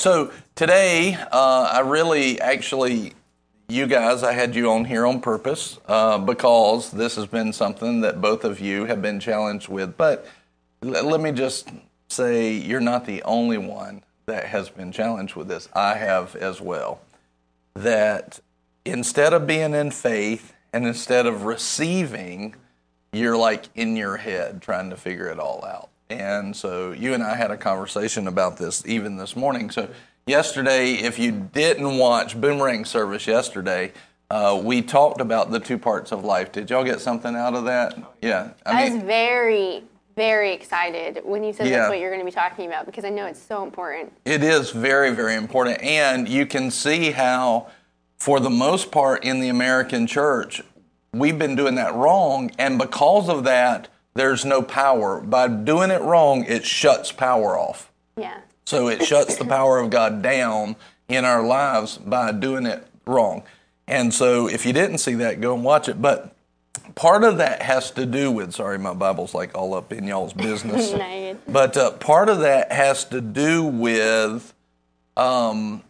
so 0.00 0.32
today, 0.54 1.14
uh, 1.14 1.68
I 1.72 1.80
really 1.80 2.40
actually, 2.40 3.12
you 3.68 3.86
guys, 3.86 4.22
I 4.22 4.32
had 4.32 4.54
you 4.54 4.70
on 4.70 4.86
here 4.86 5.06
on 5.06 5.20
purpose 5.20 5.78
uh, 5.86 6.18
because 6.18 6.90
this 6.90 7.16
has 7.16 7.26
been 7.26 7.52
something 7.52 8.00
that 8.00 8.20
both 8.20 8.44
of 8.44 8.60
you 8.60 8.86
have 8.86 9.02
been 9.02 9.20
challenged 9.20 9.68
with. 9.68 9.96
But 9.98 10.26
l- 10.82 11.04
let 11.04 11.20
me 11.20 11.32
just 11.32 11.68
say, 12.08 12.52
you're 12.52 12.80
not 12.80 13.04
the 13.04 13.22
only 13.24 13.58
one 13.58 14.02
that 14.24 14.46
has 14.46 14.70
been 14.70 14.90
challenged 14.90 15.36
with 15.36 15.48
this. 15.48 15.68
I 15.74 15.96
have 15.96 16.34
as 16.34 16.60
well. 16.60 17.02
That 17.74 18.40
instead 18.86 19.34
of 19.34 19.46
being 19.46 19.74
in 19.74 19.90
faith 19.90 20.54
and 20.72 20.86
instead 20.86 21.26
of 21.26 21.44
receiving, 21.44 22.56
you're 23.12 23.36
like 23.36 23.66
in 23.74 23.96
your 23.96 24.16
head 24.16 24.62
trying 24.62 24.88
to 24.90 24.96
figure 24.96 25.26
it 25.26 25.38
all 25.38 25.62
out. 25.64 25.89
And 26.10 26.54
so 26.54 26.90
you 26.92 27.14
and 27.14 27.22
I 27.22 27.36
had 27.36 27.50
a 27.50 27.56
conversation 27.56 28.26
about 28.26 28.56
this 28.56 28.84
even 28.86 29.16
this 29.16 29.36
morning. 29.36 29.70
So 29.70 29.88
yesterday, 30.26 30.94
if 30.94 31.18
you 31.18 31.30
didn't 31.52 31.98
watch 31.98 32.40
Boomerang 32.40 32.84
Service 32.84 33.26
yesterday, 33.26 33.92
uh, 34.30 34.60
we 34.62 34.82
talked 34.82 35.20
about 35.20 35.50
the 35.50 35.60
two 35.60 35.78
parts 35.78 36.12
of 36.12 36.24
life. 36.24 36.52
Did 36.52 36.70
y'all 36.70 36.84
get 36.84 37.00
something 37.00 37.34
out 37.34 37.54
of 37.54 37.64
that? 37.64 37.96
Yeah. 38.20 38.50
I, 38.66 38.86
I 38.86 38.90
was 38.90 39.02
very, 39.02 39.84
very 40.16 40.52
excited 40.52 41.20
when 41.24 41.44
you 41.44 41.52
said 41.52 41.68
Yeah. 41.68 41.78
that's 41.78 41.90
what 41.90 42.00
you're 42.00 42.10
going 42.10 42.20
to 42.20 42.26
be 42.26 42.32
talking 42.32 42.66
about 42.66 42.86
because 42.86 43.04
I 43.04 43.10
know 43.10 43.26
it's 43.26 43.40
so 43.42 43.62
important. 43.62 44.12
It 44.24 44.42
is 44.42 44.70
very, 44.70 45.12
very 45.12 45.34
important. 45.34 45.80
And 45.82 46.28
you 46.28 46.44
can 46.46 46.70
see 46.70 47.12
how, 47.12 47.68
for 48.18 48.40
the 48.40 48.50
most 48.50 48.90
part, 48.90 49.24
in 49.24 49.40
the 49.40 49.48
American 49.48 50.06
church, 50.06 50.62
we've 51.12 51.38
been 51.38 51.56
doing 51.56 51.76
that 51.76 51.94
wrong. 51.94 52.50
And 52.58 52.78
because 52.78 53.28
of 53.28 53.44
that, 53.44 53.88
there's 54.14 54.44
no 54.44 54.62
power. 54.62 55.20
By 55.20 55.48
doing 55.48 55.90
it 55.90 56.02
wrong, 56.02 56.44
it 56.44 56.64
shuts 56.64 57.12
power 57.12 57.58
off. 57.58 57.90
Yeah. 58.16 58.40
So 58.66 58.88
it 58.88 59.04
shuts 59.04 59.36
the 59.36 59.44
power 59.44 59.78
of 59.78 59.90
God 59.90 60.22
down 60.22 60.76
in 61.08 61.24
our 61.24 61.44
lives 61.44 61.98
by 61.98 62.32
doing 62.32 62.66
it 62.66 62.86
wrong. 63.06 63.42
And 63.86 64.14
so 64.14 64.48
if 64.48 64.64
you 64.64 64.72
didn't 64.72 64.98
see 64.98 65.14
that, 65.14 65.40
go 65.40 65.54
and 65.54 65.64
watch 65.64 65.88
it. 65.88 66.00
But 66.00 66.34
part 66.94 67.24
of 67.24 67.38
that 67.38 67.62
has 67.62 67.90
to 67.92 68.06
do 68.06 68.30
with, 68.30 68.52
sorry, 68.52 68.78
my 68.78 68.94
Bible's 68.94 69.34
like 69.34 69.56
all 69.56 69.74
up 69.74 69.92
in 69.92 70.06
y'all's 70.06 70.32
business. 70.32 70.92
No. 71.00 71.36
But 71.48 71.76
uh, 71.76 71.92
part 71.92 72.28
of 72.28 72.40
that 72.40 72.72
has 72.72 73.04
to 73.06 73.20
do 73.20 73.64
with 73.64 74.52
um, 75.16 75.82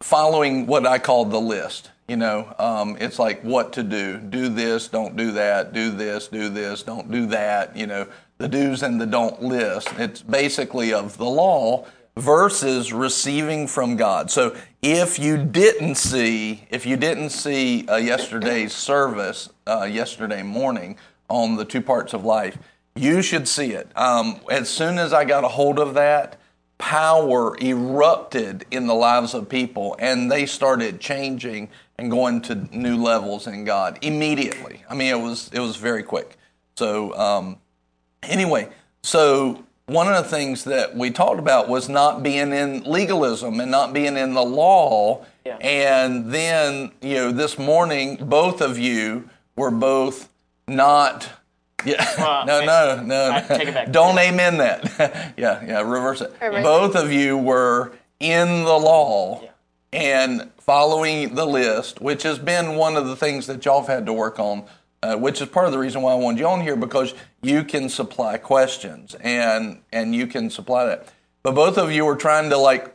following 0.00 0.66
what 0.66 0.86
I 0.86 0.98
call 0.98 1.24
the 1.24 1.40
list. 1.40 1.90
You 2.10 2.16
know, 2.16 2.52
um, 2.58 2.96
it's 2.98 3.20
like 3.20 3.40
what 3.42 3.72
to 3.74 3.84
do. 3.84 4.18
Do 4.18 4.48
this, 4.48 4.88
don't 4.88 5.14
do 5.14 5.30
that. 5.30 5.72
Do 5.72 5.92
this, 5.92 6.26
do 6.26 6.48
this, 6.48 6.82
don't 6.82 7.08
do 7.08 7.26
that. 7.26 7.76
You 7.76 7.86
know, 7.86 8.08
the 8.38 8.48
do's 8.48 8.82
and 8.82 9.00
the 9.00 9.06
don't 9.06 9.40
list. 9.40 9.90
It's 9.96 10.20
basically 10.20 10.92
of 10.92 11.18
the 11.18 11.26
law 11.26 11.86
versus 12.16 12.92
receiving 12.92 13.68
from 13.68 13.94
God. 13.94 14.28
So 14.28 14.56
if 14.82 15.20
you 15.20 15.36
didn't 15.36 15.94
see, 15.94 16.66
if 16.68 16.84
you 16.84 16.96
didn't 16.96 17.30
see 17.30 17.86
uh, 17.86 17.98
yesterday's 17.98 18.74
service, 18.74 19.48
uh, 19.68 19.84
yesterday 19.84 20.42
morning 20.42 20.96
on 21.28 21.54
the 21.54 21.64
two 21.64 21.80
parts 21.80 22.12
of 22.12 22.24
life, 22.24 22.58
you 22.96 23.22
should 23.22 23.46
see 23.46 23.70
it. 23.70 23.88
Um, 23.96 24.40
as 24.50 24.68
soon 24.68 24.98
as 24.98 25.12
I 25.12 25.24
got 25.24 25.44
a 25.44 25.48
hold 25.48 25.78
of 25.78 25.94
that, 25.94 26.40
power 26.80 27.54
erupted 27.60 28.64
in 28.70 28.86
the 28.86 28.94
lives 28.94 29.34
of 29.34 29.48
people 29.48 29.94
and 29.98 30.32
they 30.32 30.46
started 30.46 30.98
changing 30.98 31.68
and 32.00 32.10
going 32.10 32.40
to 32.42 32.54
new 32.76 32.96
levels 32.96 33.46
in 33.46 33.64
God 33.64 33.98
immediately. 34.02 34.82
I 34.88 34.94
mean, 34.94 35.08
it 35.14 35.20
was 35.20 35.50
it 35.52 35.60
was 35.60 35.76
very 35.76 36.02
quick. 36.02 36.36
So 36.76 37.14
um, 37.16 37.58
anyway, 38.22 38.68
so 39.02 39.64
one 39.86 40.08
of 40.08 40.22
the 40.22 40.28
things 40.28 40.64
that 40.64 40.96
we 40.96 41.10
talked 41.10 41.38
about 41.38 41.68
was 41.68 41.88
not 41.88 42.22
being 42.22 42.52
in 42.52 42.84
legalism 42.84 43.60
and 43.60 43.70
not 43.70 43.92
being 43.92 44.16
in 44.16 44.34
the 44.34 44.42
law. 44.42 45.24
Yeah. 45.44 45.56
And 45.56 46.32
then, 46.32 46.92
you 47.02 47.14
know, 47.16 47.32
this 47.32 47.58
morning, 47.58 48.16
both 48.16 48.60
of 48.60 48.78
you 48.78 49.28
were 49.56 49.70
both 49.70 50.28
not. 50.68 51.28
Yeah. 51.84 52.06
Well, 52.18 52.46
no, 52.46 52.64
no, 52.64 53.02
no. 53.02 53.32
I 53.32 53.40
take 53.40 53.68
it 53.68 53.74
back. 53.74 53.90
Don't 53.92 54.18
amen 54.18 54.58
that. 54.58 55.34
yeah, 55.36 55.64
yeah. 55.66 55.80
Reverse 55.80 56.20
it. 56.20 56.32
Reverse 56.40 56.60
it. 56.60 56.62
Both 56.62 56.94
of 56.94 57.10
you 57.12 57.36
were 57.36 57.92
in 58.20 58.64
the 58.64 58.78
law 58.78 59.40
Yeah. 59.42 59.50
and 59.92 60.50
following 60.70 61.34
the 61.34 61.44
list, 61.44 62.00
which 62.00 62.22
has 62.22 62.38
been 62.38 62.76
one 62.76 62.96
of 62.96 63.04
the 63.04 63.16
things 63.16 63.48
that 63.48 63.64
y'all 63.64 63.80
have 63.80 63.88
had 63.88 64.06
to 64.06 64.12
work 64.12 64.38
on, 64.38 64.64
uh, 65.02 65.16
which 65.16 65.42
is 65.42 65.48
part 65.48 65.66
of 65.66 65.72
the 65.72 65.78
reason 65.80 66.00
why 66.00 66.12
I 66.12 66.14
wanted 66.14 66.38
you 66.38 66.46
on 66.46 66.60
here 66.60 66.76
because 66.76 67.12
you 67.42 67.64
can 67.64 67.88
supply 67.88 68.36
questions 68.36 69.16
and 69.16 69.80
and 69.92 70.14
you 70.14 70.28
can 70.28 70.48
supply 70.48 70.84
that. 70.84 71.12
But 71.42 71.56
both 71.56 71.76
of 71.76 71.90
you 71.90 72.04
were 72.04 72.14
trying 72.14 72.50
to 72.50 72.56
like 72.56 72.94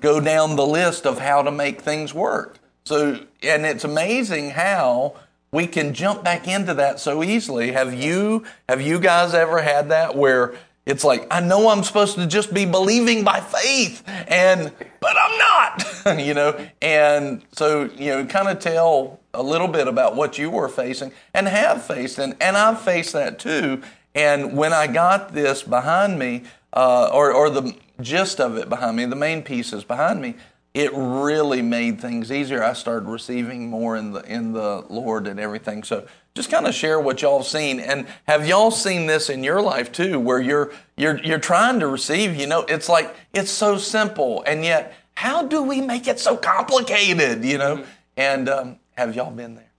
go 0.00 0.18
down 0.20 0.56
the 0.56 0.66
list 0.66 1.06
of 1.06 1.20
how 1.20 1.42
to 1.42 1.52
make 1.52 1.80
things 1.80 2.12
work. 2.12 2.58
So 2.84 3.20
and 3.40 3.66
it's 3.66 3.84
amazing 3.84 4.50
how 4.50 5.14
we 5.52 5.68
can 5.68 5.94
jump 5.94 6.24
back 6.24 6.48
into 6.48 6.74
that 6.74 6.98
so 6.98 7.22
easily. 7.22 7.70
Have 7.70 7.94
you 7.94 8.42
have 8.68 8.82
you 8.82 8.98
guys 8.98 9.32
ever 9.32 9.62
had 9.62 9.90
that 9.90 10.16
where 10.16 10.56
it's 10.84 11.04
like 11.04 11.26
I 11.30 11.40
know 11.40 11.68
I'm 11.68 11.84
supposed 11.84 12.16
to 12.16 12.26
just 12.26 12.52
be 12.52 12.64
believing 12.64 13.24
by 13.24 13.40
faith 13.40 14.02
and 14.06 14.72
but 15.00 15.16
I'm 15.16 15.38
not, 15.38 16.18
you 16.24 16.34
know. 16.34 16.68
And 16.80 17.42
so, 17.52 17.84
you 17.96 18.10
know, 18.10 18.26
kind 18.26 18.48
of 18.48 18.58
tell 18.58 19.20
a 19.34 19.42
little 19.42 19.68
bit 19.68 19.88
about 19.88 20.16
what 20.16 20.38
you 20.38 20.50
were 20.50 20.68
facing 20.68 21.12
and 21.34 21.46
have 21.46 21.84
faced 21.84 22.18
and 22.18 22.34
and 22.40 22.56
I've 22.56 22.80
faced 22.80 23.12
that 23.12 23.38
too. 23.38 23.82
And 24.14 24.56
when 24.56 24.72
I 24.72 24.88
got 24.88 25.32
this 25.32 25.62
behind 25.62 26.18
me, 26.18 26.42
uh, 26.72 27.10
or 27.12 27.32
or 27.32 27.50
the 27.50 27.74
gist 28.00 28.40
of 28.40 28.56
it 28.56 28.68
behind 28.68 28.96
me, 28.96 29.04
the 29.04 29.16
main 29.16 29.42
pieces 29.42 29.84
behind 29.84 30.20
me, 30.20 30.34
it 30.74 30.90
really 30.94 31.62
made 31.62 32.00
things 32.00 32.32
easier. 32.32 32.62
I 32.62 32.72
started 32.72 33.08
receiving 33.08 33.68
more 33.68 33.96
in 33.96 34.12
the 34.12 34.20
in 34.22 34.52
the 34.52 34.84
Lord 34.88 35.26
and 35.26 35.38
everything. 35.38 35.82
So 35.82 36.06
just 36.34 36.50
kind 36.50 36.66
of 36.66 36.74
share 36.74 36.98
what 36.98 37.20
y'all 37.20 37.38
have 37.38 37.46
seen, 37.46 37.78
and 37.78 38.06
have 38.26 38.46
y'all 38.46 38.70
seen 38.70 39.06
this 39.06 39.28
in 39.28 39.44
your 39.44 39.60
life 39.60 39.92
too, 39.92 40.18
where 40.18 40.40
you're 40.40 40.72
you're 40.96 41.18
you're 41.22 41.38
trying 41.38 41.80
to 41.80 41.86
receive. 41.86 42.36
You 42.36 42.46
know, 42.46 42.62
it's 42.62 42.88
like 42.88 43.14
it's 43.32 43.50
so 43.50 43.76
simple, 43.76 44.42
and 44.46 44.64
yet 44.64 44.94
how 45.14 45.42
do 45.42 45.62
we 45.62 45.80
make 45.80 46.08
it 46.08 46.18
so 46.18 46.36
complicated? 46.36 47.44
You 47.44 47.58
know, 47.58 47.84
and 48.16 48.48
um, 48.48 48.78
have 48.96 49.14
y'all 49.14 49.30
been 49.30 49.54
there? 49.54 49.70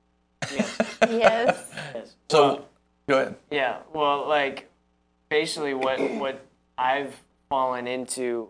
Yes. 0.53 0.77
Yes. 1.09 1.69
yes. 1.93 2.15
So 2.29 2.47
Well, 2.47 2.69
go 3.09 3.19
ahead. 3.19 3.35
Yeah, 3.51 3.79
well, 3.93 4.27
like 4.27 4.69
basically 5.29 5.73
what 5.73 5.99
what 6.13 6.45
I've 6.77 7.13
fallen 7.49 7.87
into 7.87 8.49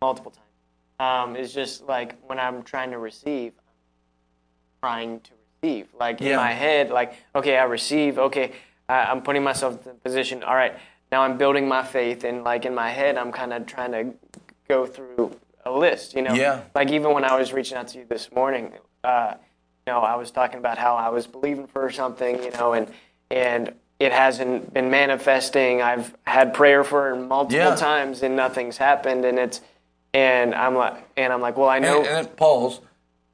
multiple 0.00 0.32
times 0.32 1.30
um, 1.30 1.36
is 1.36 1.52
just 1.52 1.86
like 1.86 2.16
when 2.26 2.38
I'm 2.38 2.62
trying 2.62 2.90
to 2.92 2.98
receive, 2.98 3.52
I'm 3.52 4.88
trying 4.88 5.20
to 5.20 5.30
Like 5.98 6.20
in 6.20 6.36
my 6.36 6.52
head, 6.52 6.90
like 6.90 7.14
okay, 7.34 7.56
I 7.58 7.64
receive. 7.64 8.18
Okay, 8.18 8.52
I, 8.88 9.04
I'm 9.10 9.22
putting 9.22 9.42
myself 9.42 9.74
in 9.86 9.92
the 9.92 9.98
position. 9.98 10.42
All 10.42 10.54
right, 10.54 10.74
now 11.12 11.22
I'm 11.22 11.36
building 11.38 11.68
my 11.68 11.82
faith, 11.82 12.24
and 12.24 12.44
like 12.44 12.64
in 12.64 12.74
my 12.74 12.90
head, 12.90 13.16
I'm 13.16 13.32
kind 13.32 13.52
of 13.52 13.66
trying 13.66 13.92
to 13.92 14.14
go 14.68 14.86
through 14.86 15.36
a 15.64 15.70
list. 15.70 16.14
You 16.14 16.22
know, 16.22 16.34
Yeah. 16.34 16.62
Like 16.74 16.90
even 16.90 17.12
when 17.12 17.24
I 17.24 17.36
was 17.38 17.52
reaching 17.52 17.76
out 17.76 17.88
to 17.88 17.98
you 17.98 18.04
this 18.08 18.30
morning, 18.32 18.72
uh, 19.04 19.34
you 19.86 19.92
know, 19.92 20.00
I 20.00 20.16
was 20.16 20.30
talking 20.30 20.58
about 20.58 20.78
how 20.78 20.96
I 20.96 21.08
was 21.10 21.26
believing 21.26 21.66
for 21.66 21.90
something, 21.90 22.42
you 22.42 22.50
know, 22.52 22.72
and 22.72 22.86
and 23.30 23.72
it 23.98 24.12
hasn't 24.12 24.74
been 24.74 24.90
manifesting. 24.90 25.80
I've 25.82 26.14
had 26.26 26.52
prayer 26.54 26.84
for 26.84 27.16
multiple 27.16 27.56
Yeah. 27.70 27.74
times 27.76 28.22
and 28.22 28.36
nothing's 28.36 28.76
happened, 28.76 29.24
and 29.24 29.38
it's 29.38 29.60
and 30.14 30.54
I'm 30.54 30.74
like 30.76 30.96
and 31.16 31.32
I'm 31.32 31.40
like, 31.40 31.56
well, 31.56 31.68
I 31.68 31.78
know 31.80 31.98
And, 31.98 32.06
and 32.28 32.36
pause 32.36 32.80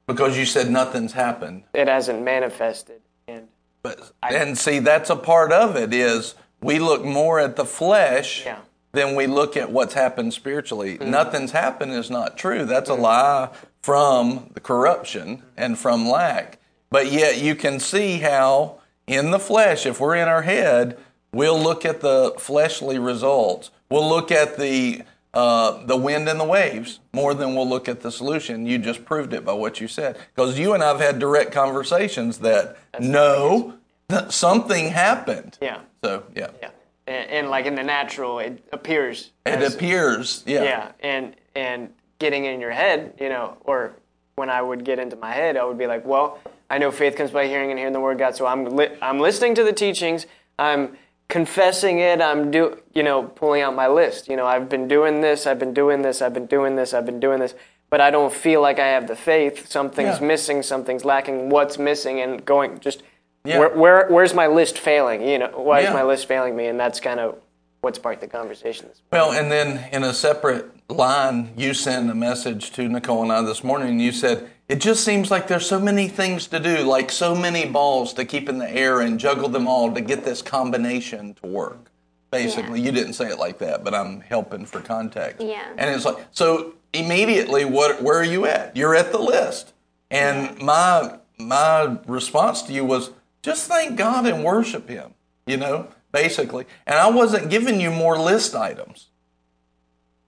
because 0.07 0.37
you 0.39 0.45
said 0.45 0.71
nothing's 0.71 1.13
happened. 1.13 1.65
it 1.75 1.89
hasn't 1.89 2.23
manifested, 2.23 3.01
and 3.29 3.49
But 3.83 4.13
and 4.23 4.57
see, 4.59 4.79
that's 4.79 5.11
a 5.11 5.17
part 5.17 5.53
of 5.53 5.77
it 5.77 5.93
is 5.93 6.35
we 6.61 6.79
look 6.79 7.05
more 7.05 7.41
at 7.41 7.57
the 7.57 7.65
flesh 7.65 8.45
Yeah. 8.45 8.59
than 8.93 9.15
we 9.15 9.27
look 9.27 9.57
at 9.57 9.71
what's 9.73 9.95
happened 9.95 10.35
spiritually. 10.35 10.99
Mm-hmm. 10.99 11.11
Nothing's 11.11 11.53
happened 11.53 11.93
is 11.93 12.11
not 12.11 12.37
true. 12.37 12.65
That's 12.65 12.91
a 12.91 12.95
lie 12.95 13.49
from 13.83 14.51
the 14.55 14.61
corruption 14.61 15.43
and 15.57 15.79
from 15.79 16.09
lack. 16.09 16.59
But 16.91 17.11
yet 17.11 17.39
you 17.39 17.55
can 17.55 17.81
see 17.81 18.19
how 18.19 18.79
in 19.07 19.31
the 19.31 19.39
flesh, 19.41 19.87
if 19.87 19.99
we're 19.99 20.15
in 20.17 20.29
our 20.29 20.43
head, 20.43 20.99
we'll 21.33 21.59
look 21.61 21.85
at 21.85 22.01
the 22.01 22.35
fleshly 22.39 22.99
results. 22.99 23.71
We'll 23.91 24.09
look 24.09 24.31
at 24.31 24.57
the 24.59 25.03
uh, 25.35 25.85
the 25.87 25.97
wind 25.97 26.29
and 26.29 26.39
the 26.39 26.45
waves 26.45 27.01
more 27.13 27.33
than 27.35 27.55
we'll 27.55 27.69
look 27.69 27.89
at 27.89 28.01
the 28.01 28.11
solution. 28.13 28.67
You 28.67 28.79
just 28.79 29.05
proved 29.05 29.33
it 29.33 29.45
by 29.45 29.53
what 29.55 29.81
you 29.81 29.89
said. 29.89 30.19
Because 30.35 30.59
you 30.59 30.75
and 30.75 30.83
I've 30.83 31.01
had 31.01 31.19
direct 31.19 31.53
conversations 31.53 32.39
that 32.39 32.77
no, 33.01 33.75
th- 34.09 34.31
something 34.31 34.89
happened. 34.91 35.59
yeah, 35.63 35.81
So 36.05 36.25
yeah, 36.37 36.49
yeah, 36.61 36.71
and, 37.07 37.31
and 37.31 37.51
like 37.51 37.65
in 37.67 37.75
the 37.75 37.83
natural, 37.83 38.39
it 38.41 38.63
appears. 38.73 39.31
it 39.47 39.55
as- 39.61 39.75
appears. 39.75 40.43
Yeah. 40.47 40.63
yeah 40.65 40.93
and 41.01 41.35
and 41.55 41.93
getting 42.19 42.45
in 42.45 42.61
your 42.61 42.71
head 42.71 43.13
you 43.19 43.29
know 43.29 43.57
or 43.65 43.93
when 44.37 44.49
i 44.49 44.63
would 44.63 44.85
get 44.85 45.01
into 45.01 45.17
my 45.17 45.33
head 45.33 45.57
i 45.57 45.65
would 45.65 45.77
be 45.77 45.89
like 45.89 46.07
well 46.07 46.39
i 46.71 46.79
know 46.79 46.91
faith 46.93 47.17
comes 47.17 47.33
by 47.33 47.49
hearing 47.49 47.71
and 47.71 47.79
hearing 47.81 47.93
the 47.93 47.99
word 47.99 48.13
of 48.13 48.19
god 48.19 48.37
so 48.37 48.47
i'm 48.47 48.65
li- 48.65 48.97
i'm 49.03 49.19
listening 49.19 49.57
to 49.57 49.65
the 49.65 49.73
teachings 49.73 50.27
i'm 50.57 50.97
confessing 51.33 51.99
it. 51.99 52.21
I'm 52.21 52.51
do 52.51 52.77
you 52.93 53.03
know 53.03 53.23
pulling 53.23 53.63
out 53.63 53.75
my 53.75 53.89
list. 53.89 54.29
You 54.29 54.37
know, 54.37 54.47
I've 54.47 54.69
been 54.69 54.87
doing 54.87 55.23
this. 55.23 55.47
I've 55.47 55.59
been 55.59 55.73
doing 55.73 56.03
this. 56.03 56.21
I've 56.21 56.35
been 56.35 56.45
doing 56.45 56.77
this. 56.77 56.93
I've 56.93 57.07
been 57.07 57.21
doing 57.21 57.41
this. 57.41 57.55
But 57.89 58.03
I 58.03 58.11
don't 58.11 58.33
feel 58.33 58.61
like 58.61 58.79
I 58.79 58.89
have 58.89 59.07
the 59.09 59.17
faith. 59.17 59.71
Something's 59.71 60.21
Yeah. 60.21 60.27
missing. 60.27 60.63
Something's 60.63 61.07
lacking. 61.07 61.49
What's 61.49 61.79
missing? 61.79 62.21
And 62.21 62.45
going 62.45 62.81
just 62.81 63.03
Yeah. 63.47 63.59
where, 63.61 63.71
where 63.71 64.07
where's 64.11 64.35
my 64.35 64.47
list 64.47 64.79
failing? 64.79 65.27
You 65.27 65.39
know, 65.39 65.51
why 65.55 65.81
Yeah. 65.81 65.89
is 65.89 65.95
my 65.95 66.03
list 66.03 66.29
failing 66.29 66.55
me? 66.55 66.67
And 66.67 66.79
that's 66.79 67.01
kind 67.01 67.19
of 67.19 67.37
what 67.81 67.95
sparked 67.97 68.21
the 68.21 68.27
conversation. 68.29 68.89
This 68.89 69.01
Well, 69.11 69.33
and 69.33 69.51
then 69.51 69.87
in 69.91 70.05
a 70.05 70.13
separate 70.13 70.67
line, 70.91 71.49
you 71.57 71.73
sent 71.73 72.11
a 72.11 72.15
message 72.15 72.73
to 72.73 72.89
Nicole 72.91 73.23
and 73.23 73.33
I 73.33 73.41
this 73.41 73.65
morning, 73.65 73.89
and 73.89 74.03
you 74.03 74.13
said, 74.13 74.51
It 74.73 74.81
just 74.81 75.05
seems 75.05 75.31
like 75.31 75.49
there's 75.49 75.67
so 75.67 75.79
many 75.79 76.09
things 76.09 76.47
to 76.47 76.59
do, 76.59 76.79
like 76.79 77.11
so 77.13 77.35
many 77.35 77.67
balls 77.67 78.15
to 78.15 78.25
keep 78.25 78.49
in 78.49 78.57
the 78.57 78.71
air 78.71 79.03
and 79.03 79.21
juggle 79.21 79.51
them 79.51 79.69
all 79.69 79.93
to 79.93 80.01
get 80.01 80.25
this 80.25 80.41
combination 80.41 81.35
to 81.43 81.47
work. 81.47 81.91
Basically, 82.31 82.81
Yeah. 82.81 82.87
you 82.87 82.93
didn't 82.93 83.13
say 83.13 83.27
it 83.27 83.39
like 83.39 83.59
that, 83.59 83.85
but 83.85 83.95
I'm 83.95 84.23
helping 84.23 84.65
for 84.65 84.81
context. 84.81 85.43
Yeah. 85.47 85.61
And 85.77 85.91
it's 85.95 86.07
like, 86.07 86.17
so 86.31 86.73
immediately, 86.95 87.67
what? 87.67 88.03
Where 88.03 88.19
are 88.19 88.25
you 88.25 88.47
at? 88.47 88.75
You're 88.75 88.95
at 88.95 89.13
the 89.13 89.19
list. 89.19 89.75
And 90.11 90.59
my 90.63 91.19
my 91.39 91.99
response 92.07 92.63
to 92.63 92.73
you 92.73 92.87
was 92.87 93.11
just 93.43 93.69
thank 93.69 93.99
God 93.99 94.25
and 94.27 94.43
worship 94.43 94.89
Him. 94.89 95.13
You 95.47 95.59
know, 95.59 95.89
basically. 96.13 96.65
And 96.87 96.99
I 96.99 97.11
wasn't 97.11 97.51
giving 97.51 97.79
you 97.79 97.91
more 97.91 98.17
list 98.19 98.55
items. 98.55 99.09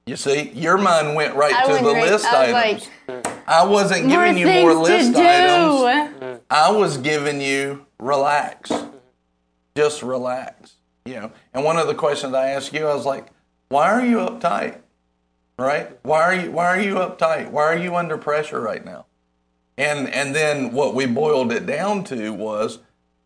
You 0.05 0.17
see, 0.17 0.51
your 0.51 0.77
mind 0.77 1.15
went 1.15 1.35
right 1.35 1.55
I 1.55 1.67
to 1.79 1.83
the 1.83 1.93
right- 1.95 2.11
list 2.11 2.27
I 2.27 2.53
was 2.53 2.55
items. 2.55 2.89
like, 3.09 3.24
I 3.47 3.65
wasn't 3.67 4.09
giving 4.09 4.39
you 4.39 4.47
more 4.47 4.75
list 4.75 5.17
items. 5.17 6.41
I 6.51 6.71
was 6.71 6.99
giving 6.99 7.41
you 7.41 7.87
relax. 7.99 8.73
Just 9.77 10.03
relax. 10.03 10.75
You 11.05 11.15
know. 11.15 11.33
And 11.53 11.65
one 11.65 11.77
of 11.77 11.87
the 11.87 11.95
questions 11.95 12.35
I 12.35 12.51
asked 12.51 12.73
you, 12.73 12.87
I 12.87 12.95
was 12.95 13.05
like, 13.05 13.27
why 13.69 13.91
are 13.91 14.05
you 14.05 14.19
uptight? 14.19 14.79
Right? 15.59 15.99
Why 16.03 16.23
are 16.23 16.35
you 16.35 16.51
why 16.51 16.67
are 16.67 16.81
you 16.81 16.95
uptight? 16.95 17.51
Why 17.51 17.65
are 17.65 17.77
you 17.77 17.95
under 17.95 18.19
pressure 18.19 18.61
right 18.61 18.85
now? 18.85 19.07
And 19.77 20.09
and 20.09 20.35
then 20.35 20.73
what 20.73 20.95
we 20.95 21.07
boiled 21.07 21.53
it 21.53 21.67
down 21.67 22.05
to 22.05 22.33
was 22.33 22.79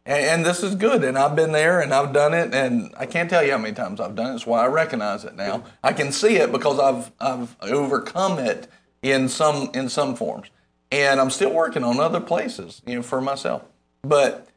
and, 0.05 0.25
and 0.25 0.47
this 0.47 0.63
is 0.63 0.75
good 0.75 1.05
and 1.05 1.17
I've 1.19 1.37
been 1.37 1.53
there 1.53 1.81
and 1.81 1.93
I've 1.93 2.13
done 2.13 2.35
it 2.35 2.55
and 2.55 2.93
I 2.99 3.07
can't 3.07 3.31
tell 3.31 3.43
you 3.43 3.53
how 3.53 3.59
many 3.59 3.75
times 3.75 4.01
I've 4.01 4.15
done 4.15 4.27
it. 4.27 4.31
That's 4.33 4.47
why 4.47 4.63
I 4.63 4.67
recognize 4.67 5.25
it 5.25 5.37
now. 5.37 5.65
I 5.83 5.93
can 5.93 6.13
see 6.13 6.37
it 6.37 6.53
because 6.53 6.79
I've 6.79 7.13
I've 7.21 7.57
overcome 7.63 8.39
it 8.39 8.69
in 9.03 9.29
some 9.29 9.71
in 9.75 9.89
some 9.89 10.15
forms. 10.17 10.49
And 10.91 11.21
I'm 11.21 11.31
still 11.31 11.53
working 11.53 11.85
on 11.85 12.01
other 12.01 12.21
places, 12.21 12.83
you 12.87 12.97
know, 12.97 13.03
for 13.03 13.21
myself. 13.21 13.63
But 14.03 14.49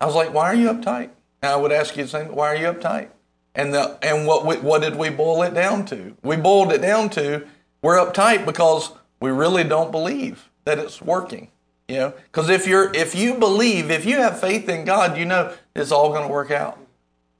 I 0.00 0.06
was 0.06 0.14
like, 0.14 0.32
"Why 0.32 0.46
are 0.46 0.54
you 0.54 0.68
uptight?" 0.68 1.10
And 1.42 1.52
I 1.52 1.56
would 1.56 1.72
ask 1.72 1.96
you 1.96 2.04
the 2.04 2.08
same, 2.08 2.34
"Why 2.34 2.48
are 2.48 2.56
you 2.56 2.66
uptight?" 2.66 3.08
And 3.54 3.72
the 3.72 3.98
and 4.02 4.26
what 4.26 4.46
we, 4.46 4.56
what 4.56 4.82
did 4.82 4.96
we 4.96 5.10
boil 5.10 5.42
it 5.42 5.54
down 5.54 5.84
to? 5.86 6.16
We 6.22 6.36
boiled 6.36 6.72
it 6.72 6.82
down 6.82 7.10
to 7.10 7.46
we're 7.82 7.98
uptight 7.98 8.46
because 8.46 8.92
we 9.20 9.30
really 9.30 9.62
don't 9.62 9.92
believe 9.92 10.48
that 10.64 10.78
it's 10.78 11.02
working. 11.02 11.48
You 11.86 11.96
know, 11.96 12.14
because 12.32 12.48
if 12.48 12.66
you're 12.66 12.92
if 12.94 13.14
you 13.14 13.34
believe, 13.34 13.90
if 13.90 14.06
you 14.06 14.16
have 14.16 14.40
faith 14.40 14.68
in 14.70 14.86
God, 14.86 15.18
you 15.18 15.26
know 15.26 15.52
it's 15.76 15.92
all 15.92 16.08
going 16.08 16.22
to 16.22 16.32
work 16.32 16.50
out. 16.50 16.78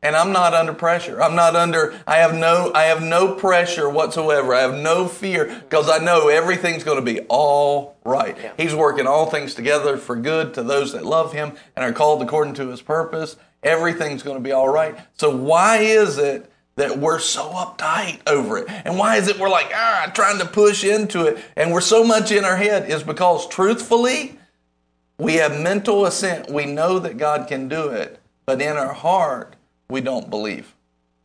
And 0.04 0.14
I'm 0.14 0.32
not 0.32 0.52
under 0.52 0.74
pressure. 0.74 1.22
I'm 1.22 1.34
not 1.34 1.56
under. 1.56 1.98
I 2.06 2.16
have 2.16 2.34
no. 2.34 2.70
I 2.74 2.84
have 2.84 3.02
no 3.02 3.34
pressure 3.34 3.88
whatsoever. 3.88 4.54
I 4.54 4.60
have 4.60 4.74
no 4.74 5.08
fear 5.08 5.46
because 5.46 5.88
I 5.88 5.96
know 5.96 6.28
everything's 6.28 6.84
going 6.84 6.98
to 6.98 7.12
be 7.12 7.20
all 7.22 7.96
right. 8.04 8.36
He's 8.58 8.74
working 8.74 9.06
all 9.06 9.30
things 9.30 9.54
together 9.54 9.96
for 9.96 10.14
good 10.14 10.52
to 10.54 10.62
those 10.62 10.92
that 10.92 11.06
love 11.06 11.32
Him 11.32 11.54
and 11.74 11.86
are 11.86 11.92
called 11.92 12.20
according 12.20 12.52
to 12.54 12.68
His 12.68 12.82
purpose. 12.82 13.36
Everything's 13.62 14.22
going 14.22 14.36
to 14.36 14.42
be 14.42 14.52
all 14.52 14.68
right. 14.68 14.94
So 15.14 15.34
why 15.34 15.78
is 15.78 16.18
it 16.18 16.52
that 16.76 16.98
we're 16.98 17.18
so 17.18 17.48
uptight 17.52 18.20
over 18.26 18.58
it? 18.58 18.66
And 18.68 18.98
why 18.98 19.16
is 19.16 19.28
it 19.28 19.38
we're 19.38 19.48
like 19.48 19.72
ah 19.74 20.12
trying 20.14 20.38
to 20.38 20.44
push 20.44 20.84
into 20.84 21.24
it 21.24 21.42
and 21.56 21.72
we're 21.72 21.80
so 21.80 22.04
much 22.04 22.30
in 22.30 22.44
our 22.44 22.58
head? 22.58 22.90
Is 22.90 23.02
because 23.02 23.48
truthfully, 23.48 24.38
we 25.16 25.36
have 25.36 25.58
mental 25.58 26.04
assent. 26.04 26.50
We 26.50 26.66
know 26.66 26.98
that 26.98 27.16
God 27.16 27.48
can 27.48 27.68
do 27.68 27.88
it, 27.88 28.20
but 28.44 28.60
in 28.60 28.76
our 28.76 28.92
heart, 28.92 29.53
we 29.88 30.00
don't 30.00 30.30
believe. 30.30 30.74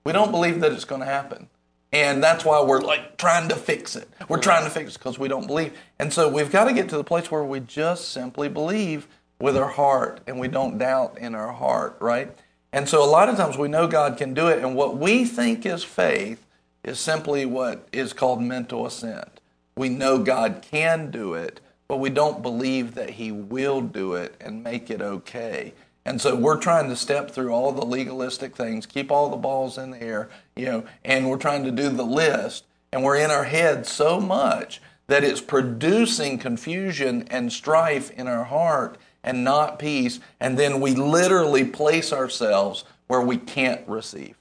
We 0.04 0.12
don't 0.12 0.32
believe 0.32 0.60
that 0.62 0.72
it's 0.72 0.86
going 0.86 1.02
to 1.02 1.08
happen. 1.08 1.50
And 1.92 2.24
that's 2.24 2.46
why 2.46 2.62
we're 2.62 2.82
like 2.82 3.18
trying 3.18 3.50
to 3.50 3.56
fix 3.56 3.96
it. 3.96 4.08
We're 4.28 4.40
trying 4.40 4.64
to 4.64 4.70
fix 4.70 4.96
it 4.96 5.00
because 5.00 5.18
we 5.18 5.28
don't 5.28 5.48
believe. 5.48 5.74
And 5.98 6.14
so 6.14 6.30
we've 6.30 6.52
got 6.52 6.66
to 6.66 6.74
get 6.74 6.90
to 6.90 6.98
the 6.98 7.04
place 7.04 7.32
where 7.32 7.44
we 7.44 7.60
just 7.60 8.10
simply 8.10 8.48
believe 8.48 9.08
with 9.40 9.58
our 9.58 9.70
heart 9.70 10.22
and 10.28 10.40
we 10.40 10.48
don't 10.48 10.78
doubt 10.78 11.18
in 11.18 11.34
our 11.34 11.52
heart, 11.52 11.98
right? 12.00 12.36
And 12.72 12.88
so 12.88 13.04
a 13.04 13.10
lot 13.10 13.30
of 13.30 13.38
times 13.38 13.58
we 13.58 13.68
know 13.68 13.88
God 13.88 14.18
can 14.18 14.34
do 14.34 14.48
it, 14.48 14.64
and 14.64 14.76
what 14.76 14.98
we 14.98 15.26
think 15.26 15.66
is 15.66 15.84
faith 15.84 16.46
is 16.84 17.00
simply 17.00 17.46
what 17.46 17.88
is 17.92 18.14
called 18.14 18.42
mental 18.42 18.86
assent. 18.86 19.40
We 19.76 19.90
know 19.90 20.20
God 20.20 20.62
can 20.62 21.10
do 21.10 21.34
it, 21.34 21.62
but 21.88 21.98
we 21.98 22.12
don't 22.12 22.44
believe 22.44 22.94
that 22.94 23.12
He 23.12 23.32
will 23.32 23.82
do 23.82 24.14
it 24.14 24.36
and 24.40 24.64
make 24.64 24.92
it 24.92 25.02
okay. 25.02 25.74
And 26.10 26.20
so 26.20 26.36
we're 26.36 26.58
trying 26.58 26.90
to 26.90 26.96
step 26.96 27.30
through 27.30 27.52
all 27.52 27.72
the 27.72 27.86
legalistic 27.86 28.56
things, 28.56 28.88
keep 28.88 29.12
all 29.12 29.30
the 29.30 29.38
balls 29.38 29.78
in 29.78 29.92
the 29.92 30.02
air, 30.02 30.28
you 30.56 30.66
know, 30.66 30.84
and 31.06 31.30
we're 31.30 31.38
trying 31.38 31.64
to 31.66 31.72
do 31.72 31.88
the 31.88 32.04
list, 32.04 32.66
and 32.92 33.04
we're 33.04 33.18
in 33.18 33.30
our 33.30 33.44
head 33.44 33.86
so 33.86 34.20
much 34.20 34.82
that 35.06 35.24
it's 35.24 35.40
producing 35.40 36.40
confusion 36.40 37.28
and 37.30 37.54
strife 37.54 38.10
in 38.10 38.28
our 38.28 38.46
heart 38.46 38.98
and 39.24 39.44
not 39.44 39.78
peace. 39.78 40.20
And 40.40 40.58
then 40.58 40.82
we 40.82 40.96
literally 40.96 41.64
place 41.64 42.12
ourselves 42.12 42.86
where 43.06 43.22
we 43.22 43.38
can't 43.38 43.88
receive. 43.88 44.36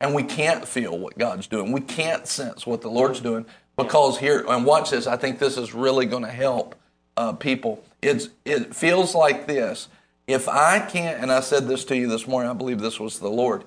And 0.00 0.14
we 0.14 0.22
can't 0.22 0.66
feel 0.66 0.98
what 0.98 1.18
God's 1.18 1.46
doing. 1.46 1.70
We 1.70 1.82
can't 1.82 2.26
sense 2.26 2.66
what 2.66 2.80
the 2.80 2.88
Lord's 2.88 3.20
doing 3.20 3.44
because 3.76 4.16
here, 4.18 4.42
and 4.48 4.64
watch 4.64 4.88
this, 4.88 5.06
I 5.06 5.18
think 5.18 5.38
this 5.38 5.58
is 5.58 5.74
really 5.74 6.06
going 6.06 6.24
to 6.24 6.30
help 6.30 6.76
uh, 7.18 7.34
people. 7.34 7.84
It's, 8.00 8.30
it 8.46 8.74
feels 8.74 9.14
like 9.14 9.46
this. 9.46 9.88
If 10.30 10.48
I 10.48 10.78
can't, 10.78 11.20
and 11.20 11.32
I 11.32 11.40
said 11.40 11.66
this 11.66 11.84
to 11.86 11.96
you 11.96 12.06
this 12.06 12.28
morning, 12.28 12.50
I 12.50 12.54
believe 12.54 12.78
this 12.78 13.00
was 13.00 13.18
the 13.18 13.28
Lord. 13.28 13.64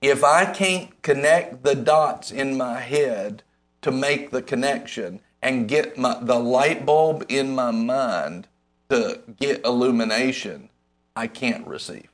If 0.00 0.22
I 0.22 0.44
can't 0.44 1.02
connect 1.02 1.64
the 1.64 1.74
dots 1.74 2.30
in 2.30 2.56
my 2.56 2.78
head 2.78 3.42
to 3.82 3.90
make 3.90 4.30
the 4.30 4.40
connection 4.40 5.20
and 5.42 5.68
get 5.68 5.98
my, 5.98 6.16
the 6.20 6.38
light 6.38 6.86
bulb 6.86 7.24
in 7.28 7.52
my 7.52 7.72
mind 7.72 8.46
to 8.90 9.20
get 9.40 9.64
illumination, 9.64 10.68
I 11.16 11.26
can't 11.26 11.66
receive. 11.66 12.08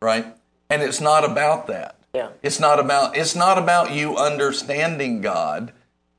Right? 0.00 0.34
And 0.68 0.82
it's 0.82 1.00
not 1.00 1.24
about 1.24 1.68
that. 1.68 1.96
Yeah. 2.12 2.30
It's 2.42 2.58
not 2.58 2.80
about 2.80 3.16
it's 3.16 3.36
not 3.36 3.58
about 3.58 3.92
you 3.92 4.16
understanding 4.16 5.20
God. 5.20 5.72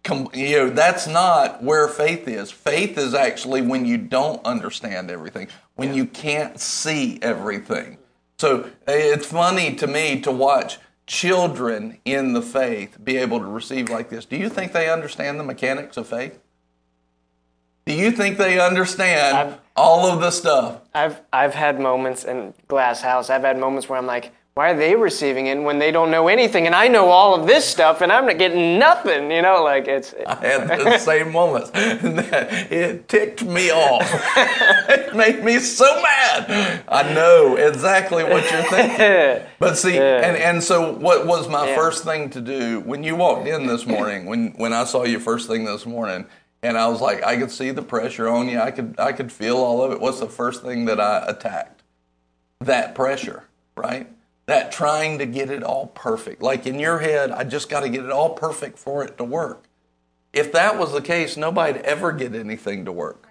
Com- 0.04 0.30
you 0.34 0.58
know, 0.58 0.70
that's 0.70 1.08
not 1.08 1.64
where 1.64 1.88
faith 1.88 2.28
is. 2.28 2.52
Faith 2.52 2.98
is 2.98 3.14
actually 3.14 3.62
when 3.62 3.86
you 3.86 3.98
don't 3.98 4.46
understand 4.46 5.10
everything, 5.10 5.48
when 5.76 5.94
you 5.94 6.06
can't 6.06 6.60
see 6.60 7.20
everything. 7.22 7.98
So 8.38 8.70
it's 8.86 9.26
funny 9.28 9.76
to 9.76 9.88
me 9.88 10.20
to 10.22 10.32
watch 10.32 10.80
children 11.08 12.00
in 12.04 12.34
the 12.34 12.42
faith 12.42 12.98
be 13.02 13.16
able 13.18 13.40
to 13.40 13.46
receive 13.46 13.90
like 13.90 14.10
this. 14.10 14.26
Do 14.26 14.36
you 14.36 14.50
think 14.50 14.74
they 14.74 14.90
understand 14.90 15.40
the 15.40 15.44
mechanics 15.44 15.96
of 15.96 16.08
faith? 16.08 16.38
Do 17.86 17.94
you 17.94 18.12
think 18.12 18.38
they 18.38 18.60
understand 18.60 19.38
I've- 19.38 19.56
all 19.76 20.06
of 20.06 20.20
the 20.20 20.32
stuff? 20.32 20.82
I've 20.94 21.22
I've 21.32 21.54
had 21.54 21.80
moments 21.80 22.24
in 22.26 22.54
Glass 22.68 23.02
House. 23.02 23.30
I've 23.30 23.42
had 23.44 23.58
moments 23.58 23.88
where 23.88 23.98
I'm 24.00 24.06
like, 24.06 24.32
why 24.56 24.70
are 24.70 24.78
they 24.78 24.96
receiving 24.96 25.48
it 25.48 25.60
when 25.60 25.80
they 25.80 25.92
don't 25.92 26.12
know 26.12 26.28
anything, 26.28 26.68
and 26.68 26.76
I 26.76 26.88
know 26.88 27.10
all 27.10 27.34
of 27.34 27.48
this 27.48 27.66
stuff, 27.66 28.02
and 28.02 28.12
I'm 28.12 28.28
not 28.28 28.38
getting 28.38 28.78
nothing. 28.78 29.32
You 29.32 29.42
know, 29.42 29.64
like 29.64 29.88
it's. 29.88 30.14
I 30.28 30.36
had 30.36 30.68
the 30.68 30.98
same 31.00 31.32
moments. 31.32 31.72
It 31.74 33.08
ticked 33.08 33.44
me 33.44 33.72
off. 33.72 34.08
it 34.90 35.16
made 35.16 35.44
me 35.44 35.58
so 35.60 35.86
mad. 36.02 36.84
I 36.88 37.14
know 37.14 37.56
exactly 37.56 38.24
what 38.24 38.50
you're 38.52 38.64
thinking. 38.64 39.48
But 39.60 39.76
see, 39.78 39.98
and, 39.98 40.38
and 40.38 40.64
so 40.64 40.94
what 40.94 41.26
was 41.26 41.50
my 41.50 41.68
Yeah. 41.68 41.76
first 41.76 42.04
thing 42.04 42.30
to 42.32 42.42
do 42.42 42.80
when 42.82 43.04
you 43.04 43.16
walked 43.16 43.48
in 43.48 43.66
this 43.66 43.86
morning, 43.88 44.26
when, 44.26 44.54
when 44.58 44.74
I 44.74 44.84
saw 44.84 45.04
you 45.04 45.20
first 45.20 45.48
thing 45.48 45.66
this 45.66 45.86
morning, 45.86 46.26
and 46.62 46.78
I 46.78 46.88
was 46.88 47.02
like, 47.02 47.24
I 47.24 47.38
could 47.38 47.52
see 47.52 47.72
the 47.72 47.82
pressure 47.82 48.30
on 48.30 48.48
you. 48.50 48.60
I 48.60 48.70
could 48.72 48.96
I 49.00 49.14
could 49.14 49.32
feel 49.32 49.58
all 49.58 49.82
of 49.84 49.92
it. 49.92 50.00
What's 50.00 50.20
the 50.20 50.30
first 50.30 50.62
thing 50.62 50.86
that 50.86 51.00
I 51.00 51.26
attacked? 51.28 51.82
That 52.60 52.94
pressure, 52.96 53.46
right? 53.76 54.08
That 54.46 54.72
trying 54.72 55.20
to 55.20 55.26
get 55.26 55.50
it 55.50 55.64
all 55.64 55.88
perfect. 55.88 56.42
Like 56.42 56.68
in 56.68 56.80
your 56.80 57.00
head, 57.00 57.32
I 57.32 57.44
just 57.44 57.70
got 57.70 57.82
to 57.82 57.90
get 57.90 58.04
it 58.04 58.12
all 58.12 58.32
perfect 58.32 58.78
for 58.78 59.04
it 59.04 59.18
to 59.18 59.24
work. 59.24 59.66
If 60.34 60.52
that 60.52 60.78
was 60.78 60.92
the 60.92 61.02
case, 61.02 61.38
nobody'd 61.38 61.82
ever 61.82 62.12
get 62.12 62.36
anything 62.36 62.86
to 62.86 62.92
work. 62.92 63.30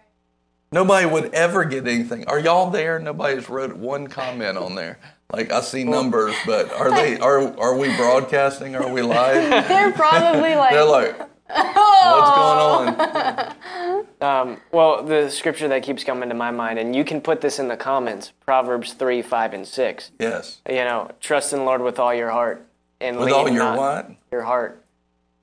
Nobody 0.71 1.05
would 1.05 1.35
ever 1.35 1.65
get 1.65 1.87
anything. 1.87 2.27
Are 2.29 2.39
y'all 2.39 2.71
there? 2.71 2.99
Nobody's 2.99 3.51
wrote 3.51 3.77
one 3.77 4.07
comment 4.07 4.57
on 4.57 4.75
there. 4.75 4.99
Like 5.31 5.53
I 5.53 5.61
see 5.61 5.85
numbers, 5.85 6.35
but 6.47 6.73
are 6.73 6.91
they 6.91 7.19
are 7.19 7.59
are 7.59 7.77
we 7.77 7.95
broadcasting? 7.97 8.77
Are 8.77 8.89
we 8.89 9.03
live? 9.03 9.69
They're 9.69 9.93
probably 9.93 10.55
like, 10.55 10.73
They're 10.73 10.85
like, 10.85 11.21
what's 11.55 12.31
going 12.37 12.95
on? 12.99 13.55
Um, 14.23 14.59
well, 14.71 15.03
the 15.03 15.31
scripture 15.31 15.67
that 15.67 15.83
keeps 15.83 16.05
coming 16.05 16.29
to 16.29 16.35
my 16.37 16.53
mind, 16.53 16.79
and 16.79 16.95
you 16.95 17.05
can 17.05 17.21
put 17.21 17.41
this 17.41 17.59
in 17.59 17.67
the 17.67 17.77
comments 17.77 18.33
Proverbs 18.47 18.93
3, 18.93 19.21
5, 19.21 19.53
and 19.53 19.67
6. 19.67 20.13
Yes. 20.21 20.61
You 20.69 20.77
know, 20.77 21.11
trust 21.19 21.53
in 21.53 21.59
the 21.61 21.65
Lord 21.65 21.83
with 21.83 21.99
all 21.99 22.15
your 22.15 22.31
heart. 22.31 22.65
And 23.01 23.19
With 23.19 23.33
all 23.33 23.49
your 23.49 23.77
what? 23.77 24.13
Your 24.31 24.43
heart, 24.43 24.81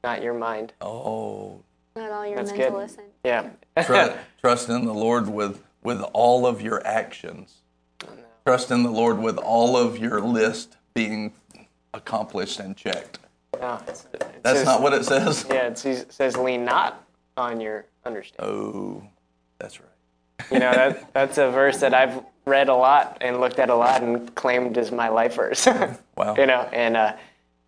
not 0.01 0.23
your 0.23 0.33
mind. 0.33 0.71
Oh, 0.79 1.59
Not 1.97 2.09
all 2.11 2.25
your 2.25 2.37
That's 2.37 2.51
mental 2.51 2.71
good. 2.71 2.77
listen. 2.77 3.03
Yeah. 3.25 3.49
trust, 3.83 4.13
trust 4.41 4.69
in 4.69 4.85
the 4.85 4.93
Lord 4.93 5.27
with 5.27 5.61
with 5.83 6.01
all 6.13 6.45
of 6.47 6.61
your 6.61 6.85
actions. 6.87 7.55
Trust 8.45 8.71
in 8.71 8.83
the 8.83 8.91
Lord 8.91 9.19
with 9.19 9.37
all 9.37 9.75
of 9.75 9.97
your 9.97 10.21
list 10.21 10.77
being 10.93 11.33
accomplished 11.93 12.61
and 12.61 12.77
checked. 12.77 13.19
No, 13.59 13.75
it's- 13.83 14.07
it 14.13 14.43
That's 14.43 14.59
says- 14.59 14.65
not 14.65 14.81
what 14.81 14.93
it 14.93 15.05
says. 15.05 15.45
Yeah, 15.49 15.67
it 15.67 15.77
says, 15.77 16.05
says 16.09 16.37
lean 16.37 16.65
not 16.65 17.03
on 17.37 17.59
your 17.61 17.85
understanding. 18.05 18.55
Oh, 18.55 19.03
that's 19.59 19.79
right. 19.79 19.89
You 20.51 20.59
know, 20.59 20.71
that, 20.71 21.13
that's 21.13 21.37
a 21.37 21.51
verse 21.51 21.79
that 21.79 21.93
I've 21.93 22.23
read 22.45 22.69
a 22.69 22.73
lot 22.75 23.17
and 23.21 23.39
looked 23.41 23.59
at 23.59 23.69
a 23.69 23.75
lot 23.75 24.01
and 24.01 24.33
claimed 24.35 24.77
as 24.77 24.91
my 24.91 25.09
life 25.09 25.35
verse. 25.35 25.67
Wow. 26.15 26.35
you 26.37 26.45
know, 26.45 26.61
and 26.71 26.95
uh, 26.95 27.13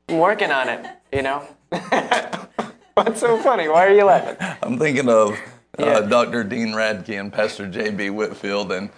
I'm 0.09 0.17
working 0.19 0.51
on 0.51 0.69
it, 0.69 0.85
you 1.11 1.21
know. 1.21 1.39
What's 2.93 3.19
so 3.19 3.37
funny? 3.41 3.67
Why 3.67 3.87
are 3.87 3.93
you 3.93 4.05
laughing? 4.05 4.37
I'm 4.63 4.77
thinking 4.77 5.09
of 5.09 5.31
uh, 5.31 5.35
Yeah. 5.79 5.99
Dr. 6.01 6.43
Dean 6.43 6.69
Radke 6.69 7.19
and 7.19 7.31
Pastor 7.31 7.67
J.B. 7.67 8.09
Whitfield, 8.11 8.71
and 8.71 8.89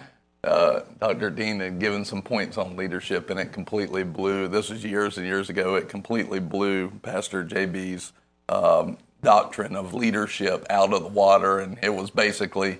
uh, 0.44 0.84
Dr. 1.00 1.30
Dean 1.30 1.60
had 1.60 1.78
given 1.78 2.04
some 2.04 2.22
points 2.22 2.58
on 2.58 2.76
leadership, 2.76 3.30
and 3.30 3.38
it 3.40 3.52
completely 3.52 4.04
blew. 4.04 4.48
This 4.48 4.70
was 4.70 4.84
years 4.84 5.18
and 5.18 5.26
years 5.26 5.50
ago. 5.50 5.74
It 5.74 5.88
completely 5.88 6.40
blew 6.40 6.90
Pastor 7.02 7.44
J.B.'s 7.44 8.12
um, 8.48 8.98
doctrine 9.22 9.74
of 9.74 9.94
leadership 9.94 10.66
out 10.70 10.92
of 10.92 11.02
the 11.02 11.08
water, 11.08 11.58
and 11.58 11.78
it 11.82 11.94
was 11.94 12.10
basically. 12.10 12.78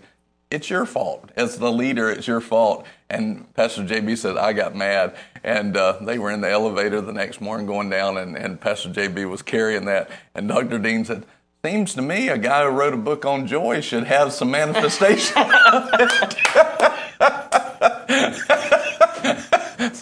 It's 0.50 0.70
your 0.70 0.86
fault. 0.86 1.30
As 1.34 1.58
the 1.58 1.72
leader, 1.72 2.08
it's 2.08 2.28
your 2.28 2.40
fault. 2.40 2.86
And 3.10 3.52
Pastor 3.54 3.82
JB 3.82 4.16
said, 4.16 4.36
I 4.36 4.52
got 4.52 4.76
mad. 4.76 5.16
And 5.42 5.76
uh, 5.76 5.98
they 6.00 6.16
were 6.16 6.30
in 6.30 6.42
the 6.42 6.50
elevator 6.50 7.00
the 7.00 7.12
next 7.12 7.40
morning 7.40 7.66
going 7.66 7.90
down, 7.90 8.18
and, 8.18 8.36
and 8.36 8.60
Pastor 8.60 8.90
JB 8.90 9.28
was 9.28 9.42
carrying 9.42 9.86
that. 9.86 10.10
And 10.32 10.46
Dr. 10.46 10.78
Dean 10.78 11.04
said, 11.04 11.26
Seems 11.64 11.94
to 11.94 12.02
me 12.02 12.28
a 12.28 12.36
guy 12.36 12.62
who 12.62 12.68
wrote 12.68 12.92
a 12.92 12.98
book 12.98 13.24
on 13.24 13.46
joy 13.46 13.80
should 13.80 14.04
have 14.04 14.34
some 14.34 14.50
manifestation. 14.50 15.34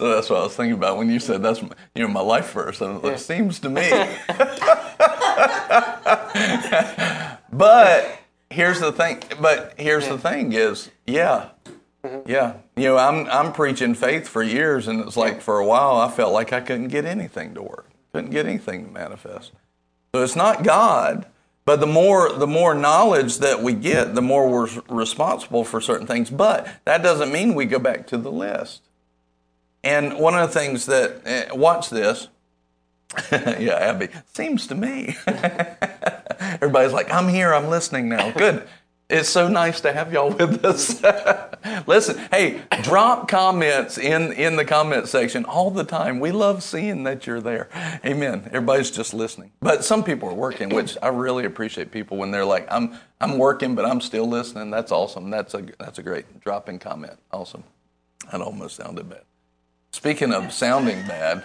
so 0.03 0.13
that's 0.13 0.29
what 0.29 0.41
I 0.41 0.43
was 0.43 0.57
thinking 0.57 0.75
about 0.75 0.97
when 0.97 1.09
you 1.09 1.21
said 1.21 1.45
that's 1.45 1.63
my, 1.63 1.69
you 1.95 2.03
know 2.03 2.09
my 2.09 2.21
life 2.21 2.53
verse. 2.53 2.83
I 2.83 2.91
was 2.91 3.05
like, 3.05 3.19
Seems 3.19 3.61
to 3.61 3.71
me. 3.71 3.89
but 7.53 8.19
here's 8.51 8.81
the 8.81 8.91
thing. 8.91 9.23
But 9.41 9.75
here's 9.79 10.09
the 10.09 10.19
thing: 10.19 10.55
is 10.55 10.91
yeah, 11.07 11.51
mm-hmm. 12.03 12.29
yeah. 12.29 12.55
You 12.75 12.89
know, 12.89 12.99
I'm 12.99 13.29
I'm 13.29 13.53
preaching 13.53 13.95
faith 13.95 14.27
for 14.27 14.43
years, 14.43 14.89
and 14.89 15.07
it's 15.07 15.17
like 15.17 15.41
for 15.41 15.61
a 15.61 15.65
while 15.65 15.99
I 15.99 16.11
felt 16.11 16.33
like 16.33 16.53
I 16.53 16.61
couldn't 16.61 16.89
get 16.89 17.05
anything 17.05 17.55
to 17.55 17.63
work, 17.63 17.89
couldn't 18.13 18.31
get 18.31 18.45
anything 18.45 18.87
to 18.87 18.91
manifest. 18.91 19.53
So 20.13 20.25
it's 20.25 20.35
not 20.35 20.65
God, 20.65 21.27
but 21.65 21.79
the 21.79 21.87
more 21.87 22.33
the 22.33 22.49
more 22.49 22.75
knowledge 22.75 23.39
that 23.39 23.63
we 23.63 23.73
get, 23.73 24.17
the 24.17 24.23
more 24.23 24.49
we're 24.49 24.69
responsible 24.89 25.63
for 25.63 25.81
certain 25.81 26.09
things. 26.09 26.29
But 26.29 26.67
that 26.87 27.05
doesn't 27.05 27.33
mean 27.33 27.55
we 27.55 27.67
go 27.67 27.79
back 27.79 28.09
to 28.09 28.19
the 28.19 28.33
list. 28.33 28.83
And 29.85 30.19
one 30.19 30.35
of 30.35 30.53
the 30.53 30.59
things 30.59 30.87
that 30.87 31.23
eh, 31.25 31.47
watch 31.53 31.91
this, 31.91 32.29
yeah, 33.33 33.75
Abby, 33.75 34.09
seems 34.33 34.67
to 34.69 34.75
me. 34.75 35.17
Everybody's 36.41 36.93
like, 36.93 37.13
I'm 37.13 37.29
here, 37.29 37.53
I'm 37.53 37.69
listening 37.69 38.09
now. 38.09 38.31
Good. 38.31 38.67
It's 39.11 39.29
so 39.29 39.47
nice 39.47 39.83
to 39.83 39.93
have 39.93 40.11
y'all 40.11 40.31
with 40.31 40.65
us. 40.65 41.03
Listen, 41.87 42.19
hey, 42.31 42.63
drop 42.81 43.29
comments 43.29 43.99
in, 43.99 44.33
in 44.33 44.57
the 44.57 44.65
comment 44.65 45.07
section 45.07 45.45
all 45.45 45.71
the 45.71 45.85
time. 45.85 46.19
We 46.19 46.33
love 46.33 46.63
seeing 46.63 47.05
that 47.05 47.27
you're 47.27 47.43
there. 47.43 47.69
Amen. 48.07 48.45
Everybody's 48.47 48.91
just 48.91 49.13
listening. 49.13 49.53
But 49.61 49.85
some 49.85 50.03
people 50.03 50.31
are 50.31 50.35
working, 50.35 50.71
which 50.71 50.97
I 51.03 51.09
really 51.09 51.45
appreciate 51.45 51.91
people 51.91 52.17
when 52.17 52.31
they're 52.31 52.47
like, 52.47 52.67
I'm 52.71 52.97
I'm 53.21 53.37
working, 53.37 53.75
but 53.75 53.85
I'm 53.85 54.01
still 54.01 54.27
listening. 54.27 54.71
That's 54.71 54.91
awesome. 54.91 55.29
That's 55.29 55.53
a 55.53 55.67
that's 55.79 55.99
a 55.99 56.03
great 56.03 56.41
drop 56.41 56.71
in 56.71 56.79
comment. 56.79 57.19
Awesome. 57.33 57.65
That 58.31 58.41
almost 58.41 58.77
sounded 58.77 59.11
bad. 59.11 59.25
Speaking 59.93 60.33
of 60.33 60.53
sounding 60.53 61.07
bad, 61.07 61.45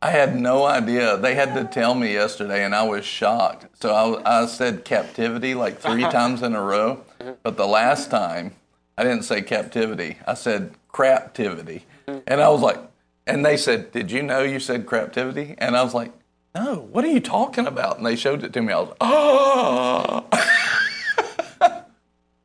I 0.00 0.10
had 0.10 0.36
no 0.36 0.64
idea. 0.64 1.16
They 1.16 1.34
had 1.34 1.54
to 1.54 1.64
tell 1.64 1.94
me 1.94 2.12
yesterday, 2.12 2.64
and 2.64 2.74
I 2.74 2.82
was 2.82 3.04
shocked. 3.04 3.66
So 3.80 3.92
I, 3.92 4.42
I 4.42 4.46
said 4.46 4.84
captivity 4.84 5.54
like 5.54 5.78
three 5.78 6.02
uh-huh. 6.02 6.12
times 6.12 6.42
in 6.42 6.54
a 6.54 6.62
row, 6.62 7.02
mm-hmm. 7.20 7.32
but 7.42 7.56
the 7.56 7.66
last 7.66 8.10
time 8.10 8.54
I 8.98 9.02
didn't 9.02 9.22
say 9.22 9.42
captivity. 9.42 10.16
I 10.26 10.34
said 10.34 10.74
craptivity, 10.92 11.82
mm-hmm. 12.06 12.20
and 12.26 12.40
I 12.40 12.48
was 12.48 12.62
like, 12.62 12.78
and 13.26 13.44
they 13.44 13.56
said, 13.56 13.92
"Did 13.92 14.10
you 14.10 14.22
know 14.22 14.42
you 14.42 14.58
said 14.58 14.86
craptivity?" 14.86 15.54
And 15.58 15.76
I 15.76 15.82
was 15.82 15.92
like, 15.92 16.12
"No, 16.54 16.88
what 16.92 17.04
are 17.04 17.08
you 17.08 17.20
talking 17.20 17.66
about?" 17.66 17.98
And 17.98 18.06
they 18.06 18.16
showed 18.16 18.42
it 18.42 18.52
to 18.54 18.62
me. 18.62 18.72
I 18.72 18.80
was 18.80 18.88
like, 18.88 18.98
"Oh!" 19.00 20.26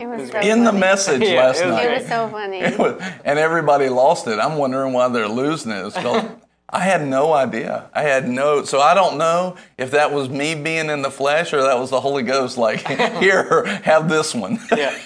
It 0.01 0.07
was 0.07 0.31
so 0.31 0.39
In 0.39 0.63
the 0.63 0.71
message 0.73 1.21
Yeah, 1.21 1.45
last 1.45 1.61
it 1.61 1.65
was 1.67 1.75
night. 1.75 1.85
It 1.91 1.99
was 1.99 2.07
so 2.07 2.27
funny. 2.29 2.59
It 2.61 2.77
was- 2.79 3.01
and 3.23 3.37
everybody 3.39 3.87
lost 3.89 4.27
it. 4.27 4.39
I'm 4.39 4.57
wondering 4.57 4.93
why 4.93 5.07
they're 5.09 5.27
losing 5.27 5.71
it. 5.71 5.85
It's 5.85 5.95
called, 5.97 6.29
I 6.73 6.79
had 6.79 7.05
no 7.05 7.33
idea. 7.33 7.89
I 7.93 8.03
had 8.03 8.29
no. 8.29 8.63
So 8.63 8.79
I 8.79 8.93
don't 8.93 9.17
know 9.17 9.57
if 9.77 9.91
that 9.91 10.13
was 10.13 10.29
me 10.29 10.55
being 10.55 10.89
in 10.89 11.01
the 11.01 11.11
flesh 11.11 11.51
or 11.53 11.61
that 11.63 11.77
was 11.77 11.89
the 11.89 11.99
Holy 11.99 12.23
Ghost. 12.23 12.57
Like, 12.57 12.87
here, 13.19 13.65
have 13.83 14.07
this 14.07 14.33
one. 14.33 14.57
Yeah. 14.75 14.97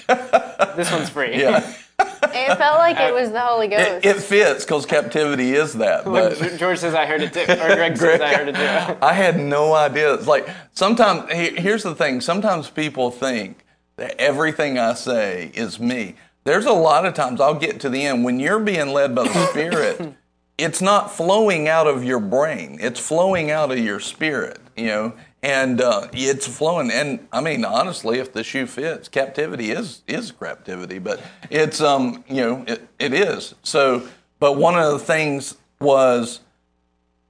This 0.75 0.91
one's 0.91 1.09
free. 1.09 1.39
yeah, 1.39 1.65
It 1.99 2.55
felt 2.57 2.77
like 2.77 2.99
it 2.99 3.11
was 3.13 3.31
the 3.31 3.39
Holy 3.41 3.67
Ghost. 3.67 4.05
it, 4.05 4.05
it 4.05 4.17
fits 4.17 4.63
because 4.63 4.85
captivity 4.85 5.53
is 5.53 5.73
that. 5.73 6.05
But 6.05 6.57
George 6.57 6.77
says 6.77 6.93
I 6.93 7.05
heard 7.07 7.21
it 7.23 7.33
too. 7.33 7.41
Or 7.41 7.75
Greg 7.75 7.97
says 7.97 8.21
I 8.21 8.35
heard 8.35 8.49
it 8.49 8.55
too. 8.55 8.97
I 9.01 9.13
had 9.13 9.39
no 9.39 9.73
idea. 9.73 10.13
It's 10.13 10.27
like 10.27 10.47
sometimes. 10.73 11.31
Here's 11.31 11.81
the 11.83 11.95
thing. 11.95 12.21
Sometimes 12.21 12.69
people 12.69 13.09
think 13.09 13.57
that 13.57 13.64
everything 13.97 14.77
I 14.77 14.93
say 14.93 15.51
is 15.53 15.79
me. 15.79 16.15
There's 16.43 16.65
a 16.65 16.73
lot 16.73 17.05
of 17.05 17.13
times 17.13 17.41
I'll 17.41 17.55
get 17.59 17.79
to 17.81 17.89
the 17.89 18.05
end 18.05 18.23
when 18.23 18.39
you're 18.39 18.59
being 18.59 18.89
led 18.89 19.15
by 19.15 19.23
the 19.23 19.47
Spirit. 19.49 20.15
it's 20.57 20.81
not 20.81 21.11
flowing 21.11 21.67
out 21.67 21.87
of 21.87 22.03
your 22.03 22.19
brain. 22.19 22.77
It's 22.79 22.99
flowing 22.99 23.51
out 23.51 23.71
of 23.71 23.79
your 23.79 23.99
spirit. 23.99 24.59
You 24.77 24.87
know, 24.87 25.13
and 25.41 25.79
uh, 25.79 26.07
it's 26.11 26.47
flowing. 26.47 26.91
And 26.91 27.27
I 27.31 27.39
mean, 27.39 27.63
honestly, 27.65 28.19
if 28.19 28.33
the 28.33 28.43
shoe 28.43 28.65
fits, 28.67 29.07
captivity 29.07 29.71
is 29.71 30.01
is 30.07 30.31
captivity. 30.31 30.99
But 30.99 31.21
it's 31.49 31.81
um, 31.81 32.23
you 32.27 32.41
know, 32.41 32.63
it, 32.67 32.87
it 32.99 33.13
is. 33.13 33.55
So, 33.63 34.07
but 34.39 34.57
one 34.57 34.77
of 34.77 34.91
the 34.91 34.99
things 34.99 35.55
was 35.79 36.41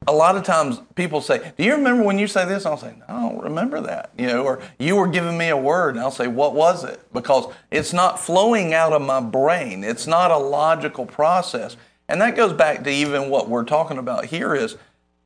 a 0.08 0.14
lot 0.14 0.36
of 0.36 0.44
times 0.44 0.82
people 0.96 1.22
say, 1.22 1.54
"Do 1.58 1.64
you 1.64 1.74
remember 1.74 2.04
when 2.04 2.20
you 2.20 2.28
say 2.28 2.46
this?" 2.46 2.66
I'll 2.66 2.78
say, 2.78 2.94
"No, 3.00 3.06
I 3.08 3.22
don't 3.22 3.44
remember 3.44 3.82
that." 3.82 4.12
You 4.18 4.28
know, 4.28 4.44
or 4.44 4.60
you 4.78 4.96
were 4.96 5.08
giving 5.08 5.38
me 5.38 5.50
a 5.50 5.58
word, 5.58 5.96
and 5.96 6.00
I'll 6.00 6.12
say, 6.12 6.28
"What 6.28 6.54
was 6.54 6.84
it?" 6.84 7.02
Because 7.14 7.54
it's 7.72 7.94
not 7.94 8.20
flowing 8.20 8.74
out 8.74 8.94
of 8.94 9.02
my 9.02 9.20
brain. 9.20 9.84
It's 9.84 10.08
not 10.08 10.32
a 10.32 10.38
logical 10.38 11.06
process, 11.06 11.78
and 12.08 12.22
that 12.22 12.36
goes 12.36 12.54
back 12.54 12.84
to 12.84 12.90
even 12.90 13.30
what 13.30 13.50
we're 13.50 13.64
talking 13.64 13.98
about 13.98 14.26
here 14.26 14.56
is 14.56 14.78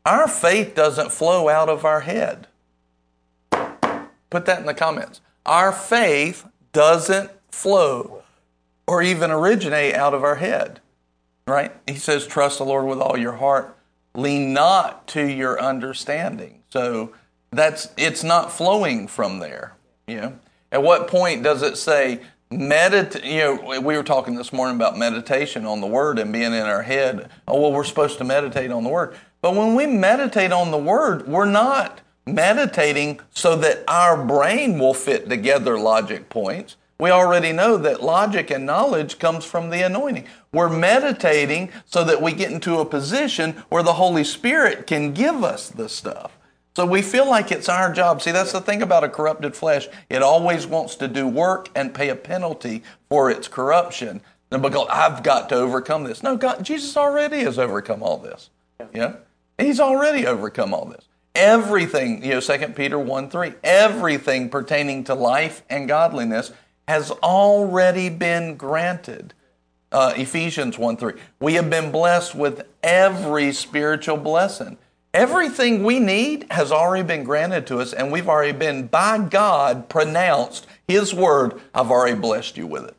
our 0.06 0.28
faith 0.28 0.76
doesn't 0.76 1.12
flow 1.12 1.50
out 1.50 1.70
of 1.70 1.86
our 1.86 2.02
head. 2.02 2.48
Put 4.30 4.46
that 4.46 4.60
in 4.60 4.66
the 4.66 4.74
comments. 4.74 5.22
Our 5.46 5.72
faith 5.72 6.46
doesn't 6.72 7.32
flow 7.50 8.24
or 8.88 9.02
even 9.02 9.32
originate 9.32 9.96
out 9.96 10.14
of 10.14 10.24
our 10.24 10.36
head 10.36 10.80
right? 11.50 11.76
He 11.88 11.96
says, 11.96 12.26
trust 12.28 12.60
the 12.60 12.66
Lord 12.66 12.86
with 12.86 13.00
all 13.00 13.18
your 13.18 13.34
heart. 13.34 13.76
Lean 14.16 14.54
not 14.54 15.08
to 15.08 15.26
your 15.26 15.62
understanding. 15.62 16.64
So 16.70 17.14
that's 17.52 17.90
it's 17.98 18.24
not 18.24 18.52
flowing 18.52 19.08
from 19.08 19.40
there. 19.40 19.76
You 20.08 20.22
know, 20.22 20.40
at 20.72 20.84
what 20.84 21.08
point 21.08 21.44
does 21.44 21.62
it 21.62 21.78
say 21.78 22.22
meditate? 22.52 23.24
You 23.24 23.38
know, 23.40 23.82
we 23.82 23.96
were 23.96 24.04
talking 24.04 24.36
this 24.36 24.52
morning 24.52 24.76
about 24.76 24.98
meditation 24.98 25.66
on 25.66 25.82
the 25.82 25.88
Word 25.88 26.20
and 26.20 26.34
being 26.34 26.54
in 26.54 26.54
our 26.54 26.84
head. 26.84 27.30
Oh 27.48 27.62
well, 27.62 27.72
we're 27.72 27.84
supposed 27.84 28.18
to 28.20 28.24
meditate 28.24 28.72
on 28.72 28.84
the 28.84 28.90
Word, 28.90 29.16
but 29.42 29.56
when 29.56 29.76
we 29.76 29.86
meditate 29.86 30.52
on 30.52 30.72
the 30.72 30.78
Word, 30.78 31.28
we're 31.28 31.46
not 31.46 32.02
meditating 32.26 33.20
so 33.32 33.56
that 33.56 33.84
our 33.88 34.24
brain 34.24 34.78
will 34.78 34.94
fit 34.94 35.30
together 35.30 35.80
logic 35.80 36.30
points. 36.30 36.76
We 37.00 37.12
already 37.12 37.54
know 37.54 37.78
that 37.78 38.04
logic 38.04 38.52
and 38.52 38.66
knowledge 38.66 39.20
comes 39.20 39.46
from 39.46 39.70
the 39.70 39.82
anointing. 39.86 40.26
We're 40.52 40.70
meditating 40.70 41.70
so 41.86 42.04
that 42.04 42.22
we 42.22 42.34
get 42.34 42.52
into 42.52 42.80
a 42.80 42.86
position 42.86 43.64
where 43.70 43.84
the 43.84 43.94
Holy 43.94 44.26
Spirit 44.26 44.86
can 44.86 45.14
give 45.14 45.44
us 45.44 45.70
the 45.70 45.88
stuff. 45.88 46.38
So 46.76 46.86
we 46.86 47.02
feel 47.02 47.28
like 47.30 47.52
it's 47.52 47.70
our 47.70 47.92
job. 47.94 48.22
See, 48.22 48.32
that's 48.32 48.52
the 48.52 48.62
thing 48.62 48.82
about 48.82 49.06
a 49.06 49.10
corrupted 49.10 49.56
flesh. 49.56 49.88
It 50.10 50.22
always 50.22 50.68
wants 50.68 50.96
to 50.98 51.08
do 51.08 51.28
work 51.28 51.70
and 51.74 51.94
pay 51.94 52.10
a 52.10 52.16
penalty 52.16 52.84
for 53.10 53.32
its 53.32 53.48
corruption. 53.48 54.22
And 54.52 54.62
because 54.62 54.88
I've 54.92 55.24
got 55.24 55.50
to 55.50 55.56
overcome 55.56 56.04
this. 56.04 56.22
No, 56.22 56.36
God, 56.36 56.64
Jesus 56.64 56.98
already 56.98 57.40
has 57.40 57.58
overcome 57.58 58.04
all 58.04 58.18
this. 58.18 58.50
Yeah? 58.94 59.16
He's 59.58 59.80
already 59.80 60.26
overcome 60.26 60.74
all 60.74 60.86
this. 60.86 61.06
everything, 61.36 62.24
you 62.24 62.32
know, 62.32 62.42
2 62.42 62.58
Peter 62.70 63.00
1 63.00 63.30
3, 63.30 63.54
everything 63.64 64.50
pertaining 64.50 65.04
to 65.06 65.14
life 65.14 65.64
and 65.70 65.88
godliness 65.88 66.52
has 66.90 67.12
already 67.12 68.10
been 68.10 68.56
granted. 68.56 69.36
Uh, 69.92 70.12
Ephesians 70.18 70.76
1 70.76 70.98
3. 70.98 71.14
We 71.40 71.54
have 71.54 71.70
been 71.70 71.92
blessed 71.92 72.34
with 72.34 72.64
every 72.82 73.54
spiritual 73.54 74.18
blessing. 74.18 74.76
Everything 75.14 75.84
we 75.84 76.00
need 76.00 76.48
has 76.50 76.72
already 76.72 77.04
been 77.04 77.24
granted 77.24 77.68
to 77.68 77.78
us, 77.78 77.94
and 77.94 78.12
we've 78.12 78.28
already 78.28 78.58
been, 78.58 78.88
by 78.88 79.20
God, 79.20 79.88
pronounced 79.88 80.66
His 80.88 81.14
word. 81.14 81.62
I've 81.76 81.92
already 81.92 82.18
blessed 82.18 82.58
you 82.58 82.66
with 82.66 82.86
it. 82.86 82.96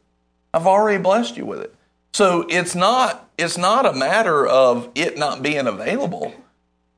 I've 0.54 0.68
already 0.68 1.02
blessed 1.02 1.36
you 1.36 1.44
with 1.44 1.60
it. 1.60 1.74
So 2.12 2.46
it's 2.48 2.76
not, 2.76 3.28
it's 3.36 3.58
not 3.58 3.86
a 3.86 3.92
matter 3.92 4.46
of 4.46 4.88
it 4.94 5.18
not 5.18 5.42
being 5.42 5.66
available. 5.66 6.32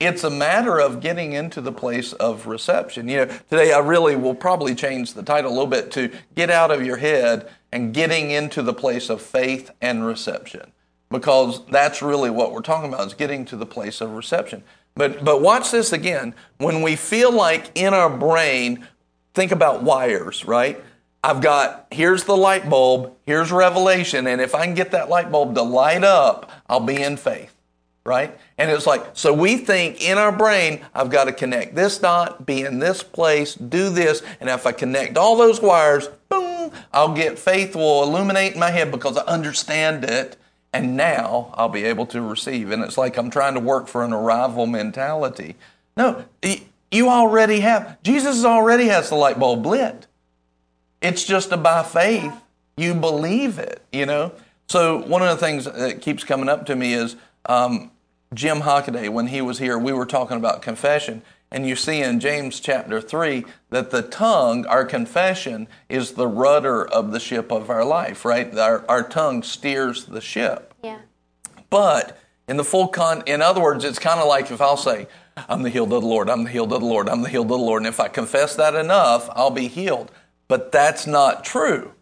It's 0.02 0.25
a 0.25 0.30
matter 0.30 0.80
of 0.80 0.99
getting 0.99 1.32
into 1.32 1.61
the 1.61 1.71
place 1.71 2.12
of 2.14 2.49
reception. 2.49 3.06
You 3.06 3.18
know, 3.18 3.26
today 3.49 3.73
I 3.73 3.78
really 3.78 4.16
will 4.16 4.35
probably 4.35 4.75
change 4.75 5.14
the 5.14 5.23
title 5.23 5.50
a 5.50 5.54
little 5.54 5.68
bit 5.68 5.92
to 5.92 6.11
Get 6.35 6.50
Out 6.50 6.73
of 6.73 6.85
Your 6.85 6.97
Head 6.97 7.49
and 7.71 7.94
Getting 7.94 8.32
into 8.32 8.62
the 8.62 8.75
Place 8.75 9.09
of 9.09 9.23
Faith 9.23 9.71
and 9.80 10.04
Reception. 10.04 10.73
Because 11.09 11.64
that's 11.66 12.02
really 12.02 12.30
what 12.30 12.50
we're 12.50 12.62
talking 12.62 12.92
about 12.92 13.06
is 13.06 13.14
getting 13.14 13.44
to 13.44 13.56
the 13.56 13.64
place 13.64 14.00
of 14.00 14.11
reception. 14.11 14.64
But 14.97 15.25
but 15.25 15.40
watch 15.40 15.71
this 15.71 15.92
again. 15.92 16.35
When 16.59 16.82
we 16.82 16.97
feel 16.97 17.30
like 17.30 17.71
in 17.76 17.94
our 17.94 18.11
brain, 18.11 18.88
think 19.35 19.52
about 19.52 19.85
wires, 19.85 20.44
right? 20.44 20.82
I've 21.23 21.40
got 21.40 21.87
here's 21.92 22.25
the 22.25 22.37
light 22.37 22.68
bulb, 22.68 23.14
here's 23.25 23.52
revelation, 23.52 24.26
and 24.26 24.40
if 24.40 24.56
I 24.56 24.64
can 24.64 24.75
get 24.75 24.90
that 24.90 25.09
light 25.09 25.30
bulb 25.30 25.54
to 25.54 25.62
light 25.62 26.02
up, 26.02 26.50
I'll 26.68 26.80
be 26.80 27.00
in 27.00 27.16
faith, 27.16 27.54
right? 28.04 28.37
And 28.59 28.71
it's 28.71 28.87
like, 28.87 29.04
so 29.14 29.32
we 29.32 29.56
think 29.56 30.02
in 30.02 30.18
our 30.18 30.32
brain, 30.32 30.85
I've 30.94 31.11
got 31.11 31.25
to 31.25 31.32
connect 31.32 31.75
this 31.75 31.99
dot, 31.99 32.44
be 32.44 32.62
in 32.62 32.78
this 32.78 33.02
place, 33.02 33.54
do 33.54 33.90
this, 33.90 34.23
and 34.40 34.50
if 34.50 34.66
I 34.66 34.73
connect 34.73 35.16
all 35.16 35.37
those 35.37 35.61
wires, 35.61 36.09
boom, 36.28 36.73
I'll 36.92 37.14
get 37.14 37.38
faith 37.38 37.76
will 37.76 38.02
illuminate 38.02 38.54
in 38.54 38.61
my 38.61 38.71
head 38.71 38.90
because 38.90 39.16
I 39.16 39.25
understand 39.25 40.04
it, 40.04 40.37
and 40.73 40.97
now 40.97 41.52
I'll 41.54 41.68
be 41.68 41.85
able 41.85 42.06
to 42.06 42.23
receive. 42.23 42.71
And 42.71 42.82
it's 42.82 42.99
like 42.99 43.16
I'm 43.16 43.30
trying 43.30 43.54
to 43.54 43.61
work 43.61 43.87
for 43.87 44.04
an 44.04 44.12
arrival 44.12 44.66
mentality. 44.66 45.54
No, 45.97 46.25
you 46.90 47.09
already 47.09 47.61
have, 47.61 48.02
Jesus 48.02 48.44
already 48.44 48.87
has 48.88 49.11
the 49.11 49.14
light 49.14 49.38
bulb 49.38 49.64
lit. 49.64 50.06
It's 51.00 51.25
just 51.25 51.52
a 51.52 51.56
by 51.56 51.82
faith. 51.82 52.35
You 52.76 52.94
believe 52.94 53.59
it, 53.59 53.82
you 53.92 54.06
know? 54.06 54.32
So, 54.68 55.02
one 55.02 55.21
of 55.21 55.28
the 55.28 55.37
things 55.37 55.66
that 55.66 56.00
keeps 56.00 56.25
coming 56.25 56.49
up 56.49 56.64
to 56.66 56.76
me 56.76 56.94
is 56.94 57.16
um, 57.47 57.90
Jim 58.35 58.61
Hockaday, 58.61 59.09
when 59.09 59.29
he 59.29 59.41
was 59.41 59.59
here, 59.59 59.79
we 59.79 59.93
were 59.93 60.07
talking 60.07 60.37
about 60.37 60.62
confession. 60.62 61.23
And 61.51 61.67
you 61.67 61.77
see 61.77 62.03
in 62.03 62.19
James 62.19 62.61
chapter 62.61 63.01
3 63.01 63.45
that 63.71 63.91
the 63.91 64.03
tongue, 64.03 64.65
our 64.67 64.85
confession, 64.85 65.69
is 65.89 66.12
the 66.12 66.27
rudder 66.27 66.87
of 66.87 67.12
the 67.12 67.21
ship 67.21 67.53
of 67.53 67.69
our 67.69 67.85
life, 67.85 68.25
right? 68.25 68.57
Our, 68.57 68.85
our 68.89 69.07
tongue 69.07 69.43
steers 69.43 70.07
the 70.07 70.23
ship. 70.23 70.73
Yeah. 70.83 71.01
But 71.69 72.19
in 72.49 72.57
the 72.57 72.65
full 72.65 72.89
con, 72.89 73.23
in 73.27 73.43
other 73.43 73.61
words, 73.61 73.85
it's 73.85 73.99
kind 73.99 74.19
of 74.19 74.27
like 74.29 74.51
if 74.51 74.62
I'll 74.62 74.77
say, 74.79 75.09
I'm 75.37 75.62
the 75.62 75.71
healed 75.71 75.93
of 75.93 76.03
the 76.03 76.09
Lord, 76.09 76.31
I'm 76.31 76.45
the 76.45 76.51
healed 76.51 76.73
of 76.73 76.81
the 76.81 76.87
Lord, 76.87 77.09
I'm 77.09 77.23
the 77.23 77.29
healed 77.29 77.47
of 77.47 77.59
the 77.59 77.59
Lord. 77.59 77.83
And 77.83 77.89
if 77.89 78.01
I 78.01 78.09
confess 78.09 78.57
that 78.57 78.75
enough, 78.75 79.29
I'll 79.35 79.51
be 79.51 79.69
healed 79.69 80.11
but 80.53 80.71
that's 80.71 81.07
not 81.07 81.45
true. 81.45 81.95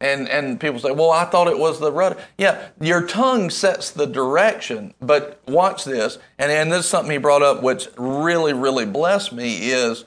And, 0.00 0.28
and 0.28 0.60
people 0.60 0.80
say, 0.80 0.90
well, 0.90 1.10
I 1.10 1.24
thought 1.24 1.48
it 1.48 1.58
was 1.58 1.80
the 1.80 1.92
rudder. 1.92 2.16
Yeah, 2.36 2.68
your 2.80 3.06
tongue 3.06 3.48
sets 3.48 3.90
the 3.90 4.06
direction, 4.06 4.92
but 5.00 5.40
watch 5.46 5.84
this. 5.84 6.18
And, 6.38 6.50
and 6.50 6.70
this 6.70 6.80
is 6.80 6.86
something 6.86 7.12
he 7.12 7.18
brought 7.18 7.42
up, 7.42 7.62
which 7.62 7.88
really, 7.96 8.52
really 8.52 8.84
blessed 8.84 9.32
me 9.32 9.70
is 9.70 10.04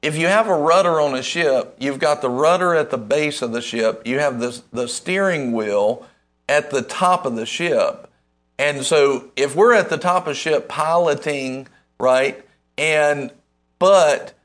if 0.00 0.16
you 0.16 0.28
have 0.28 0.46
a 0.46 0.56
rudder 0.56 1.00
on 1.00 1.14
a 1.14 1.22
ship, 1.22 1.76
you've 1.78 1.98
got 1.98 2.22
the 2.22 2.30
rudder 2.30 2.74
at 2.74 2.90
the 2.90 2.98
base 2.98 3.42
of 3.42 3.52
the 3.52 3.60
ship, 3.60 4.02
you 4.06 4.20
have 4.20 4.38
the, 4.38 4.62
the 4.72 4.86
steering 4.86 5.52
wheel 5.52 6.06
at 6.48 6.70
the 6.70 6.82
top 6.82 7.26
of 7.26 7.34
the 7.34 7.46
ship. 7.46 8.08
And 8.58 8.84
so 8.84 9.30
if 9.36 9.56
we're 9.56 9.74
at 9.74 9.90
the 9.90 9.98
top 9.98 10.26
of 10.26 10.36
ship 10.36 10.68
piloting, 10.68 11.68
right, 11.98 12.42
and 12.78 13.32
but 13.78 14.35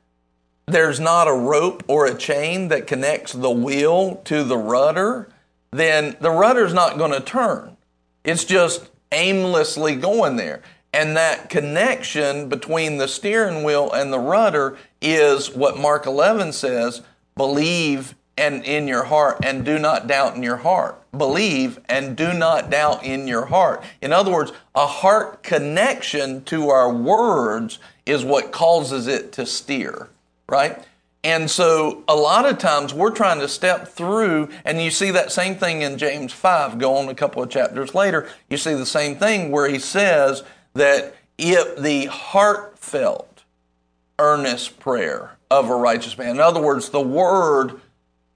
there's 0.66 1.00
not 1.00 1.28
a 1.28 1.32
rope 1.32 1.82
or 1.88 2.06
a 2.06 2.14
chain 2.14 2.68
that 2.68 2.86
connects 2.86 3.32
the 3.32 3.50
wheel 3.50 4.16
to 4.24 4.44
the 4.44 4.56
rudder, 4.56 5.28
then 5.70 6.16
the 6.20 6.30
rudder's 6.30 6.74
not 6.74 6.98
going 6.98 7.12
to 7.12 7.20
turn. 7.20 7.76
It's 8.24 8.44
just 8.44 8.90
aimlessly 9.10 9.96
going 9.96 10.36
there. 10.36 10.62
And 10.92 11.16
that 11.16 11.48
connection 11.48 12.48
between 12.48 12.98
the 12.98 13.08
steering 13.08 13.64
wheel 13.64 13.90
and 13.92 14.12
the 14.12 14.18
rudder 14.18 14.76
is 15.00 15.50
what 15.50 15.78
Mark 15.78 16.06
11 16.06 16.52
says 16.52 17.02
believe 17.34 18.14
and 18.36 18.64
in 18.64 18.86
your 18.86 19.04
heart 19.04 19.38
and 19.42 19.64
do 19.64 19.78
not 19.78 20.06
doubt 20.06 20.36
in 20.36 20.42
your 20.42 20.58
heart. 20.58 20.98
Believe 21.16 21.78
and 21.88 22.16
do 22.16 22.32
not 22.32 22.70
doubt 22.70 23.04
in 23.04 23.26
your 23.26 23.46
heart. 23.46 23.82
In 24.00 24.12
other 24.12 24.30
words, 24.30 24.52
a 24.74 24.86
heart 24.86 25.42
connection 25.42 26.44
to 26.44 26.68
our 26.68 26.92
words 26.92 27.78
is 28.04 28.24
what 28.24 28.52
causes 28.52 29.06
it 29.06 29.32
to 29.32 29.46
steer 29.46 30.08
right? 30.52 30.84
And 31.24 31.50
so 31.50 32.04
a 32.08 32.14
lot 32.14 32.44
of 32.46 32.58
times 32.58 32.92
we're 32.92 33.10
trying 33.10 33.40
to 33.40 33.48
step 33.48 33.88
through, 33.88 34.50
and 34.64 34.82
you 34.82 34.90
see 34.90 35.10
that 35.12 35.32
same 35.32 35.54
thing 35.54 35.82
in 35.82 35.96
James 35.96 36.32
5. 36.32 36.78
Go 36.78 36.96
on 36.96 37.08
a 37.08 37.14
couple 37.14 37.42
of 37.42 37.48
chapters 37.48 37.94
later, 37.94 38.28
you 38.50 38.58
see 38.58 38.74
the 38.74 38.86
same 38.86 39.16
thing 39.16 39.50
where 39.50 39.68
he 39.68 39.78
says 39.78 40.42
that 40.74 41.14
if 41.38 41.76
the 41.78 42.06
heartfelt, 42.06 43.44
earnest 44.18 44.78
prayer 44.78 45.38
of 45.50 45.70
a 45.70 45.74
righteous 45.74 46.18
man, 46.18 46.30
in 46.30 46.40
other 46.40 46.60
words, 46.60 46.90
the 46.90 47.00
word 47.00 47.80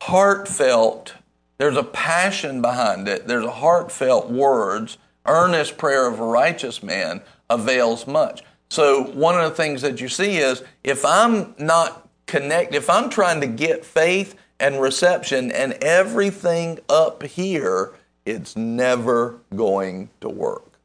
heartfelt, 0.03 1.15
there's 1.59 1.77
a 1.77 1.83
passion 1.83 2.63
behind 2.63 3.09
it, 3.09 3.27
there's 3.27 3.45
a 3.45 3.51
heartfelt 3.51 4.31
words, 4.31 4.97
earnest 5.27 5.77
prayer 5.77 6.07
of 6.07 6.19
a 6.19 6.25
righteous 6.25 6.83
man 6.83 7.21
avails 7.51 8.07
much. 8.07 8.43
So 8.69 9.05
one 9.05 9.39
of 9.39 9.51
the 9.51 9.57
things 9.57 9.83
that 9.83 10.01
you 10.01 10.09
see 10.09 10.39
is 10.39 10.63
if 10.83 11.05
I'm 11.05 11.55
not 11.59 12.06
connect, 12.27 12.75
if 12.75 12.91
I'm 12.91 13.09
trying 13.11 13.41
to 13.41 13.47
get 13.47 13.85
faith 13.85 14.35
and 14.59 14.81
reception 14.81 15.51
and 15.51 15.73
everything 15.75 16.79
up 16.89 17.23
here, 17.23 17.93
it's 18.25 18.57
never 18.57 19.39
going 19.55 20.11
to 20.21 20.29
work 20.29 20.79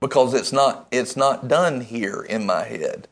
because 0.00 0.34
it's 0.34 0.52
not 0.52 0.88
it's 0.90 1.16
not 1.16 1.48
done 1.48 1.80
here 1.80 2.22
in 2.22 2.44
my 2.44 2.64
head. 2.64 3.06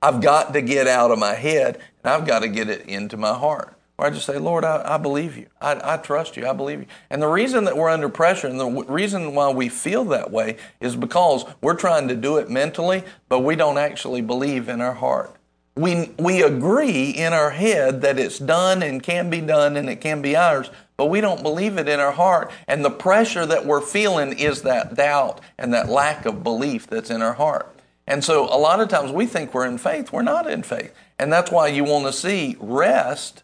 I've 0.00 0.20
got 0.20 0.52
to 0.52 0.62
get 0.62 0.86
out 0.86 1.10
of 1.10 1.18
my 1.18 1.34
head 1.34 1.80
and 2.04 2.12
I've 2.12 2.26
got 2.26 2.40
to 2.40 2.48
get 2.48 2.68
it 2.68 2.86
into 2.86 3.16
my 3.16 3.34
heart. 3.34 3.76
Where 3.96 4.08
I 4.08 4.10
just 4.12 4.26
say, 4.26 4.38
Lord, 4.38 4.62
I, 4.62 4.82
I 4.84 4.98
believe 4.98 5.38
you. 5.38 5.46
I, 5.60 5.94
I, 5.94 5.96
trust 5.96 6.36
you. 6.36 6.46
I 6.46 6.52
believe 6.52 6.80
you. 6.80 6.86
And 7.08 7.22
the 7.22 7.28
reason 7.28 7.64
that 7.64 7.78
we're 7.78 7.88
under 7.88 8.10
pressure 8.10 8.46
and 8.46 8.60
the 8.60 8.68
w- 8.68 8.90
reason 8.90 9.34
why 9.34 9.50
we 9.50 9.70
feel 9.70 10.04
that 10.04 10.30
way 10.30 10.58
is 10.80 10.94
because 10.94 11.46
we're 11.62 11.76
trying 11.76 12.06
to 12.08 12.14
do 12.14 12.36
it 12.36 12.50
mentally, 12.50 13.04
but 13.30 13.40
we 13.40 13.56
don't 13.56 13.78
actually 13.78 14.20
believe 14.20 14.68
in 14.68 14.82
our 14.82 14.92
heart. 14.92 15.35
We, 15.76 16.10
we 16.18 16.42
agree 16.42 17.10
in 17.10 17.32
our 17.32 17.50
head 17.50 18.00
that 18.00 18.18
it's 18.18 18.38
done 18.38 18.82
and 18.82 19.02
can 19.02 19.30
be 19.30 19.40
done 19.40 19.76
and 19.76 19.88
it 19.90 20.00
can 20.00 20.22
be 20.22 20.34
ours, 20.34 20.70
but 20.96 21.06
we 21.06 21.20
don't 21.20 21.42
believe 21.42 21.76
it 21.76 21.88
in 21.88 22.00
our 22.00 22.12
heart. 22.12 22.50
And 22.66 22.84
the 22.84 22.90
pressure 22.90 23.44
that 23.46 23.66
we're 23.66 23.82
feeling 23.82 24.38
is 24.38 24.62
that 24.62 24.94
doubt 24.94 25.40
and 25.58 25.74
that 25.74 25.88
lack 25.88 26.24
of 26.24 26.42
belief 26.42 26.86
that's 26.86 27.10
in 27.10 27.20
our 27.20 27.34
heart. 27.34 27.78
And 28.06 28.24
so 28.24 28.44
a 28.44 28.56
lot 28.56 28.80
of 28.80 28.88
times 28.88 29.12
we 29.12 29.26
think 29.26 29.52
we're 29.52 29.66
in 29.66 29.78
faith. 29.78 30.12
We're 30.12 30.22
not 30.22 30.48
in 30.48 30.62
faith. 30.62 30.94
And 31.18 31.32
that's 31.32 31.50
why 31.50 31.68
you 31.68 31.84
want 31.84 32.06
to 32.06 32.12
see 32.12 32.56
rest 32.58 33.42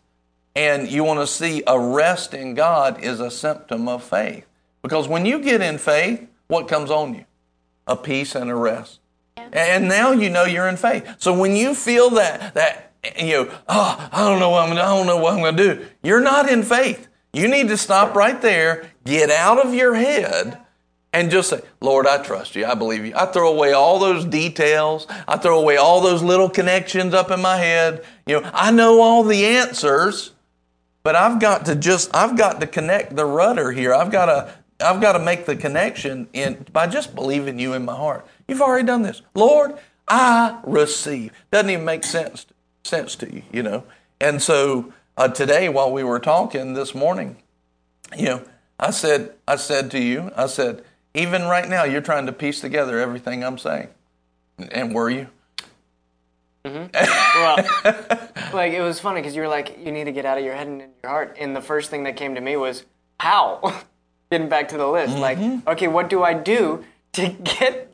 and 0.54 0.90
you 0.90 1.04
want 1.04 1.20
to 1.20 1.26
see 1.26 1.62
a 1.66 1.78
rest 1.78 2.34
in 2.34 2.54
God 2.54 3.02
is 3.02 3.20
a 3.20 3.30
symptom 3.30 3.88
of 3.88 4.04
faith. 4.04 4.46
Because 4.82 5.08
when 5.08 5.24
you 5.24 5.40
get 5.40 5.62
in 5.62 5.78
faith, 5.78 6.26
what 6.48 6.68
comes 6.68 6.90
on 6.90 7.14
you? 7.14 7.24
A 7.86 7.96
peace 7.96 8.34
and 8.34 8.50
a 8.50 8.54
rest. 8.54 8.98
And 9.52 9.88
now 9.88 10.12
you 10.12 10.30
know 10.30 10.44
you're 10.44 10.68
in 10.68 10.76
faith. 10.76 11.16
So 11.18 11.36
when 11.36 11.56
you 11.56 11.74
feel 11.74 12.10
that 12.10 12.54
that 12.54 12.92
you 13.18 13.44
know, 13.44 13.50
oh, 13.68 14.08
I 14.12 14.28
don't 14.28 14.38
know 14.38 14.50
what 14.50 14.68
I'm 14.68 14.72
I 14.72 14.76
don't 14.76 15.06
know 15.06 15.18
what 15.18 15.34
I'm 15.34 15.40
going 15.40 15.56
to 15.56 15.74
do. 15.74 15.86
You're 16.02 16.20
not 16.20 16.48
in 16.48 16.62
faith. 16.62 17.08
You 17.32 17.48
need 17.48 17.68
to 17.68 17.76
stop 17.76 18.14
right 18.14 18.40
there, 18.40 18.90
get 19.04 19.30
out 19.30 19.64
of 19.64 19.74
your 19.74 19.94
head, 19.94 20.58
and 21.14 21.30
just 21.30 21.50
say, 21.50 21.60
Lord, 21.80 22.06
I 22.06 22.22
trust 22.22 22.54
you. 22.54 22.66
I 22.66 22.74
believe 22.74 23.06
you. 23.06 23.14
I 23.16 23.26
throw 23.26 23.52
away 23.52 23.72
all 23.72 23.98
those 23.98 24.24
details. 24.24 25.06
I 25.26 25.38
throw 25.38 25.58
away 25.58 25.76
all 25.76 26.00
those 26.00 26.22
little 26.22 26.50
connections 26.50 27.14
up 27.14 27.30
in 27.30 27.40
my 27.40 27.56
head. 27.56 28.04
You 28.26 28.40
know, 28.40 28.50
I 28.52 28.70
know 28.70 29.00
all 29.00 29.24
the 29.24 29.44
answers. 29.44 30.32
But 31.02 31.16
I've 31.16 31.40
got 31.40 31.66
to 31.66 31.74
just 31.74 32.14
I've 32.14 32.36
got 32.36 32.60
to 32.60 32.66
connect 32.66 33.16
the 33.16 33.24
rudder 33.24 33.72
here. 33.72 33.92
I've 33.92 34.12
got 34.12 34.26
to 34.26 34.54
I've 34.80 35.00
got 35.00 35.12
to 35.12 35.18
make 35.18 35.46
the 35.46 35.56
connection 35.56 36.28
in 36.32 36.66
by 36.72 36.86
just 36.86 37.14
believing 37.14 37.58
you 37.58 37.72
in 37.74 37.84
my 37.84 37.96
heart. 37.96 38.26
You've 38.52 38.60
already 38.60 38.86
done 38.86 39.00
this. 39.00 39.22
Lord, 39.34 39.78
I 40.06 40.60
receive. 40.64 41.32
Doesn't 41.50 41.70
even 41.70 41.86
make 41.86 42.04
sense 42.04 42.44
sense 42.84 43.16
to 43.16 43.34
you, 43.34 43.44
you 43.50 43.62
know. 43.62 43.84
And 44.20 44.42
so 44.42 44.92
uh, 45.16 45.28
today 45.28 45.70
while 45.70 45.90
we 45.90 46.04
were 46.04 46.18
talking 46.18 46.74
this 46.74 46.94
morning, 46.94 47.38
you 48.14 48.26
know, 48.26 48.42
I 48.78 48.90
said 48.90 49.32
I 49.48 49.56
said 49.56 49.90
to 49.92 49.98
you, 49.98 50.32
I 50.36 50.48
said, 50.48 50.84
even 51.14 51.44
right 51.44 51.66
now 51.66 51.84
you're 51.84 52.02
trying 52.02 52.26
to 52.26 52.32
piece 52.32 52.60
together 52.60 53.00
everything 53.00 53.42
I'm 53.42 53.56
saying. 53.56 53.88
And 54.70 54.94
were 54.94 55.08
you? 55.08 55.28
Mm-hmm. 56.66 56.92
well, 57.40 58.28
like 58.52 58.74
it 58.74 58.82
was 58.82 59.00
funny 59.00 59.22
because 59.22 59.34
you 59.34 59.40
were 59.40 59.48
like, 59.48 59.78
you 59.82 59.92
need 59.92 60.04
to 60.04 60.12
get 60.12 60.26
out 60.26 60.36
of 60.36 60.44
your 60.44 60.54
head 60.54 60.66
and 60.66 60.82
in 60.82 60.90
your 61.02 61.10
heart. 61.10 61.38
And 61.40 61.56
the 61.56 61.62
first 61.62 61.88
thing 61.88 62.04
that 62.04 62.16
came 62.16 62.34
to 62.34 62.42
me 62.42 62.58
was 62.58 62.84
how. 63.18 63.82
Getting 64.30 64.48
back 64.48 64.68
to 64.68 64.78
the 64.78 64.88
list, 64.88 65.18
like, 65.18 65.36
okay, 65.66 65.88
what 65.88 66.08
do 66.08 66.22
I 66.22 66.32
do 66.32 66.82
to 67.12 67.28
get 67.44 67.91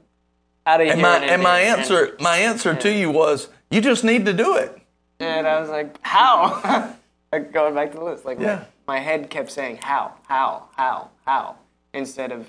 And 0.76 1.00
my 1.00 1.18
and 1.18 1.42
my 1.42 1.60
answer 1.60 2.16
my 2.20 2.36
answer 2.36 2.74
to 2.74 2.92
you 2.92 3.10
was 3.10 3.48
you 3.70 3.80
just 3.80 4.04
need 4.04 4.26
to 4.26 4.32
do 4.32 4.56
it. 4.56 4.78
And 5.20 5.46
I 5.46 5.60
was 5.60 5.68
like, 5.68 5.98
how? 6.02 6.94
like 7.32 7.52
going 7.52 7.74
back 7.74 7.92
to 7.92 7.98
the 7.98 8.04
list, 8.04 8.24
like 8.24 8.38
Yeah. 8.38 8.64
my, 8.86 8.94
my 8.96 9.00
head 9.00 9.30
kept 9.30 9.50
saying 9.50 9.80
how, 9.82 10.12
how, 10.28 10.68
how, 10.76 11.10
how, 11.26 11.56
instead 11.92 12.32
of 12.32 12.48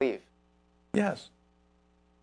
leave. 0.00 0.20
Yes. 0.94 1.30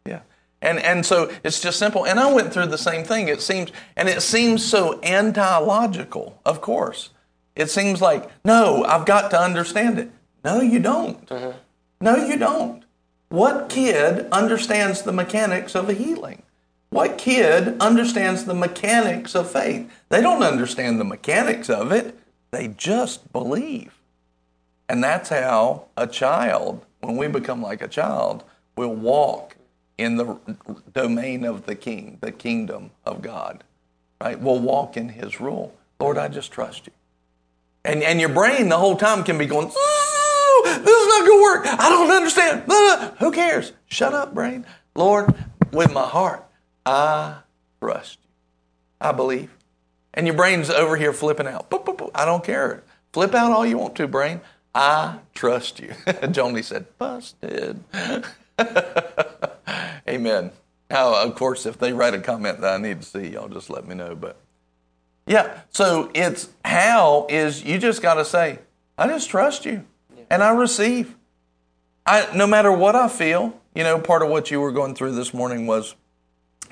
Yeah. 0.06 0.22
And 0.62 0.80
and 0.80 1.06
so 1.06 1.32
it's 1.44 1.60
just 1.62 1.80
simple. 1.80 2.06
And 2.06 2.20
I 2.20 2.32
went 2.32 2.54
through 2.54 2.68
the 2.68 2.78
same 2.78 3.04
thing. 3.04 3.28
It 3.28 3.42
seems 3.42 3.72
and 3.96 4.08
it 4.08 4.22
seems 4.22 4.64
so 4.66 5.00
anti-logical, 5.02 6.40
of 6.46 6.62
course. 6.62 7.10
It 7.56 7.70
seems 7.70 8.02
like, 8.02 8.30
no, 8.46 8.86
I've 8.86 9.06
got 9.06 9.32
to 9.32 9.40
understand 9.40 10.00
it. 10.00 10.12
No, 10.46 10.62
you 10.62 10.80
don't. 10.80 11.26
Mm-hmm. 11.28 11.58
No, 12.02 12.16
you 12.16 12.38
don't. 12.38 12.84
What 13.30 13.70
kid 13.70 14.28
understands 14.32 15.04
the 15.04 15.12
mechanics 15.12 15.76
of 15.76 15.88
a 15.88 15.94
healing? 15.94 16.44
What 16.90 17.20
kid 17.20 17.80
understands 17.80 18.46
the 18.46 18.56
mechanics 18.56 19.36
of 19.36 19.52
faith? 19.52 19.90
They 20.10 20.22
don't 20.22 20.42
understand 20.42 21.00
the 21.00 21.06
mechanics 21.06 21.70
of 21.70 21.92
it. 21.92 22.18
They 22.50 22.70
just 22.70 23.32
believe. 23.32 23.94
And 24.88 25.04
that's 25.04 25.30
how 25.30 25.86
a 25.96 26.08
child, 26.08 26.84
when 27.02 27.16
we 27.16 27.28
become 27.28 27.62
like 27.62 27.84
a 27.84 27.88
child, 27.88 28.44
will 28.76 28.96
walk 28.96 29.56
in 30.00 30.16
the 30.16 30.40
domain 30.94 31.46
of 31.46 31.68
the 31.68 31.76
king, 31.76 32.18
the 32.22 32.32
kingdom 32.32 32.90
of 33.06 33.22
God. 33.22 33.64
Right? 34.20 34.40
We'll 34.40 34.60
walk 34.60 34.98
in 34.98 35.10
his 35.10 35.40
rule. 35.40 35.76
Lord, 36.00 36.18
I 36.18 36.28
just 36.28 36.52
trust 36.52 36.88
you. 36.88 36.94
And, 37.86 38.02
and 38.02 38.20
your 38.20 38.30
brain 38.30 38.70
the 38.70 38.78
whole 38.78 38.98
time 38.98 39.24
can 39.24 39.38
be 39.38 39.46
going, 39.46 39.72
"Ooh, 40.60 40.64
this 40.64 41.02
is 41.02 41.08
not 41.08 41.26
going 41.26 41.40
to 41.40 41.44
work. 41.44 41.80
I 41.80 41.90
don't 41.90 42.12
understand. 42.12 42.66
Blah, 42.66 42.98
blah." 42.98 43.12
Who 43.20 43.32
cares? 43.32 43.74
Shut 43.88 44.14
up, 44.14 44.34
brain. 44.34 44.66
Lord, 44.96 45.34
with 45.72 45.92
my 45.94 46.06
heart, 46.06 46.46
I 46.86 47.38
trust 47.82 48.20
you. 48.22 48.30
I 49.02 49.12
believe. 49.12 49.56
And 50.14 50.28
your 50.28 50.36
brain's 50.36 50.70
over 50.70 50.98
here 50.98 51.14
flipping 51.14 51.48
out. 51.48 51.70
Boop, 51.70 51.86
boop, 51.86 51.98
boop. 51.98 52.12
I 52.14 52.26
don't 52.26 52.44
care. 52.44 52.84
Flip 53.14 53.34
out 53.34 53.52
all 53.52 53.66
you 53.66 53.78
want 53.78 53.96
to, 53.96 54.08
brain. 54.08 54.42
I 54.74 55.20
trust 55.34 55.80
you. 55.80 55.90
Joni 56.08 56.64
said, 56.64 56.86
busted. 56.98 57.84
Amen. 60.08 60.52
Now, 60.90 61.24
of 61.24 61.36
course, 61.36 61.66
if 61.66 61.78
they 61.78 61.94
write 61.94 62.14
a 62.14 62.20
comment 62.20 62.62
that 62.62 62.74
I 62.74 62.78
need 62.78 63.02
to 63.02 63.08
see, 63.08 63.30
y'all 63.30 63.48
just 63.48 63.70
let 63.70 63.88
me 63.88 63.96
know. 63.96 64.16
But 64.16 64.38
yeah, 65.28 65.62
so 65.70 66.12
it's 66.14 66.50
how 66.66 67.28
is 67.30 67.64
you 67.64 67.78
just 67.78 68.02
got 68.02 68.16
to 68.16 68.26
say, 68.26 68.60
I 68.98 69.08
just 69.08 69.30
trust 69.30 69.66
you 69.66 69.86
and 70.30 70.44
I 70.44 70.52
receive. 70.52 71.16
I, 72.06 72.28
no 72.36 72.48
matter 72.48 72.72
what 72.72 72.96
I 72.96 73.08
feel, 73.08 73.60
you 73.76 73.84
know, 73.84 74.00
part 74.00 74.22
of 74.22 74.30
what 74.30 74.50
you 74.52 74.60
were 74.60 74.72
going 74.72 74.96
through 74.96 75.14
this 75.14 75.34
morning 75.34 75.68
was 75.68 75.96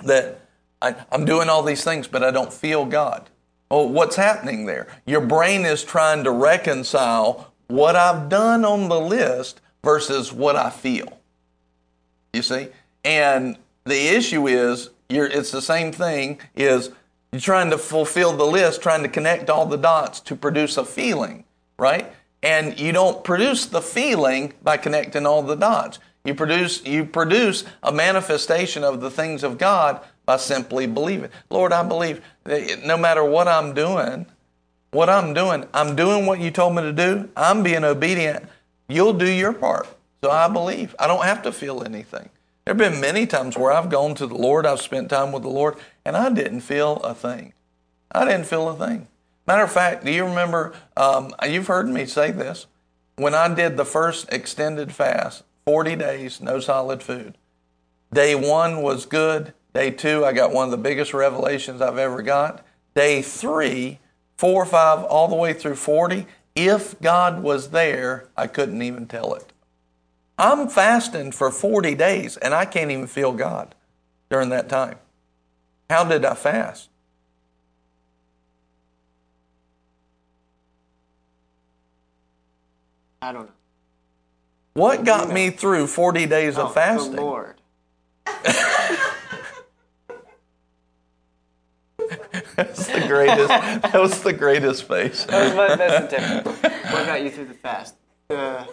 that 0.04 0.42
I, 0.82 0.96
I'm 1.12 1.26
doing 1.26 1.50
all 1.50 1.64
these 1.64 1.84
things, 1.84 2.08
but 2.08 2.24
I 2.24 2.32
don't 2.32 2.52
feel 2.52 2.86
God. 2.86 3.30
Well, 3.70 3.90
what's 3.90 4.16
happening 4.16 4.66
there? 4.66 4.88
Your 5.06 5.22
brain 5.22 5.66
is 5.66 5.84
trying 5.84 6.24
to 6.24 6.32
reconcile 6.32 7.54
what 7.68 7.96
I've 7.96 8.30
done 8.30 8.64
on 8.64 8.90
the 8.90 9.00
list 9.00 9.62
versus 9.84 10.32
what 10.32 10.56
I 10.56 10.70
feel. 10.70 11.20
You 12.34 12.42
see? 12.42 12.70
And 13.04 13.58
the 13.86 14.08
issue 14.10 14.48
is 14.48 14.90
you're 15.10 15.28
it's 15.28 15.52
the 15.52 15.62
same 15.62 15.92
thing 15.92 16.40
is 16.56 16.92
you're 17.32 17.42
trying 17.42 17.70
to 17.72 17.78
fulfill 17.78 18.36
the 18.36 18.46
list, 18.46 18.82
trying 18.82 19.04
to 19.04 19.10
connect 19.10 19.50
all 19.50 19.66
the 19.66 19.78
dots 19.78 20.20
to 20.22 20.36
produce 20.36 20.78
a 20.78 20.86
feeling, 20.86 21.44
right? 21.78 22.12
And 22.48 22.80
you 22.80 22.94
don't 22.94 23.26
produce 23.26 23.66
the 23.66 23.82
feeling 23.82 24.54
by 24.64 24.78
connecting 24.78 25.26
all 25.26 25.44
the 25.44 25.58
dots. 25.58 26.00
You 26.24 26.34
produce 26.34 26.82
you 26.86 27.04
produce 27.04 27.66
a 27.84 27.92
manifestation 27.92 28.86
of 28.86 29.02
the 29.02 29.12
things 29.12 29.44
of 29.44 29.58
God 29.58 30.00
by 30.26 30.38
simply 30.38 30.88
believing. 30.88 31.30
Lord, 31.50 31.74
I 31.74 31.84
believe 31.84 32.22
that 32.46 32.86
no 32.86 32.96
matter 32.96 33.22
what 33.22 33.50
I'm 33.50 33.74
doing, 33.74 34.28
what 34.92 35.10
I'm 35.10 35.34
doing, 35.34 35.66
I'm 35.74 35.98
doing 35.98 36.26
what 36.26 36.40
you 36.40 36.50
told 36.50 36.74
me 36.78 36.84
to 36.84 36.94
do. 36.94 37.30
I'm 37.36 37.64
being 37.64 37.84
obedient. 37.84 38.46
You'll 38.88 39.12
do 39.12 39.30
your 39.30 39.52
part. 39.52 39.86
So 40.24 40.32
I 40.32 40.48
believe. 40.48 40.96
I 40.98 41.06
don't 41.06 41.26
have 41.26 41.42
to 41.44 41.52
feel 41.52 41.84
anything. 41.84 42.30
There 42.64 42.74
have 42.74 42.78
been 42.78 43.02
many 43.02 43.28
times 43.28 43.58
where 43.58 43.74
I've 43.74 43.90
gone 43.90 44.16
to 44.16 44.26
the 44.26 44.38
Lord, 44.38 44.66
I've 44.66 44.80
spent 44.80 45.10
time 45.10 45.34
with 45.34 45.44
the 45.44 45.50
Lord, 45.50 45.76
and 46.06 46.16
I 46.16 46.30
didn't 46.30 46.62
feel 46.62 46.96
a 46.98 47.14
thing. 47.14 47.52
I 48.10 48.24
didn't 48.24 48.46
feel 48.46 48.70
a 48.70 48.88
thing. 48.88 49.10
Matter 49.48 49.64
of 49.64 49.72
fact, 49.72 50.04
do 50.04 50.12
you 50.12 50.26
remember? 50.26 50.74
Um, 50.98 51.34
you've 51.48 51.68
heard 51.68 51.88
me 51.88 52.06
say 52.06 52.32
this. 52.32 52.68
When 53.16 53.34
I 53.34 53.54
did 53.54 53.78
the 53.78 53.86
first 53.86 54.32
extended 54.32 54.92
fast, 54.92 55.44
40 55.66 55.96
days, 55.96 56.42
no 56.42 56.60
solid 56.60 57.02
food. 57.02 57.38
Day 58.14 58.36
one 58.36 58.82
was 58.82 59.06
good. 59.06 59.54
Day 59.74 59.92
two, 59.92 60.26
I 60.26 60.34
got 60.34 60.52
one 60.52 60.66
of 60.66 60.72
the 60.72 60.78
biggest 60.78 61.14
revelations 61.14 61.82
I've 61.82 61.98
ever 61.98 62.22
got. 62.22 62.66
Day 62.94 63.22
three, 63.22 64.00
four, 64.36 64.66
five, 64.66 65.04
all 65.06 65.28
the 65.28 65.36
way 65.36 65.54
through 65.54 65.76
40, 65.76 66.28
if 66.56 67.00
God 67.02 67.42
was 67.42 67.70
there, 67.70 68.28
I 68.36 68.48
couldn't 68.48 68.82
even 68.82 69.08
tell 69.08 69.34
it. 69.34 69.54
I'm 70.38 70.68
fasting 70.68 71.32
for 71.32 71.52
40 71.52 71.96
days 71.96 72.38
and 72.38 72.54
I 72.54 72.66
can't 72.66 72.92
even 72.92 73.08
feel 73.08 73.32
God 73.32 73.76
during 74.30 74.50
that 74.50 74.70
time. 74.70 74.98
How 75.90 76.04
did 76.04 76.26
I 76.26 76.34
fast? 76.36 76.90
I 83.22 83.32
don't 83.32 83.46
know. 83.48 83.52
What 84.74 85.04
got 85.06 85.32
me 85.32 85.50
through 85.50 85.88
40 85.88 86.26
days 86.28 86.58
Oh, 86.58 86.68
of 86.68 86.74
fasting? 86.74 87.16
The 87.16 87.22
Lord. 87.22 87.56
That's 92.56 92.88
the 92.88 93.06
greatest. 93.08 93.48
that 93.50 93.94
was 93.94 94.22
the 94.22 94.34
greatest 94.34 94.88
face. 94.88 95.26
That 95.26 95.46
was 95.46 95.56
my 95.56 95.76
best 95.76 96.14
attempt. 96.14 96.48
What 96.92 97.06
got 97.06 97.22
you 97.24 97.30
through 97.32 97.46
the 97.46 97.54
fast? 97.54 97.96
The 98.30 98.68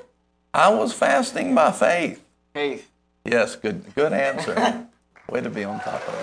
I 0.53 0.69
was 0.73 0.93
fasting 0.93 1.55
by 1.55 1.71
faith. 1.73 2.23
faith. 2.53 2.91
Yes, 3.25 3.57
good 3.57 3.95
good 3.95 4.13
answer. 4.13 4.87
Way 5.29 5.41
to 5.41 5.51
be 5.51 5.65
on 5.65 5.81
top 5.81 6.03
of 6.07 6.15
it. 6.15 6.21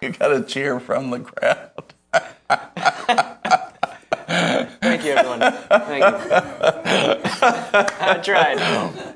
you 0.00 0.10
got 0.10 0.32
a 0.32 0.42
cheer 0.42 0.78
from 0.80 1.10
the 1.10 1.20
crowd. 1.20 1.93
Thank 4.80 5.04
you, 5.04 5.12
everyone. 5.12 5.40
Thank 5.40 6.02
you. 6.02 6.30
I 7.42 8.20
tried. 8.22 8.58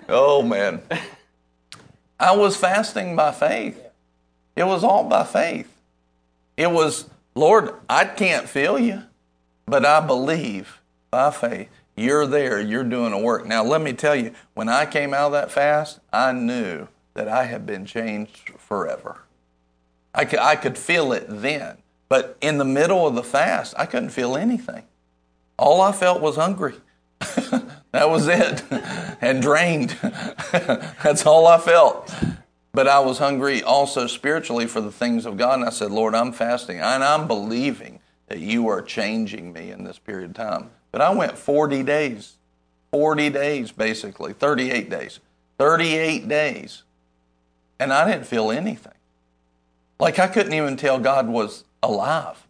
Oh 0.09 0.43
man. 0.43 0.83
I 2.21 2.35
was 2.35 2.57
fasting 2.57 3.15
by 3.15 3.33
faith. 3.33 3.81
It 4.57 4.65
was 4.65 4.83
all 4.83 5.05
by 5.05 5.25
faith. 5.25 5.73
It 6.57 6.73
was, 6.73 7.09
Lord, 7.37 7.75
I 7.89 8.05
can't 8.07 8.49
feel 8.49 8.77
you, 8.79 9.05
but 9.67 9.87
I 9.87 10.01
believe 10.05 10.81
by 11.11 11.31
faith. 11.31 11.69
You're 11.95 12.27
there, 12.27 12.61
you're 12.61 12.83
doing 12.85 13.13
a 13.13 13.19
work. 13.19 13.47
Now, 13.47 13.63
let 13.63 13.81
me 13.81 13.93
tell 13.93 14.17
you, 14.17 14.33
when 14.55 14.69
I 14.69 14.85
came 14.87 15.15
out 15.15 15.27
of 15.27 15.33
that 15.33 15.53
fast, 15.53 16.01
I 16.13 16.33
knew 16.33 16.89
that 17.15 17.29
I 17.29 17.45
had 17.45 17.67
been 17.67 17.87
changed 17.87 18.51
forever. 18.59 19.23
I 20.15 20.25
could, 20.25 20.41
I 20.41 20.57
could 20.57 20.77
feel 20.77 21.13
it 21.13 21.27
then, 21.29 21.79
but 22.09 22.37
in 22.41 22.59
the 22.59 22.65
middle 22.65 23.07
of 23.07 23.15
the 23.15 23.23
fast, 23.23 23.75
I 23.77 23.87
couldn't 23.87 24.11
feel 24.11 24.37
anything. 24.37 24.85
All 25.59 25.81
I 25.81 25.93
felt 25.93 26.21
was 26.21 26.37
hungry. 26.37 26.75
that 27.21 28.09
was 28.09 28.29
it. 28.29 28.63
and 29.21 29.43
drained. 29.43 29.91
That's 30.53 31.27
all 31.27 31.47
I 31.47 31.59
felt. 31.59 32.15
But 32.73 32.87
I 32.87 33.01
was 33.01 33.19
hungry 33.19 33.63
also 33.63 34.07
spiritually 34.07 34.67
for 34.67 34.81
the 34.81 34.93
things 34.93 35.27
of 35.27 35.37
God. 35.37 35.59
And 35.59 35.65
I 35.65 35.71
said, 35.71 35.91
Lord, 35.91 36.15
I'm 36.15 36.33
fasting 36.33 36.79
and 36.79 37.03
I'm 37.03 37.27
believing 37.27 38.01
that 38.29 38.39
you 38.39 38.69
are 38.69 38.83
changing 38.83 39.53
me 39.53 39.71
in 39.71 39.85
this 39.85 39.99
period 39.99 40.31
of 40.31 40.37
time. 40.37 40.71
But 40.93 41.01
I 41.01 41.11
went 41.11 41.37
40 41.37 41.83
days, 41.83 42.37
40 42.93 43.31
days 43.31 43.73
basically, 43.73 44.33
38 44.33 44.89
days, 44.89 45.21
38 45.59 46.29
days. 46.29 46.83
And 47.81 47.93
I 47.93 48.11
didn't 48.11 48.27
feel 48.27 48.51
anything. 48.51 48.93
Like 49.99 50.19
I 50.19 50.29
couldn't 50.29 50.55
even 50.55 50.77
tell 50.77 50.99
God 50.99 51.29
was 51.29 51.65
alive. 51.83 52.47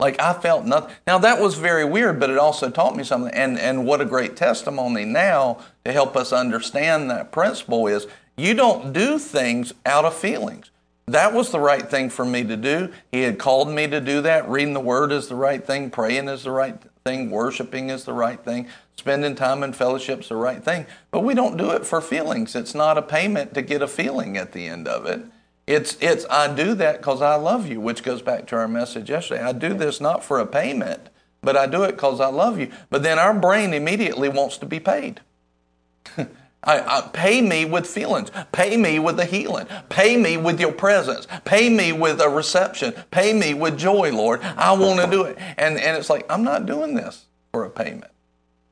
Like 0.00 0.20
I 0.20 0.32
felt 0.32 0.64
nothing. 0.64 0.94
Now 1.06 1.18
that 1.18 1.40
was 1.40 1.54
very 1.56 1.84
weird, 1.84 2.18
but 2.18 2.28
it 2.30 2.38
also 2.38 2.68
taught 2.68 2.96
me 2.96 3.04
something. 3.04 3.32
And 3.32 3.58
and 3.58 3.86
what 3.86 4.00
a 4.00 4.04
great 4.04 4.36
testimony 4.36 5.04
now 5.04 5.58
to 5.84 5.92
help 5.92 6.16
us 6.16 6.32
understand 6.32 7.10
that 7.10 7.30
principle 7.32 7.86
is 7.86 8.06
you 8.36 8.54
don't 8.54 8.92
do 8.92 9.18
things 9.18 9.72
out 9.86 10.04
of 10.04 10.14
feelings. 10.14 10.70
that 11.06 11.32
was 11.34 11.50
the 11.50 11.60
right 11.60 11.88
thing 11.88 12.10
for 12.10 12.24
me 12.24 12.42
to 12.44 12.56
do. 12.56 12.90
He 13.12 13.22
had 13.22 13.38
called 13.38 13.68
me 13.68 13.86
to 13.86 14.00
do 14.00 14.22
that. 14.22 14.48
Reading 14.48 14.74
the 14.74 14.80
Word 14.80 15.12
is 15.12 15.28
the 15.28 15.36
right 15.36 15.64
thing. 15.64 15.90
Praying 15.90 16.28
is 16.28 16.42
the 16.44 16.50
right 16.50 16.76
thing. 17.04 17.30
Worshiping 17.30 17.90
is 17.90 18.04
the 18.04 18.14
right 18.14 18.42
thing. 18.42 18.66
Spending 18.96 19.34
time 19.34 19.62
in 19.62 19.74
fellowship 19.74 20.20
is 20.20 20.28
the 20.28 20.36
right 20.36 20.64
thing. 20.64 20.86
But 21.10 21.20
we 21.20 21.34
don't 21.34 21.56
do 21.58 21.70
it 21.72 21.84
for 21.84 22.00
feelings. 22.00 22.56
It's 22.56 22.74
not 22.74 22.96
a 22.96 23.02
payment 23.02 23.52
to 23.54 23.62
get 23.62 23.82
a 23.82 23.88
feeling 23.88 24.36
at 24.38 24.52
the 24.52 24.66
end 24.66 24.88
of 24.88 25.04
it. 25.06 25.22
It's, 25.66 25.96
it's 26.00 26.26
I 26.28 26.54
do 26.54 26.74
that 26.74 26.98
because 26.98 27.22
I 27.22 27.36
love 27.36 27.66
you, 27.66 27.80
which 27.80 28.02
goes 28.02 28.20
back 28.20 28.46
to 28.48 28.56
our 28.56 28.68
message 28.68 29.08
yesterday. 29.08 29.42
I 29.42 29.52
do 29.52 29.72
this 29.72 30.00
not 30.00 30.22
for 30.22 30.38
a 30.38 30.46
payment, 30.46 31.08
but 31.42 31.56
I 31.56 31.66
do 31.66 31.84
it 31.84 31.92
because 31.92 32.20
I 32.20 32.26
love 32.26 32.58
you. 32.58 32.70
But 32.90 33.02
then 33.02 33.18
our 33.18 33.32
brain 33.32 33.72
immediately 33.72 34.28
wants 34.28 34.58
to 34.58 34.66
be 34.66 34.80
paid. 34.80 35.20
I, 36.64 36.80
I, 36.80 37.10
pay 37.12 37.42
me 37.42 37.64
with 37.64 37.86
feelings. 37.86 38.30
Pay 38.52 38.76
me 38.76 38.98
with 38.98 39.16
the 39.16 39.24
healing. 39.24 39.66
Pay 39.88 40.16
me 40.16 40.36
with 40.36 40.58
your 40.60 40.72
presence. 40.72 41.26
Pay 41.44 41.68
me 41.68 41.92
with 41.92 42.20
a 42.20 42.28
reception. 42.28 42.94
Pay 43.10 43.34
me 43.34 43.54
with 43.54 43.78
joy, 43.78 44.12
Lord. 44.12 44.42
I 44.42 44.72
want 44.72 45.00
to 45.00 45.10
do 45.10 45.24
it. 45.24 45.36
And, 45.58 45.78
and 45.78 45.96
it's 45.96 46.08
like, 46.08 46.24
I'm 46.30 46.42
not 46.42 46.66
doing 46.66 46.94
this 46.94 47.26
for 47.52 47.64
a 47.64 47.70
payment. 47.70 48.10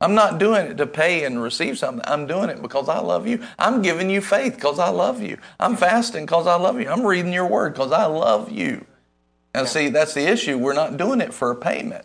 I'm 0.03 0.17
not 0.17 0.39
doing 0.39 0.67
it 0.67 0.79
to 0.79 0.87
pay 0.87 1.25
and 1.25 1.41
receive 1.41 1.79
something. 1.79 2.05
I'm 2.09 2.27
doing 2.27 2.51
it 2.51 2.61
because 2.61 2.89
I 2.89 2.99
love 2.99 3.29
you. 3.29 3.41
I'm 3.57 3.83
giving 3.83 4.11
you 4.11 4.21
faith 4.21 4.57
because 4.57 4.81
I 4.81 4.89
love 4.89 5.23
you. 5.23 5.39
I'm 5.61 5.77
fasting 5.77 6.27
because 6.27 6.49
I 6.49 6.57
love 6.57 6.81
you. 6.81 6.91
I'm 6.91 7.07
reading 7.07 7.33
your 7.33 7.47
word 7.47 7.75
because 7.75 7.93
I 7.93 8.07
love 8.07 8.51
you. 8.51 8.85
And 9.55 9.69
see, 9.69 9.91
that's 9.91 10.13
the 10.13 10.29
issue. 10.29 10.59
We're 10.59 10.73
not 10.73 10.97
doing 10.97 11.21
it 11.21 11.33
for 11.33 11.53
a 11.53 11.57
payment. 11.57 12.05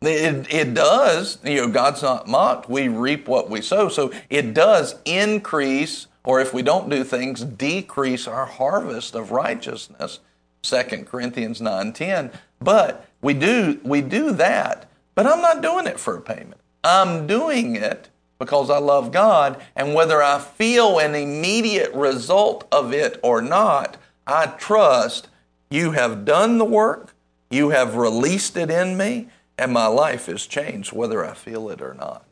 It, 0.00 0.52
it 0.52 0.74
does, 0.74 1.38
you 1.44 1.58
know, 1.58 1.68
God's 1.68 2.02
not 2.02 2.26
mocked. 2.26 2.68
We 2.68 2.88
reap 2.88 3.28
what 3.28 3.48
we 3.48 3.62
sow. 3.62 3.88
So 3.88 4.10
it 4.28 4.52
does 4.52 4.96
increase, 5.04 6.08
or 6.24 6.40
if 6.40 6.52
we 6.52 6.62
don't 6.62 6.90
do 6.90 7.04
things, 7.04 7.44
decrease 7.44 8.26
our 8.26 8.46
harvest 8.46 9.14
of 9.14 9.30
righteousness. 9.30 10.18
2 10.62 11.06
Corinthians 11.06 11.60
9:10. 11.60 12.32
But 12.60 13.06
we 13.20 13.34
do 13.34 13.78
we 13.84 14.00
do 14.00 14.32
that, 14.32 14.88
but 15.14 15.26
I'm 15.26 15.40
not 15.40 15.62
doing 15.62 15.86
it 15.86 16.00
for 16.00 16.16
a 16.16 16.20
payment. 16.20 16.61
I'm 16.84 17.26
doing 17.26 17.76
it 17.76 18.08
because 18.38 18.70
I 18.70 18.78
love 18.78 19.12
God, 19.12 19.62
and 19.76 19.94
whether 19.94 20.20
I 20.20 20.40
feel 20.40 20.98
an 20.98 21.14
immediate 21.14 21.94
result 21.94 22.66
of 22.72 22.92
it 22.92 23.20
or 23.22 23.40
not, 23.40 23.96
I 24.26 24.46
trust 24.46 25.28
you 25.70 25.92
have 25.92 26.24
done 26.24 26.58
the 26.58 26.64
work, 26.64 27.14
you 27.50 27.70
have 27.70 27.94
released 27.94 28.56
it 28.56 28.68
in 28.70 28.96
me, 28.96 29.28
and 29.56 29.72
my 29.72 29.86
life 29.86 30.26
has 30.26 30.46
changed 30.46 30.92
whether 30.92 31.24
I 31.24 31.34
feel 31.34 31.68
it 31.68 31.80
or 31.80 31.94
not. 31.94 32.24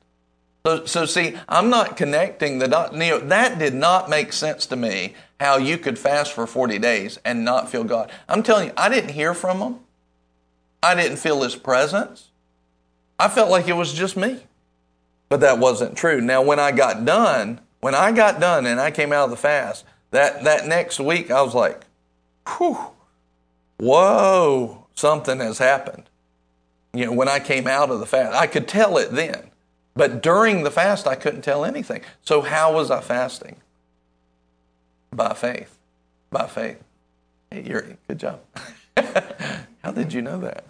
So, 0.67 0.85
so 0.85 1.07
see, 1.07 1.37
I'm 1.49 1.71
not 1.71 1.97
connecting 1.97 2.59
the 2.59 2.69
dots. 2.69 2.93
You 2.93 2.99
know, 2.99 3.19
that 3.21 3.59
did 3.59 3.75
not 3.75 4.11
make 4.11 4.33
sense 4.33 4.67
to 4.67 4.77
me 4.77 5.15
how 5.39 5.57
you 5.57 5.79
could 5.79 5.99
fast 5.99 6.33
for 6.33 6.47
40 6.47 6.79
days 6.79 7.19
and 7.25 7.45
not 7.45 7.71
feel 7.71 7.85
God. 7.85 8.11
I'm 8.29 8.43
telling 8.43 8.69
you, 8.69 8.75
I 8.77 8.89
didn't 8.89 9.11
hear 9.11 9.33
from 9.33 9.59
him. 9.59 9.79
I 10.83 10.95
didn't 10.95 11.19
feel 11.19 11.43
his 11.43 11.57
presence. 11.57 12.30
I 13.21 13.29
felt 13.29 13.51
like 13.51 13.69
it 13.69 13.75
was 13.75 13.93
just 13.93 14.17
me. 14.17 14.41
But 15.29 15.41
that 15.41 15.59
wasn't 15.59 15.97
true. 15.97 16.21
Now, 16.21 16.43
when 16.43 16.59
I 16.59 16.73
got 16.73 17.05
done, 17.05 17.61
when 17.81 17.95
I 17.95 18.11
got 18.11 18.41
done 18.41 18.67
and 18.67 18.81
I 18.81 18.91
came 18.91 19.13
out 19.13 19.25
of 19.25 19.31
the 19.31 19.37
fast, 19.37 19.85
that, 20.11 20.43
that 20.45 20.67
next 20.67 20.99
week 20.99 21.31
I 21.31 21.41
was 21.43 21.55
like, 21.55 21.83
whew, 22.57 22.79
whoa, 23.79 24.87
something 24.95 25.39
has 25.39 25.59
happened 25.59 26.11
you 26.93 27.07
know, 27.07 27.13
when 27.13 27.29
I 27.29 27.39
came 27.39 27.67
out 27.67 27.91
of 27.91 28.01
the 28.01 28.07
fast. 28.07 28.35
I 28.35 28.47
could 28.47 28.67
tell 28.67 28.99
it 28.99 29.13
then. 29.13 29.51
But 29.95 30.23
during 30.23 30.63
the 30.63 30.71
fast, 30.71 31.07
I 31.07 31.15
couldn't 31.15 31.43
tell 31.43 31.65
anything. 31.65 32.03
So, 32.23 32.43
how 32.43 32.75
was 32.75 32.91
I 32.91 33.01
fasting? 33.01 33.57
By 35.13 35.35
faith. 35.35 35.77
By 36.31 36.47
faith. 36.47 36.83
Hey, 37.51 37.63
Yuri, 37.63 37.97
good 38.09 38.19
job. 38.19 38.41
how 39.83 39.91
did 39.93 40.13
you 40.13 40.23
know 40.23 40.39
that? 40.41 40.65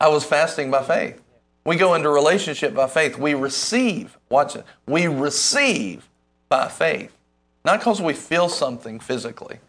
I 0.00 0.08
was 0.08 0.24
fasting 0.24 0.70
by 0.70 0.82
faith. 0.82 1.20
We 1.64 1.76
go 1.76 1.94
into 1.94 2.10
relationship 2.10 2.74
by 2.74 2.88
faith. 2.88 3.18
We 3.18 3.34
receive, 3.34 4.18
watch 4.28 4.56
it, 4.56 4.64
we 4.86 5.06
receive 5.06 6.08
by 6.48 6.68
faith. 6.68 7.16
Not 7.64 7.80
because 7.80 8.02
we 8.02 8.12
feel 8.12 8.48
something 8.48 9.00
physically 9.00 9.60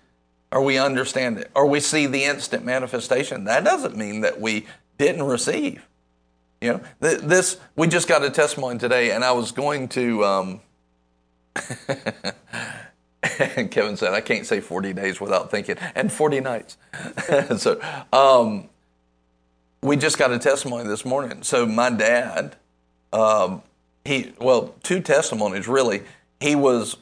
or 0.55 0.61
we 0.61 0.77
understand 0.77 1.37
it, 1.37 1.51
or 1.53 1.65
we 1.65 1.81
see 1.81 2.05
the 2.07 2.23
instant 2.23 2.63
manifestation. 2.63 3.43
That 3.43 3.65
doesn't 3.65 3.97
mean 3.97 4.21
that 4.21 4.39
we 4.39 4.65
didn't 4.97 5.23
receive. 5.23 5.85
You 6.61 6.73
know, 6.73 6.81
this 6.99 7.59
we 7.75 7.87
just 7.87 8.07
got 8.07 8.23
a 8.23 8.29
testimony 8.29 8.79
today, 8.79 9.11
and 9.11 9.23
I 9.23 9.33
was 9.33 9.51
going 9.51 9.89
to. 9.89 10.23
Um, 10.23 10.61
Kevin 13.21 13.97
said, 13.97 14.13
"I 14.13 14.21
can't 14.21 14.45
say 14.45 14.61
forty 14.61 14.93
days 14.93 15.19
without 15.19 15.51
thinking," 15.51 15.75
and 15.93 16.09
forty 16.09 16.39
nights. 16.39 16.77
so, 17.57 17.81
um, 18.13 18.69
we 19.85 19.95
just 19.95 20.17
got 20.17 20.31
a 20.31 20.39
testimony 20.39 20.87
this 20.87 21.05
morning. 21.05 21.43
So 21.43 21.65
my 21.65 21.91
dad, 21.91 22.55
um, 23.13 23.61
he 24.03 24.33
well, 24.39 24.73
two 24.83 24.99
testimonies 24.99 25.67
really. 25.67 26.03
He 26.39 26.55
was 26.55 26.97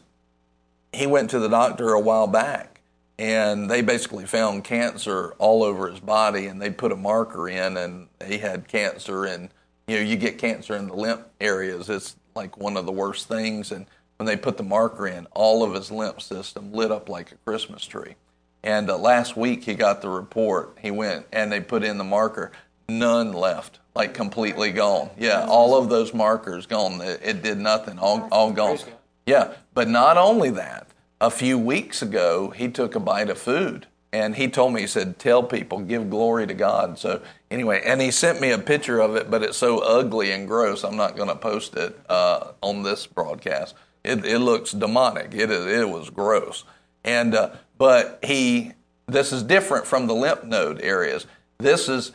he 0.92 1.08
went 1.08 1.30
to 1.32 1.40
the 1.40 1.50
doctor 1.50 1.94
a 1.94 2.00
while 2.00 2.28
back 2.28 2.74
and 3.18 3.70
they 3.70 3.82
basically 3.82 4.26
found 4.26 4.64
cancer 4.64 5.34
all 5.38 5.64
over 5.64 5.90
his 5.90 6.00
body 6.00 6.48
and 6.48 6.62
they 6.62 6.70
put 6.70 6.92
a 6.92 6.96
marker 6.96 7.48
in 7.48 7.78
and 7.78 8.08
he 8.26 8.38
had 8.38 8.68
cancer 8.68 9.26
and 9.26 9.50
you 9.88 9.96
know 9.96 10.02
you 10.02 10.16
get 10.16 10.38
cancer 10.38 10.76
in 10.76 10.88
the 10.88 10.96
lymph 10.96 11.22
areas 11.40 11.90
it's 11.90 12.16
like 12.36 12.58
one 12.58 12.76
of 12.76 12.86
the 12.86 12.92
worst 12.92 13.28
things 13.28 13.72
and 13.72 13.86
when 14.18 14.26
they 14.26 14.36
put 14.36 14.58
the 14.58 14.64
marker 14.64 15.08
in 15.08 15.28
all 15.32 15.64
of 15.64 15.74
his 15.74 15.92
lymph 15.92 16.22
system 16.22 16.74
lit 16.74 16.92
up 16.92 17.08
like 17.08 17.32
a 17.32 17.36
christmas 17.46 17.86
tree 17.86 18.16
and 18.64 18.90
uh, 18.90 18.98
last 18.98 19.38
week 19.38 19.64
he 19.64 19.76
got 19.76 20.02
the 20.02 20.10
report 20.10 20.76
he 20.82 20.90
went 20.90 21.26
and 21.32 21.52
they 21.52 21.60
put 21.60 21.84
in 21.84 21.98
the 21.98 22.04
marker 22.04 22.52
none 22.90 23.32
left 23.32 23.80
like 23.96 24.14
completely 24.14 24.72
gone 24.72 25.10
yeah 25.18 25.46
all 25.48 25.78
of 25.78 25.90
those 25.90 26.14
markers 26.14 26.66
gone 26.66 27.00
it, 27.02 27.20
it 27.24 27.42
did 27.42 27.58
nothing 27.58 27.98
all, 28.00 28.28
all 28.32 28.52
gone 28.52 28.78
yeah 29.26 29.54
but 29.74 29.88
not 29.88 30.18
only 30.18 30.50
that 30.50 30.88
a 31.24 31.32
few 31.32 31.58
weeks 31.58 32.02
ago, 32.02 32.50
he 32.50 32.68
took 32.68 32.96
a 32.96 33.00
bite 33.00 33.30
of 33.30 33.38
food 33.38 33.88
and 34.12 34.36
he 34.36 34.50
told 34.50 34.74
me, 34.74 34.82
he 34.82 34.88
said, 34.88 35.18
Tell 35.18 35.42
people, 35.42 35.80
give 35.80 36.10
glory 36.10 36.46
to 36.46 36.54
God. 36.54 37.00
So, 37.00 37.22
anyway, 37.50 37.82
and 37.86 38.02
he 38.02 38.12
sent 38.12 38.42
me 38.42 38.52
a 38.52 38.58
picture 38.58 39.00
of 39.00 39.16
it, 39.16 39.32
but 39.32 39.42
it's 39.42 39.58
so 39.58 39.80
ugly 39.80 40.32
and 40.32 40.46
gross, 40.48 40.84
I'm 40.84 40.98
not 40.98 41.16
going 41.16 41.30
to 41.30 41.36
post 41.36 41.76
it 41.76 41.98
uh, 42.10 42.52
on 42.62 42.84
this 42.84 43.08
broadcast. 43.08 43.74
It, 44.04 44.26
it 44.26 44.40
looks 44.40 44.74
demonic. 44.74 45.34
It, 45.34 45.50
it 45.50 45.90
was 45.90 46.10
gross. 46.10 46.66
And, 47.06 47.34
uh, 47.34 47.52
but 47.78 48.20
he, 48.22 48.74
this 49.08 49.32
is 49.32 49.44
different 49.44 49.88
from 49.88 50.08
the 50.08 50.14
lymph 50.14 50.44
node 50.44 50.82
areas. 50.82 51.26
This 51.58 51.88
is 51.88 52.12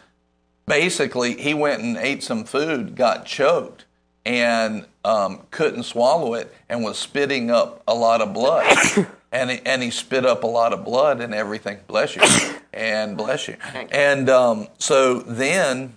basically, 0.69 1.41
he 1.41 1.55
went 1.55 1.83
and 1.83 1.97
ate 1.97 2.23
some 2.23 2.45
food, 2.45 2.95
got 2.95 3.27
choked, 3.27 3.85
and 4.25 4.87
um, 5.05 5.47
couldn't 5.51 5.85
swallow 5.85 6.35
it 6.35 6.55
and 6.69 6.85
was 6.85 6.99
spitting 6.99 7.51
up 7.51 7.83
a 7.89 7.95
lot 7.95 8.21
of 8.21 8.35
blood. 8.35 8.77
and, 9.33 9.51
he, 9.51 9.61
and 9.65 9.83
he 9.83 9.91
spit 9.91 10.27
up 10.27 10.45
a 10.45 10.47
lot 10.47 10.73
of 10.73 10.85
blood 10.85 11.21
and 11.21 11.35
everything. 11.35 11.79
Bless 11.87 12.15
you. 12.15 12.23
And 12.73 13.17
bless 13.17 13.49
you. 13.49 13.57
And 13.91 14.29
um, 14.29 14.69
so 14.79 15.21
then 15.21 15.95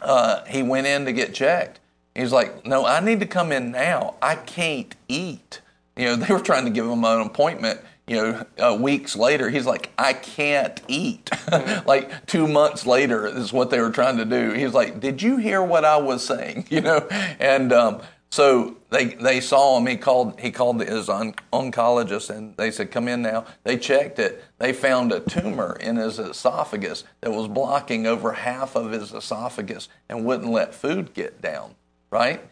uh, 0.00 0.44
he 0.44 0.62
went 0.62 0.86
in 0.86 1.04
to 1.06 1.12
get 1.12 1.34
checked. 1.34 1.80
He's 2.14 2.32
like, 2.32 2.64
No, 2.66 2.86
I 2.86 3.00
need 3.00 3.20
to 3.20 3.26
come 3.26 3.52
in 3.52 3.72
now. 3.72 4.14
I 4.22 4.36
can't 4.36 4.94
eat. 5.08 5.60
You 5.96 6.04
know, 6.06 6.16
they 6.16 6.32
were 6.32 6.40
trying 6.40 6.64
to 6.64 6.70
give 6.70 6.86
him 6.86 7.04
an 7.04 7.20
appointment 7.20 7.80
you 8.08 8.16
know, 8.16 8.46
uh, 8.58 8.74
weeks 8.74 9.14
later, 9.14 9.50
he's 9.50 9.66
like, 9.66 9.90
I 9.98 10.12
can't 10.12 10.80
eat. 10.88 11.30
Like 11.86 12.26
two 12.26 12.46
months 12.46 12.86
later 12.86 13.26
is 13.26 13.52
what 13.52 13.70
they 13.70 13.80
were 13.80 13.90
trying 13.90 14.18
to 14.18 14.24
do. 14.24 14.52
He's 14.52 14.74
like, 14.74 15.00
Did 15.00 15.22
you 15.22 15.38
hear 15.38 15.62
what 15.62 15.84
I 15.84 15.96
was 15.96 16.24
saying? 16.24 16.66
You 16.70 16.82
know, 16.82 17.06
and 17.40 17.72
um, 17.72 18.02
so 18.30 18.76
they 18.90 19.06
they 19.06 19.40
saw 19.40 19.78
him. 19.78 19.86
He 19.86 19.96
called 19.96 20.38
he 20.38 20.50
called 20.50 20.80
his 20.80 21.08
on, 21.08 21.34
oncologist, 21.52 22.30
and 22.30 22.56
they 22.56 22.70
said, 22.70 22.90
"Come 22.90 23.08
in 23.08 23.22
now." 23.22 23.46
They 23.64 23.78
checked 23.78 24.18
it. 24.18 24.44
They 24.58 24.72
found 24.72 25.12
a 25.12 25.20
tumor 25.20 25.76
in 25.80 25.96
his 25.96 26.18
esophagus 26.18 27.04
that 27.22 27.30
was 27.30 27.48
blocking 27.48 28.06
over 28.06 28.32
half 28.32 28.76
of 28.76 28.92
his 28.92 29.12
esophagus 29.12 29.88
and 30.08 30.24
wouldn't 30.24 30.50
let 30.50 30.74
food 30.74 31.14
get 31.14 31.40
down. 31.40 31.74
Right, 32.10 32.42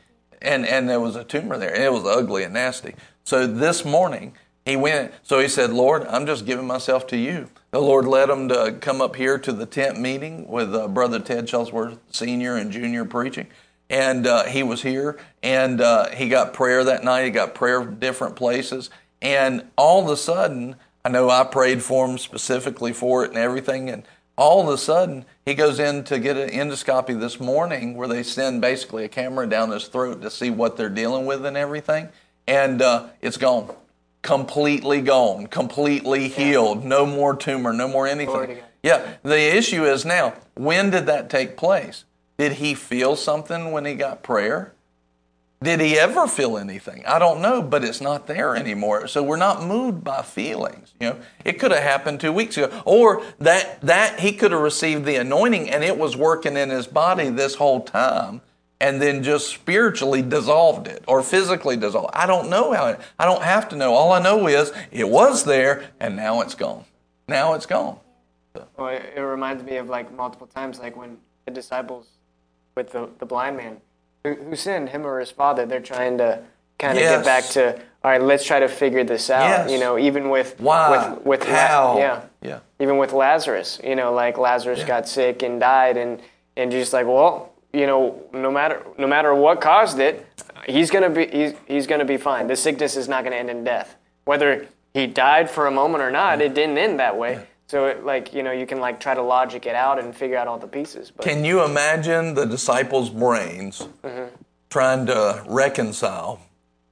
and 0.41 0.67
and 0.67 0.89
there 0.89 1.01
was 1.01 1.15
a 1.15 1.25
tumor 1.25 1.59
there. 1.59 1.75
It 1.75 1.93
was 1.93 2.05
ugly 2.05 2.45
and 2.45 2.55
nasty. 2.55 2.95
So 3.25 3.47
this 3.47 3.85
morning 3.85 4.35
he 4.67 4.75
went, 4.75 5.15
so 5.23 5.39
he 5.39 5.47
said, 5.47 5.73
Lord, 5.73 6.05
I'm 6.09 6.27
just 6.27 6.45
giving 6.45 6.67
myself 6.67 7.07
to 7.09 7.17
you. 7.17 7.49
The 7.71 7.81
Lord 7.81 8.05
led 8.05 8.29
him 8.29 8.49
to 8.49 8.77
come 8.81 9.01
up 9.01 9.15
here 9.15 9.39
to 9.39 9.53
the 9.53 9.65
tent 9.65 10.01
meeting 10.01 10.49
with 10.49 10.75
uh, 10.75 10.89
Brother 10.89 11.21
Ted 11.21 11.47
Shuttlesworth, 11.47 11.99
senior 12.11 12.57
and 12.57 12.73
junior 12.73 13.05
preaching. 13.05 13.47
And 13.89 14.27
uh, 14.27 14.47
he 14.47 14.65
was 14.65 14.83
here, 14.83 15.21
and 15.41 15.81
uh, 15.81 16.09
he 16.09 16.29
got 16.29 16.53
prayer 16.53 16.83
that 16.83 17.05
night. 17.05 17.27
He 17.27 17.31
got 17.31 17.55
prayer 17.55 17.81
from 17.81 18.01
different 18.01 18.35
places. 18.35 18.91
And 19.23 19.69
all 19.77 20.03
of 20.03 20.11
a 20.11 20.17
sudden, 20.17 20.75
I 21.05 21.11
know 21.11 21.31
I 21.31 21.45
prayed 21.45 21.81
for 21.81 22.05
him 22.05 22.19
specifically 22.19 22.93
for 22.93 23.25
it 23.25 23.29
and 23.29 23.39
everything. 23.39 23.89
And 23.89 24.03
all 24.37 24.63
of 24.63 24.69
a 24.69 24.79
sudden, 24.79 25.27
he 25.45 25.55
goes 25.55 25.79
in 25.79 26.03
to 26.05 26.19
get 26.19 26.37
an 26.37 26.51
endoscopy 26.51 27.19
this 27.19 27.39
morning 27.39 27.95
where 27.95 28.09
they 28.09 28.25
send 28.25 28.61
basically 28.63 29.05
a 29.05 29.09
camera 29.09 29.47
down 29.47 29.71
his 29.71 29.87
throat 29.87 30.23
to 30.23 30.31
see 30.31 30.51
what 30.51 30.77
they're 30.77 30.89
dealing 30.89 31.25
with 31.25 31.47
and 31.47 31.57
everything. 31.57 32.09
And 32.49 32.83
uh, 32.83 33.11
it's 33.23 33.37
gone 33.37 33.73
completely 34.27 35.01
gone, 35.01 35.47
completely 35.47 36.29
healed, 36.29 36.85
no 36.85 37.07
more 37.07 37.35
tumor, 37.35 37.73
no 37.73 37.87
more 37.87 38.09
anything. 38.09 38.59
Yeah, 38.83 39.15
the 39.23 39.57
issue 39.57 39.85
is 39.85 40.05
now, 40.05 40.35
when 40.55 40.91
did 40.91 41.07
that 41.07 41.31
take 41.31 41.57
place? 41.57 42.05
Did 42.37 42.55
he 42.55 42.75
feel 42.75 43.15
something 43.17 43.71
when 43.71 43.85
he 43.85 43.95
got 43.95 44.25
prayer? 44.25 44.73
Did 45.63 45.81
he 45.81 45.99
ever 45.99 46.27
feel 46.27 46.59
anything? 46.59 47.05
I 47.07 47.19
don't 47.19 47.41
know, 47.41 47.63
but 47.63 47.83
it's 47.83 48.01
not 48.01 48.27
there 48.27 48.55
anymore. 48.55 49.07
So 49.09 49.23
we're 49.23 49.37
not 49.37 49.63
moved 49.63 50.05
by 50.05 50.23
feelings. 50.23 50.93
You 51.01 51.11
know, 51.11 51.17
it 51.45 51.55
could 51.55 51.71
have 51.71 51.83
happened 51.83 52.21
two 52.21 52.33
weeks 52.33 52.59
ago, 52.59 52.83
or 52.85 53.23
that 53.39 53.81
that 53.81 54.21
he 54.21 54.33
could 54.33 54.53
have 54.53 54.61
received 54.61 55.07
the 55.07 55.17
anointing 55.17 55.71
and 55.71 55.83
it 55.83 55.97
was 55.97 56.17
working 56.17 56.57
in 56.57 56.69
his 56.69 56.87
body 56.87 57.31
this 57.31 57.55
whole 57.55 57.81
time, 57.81 58.43
and 58.81 59.01
then 59.01 59.23
just 59.23 59.49
spiritually 59.49 60.23
dissolved 60.23 60.87
it 60.87 61.03
or 61.09 61.23
physically 61.23 61.77
dissolved. 61.77 62.11
I 62.13 62.27
don't 62.27 62.51
know 62.51 62.73
how. 62.73 62.89
It, 62.89 63.01
I 63.19 63.25
don't 63.25 63.43
have 63.43 63.69
to 63.71 63.77
know. 63.77 63.95
All 63.95 64.13
I 64.13 64.21
know 64.21 64.47
is 64.47 64.73
it 64.91 65.09
was 65.09 65.45
there 65.45 65.91
and 66.01 66.17
now 66.17 66.41
it's 66.43 66.55
gone. 66.55 66.85
Now 67.29 67.55
it's 67.55 67.67
gone. 67.67 67.99
Well, 68.77 68.89
it, 68.89 69.13
it 69.17 69.21
reminds 69.21 69.63
me 69.65 69.77
of 69.77 69.89
like 69.89 70.15
multiple 70.15 70.47
times, 70.47 70.79
like 70.79 70.97
when 70.97 71.19
the 71.47 71.51
disciples 71.53 72.07
with 72.75 72.93
the, 72.93 73.09
the 73.19 73.27
blind 73.27 73.57
man 73.57 73.79
who, 74.25 74.35
who 74.35 74.57
sinned, 74.57 74.91
him 74.91 75.07
or 75.07 75.21
his 75.21 75.31
father, 75.31 75.67
they're 75.67 75.81
trying 75.81 76.19
to 76.19 76.43
kind 76.79 76.97
of 76.99 77.03
Yes. 77.03 77.17
get 77.17 77.25
back 77.25 77.45
to, 77.53 77.75
all 78.05 78.11
right, 78.11 78.21
let's 78.23 78.45
try 78.45 78.61
to 78.61 78.69
figure 78.69 79.05
this 79.05 79.31
out. 79.31 79.49
Yes. 79.49 79.71
You 79.71 79.79
know, 79.79 79.99
even 79.99 80.29
with 80.29 80.59
Why? 80.61 81.11
with, 81.15 81.25
with 81.27 81.41
La- 81.49 81.55
how? 81.55 81.99
yeah, 81.99 82.23
Yeah. 82.43 82.59
even 82.79 82.99
with 82.99 83.13
Lazarus, 83.13 83.81
you 83.83 83.97
know, 83.97 84.13
like 84.13 84.37
Lazarus 84.39 84.81
Yeah. 84.81 84.87
got 84.87 85.09
sick 85.09 85.43
and 85.43 85.59
died, 85.61 85.97
and 85.97 86.21
and 86.59 86.71
just 86.71 86.93
like, 86.95 87.07
well, 87.07 87.53
you 87.77 87.87
know, 87.87 88.23
no 88.33 88.51
matter 88.51 88.83
no 88.97 89.07
matter 89.07 89.35
what 89.35 89.61
caused 89.61 89.99
it, 89.99 90.27
he's 90.67 90.91
gonna 90.91 91.11
be 91.11 91.27
he's, 91.27 91.53
he's 91.67 91.87
gonna 91.87 92.05
be 92.05 92.17
fine. 92.17 92.47
The 92.47 92.57
sickness 92.57 92.97
is 92.97 93.09
not 93.09 93.25
gonna 93.25 93.37
end 93.37 93.51
in 93.51 93.65
death. 93.65 93.97
Whether 94.25 94.67
he 94.95 95.07
died 95.07 95.51
for 95.51 95.67
a 95.67 95.71
moment 95.71 96.03
or 96.03 96.11
not, 96.11 96.41
it 96.41 96.55
didn't 96.55 96.79
end 96.79 96.99
that 97.01 97.17
way. 97.19 97.47
So, 97.69 97.87
it, 97.87 98.05
like, 98.05 98.33
you 98.33 98.43
know, 98.43 98.53
you 98.53 98.65
can 98.65 98.79
like 98.79 99.01
try 99.01 99.15
to 99.15 99.23
logic 99.23 99.67
it 99.67 99.75
out 99.75 99.99
and 99.99 100.15
figure 100.15 100.37
out 100.37 100.47
all 100.47 100.59
the 100.59 100.69
pieces. 100.69 101.11
But 101.11 101.25
Can 101.27 101.45
you 101.45 101.65
imagine 101.65 102.35
the 102.35 102.47
disciples' 102.47 103.11
brains 103.11 103.89
mm-hmm. 104.03 104.35
trying 104.71 105.07
to 105.07 105.45
reconcile 105.49 106.41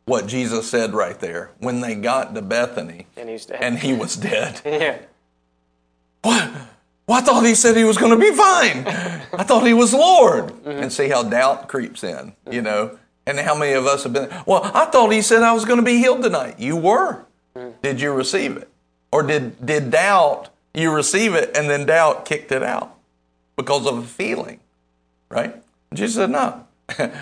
what 0.04 0.26
Jesus 0.26 0.68
said 0.68 0.92
right 0.92 1.18
there 1.18 1.52
when 1.60 1.80
they 1.80 1.94
got 1.94 2.34
to 2.34 2.42
Bethany 2.42 3.06
and 3.16 3.28
he's 3.28 3.46
dead. 3.46 3.58
and 3.62 3.78
he 3.78 3.94
was 3.94 4.16
dead? 4.16 4.60
yeah, 4.66 4.98
What? 6.22 6.52
Well, 7.06 7.18
I 7.18 7.20
thought 7.20 7.44
he 7.44 7.54
said 7.54 7.76
he 7.76 7.84
was 7.84 7.98
going 7.98 8.12
to 8.12 8.18
be 8.18 8.34
fine. 8.34 8.86
I 9.34 9.42
thought 9.44 9.66
he 9.66 9.74
was 9.74 9.92
Lord. 9.92 10.46
Mm-hmm. 10.46 10.70
And 10.70 10.92
see 10.92 11.08
how 11.08 11.22
doubt 11.22 11.68
creeps 11.68 12.02
in, 12.02 12.34
you 12.50 12.62
know? 12.62 12.98
And 13.26 13.38
how 13.38 13.54
many 13.54 13.72
of 13.72 13.86
us 13.86 14.04
have 14.04 14.12
been, 14.12 14.30
well, 14.46 14.70
I 14.74 14.86
thought 14.86 15.12
he 15.12 15.22
said 15.22 15.42
I 15.42 15.52
was 15.52 15.64
going 15.64 15.78
to 15.78 15.84
be 15.84 15.98
healed 15.98 16.22
tonight. 16.22 16.58
You 16.58 16.76
were. 16.76 17.24
Mm-hmm. 17.56 17.80
Did 17.82 18.00
you 18.00 18.12
receive 18.12 18.56
it? 18.56 18.68
Or 19.12 19.22
did, 19.22 19.64
did 19.64 19.90
doubt, 19.90 20.48
you 20.72 20.92
receive 20.92 21.34
it 21.34 21.56
and 21.56 21.70
then 21.70 21.86
doubt 21.86 22.24
kicked 22.24 22.52
it 22.52 22.62
out 22.62 22.96
because 23.56 23.86
of 23.86 23.98
a 23.98 24.02
feeling, 24.02 24.60
right? 25.28 25.54
Jesus 25.92 26.16
said, 26.16 26.30
no. 26.30 26.66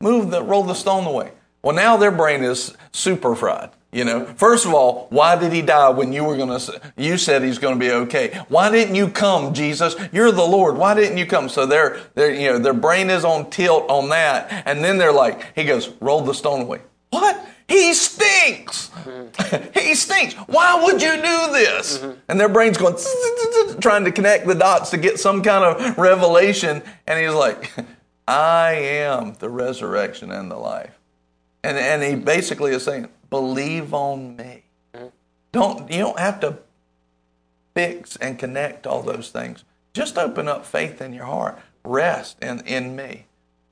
Move 0.00 0.30
the, 0.30 0.42
roll 0.42 0.62
the 0.62 0.74
stone 0.74 1.06
away. 1.06 1.32
Well, 1.62 1.74
now 1.74 1.96
their 1.96 2.12
brain 2.12 2.42
is 2.44 2.76
super 2.92 3.34
fried. 3.34 3.70
You 3.92 4.04
know, 4.04 4.24
first 4.36 4.66
of 4.66 4.72
all, 4.72 5.08
why 5.10 5.36
did 5.36 5.52
he 5.52 5.62
die 5.62 5.88
when 5.90 6.12
you 6.12 6.22
were 6.22 6.36
going 6.36 6.56
to, 6.56 6.80
you 6.96 7.18
said 7.18 7.42
he's 7.42 7.58
going 7.58 7.74
to 7.74 7.80
be 7.80 7.90
okay. 7.90 8.40
Why 8.48 8.70
didn't 8.70 8.94
you 8.94 9.08
come, 9.08 9.52
Jesus? 9.52 9.96
You're 10.12 10.30
the 10.30 10.44
Lord. 10.44 10.76
Why 10.76 10.94
didn't 10.94 11.18
you 11.18 11.26
come? 11.26 11.48
So 11.48 11.66
their, 11.66 12.00
their, 12.14 12.32
you 12.32 12.52
know, 12.52 12.58
their 12.58 12.74
brain 12.74 13.10
is 13.10 13.24
on 13.24 13.50
tilt 13.50 13.90
on 13.90 14.08
that. 14.10 14.62
And 14.64 14.84
then 14.84 14.96
they're 14.96 15.12
like, 15.12 15.56
he 15.56 15.64
goes, 15.64 15.88
roll 16.00 16.20
the 16.20 16.34
stone 16.34 16.62
away. 16.62 16.82
What? 17.10 17.44
He 17.66 17.92
stinks. 17.94 18.90
he 19.74 19.94
stinks. 19.96 20.34
Why 20.34 20.84
would 20.84 21.02
you 21.02 21.16
do 21.16 21.52
this? 21.52 22.04
And 22.28 22.38
their 22.38 22.48
brain's 22.48 22.78
going, 22.78 22.94
trying 23.80 24.04
to 24.04 24.12
connect 24.12 24.46
the 24.46 24.54
dots 24.54 24.90
to 24.90 24.98
get 24.98 25.18
some 25.18 25.42
kind 25.42 25.64
of 25.64 25.98
revelation. 25.98 26.82
And 27.08 27.18
he's 27.18 27.34
like, 27.34 27.72
I 28.28 28.72
am 28.72 29.34
the 29.40 29.48
resurrection 29.48 30.30
and 30.30 30.48
the 30.48 30.56
life. 30.56 30.96
And, 31.64 31.76
and 31.76 32.02
he 32.02 32.14
basically 32.14 32.72
is 32.72 32.84
saying, 32.84 33.08
believe 33.30 33.94
on 33.94 34.36
me. 34.36 34.64
Mm-hmm. 34.94 35.06
Don't, 35.52 35.90
you 35.90 35.98
don't 35.98 36.18
have 36.18 36.40
to 36.40 36.58
fix 37.74 38.16
and 38.16 38.38
connect 38.38 38.86
all 38.86 39.02
those 39.02 39.30
things. 39.30 39.64
Just 39.92 40.18
open 40.18 40.48
up 40.48 40.66
faith 40.66 41.00
in 41.00 41.12
your 41.12 41.24
heart. 41.24 41.58
Rest 41.84 42.36
in, 42.42 42.60
in 42.66 42.94
me. 42.94 43.26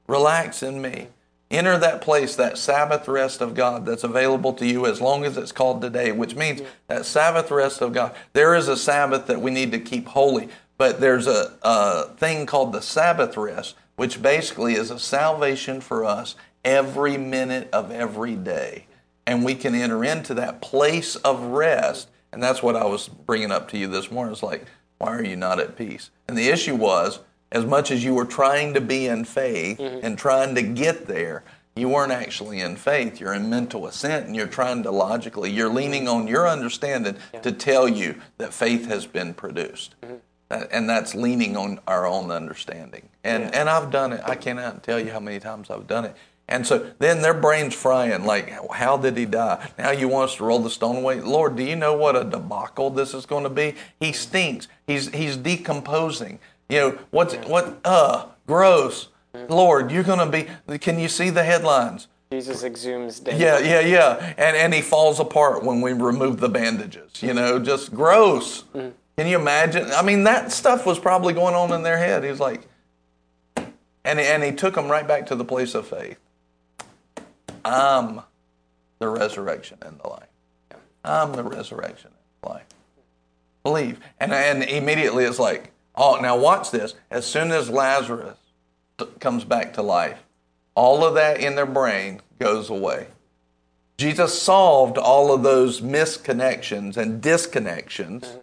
Relax 0.07 0.63
in 0.63 0.81
me. 0.81 1.09
Enter 1.51 1.79
that 1.79 2.03
place, 2.03 2.37
that 2.37 2.59
Sabbath 2.59 3.09
rest 3.09 3.41
of 3.41 3.55
God 3.55 3.87
that's 3.87 4.05
available 4.05 4.53
to 4.55 4.67
you 4.67 4.85
as 4.87 5.01
long 5.01 5.25
as 5.25 5.37
it's 5.37 5.53
called 5.53 5.81
today, 5.81 6.13
which 6.13 6.35
means 6.35 6.61
mm-hmm. 6.61 6.71
that 6.89 7.07
Sabbath 7.07 7.51
rest 7.51 7.81
of 7.81 7.93
God. 7.93 8.15
There 8.33 8.55
is 8.55 8.69
a 8.69 8.77
Sabbath 8.77 9.27
that 9.27 9.41
we 9.41 9.51
need 9.51 9.73
to 9.73 9.79
keep 9.79 10.09
holy, 10.09 10.49
but 10.77 11.01
there's 11.01 11.27
a, 11.27 11.55
a 11.63 12.09
thing 12.17 12.47
called 12.47 12.73
the 12.73 12.83
Sabbath 12.83 13.37
rest, 13.37 13.77
which 13.97 14.21
basically 14.21 14.75
is 14.75 14.91
a 14.91 14.99
salvation 14.99 15.81
for 15.81 16.05
us 16.05 16.35
every 16.65 17.17
minute 17.17 17.69
of 17.73 17.91
every 17.91 18.37
day. 18.37 18.87
And 19.29 19.45
we 19.45 19.55
can 19.55 19.75
enter 19.75 20.03
into 20.03 20.33
that 20.35 20.63
place 20.63 21.15
of 21.17 21.43
rest. 21.43 22.09
And 22.33 22.43
that's 22.43 22.63
what 22.63 22.77
I 22.77 22.87
was 22.87 23.09
bringing 23.09 23.53
up 23.53 23.69
to 23.71 23.79
you 23.79 23.87
this 23.87 24.11
morning. 24.11 24.33
It's 24.33 24.43
like, 24.43 24.65
why 24.97 25.15
are 25.15 25.23
you 25.23 25.37
not 25.37 25.61
at 25.61 25.77
peace? 25.77 26.11
And 26.27 26.37
the 26.37 26.49
issue 26.49 26.75
was, 26.75 27.21
as 27.53 27.67
much 27.67 27.91
as 27.91 28.03
you 28.03 28.15
were 28.15 28.25
trying 28.25 28.73
to 28.73 28.81
be 28.81 29.07
in 29.07 29.27
faith 29.27 29.79
mm-hmm. 29.79 30.05
and 30.05 30.17
trying 30.17 30.55
to 30.55 30.63
get 30.63 31.07
there, 31.07 31.45
you 31.77 31.91
weren't 31.91 32.11
actually 32.11 32.61
in 32.61 32.77
faith. 32.77 33.21
You're 33.21 33.35
in 33.35 33.51
mental 33.51 33.87
assent 33.87 34.27
and 34.27 34.35
you're 34.35 34.47
trying 34.47 34.83
to 34.85 34.91
logically, 34.91 35.51
you're 35.51 35.69
leaning 35.69 36.09
on 36.09 36.27
your 36.27 36.49
understanding 36.49 37.17
to 37.43 37.53
tell 37.53 37.87
you 37.87 38.21
that 38.39 38.55
faith 38.55 38.87
has 38.87 39.07
been 39.07 39.35
produced. 39.35 39.95
Mm-hmm. 40.01 40.17
That- 40.49 40.69
And 40.73 40.89
that's 40.89 41.15
leaning 41.15 41.55
on 41.55 41.81
our 41.87 42.07
own 42.07 42.31
understanding. 42.31 43.11
And, 43.23 43.55
and 43.55 43.69
I've 43.69 43.91
done 43.91 44.15
it. 44.15 44.23
I 44.25 44.37
cannot 44.37 44.83
tell 44.83 44.99
you 44.99 45.11
how 45.11 45.21
many 45.21 45.39
times 45.39 45.69
I've 45.69 45.87
done 45.87 46.07
it. 46.07 46.17
And 46.49 46.67
so 46.67 46.91
then 46.99 47.21
their 47.21 47.35
brain's 47.35 47.75
frying, 47.75 48.25
like, 48.25 48.51
how 48.73 48.97
did 48.97 49.19
he 49.19 49.27
die? 49.27 49.71
Now 49.79 49.91
you 49.91 50.09
want 50.09 50.31
us 50.31 50.37
to 50.37 50.45
roll 50.45 50.61
the 50.61 50.71
stone 50.71 50.97
away? 50.97 51.21
Lord, 51.21 51.57
do 51.57 51.63
you 51.63 51.77
know 51.77 51.95
what 51.95 52.17
a 52.17 52.25
debacle 52.25 52.91
this 52.91 53.13
is 53.13 53.27
going 53.27 53.45
to 53.45 53.51
be? 53.51 53.75
He 54.01 54.13
stinks. 54.13 54.67
He's 54.87 55.09
he's 55.15 55.37
decomposing. 55.37 56.39
You 56.71 56.79
know, 56.79 56.99
what's 57.11 57.35
what 57.35 57.79
uh 57.85 58.27
gross. 58.47 59.09
Lord, 59.49 59.93
you're 59.93 60.03
gonna 60.03 60.27
be 60.27 60.49
can 60.79 60.99
you 60.99 61.09
see 61.09 61.31
the 61.31 61.45
headlines? 61.45 62.09
Jesus 62.33 62.63
exhumes 62.63 63.23
death. 63.23 63.39
Yeah, 63.39 63.59
yeah, 63.59 63.81
yeah. 63.81 64.35
And 64.39 64.57
and 64.57 64.75
he 64.75 64.81
falls 64.81 65.21
apart 65.21 65.63
when 65.63 65.81
we 65.81 65.93
remove 65.93 66.41
the 66.41 66.49
bandages. 66.49 67.23
You 67.23 67.35
know, 67.35 67.59
just 67.59 67.95
gross. 67.95 68.65
Can 68.73 69.27
you 69.27 69.39
imagine? 69.39 69.91
I 69.93 70.03
mean, 70.03 70.25
that 70.25 70.53
stuff 70.53 70.87
was 70.87 70.99
probably 70.99 71.35
going 71.35 71.55
on 71.55 71.73
in 71.73 71.83
their 71.83 71.99
head. 71.99 72.25
He's 72.25 72.41
like, 72.41 72.69
and 73.57 74.19
and 74.19 74.43
he 74.43 74.53
took 74.53 74.75
them 74.75 74.89
right 74.89 75.07
back 75.07 75.27
to 75.27 75.35
the 75.35 75.45
place 75.45 75.75
of 75.75 75.87
faith. 75.87 76.19
I'm 77.69 78.23
the 78.99 79.09
resurrection 79.09 79.79
and 79.83 79.99
the 80.01 80.09
life. 80.09 80.29
I'm 81.05 81.33
the 81.33 81.45
resurrection 81.45 82.11
and 82.11 82.43
the 82.43 82.49
life. 82.49 82.67
Believe. 83.63 84.01
And 84.19 84.33
and 84.33 84.63
immediately 84.63 85.25
it's 85.25 85.39
like, 85.39 85.73
oh, 85.95 86.19
now 86.21 86.37
watch 86.37 86.71
this. 86.71 86.95
As 87.11 87.27
soon 87.27 87.53
as 87.53 87.71
Lazarus 87.71 88.37
comes 89.21 89.45
back 89.45 89.75
to 89.75 89.83
life, 89.83 90.23
all 90.75 91.05
of 91.05 91.15
that 91.15 91.41
in 91.41 91.55
their 91.55 91.67
brain 91.67 92.21
goes 92.39 92.71
away. 92.71 93.09
Jesus 93.97 94.41
solved 94.41 94.97
all 94.97 95.35
of 95.35 95.43
those 95.43 95.81
misconnections 95.81 96.97
and 96.97 97.21
disconnections 97.21 98.39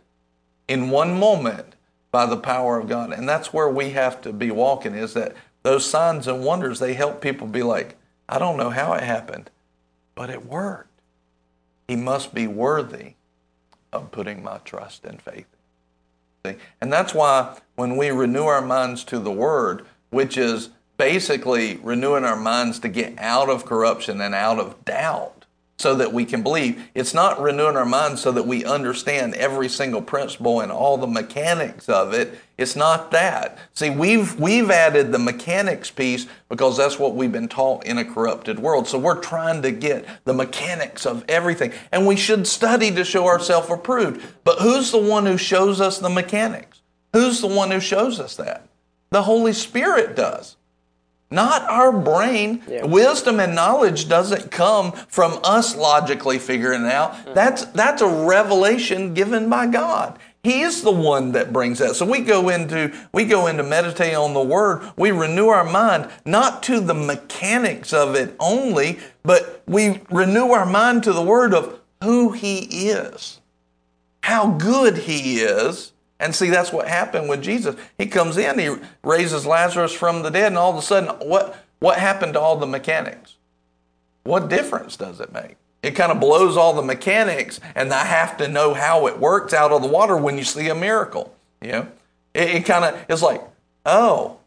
in 0.67 0.89
one 0.89 1.17
moment 1.17 1.75
by 2.11 2.25
the 2.25 2.37
power 2.37 2.77
of 2.77 2.89
God. 2.89 3.13
And 3.13 3.27
that's 3.27 3.53
where 3.53 3.69
we 3.69 3.91
have 3.91 4.21
to 4.21 4.33
be 4.33 4.51
walking 4.51 4.95
is 4.95 5.13
that 5.13 5.33
those 5.63 5.85
signs 5.85 6.27
and 6.27 6.43
wonders, 6.43 6.79
they 6.79 6.93
help 6.93 7.21
people 7.21 7.47
be 7.47 7.63
like, 7.63 7.95
I 8.27 8.39
don't 8.39 8.57
know 8.57 8.69
how 8.69 8.93
it 8.93 9.03
happened, 9.03 9.49
but 10.15 10.29
it 10.29 10.45
worked. 10.45 10.89
He 11.87 11.95
must 11.95 12.33
be 12.33 12.47
worthy 12.47 13.13
of 13.95 14.11
putting 14.11 14.43
my 14.43 14.57
trust 14.59 15.05
and 15.05 15.21
faith? 15.21 15.47
And 16.79 16.93
that's 16.93 17.13
why 17.13 17.57
when 17.75 17.97
we 17.97 18.11
renew 18.11 18.43
our 18.43 18.61
minds 18.61 19.03
to 19.05 19.19
the 19.19 19.31
Word, 19.31 19.85
which 20.11 20.37
is 20.37 20.69
basically 20.97 21.77
renewing 21.77 22.23
our 22.23 22.35
minds 22.35 22.79
to 22.79 22.89
get 22.89 23.17
out 23.17 23.49
of 23.49 23.65
corruption 23.65 24.21
and 24.21 24.35
out 24.35 24.59
of 24.59 24.85
doubt 24.85 25.34
so 25.77 25.95
that 25.95 26.13
we 26.13 26.23
can 26.23 26.41
believe. 26.41 26.81
It's 26.93 27.13
not 27.13 27.41
renewing 27.41 27.75
our 27.75 27.85
minds 27.85 28.21
so 28.21 28.31
that 28.31 28.47
we 28.47 28.63
understand 28.63 29.33
every 29.35 29.67
single 29.67 30.01
principle 30.01 30.61
and 30.61 30.71
all 30.71 30.97
the 30.97 31.07
mechanics 31.07 31.89
of 31.89 32.13
it. 32.13 32.39
It's 32.57 32.77
not 32.77 33.11
that. 33.11 33.57
See, 33.73 33.89
we've 33.89 34.39
we've 34.39 34.71
added 34.71 35.11
the 35.11 35.19
mechanics 35.19 35.91
piece 35.91 36.27
because 36.47 36.77
that's 36.77 36.97
what 36.97 37.15
we've 37.15 37.31
been 37.31 37.49
taught 37.49 37.85
in 37.85 37.97
a 37.97 38.05
corrupted 38.05 38.59
world. 38.59 38.87
So 38.87 38.97
we're 38.97 39.19
trying 39.19 39.61
to 39.63 39.71
get 39.71 40.07
the 40.23 40.33
mechanics 40.33 41.05
of 41.05 41.25
everything. 41.27 41.73
And 41.91 42.07
we 42.07 42.15
should 42.15 42.47
study 42.47 42.91
to 42.91 43.03
show 43.03 43.25
ourselves 43.25 43.69
approved. 43.69 44.25
But 44.45 44.59
who's 44.59 44.91
the 44.91 44.97
one 44.97 45.25
who 45.25 45.37
shows 45.37 45.81
us 45.81 45.99
the 45.99 46.09
mechanics? 46.09 46.81
Who's 47.11 47.41
the 47.41 47.47
one 47.47 47.71
who 47.71 47.81
shows 47.81 48.19
us 48.19 48.37
that? 48.37 48.67
The 49.09 49.23
Holy 49.23 49.53
Spirit 49.53 50.15
does. 50.15 50.55
Not 51.35 51.69
our 51.69 51.91
brain. 51.91 52.63
Yeah. 52.67 52.85
Wisdom 52.85 53.39
and 53.39 53.53
knowledge 53.53 54.07
doesn't 54.07 54.49
come 54.49 54.93
from 54.93 55.39
us 55.43 55.75
logically 55.75 56.39
figuring 56.39 56.85
it 56.85 56.91
out. 56.91 57.35
That's 57.35 57.65
that's 57.65 58.01
a 58.01 58.07
revelation 58.07 59.13
given 59.13 59.49
by 59.49 59.67
God. 59.67 60.17
He 60.43 60.61
is 60.61 60.83
the 60.83 60.91
one 60.91 61.31
that 61.31 61.51
brings 61.51 61.79
that. 61.79 61.95
So 61.95 62.05
we 62.05 62.19
go 62.19 62.49
into 62.49 62.93
we 63.11 63.25
go 63.25 63.47
into 63.47 63.63
meditating 63.63 64.15
on 64.15 64.33
the 64.33 64.43
word. 64.43 64.87
We 64.95 65.11
renew 65.11 65.47
our 65.47 65.63
mind 65.63 66.09
not 66.23 66.61
to 66.63 66.79
the 66.79 66.93
mechanics 66.93 67.91
of 67.93 68.15
it 68.15 68.35
only, 68.39 68.99
but 69.23 69.63
we 69.67 70.01
renew 70.11 70.51
our 70.51 70.65
mind 70.65 71.03
to 71.03 71.13
the 71.13 71.23
word 71.23 71.53
of 71.53 71.79
who 72.03 72.31
he 72.31 72.89
is. 72.89 73.41
How 74.21 74.51
good 74.51 74.99
he 74.99 75.39
is. 75.39 75.93
And 76.25 76.33
see, 76.33 76.49
that's 76.49 76.73
what 76.73 76.87
happened 76.87 77.29
with 77.29 77.43
Jesus. 77.43 77.75
He 77.99 78.07
comes 78.07 78.35
in, 78.37 78.57
he 78.57 78.75
raises 79.03 79.45
Lazarus 79.45 79.93
from 79.93 80.23
the 80.23 80.31
dead, 80.31 80.47
and 80.47 80.57
all 80.57 80.71
of 80.71 80.77
a 80.77 80.81
sudden, 80.81 81.09
what, 81.19 81.63
what 81.77 81.99
happened 81.99 82.33
to 82.33 82.39
all 82.39 82.57
the 82.57 82.65
mechanics? 82.65 83.35
What 84.23 84.49
difference 84.49 84.97
does 84.97 85.19
it 85.19 85.31
make? 85.31 85.57
It 85.83 85.91
kind 85.91 86.11
of 86.11 86.19
blows 86.19 86.57
all 86.57 86.73
the 86.73 86.81
mechanics, 86.81 87.59
and 87.75 87.93
I 87.93 88.05
have 88.05 88.37
to 88.37 88.47
know 88.47 88.73
how 88.73 89.05
it 89.05 89.19
works 89.19 89.53
out 89.53 89.71
of 89.71 89.83
the 89.83 89.87
water 89.87 90.17
when 90.17 90.35
you 90.35 90.43
see 90.43 90.67
a 90.67 90.73
miracle. 90.73 91.31
You 91.61 91.71
know, 91.71 91.87
it, 92.33 92.55
it 92.55 92.65
kind 92.65 92.85
of 92.85 93.05
is 93.07 93.21
like, 93.21 93.43
oh, 93.85 94.39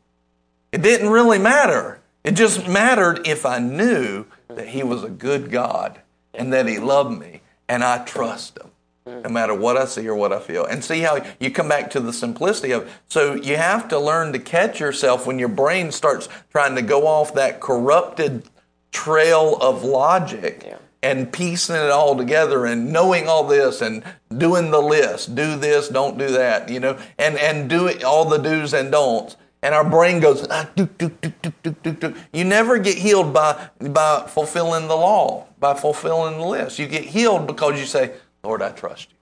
it 0.72 0.82
didn't 0.82 1.10
really 1.10 1.38
matter. 1.38 2.00
It 2.24 2.32
just 2.32 2.66
mattered 2.66 3.24
if 3.24 3.46
I 3.46 3.60
knew 3.60 4.24
that 4.48 4.66
He 4.66 4.82
was 4.82 5.04
a 5.04 5.08
good 5.08 5.52
God 5.52 6.00
and 6.34 6.52
that 6.52 6.66
He 6.66 6.80
loved 6.80 7.16
me, 7.16 7.40
and 7.68 7.84
I 7.84 8.04
trust 8.04 8.58
Him 8.58 8.72
no 9.08 9.30
matter 9.30 9.54
what 9.54 9.76
I 9.76 9.84
see 9.84 10.06
or 10.08 10.14
what 10.14 10.32
I 10.32 10.40
feel. 10.40 10.64
And 10.64 10.84
see 10.84 11.00
how 11.00 11.24
you 11.40 11.50
come 11.50 11.68
back 11.68 11.90
to 11.90 12.00
the 12.00 12.12
simplicity 12.12 12.72
of. 12.72 12.90
So 13.08 13.34
you 13.34 13.56
have 13.56 13.88
to 13.88 13.98
learn 13.98 14.32
to 14.32 14.38
catch 14.38 14.80
yourself 14.80 15.26
when 15.26 15.38
your 15.38 15.48
brain 15.48 15.90
starts 15.92 16.28
trying 16.50 16.74
to 16.76 16.82
go 16.82 17.06
off 17.06 17.34
that 17.34 17.60
corrupted 17.60 18.44
trail 18.92 19.56
of 19.60 19.84
logic. 19.84 20.64
Yeah. 20.66 20.78
And 21.00 21.32
piecing 21.32 21.76
it 21.76 21.90
all 21.90 22.16
together 22.16 22.66
and 22.66 22.92
knowing 22.92 23.28
all 23.28 23.44
this 23.44 23.80
and 23.80 24.02
doing 24.36 24.72
the 24.72 24.82
list, 24.82 25.36
do 25.36 25.54
this, 25.54 25.88
don't 25.88 26.18
do 26.18 26.26
that, 26.32 26.68
you 26.68 26.80
know, 26.80 26.98
and 27.16 27.38
and 27.38 27.70
do 27.70 27.86
it, 27.86 28.02
all 28.02 28.24
the 28.24 28.36
do's 28.36 28.74
and 28.74 28.90
don'ts. 28.90 29.36
And 29.62 29.74
our 29.74 29.88
brain 29.88 30.20
goes, 30.20 30.46
ah, 30.50 30.68
do, 30.76 30.86
do, 30.98 31.08
do, 31.20 31.32
do, 31.42 31.52
do, 31.62 31.76
do, 31.82 31.92
do. 31.92 32.14
You 32.32 32.44
never 32.44 32.78
get 32.78 32.98
healed 32.98 33.32
by 33.32 33.68
by 33.80 34.24
fulfilling 34.28 34.88
the 34.88 34.96
law, 34.96 35.46
by 35.60 35.74
fulfilling 35.74 36.38
the 36.38 36.44
list. 36.44 36.80
You 36.80 36.88
get 36.88 37.04
healed 37.04 37.46
because 37.46 37.78
you 37.78 37.86
say, 37.86 38.12
Lord, 38.48 38.62
I 38.62 38.70
trust 38.70 39.10
you. 39.10 39.16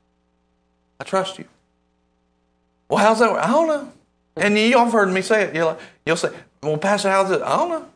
I 1.00 1.04
trust 1.04 1.36
you. 1.40 1.46
Well, 2.88 3.04
how's 3.04 3.18
that 3.18 3.32
work? 3.32 3.42
I 3.42 3.48
don't 3.48 3.66
know. 3.66 3.92
And 4.36 4.56
you, 4.56 4.78
have 4.78 4.92
heard 4.92 5.12
me 5.12 5.20
say 5.20 5.42
it. 5.42 5.54
Like, 5.56 5.80
you'll 6.06 6.16
say, 6.16 6.30
well, 6.62 6.78
Pastor, 6.78 7.10
how's 7.10 7.32
it? 7.32 7.42
I 7.42 7.56
don't 7.56 7.70
know. 7.70 7.88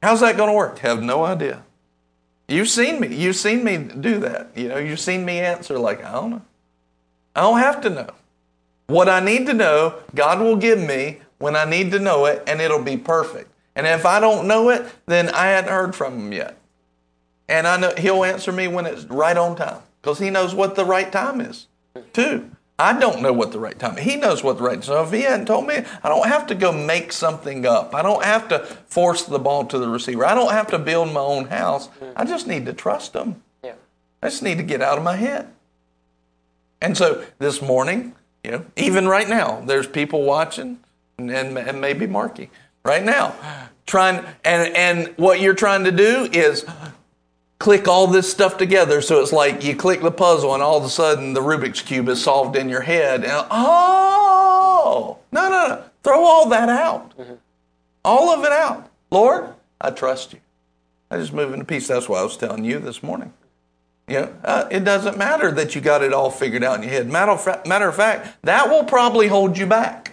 How's 0.00 0.20
that 0.20 0.36
going 0.36 0.50
to 0.50 0.54
work? 0.54 0.78
Have 0.78 1.02
no 1.02 1.24
idea. 1.24 1.64
You've 2.46 2.68
seen 2.68 3.00
me. 3.00 3.12
You've 3.12 3.34
seen 3.34 3.64
me 3.64 3.78
do 3.78 4.20
that. 4.20 4.50
You 4.54 4.68
know, 4.68 4.78
you've 4.78 5.00
seen 5.00 5.24
me 5.24 5.40
answer 5.40 5.76
like, 5.80 6.04
I 6.04 6.12
don't 6.12 6.30
know. 6.30 6.42
I 7.34 7.40
don't 7.40 7.58
have 7.58 7.80
to 7.80 7.90
know. 7.90 8.10
What 8.86 9.08
I 9.08 9.18
need 9.18 9.46
to 9.46 9.52
know, 9.52 9.96
God 10.14 10.38
will 10.38 10.56
give 10.56 10.78
me 10.78 11.22
when 11.38 11.56
I 11.56 11.64
need 11.64 11.90
to 11.90 11.98
know 11.98 12.26
it, 12.26 12.44
and 12.46 12.60
it'll 12.60 12.84
be 12.84 12.96
perfect. 12.96 13.50
And 13.74 13.84
if 13.84 14.06
I 14.06 14.20
don't 14.20 14.46
know 14.46 14.68
it, 14.68 14.86
then 15.06 15.28
I 15.30 15.46
hadn't 15.46 15.70
heard 15.70 15.96
from 15.96 16.20
Him 16.20 16.32
yet. 16.32 16.56
And 17.48 17.66
I 17.66 17.76
know 17.78 17.92
He'll 17.98 18.22
answer 18.22 18.52
me 18.52 18.68
when 18.68 18.86
it's 18.86 19.02
right 19.06 19.36
on 19.36 19.56
time 19.56 19.82
because 20.00 20.18
He 20.18 20.30
knows 20.30 20.54
what 20.54 20.74
the 20.76 20.84
right 20.84 21.10
time 21.10 21.40
is, 21.40 21.66
too. 22.12 22.50
I 22.80 22.98
don't 22.98 23.20
know 23.20 23.32
what 23.34 23.52
the 23.52 23.60
right 23.60 23.78
time. 23.78 23.98
He 23.98 24.16
knows 24.16 24.42
what 24.42 24.56
the 24.56 24.64
right. 24.64 24.72
Time. 24.72 24.80
Is. 24.80 24.86
So 24.86 25.02
if 25.02 25.12
he 25.12 25.20
hadn't 25.20 25.44
told 25.44 25.66
me, 25.66 25.84
I 26.02 26.08
don't 26.08 26.26
have 26.26 26.46
to 26.46 26.54
go 26.54 26.72
make 26.72 27.12
something 27.12 27.66
up. 27.66 27.94
I 27.94 28.00
don't 28.00 28.24
have 28.24 28.48
to 28.48 28.60
force 28.60 29.24
the 29.24 29.38
ball 29.38 29.66
to 29.66 29.78
the 29.78 29.86
receiver. 29.86 30.24
I 30.24 30.34
don't 30.34 30.52
have 30.52 30.68
to 30.68 30.78
build 30.78 31.12
my 31.12 31.20
own 31.20 31.48
house. 31.48 31.90
I 32.16 32.24
just 32.24 32.46
need 32.46 32.64
to 32.64 32.72
trust 32.72 33.14
him. 33.14 33.42
Yeah. 33.62 33.74
I 34.22 34.30
just 34.30 34.42
need 34.42 34.56
to 34.56 34.64
get 34.64 34.80
out 34.80 34.96
of 34.96 35.04
my 35.04 35.16
head. 35.16 35.48
And 36.80 36.96
so 36.96 37.22
this 37.38 37.60
morning, 37.60 38.14
you 38.42 38.52
know, 38.52 38.64
even 38.76 39.06
right 39.06 39.28
now, 39.28 39.60
there's 39.60 39.86
people 39.86 40.22
watching, 40.22 40.80
and, 41.18 41.30
and, 41.30 41.58
and 41.58 41.80
maybe 41.82 42.06
Marky 42.06 42.50
right 42.82 43.04
now, 43.04 43.34
trying. 43.84 44.24
And 44.42 44.74
and 44.74 45.14
what 45.18 45.40
you're 45.40 45.52
trying 45.54 45.84
to 45.84 45.92
do 45.92 46.28
is 46.32 46.64
click 47.60 47.86
all 47.86 48.08
this 48.08 48.28
stuff 48.28 48.56
together. 48.56 49.00
So 49.00 49.20
it's 49.20 49.32
like 49.32 49.62
you 49.62 49.76
click 49.76 50.00
the 50.00 50.10
puzzle, 50.10 50.54
and 50.54 50.62
all 50.62 50.78
of 50.78 50.84
a 50.84 50.88
sudden 50.88 51.34
the 51.34 51.40
Rubik's 51.40 51.82
cube 51.82 52.08
is 52.08 52.20
solved 52.20 52.56
in 52.56 52.68
your 52.68 52.80
head. 52.80 53.22
And 53.22 53.46
oh, 53.50 55.18
no, 55.30 55.48
no, 55.48 55.68
no, 55.68 55.84
throw 56.02 56.24
all 56.24 56.48
that 56.48 56.68
out, 56.68 57.12
all 58.04 58.30
of 58.30 58.44
it 58.44 58.50
out. 58.50 58.90
Lord, 59.12 59.54
I 59.80 59.90
trust 59.90 60.32
you. 60.32 60.40
I 61.12 61.18
just 61.18 61.32
move 61.32 61.52
into 61.52 61.64
peace. 61.64 61.86
That's 61.86 62.08
what 62.08 62.20
I 62.20 62.24
was 62.24 62.36
telling 62.36 62.64
you 62.64 62.78
this 62.80 63.02
morning. 63.02 63.32
You 64.08 64.22
know, 64.22 64.34
uh, 64.42 64.68
it 64.70 64.84
doesn't 64.84 65.18
matter 65.18 65.52
that 65.52 65.74
you 65.74 65.80
got 65.80 66.02
it 66.02 66.12
all 66.12 66.30
figured 66.30 66.64
out 66.64 66.76
in 66.76 66.82
your 66.82 66.90
head. 66.90 67.08
Matter 67.08 67.32
of, 67.32 67.42
fa- 67.42 67.62
matter 67.66 67.88
of 67.88 67.94
fact, 67.94 68.42
that 68.42 68.68
will 68.68 68.84
probably 68.84 69.28
hold 69.28 69.56
you 69.56 69.66
back 69.66 70.09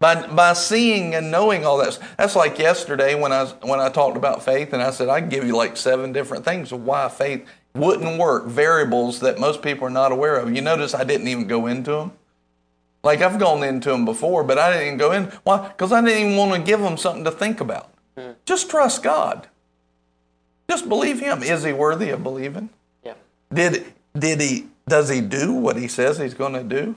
by 0.00 0.26
by 0.26 0.54
seeing 0.54 1.14
and 1.14 1.30
knowing 1.30 1.64
all 1.64 1.76
that. 1.78 1.98
That's 2.16 2.34
like 2.34 2.58
yesterday 2.58 3.14
when 3.14 3.32
I 3.32 3.44
when 3.62 3.78
I 3.78 3.90
talked 3.90 4.16
about 4.16 4.42
faith, 4.42 4.72
and 4.72 4.82
I 4.82 4.90
said 4.90 5.08
I 5.08 5.20
can 5.20 5.28
give 5.28 5.44
you 5.44 5.54
like 5.54 5.76
seven 5.76 6.12
different 6.12 6.44
things 6.44 6.72
of 6.72 6.84
why 6.84 7.08
faith 7.08 7.46
wouldn't 7.74 8.18
work, 8.18 8.46
variables 8.46 9.20
that 9.20 9.38
most 9.38 9.62
people 9.62 9.86
are 9.86 9.90
not 9.90 10.10
aware 10.10 10.36
of. 10.36 10.54
You 10.54 10.62
notice 10.62 10.94
I 10.94 11.04
didn't 11.04 11.28
even 11.28 11.46
go 11.46 11.66
into 11.66 11.92
them. 11.92 12.12
Like 13.04 13.20
I've 13.20 13.38
gone 13.38 13.62
into 13.62 13.90
them 13.90 14.04
before, 14.04 14.42
but 14.42 14.58
I 14.58 14.72
didn't 14.72 14.86
even 14.86 14.98
go 14.98 15.12
in. 15.12 15.24
Why? 15.44 15.68
Because 15.68 15.92
I 15.92 16.02
didn't 16.02 16.18
even 16.18 16.36
want 16.36 16.54
to 16.54 16.60
give 16.60 16.80
them 16.80 16.96
something 16.96 17.24
to 17.24 17.30
think 17.30 17.60
about. 17.60 17.92
Hmm. 18.16 18.32
Just 18.44 18.68
trust 18.70 19.02
God. 19.02 19.48
Just 20.68 20.88
believe 20.88 21.20
Him. 21.20 21.42
Is 21.42 21.62
He 21.62 21.72
worthy 21.72 22.10
of 22.10 22.22
believing? 22.22 22.70
Yeah. 23.04 23.14
Did 23.52 23.92
did 24.18 24.40
He? 24.40 24.66
Does 24.88 25.08
He 25.10 25.20
do 25.20 25.52
what 25.52 25.76
He 25.76 25.88
says 25.88 26.18
He's 26.18 26.34
going 26.34 26.54
to 26.54 26.64
do? 26.64 26.96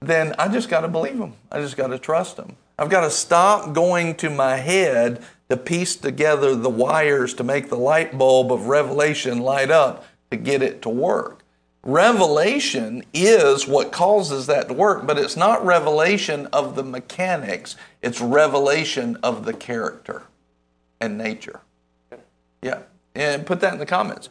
Then 0.00 0.34
I 0.38 0.48
just 0.48 0.68
got 0.68 0.80
to 0.82 0.88
believe 0.88 1.18
Him. 1.18 1.34
I 1.50 1.60
just 1.60 1.76
got 1.76 1.88
to 1.88 1.98
trust 1.98 2.38
Him. 2.38 2.56
I've 2.78 2.90
got 2.90 3.00
to 3.00 3.10
stop 3.10 3.72
going 3.72 4.14
to 4.16 4.30
my 4.30 4.56
head 4.56 5.22
to 5.48 5.56
piece 5.56 5.96
together 5.96 6.54
the 6.54 6.70
wires 6.70 7.34
to 7.34 7.44
make 7.44 7.68
the 7.68 7.76
light 7.76 8.16
bulb 8.16 8.52
of 8.52 8.66
revelation 8.66 9.38
light 9.40 9.70
up 9.70 10.04
to 10.30 10.36
get 10.36 10.62
it 10.62 10.82
to 10.82 10.88
work. 10.88 11.42
Revelation 11.82 13.02
is 13.14 13.66
what 13.66 13.92
causes 13.92 14.46
that 14.46 14.68
to 14.68 14.74
work, 14.74 15.06
but 15.06 15.18
it's 15.18 15.36
not 15.36 15.64
revelation 15.64 16.46
of 16.52 16.76
the 16.76 16.82
mechanics, 16.82 17.76
it's 18.02 18.20
revelation 18.20 19.16
of 19.22 19.44
the 19.44 19.54
character 19.54 20.24
and 21.00 21.16
nature. 21.16 21.60
Yeah. 22.62 22.80
And 23.14 23.46
put 23.46 23.60
that 23.60 23.72
in 23.72 23.78
the 23.78 23.86
comments. 23.86 24.28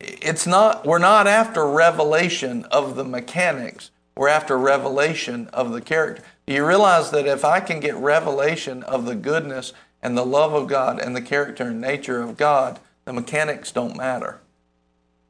It's 0.00 0.46
not 0.46 0.86
we're 0.86 0.98
not 0.98 1.26
after 1.26 1.66
revelation 1.66 2.64
of 2.66 2.96
the 2.96 3.04
mechanics. 3.04 3.89
We're 4.16 4.28
after 4.28 4.58
revelation 4.58 5.48
of 5.48 5.72
the 5.72 5.80
character. 5.80 6.22
Do 6.46 6.54
you 6.54 6.66
realize 6.66 7.10
that 7.10 7.26
if 7.26 7.44
I 7.44 7.60
can 7.60 7.80
get 7.80 7.94
revelation 7.96 8.82
of 8.82 9.06
the 9.06 9.14
goodness 9.14 9.72
and 10.02 10.16
the 10.16 10.26
love 10.26 10.52
of 10.52 10.66
God 10.66 11.00
and 11.00 11.14
the 11.14 11.22
character 11.22 11.64
and 11.64 11.80
nature 11.80 12.20
of 12.20 12.36
God, 12.36 12.80
the 13.04 13.12
mechanics 13.12 13.72
don't 13.72 13.96
matter. 13.96 14.40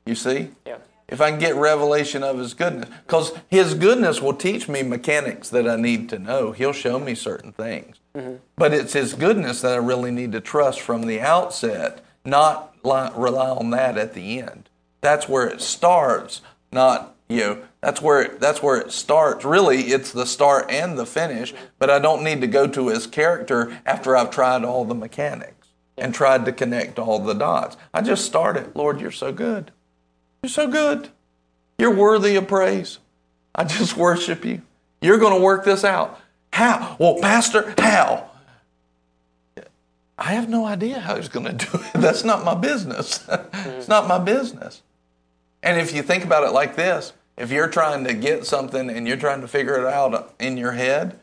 You 0.07 0.15
see? 0.15 0.51
Yeah. 0.67 0.79
If 1.09 1.21
I 1.21 1.31
can 1.31 1.41
get 1.41 1.57
revelation 1.57 2.23
of 2.23 2.39
His 2.39 2.55
goodness, 2.55 2.89
because 3.07 3.33
His 3.49 3.75
goodness 3.75 4.23
will 4.23 4.35
teach 4.35 4.69
me 4.69 4.83
mechanics 4.83 5.49
that 5.51 5.69
I 5.69 5.77
need 5.77 6.09
to 6.11 6.19
know. 6.19 6.53
He'll 6.53 6.73
show 6.73 6.99
me 6.99 7.15
certain 7.15 7.53
things. 7.53 7.97
Mm-hmm. 8.15 8.37
But 8.57 8.73
it's 8.73 8.93
His 8.93 9.15
goodness 9.15 9.61
that 9.63 9.73
I 9.73 9.79
really 9.79 10.11
need 10.11 10.33
to 10.33 10.41
trust 10.41 10.81
from 10.81 11.07
the 11.07 11.21
outset, 11.21 12.05
not 12.25 12.75
rely 12.85 13.51
on 13.51 13.71
that 13.71 13.99
at 13.99 14.15
the 14.15 14.41
end. 14.41 14.69
That's 15.01 15.29
where 15.29 15.49
it 15.49 15.61
starts, 15.61 16.43
not 16.71 17.15
you 17.29 17.41
know. 17.41 17.63
That's 17.81 18.03
where 18.03 18.23
it, 18.23 18.41
that's 18.41 18.63
where 18.63 18.77
it 18.77 18.93
starts. 18.93 19.45
Really, 19.45 19.85
it's 19.85 20.13
the 20.13 20.27
start 20.27 20.71
and 20.71 20.99
the 20.99 21.07
finish. 21.07 21.55
But 21.79 21.91
I 21.91 21.99
don't 21.99 22.23
need 22.23 22.41
to 22.43 22.47
go 22.47 22.67
to 22.67 22.89
His 22.89 23.07
character 23.07 23.79
after 23.87 24.17
I've 24.17 24.31
tried 24.31 24.65
all 24.65 24.85
the 24.85 24.95
mechanics 24.95 25.69
and 25.97 26.15
tried 26.15 26.45
to 26.45 26.53
connect 26.53 26.99
all 26.99 27.19
the 27.19 27.35
dots. 27.35 27.77
I 27.95 28.03
just 28.03 28.25
started. 28.25 28.75
Lord, 28.75 29.01
you're 29.01 29.11
so 29.11 29.33
good. 29.33 29.71
You're 30.43 30.51
so 30.51 30.69
good. 30.69 31.09
You're 31.79 31.95
worthy 31.95 32.37
of 32.37 32.49
praise. 32.49 32.99
I 33.55 33.65
just 33.65 33.97
worship 33.97 34.45
you. 34.45 34.63
You're 35.01 35.19
going 35.19 35.35
to 35.35 35.41
work 35.41 35.65
this 35.65 35.85
out. 35.85 36.21
How? 36.53 36.97
Well, 36.99 37.19
Pastor, 37.21 37.75
how? 37.79 38.31
I 40.19 40.33
have 40.33 40.51
no 40.51 40.67
idea 40.67 41.01
how 41.01 41.17
he's 41.17 41.29
going 41.29 41.47
to 41.47 41.67
do 41.67 41.79
it. 41.79 41.93
That's 41.95 42.25
not 42.25 42.45
my 42.45 42.55
business. 42.55 43.27
it's 43.55 43.89
not 43.89 44.07
my 44.07 44.19
business. 44.19 44.83
And 45.63 45.81
if 45.81 45.95
you 45.95 46.03
think 46.03 46.25
about 46.25 46.45
it 46.45 46.53
like 46.53 46.77
this, 46.77 47.15
if 47.41 47.51
you're 47.51 47.69
trying 47.69 48.05
to 48.05 48.13
get 48.13 48.47
something 48.47 48.91
and 48.91 49.09
you're 49.09 49.17
trying 49.17 49.41
to 49.41 49.49
figure 49.49 49.79
it 49.79 49.87
out 49.87 50.35
in 50.39 50.59
your 50.59 50.73
head, 50.73 51.19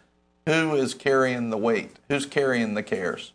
who 0.47 0.73
is 0.75 0.93
carrying 0.93 1.51
the 1.51 1.57
weight? 1.57 1.97
Who's 2.09 2.25
carrying 2.25 2.73
the 2.73 2.83
cares? 2.83 3.33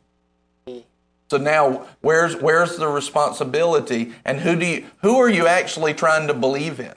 So 1.30 1.38
now, 1.38 1.86
where's 2.00 2.36
where's 2.36 2.76
the 2.76 2.88
responsibility, 2.88 4.12
and 4.24 4.40
who 4.40 4.56
do 4.56 4.66
you 4.66 4.86
who 5.00 5.16
are 5.18 5.30
you 5.30 5.46
actually 5.46 5.94
trying 5.94 6.26
to 6.26 6.34
believe 6.34 6.78
in? 6.80 6.92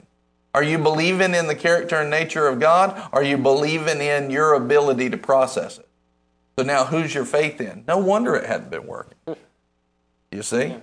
Are 0.52 0.62
you 0.62 0.78
believing 0.78 1.34
in 1.34 1.46
the 1.46 1.54
character 1.54 1.96
and 1.96 2.10
nature 2.10 2.48
of 2.48 2.60
God? 2.60 3.08
Are 3.12 3.22
you 3.22 3.38
believing 3.38 4.00
in 4.00 4.30
your 4.30 4.54
ability 4.54 5.08
to 5.10 5.16
process 5.16 5.78
it? 5.78 5.88
So 6.58 6.64
now 6.64 6.84
who's 6.84 7.14
your 7.14 7.24
faith 7.24 7.60
in? 7.60 7.84
No 7.86 7.98
wonder 7.98 8.34
it 8.34 8.46
hadn't 8.46 8.70
been 8.70 8.86
working. 8.86 9.18
You 10.32 10.42
see? 10.42 10.76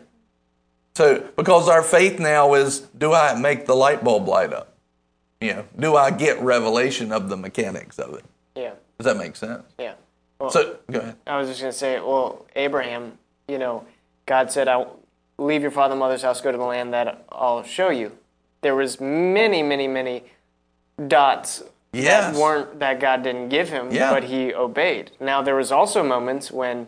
So 0.96 1.28
because 1.36 1.68
our 1.68 1.84
faith 1.84 2.20
now 2.20 2.54
is 2.54 2.80
do 2.80 3.14
I 3.14 3.36
make 3.36 3.66
the 3.66 3.76
light 3.76 4.04
bulb 4.04 4.28
light 4.28 4.54
up? 4.54 4.73
You 5.44 5.54
know, 5.56 5.66
do 5.78 5.96
I 5.98 6.10
get 6.10 6.40
revelation 6.42 7.12
of 7.12 7.28
the 7.28 7.36
mechanics 7.36 8.00
of 8.00 8.14
it? 8.16 8.24
Yeah. 8.56 8.72
Does 8.98 9.06
that 9.06 9.18
make 9.18 9.36
sense? 9.36 9.64
Yeah. 9.78 9.96
Well, 10.40 10.50
So 10.50 10.78
go 10.90 11.00
ahead. 11.00 11.16
I 11.28 11.38
was 11.38 11.50
just 11.50 11.60
going 11.60 11.74
to 11.74 11.78
say, 11.78 12.00
well, 12.00 12.46
Abraham, 12.56 13.18
you 13.50 13.58
know, 13.58 13.86
God 14.26 14.52
said, 14.52 14.70
"I 14.70 14.86
leave 15.38 15.62
your 15.62 15.72
father 15.72 15.94
and 15.94 16.00
mother's 16.00 16.22
house, 16.22 16.40
go 16.40 16.52
to 16.52 16.58
the 16.58 16.64
land 16.64 16.94
that 16.94 17.26
I'll 17.30 17.64
show 17.64 17.90
you." 17.90 18.14
There 18.62 18.74
was 18.74 19.02
many, 19.02 19.62
many, 19.62 19.86
many 19.88 20.24
dots 21.08 21.64
Yes. 21.92 22.34
that 22.34 22.42
weren't 22.42 22.80
that 22.80 23.00
God 23.02 23.22
didn't 23.24 23.50
give 23.50 23.68
him, 23.70 23.92
Yeah. 23.92 24.12
but 24.12 24.24
he 24.24 24.54
obeyed. 24.54 25.12
Now 25.20 25.42
there 25.42 25.56
was 25.56 25.72
also 25.74 26.02
moments 26.04 26.52
when 26.52 26.88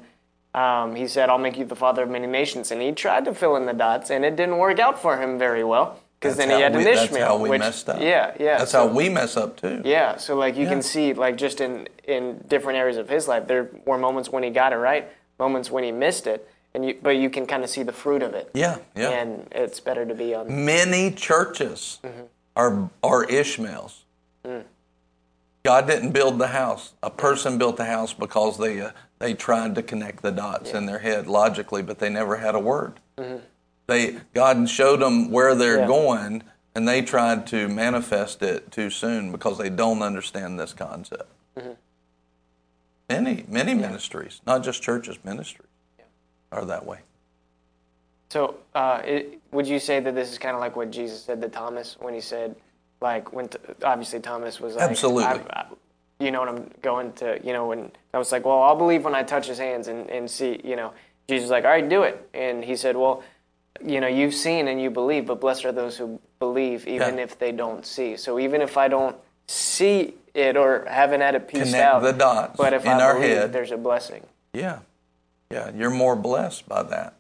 um, 0.53 0.95
he 0.95 1.07
said, 1.09 1.29
"I'll 1.29 1.37
make 1.37 1.57
you 1.57 1.65
the 1.65 1.75
father 1.75 2.03
of 2.03 2.09
many 2.09 2.27
nations," 2.27 2.71
and 2.71 2.81
he 2.81 2.93
tried 2.93 3.25
to 3.25 3.33
fill 3.33 3.57
in 3.57 3.65
the 3.65 3.73
dots, 3.73 4.09
and 4.09 4.23
it 4.23 4.37
didn't 4.37 4.57
work 4.57 4.79
out 4.79 4.97
for 5.01 5.17
him 5.17 5.37
very 5.37 5.63
well 5.65 5.99
because 6.25 6.37
then 6.37 6.49
he 6.49 6.61
had 6.61 6.73
we- 6.73 6.79
an 6.79 6.83
that's 6.85 7.03
Ishmael. 7.05 7.27
how 7.27 7.37
we 7.37 7.49
which, 7.49 7.59
messed 7.59 7.89
up. 7.89 8.01
Yeah, 8.01 8.33
yeah. 8.39 8.57
That's 8.57 8.71
so- 8.71 8.87
how 8.87 8.93
we 8.93 9.09
mess 9.09 9.37
up 9.37 9.57
too. 9.57 9.81
yeah, 9.85 10.17
so 10.17 10.35
like 10.35 10.55
you 10.55 10.63
Yeah. 10.63 10.69
can 10.69 10.81
see, 10.81 11.13
like 11.13 11.35
just 11.37 11.61
in 11.61 11.87
in 12.05 12.43
different 12.47 12.77
areas 12.79 12.97
of 12.97 13.09
his 13.09 13.27
life, 13.27 13.47
there 13.47 13.69
were 13.85 13.97
moments 13.97 14.29
when 14.31 14.43
he 14.43 14.49
got 14.49 14.73
it 14.73 14.77
right, 14.77 15.07
moments 15.39 15.71
when 15.71 15.83
he 15.83 15.91
missed 15.91 16.27
it, 16.27 16.47
and 16.73 16.85
you, 16.85 16.97
but 17.01 17.11
you 17.17 17.29
can 17.29 17.45
kind 17.45 17.63
of 17.63 17.69
see 17.69 17.83
the 17.83 17.93
fruit 17.93 18.21
of 18.23 18.33
it. 18.33 18.49
Yeah, 18.53 18.77
yeah. 18.95 19.09
And 19.09 19.47
it's 19.51 19.79
better 19.79 20.05
to 20.05 20.13
be 20.13 20.35
on. 20.35 20.65
Many 20.65 21.11
churches 21.11 21.99
Mm-hmm. 22.03 22.21
are 22.55 22.89
are 23.03 23.23
Ishmaels. 23.25 24.03
Mm. 24.45 24.63
God 25.63 25.87
didn't 25.87 26.11
build 26.11 26.37
the 26.37 26.47
house. 26.47 26.93
A 27.01 27.09
person 27.09 27.57
built 27.57 27.77
the 27.77 27.85
house 27.85 28.13
because 28.13 28.59
they 28.59 28.79
uh, 28.81 28.91
they 29.17 29.33
tried 29.33 29.73
to 29.75 29.81
connect 29.81 30.21
the 30.21 30.31
dots 30.31 30.71
in 30.71 30.85
their 30.85 30.99
head 30.99 31.25
logically, 31.27 31.81
but 31.81 31.97
they 31.99 32.09
never 32.09 32.35
had 32.37 32.53
a 32.53 32.59
word. 32.59 32.99
They 33.87 34.17
God 34.33 34.69
showed 34.69 35.01
them 35.01 35.31
where 35.31 35.55
they're. 35.55 35.79
Yeah. 35.79 35.87
going, 35.87 36.43
and 36.73 36.87
they 36.87 37.01
tried 37.01 37.47
to 37.47 37.67
manifest 37.69 38.41
it 38.41 38.71
too 38.71 38.89
soon 38.89 39.31
because 39.31 39.57
they 39.57 39.69
don't 39.69 40.01
understand 40.01 40.59
this 40.59 40.73
concept. 40.73 41.29
Mm-hmm. 41.57 41.71
Many 43.09 43.45
many 43.47 43.73
ministries, 43.73 44.41
not 44.45 44.63
just 44.63 44.81
churches, 44.81 45.17
ministries 45.23 45.69
are 46.51 46.65
that 46.65 46.85
way. 46.85 46.99
So, 48.29 48.57
uh, 48.73 49.01
it, 49.05 49.39
would 49.51 49.67
you 49.67 49.79
say 49.79 49.99
that 49.99 50.15
this 50.15 50.31
is 50.31 50.37
kind 50.37 50.55
of 50.55 50.59
like 50.59 50.75
what 50.75 50.91
Jesus 50.91 51.23
said 51.23 51.41
to 51.41 51.47
Thomas 51.47 51.95
when 51.99 52.13
he 52.13 52.19
said, 52.19 52.55
like 52.99 53.31
when 53.31 53.47
t- 53.47 53.59
obviously 53.83 54.19
Thomas 54.19 54.59
was 54.59 54.75
like, 54.75 54.89
Absolutely. 54.89 55.23
I, 55.23 55.35
I, 55.53 55.65
you 56.19 56.31
know 56.31 56.39
what 56.39 56.49
I'm 56.49 56.69
going 56.81 57.13
to, 57.13 57.39
you 57.43 57.53
know, 57.53 57.67
when 57.67 57.91
I 58.13 58.17
was 58.17 58.31
like, 58.31 58.45
well, 58.45 58.61
I'll 58.61 58.75
believe 58.75 59.03
when 59.05 59.15
I 59.15 59.23
touch 59.23 59.47
his 59.47 59.57
hands 59.57 59.87
and, 59.87 60.09
and 60.09 60.29
see, 60.29 60.59
you 60.63 60.75
know, 60.75 60.93
Jesus 61.29 61.43
was 61.43 61.51
like, 61.51 61.65
all 61.65 61.71
right, 61.71 61.87
do 61.87 62.03
it, 62.03 62.27
and 62.33 62.63
he 62.63 62.75
said, 62.75 62.95
well, 62.95 63.23
you 63.83 63.99
know, 63.99 64.07
you've 64.07 64.33
seen 64.33 64.67
and 64.67 64.81
you 64.81 64.89
believe, 64.89 65.25
but 65.25 65.39
blessed 65.41 65.65
are 65.65 65.71
those 65.71 65.97
who 65.97 66.19
believe 66.39 66.87
even 66.87 67.17
Yeah. 67.17 67.23
if 67.23 67.37
they 67.39 67.51
don't 67.51 67.85
see. 67.85 68.17
So 68.17 68.39
even 68.39 68.61
if 68.61 68.77
I 68.77 68.87
don't 68.87 69.15
see 69.47 70.15
it 70.33 70.57
or 70.57 70.85
haven't 70.87 71.21
had 71.21 71.35
it 71.35 71.47
pieced 71.47 71.65
Connect 71.73 71.83
out, 71.83 72.01
the 72.01 72.11
dots 72.13 72.57
but 72.57 72.73
if 72.73 72.83
in 72.85 72.91
I 72.91 73.01
our 73.03 73.13
believe, 73.15 73.29
head. 73.37 73.53
there's 73.53 73.71
a 73.71 73.77
blessing. 73.77 74.23
Yeah. 74.53 74.79
Yeah. 75.51 75.71
You're 75.75 75.89
more 75.91 76.15
blessed 76.15 76.67
by 76.67 76.83
that. 76.83 77.13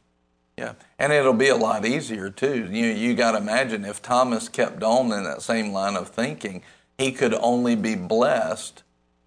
Yeah. 0.57 0.73
And 0.97 1.11
it'll 1.11 1.33
be 1.33 1.49
a 1.49 1.55
lot 1.55 1.85
easier 1.85 2.29
too. 2.29 2.67
You 2.71 2.85
you 2.87 3.13
got 3.13 3.33
to 3.33 3.37
imagine 3.39 3.83
if 3.85 4.01
Thomas 4.01 4.47
kept 4.49 4.83
on 4.83 5.11
in 5.11 5.23
that 5.25 5.41
same 5.41 5.71
line 5.73 5.95
of 5.95 6.09
thinking, 6.09 6.63
he 6.97 7.11
could 7.11 7.33
only 7.33 7.75
be 7.75 7.95
blessed. 7.95 8.83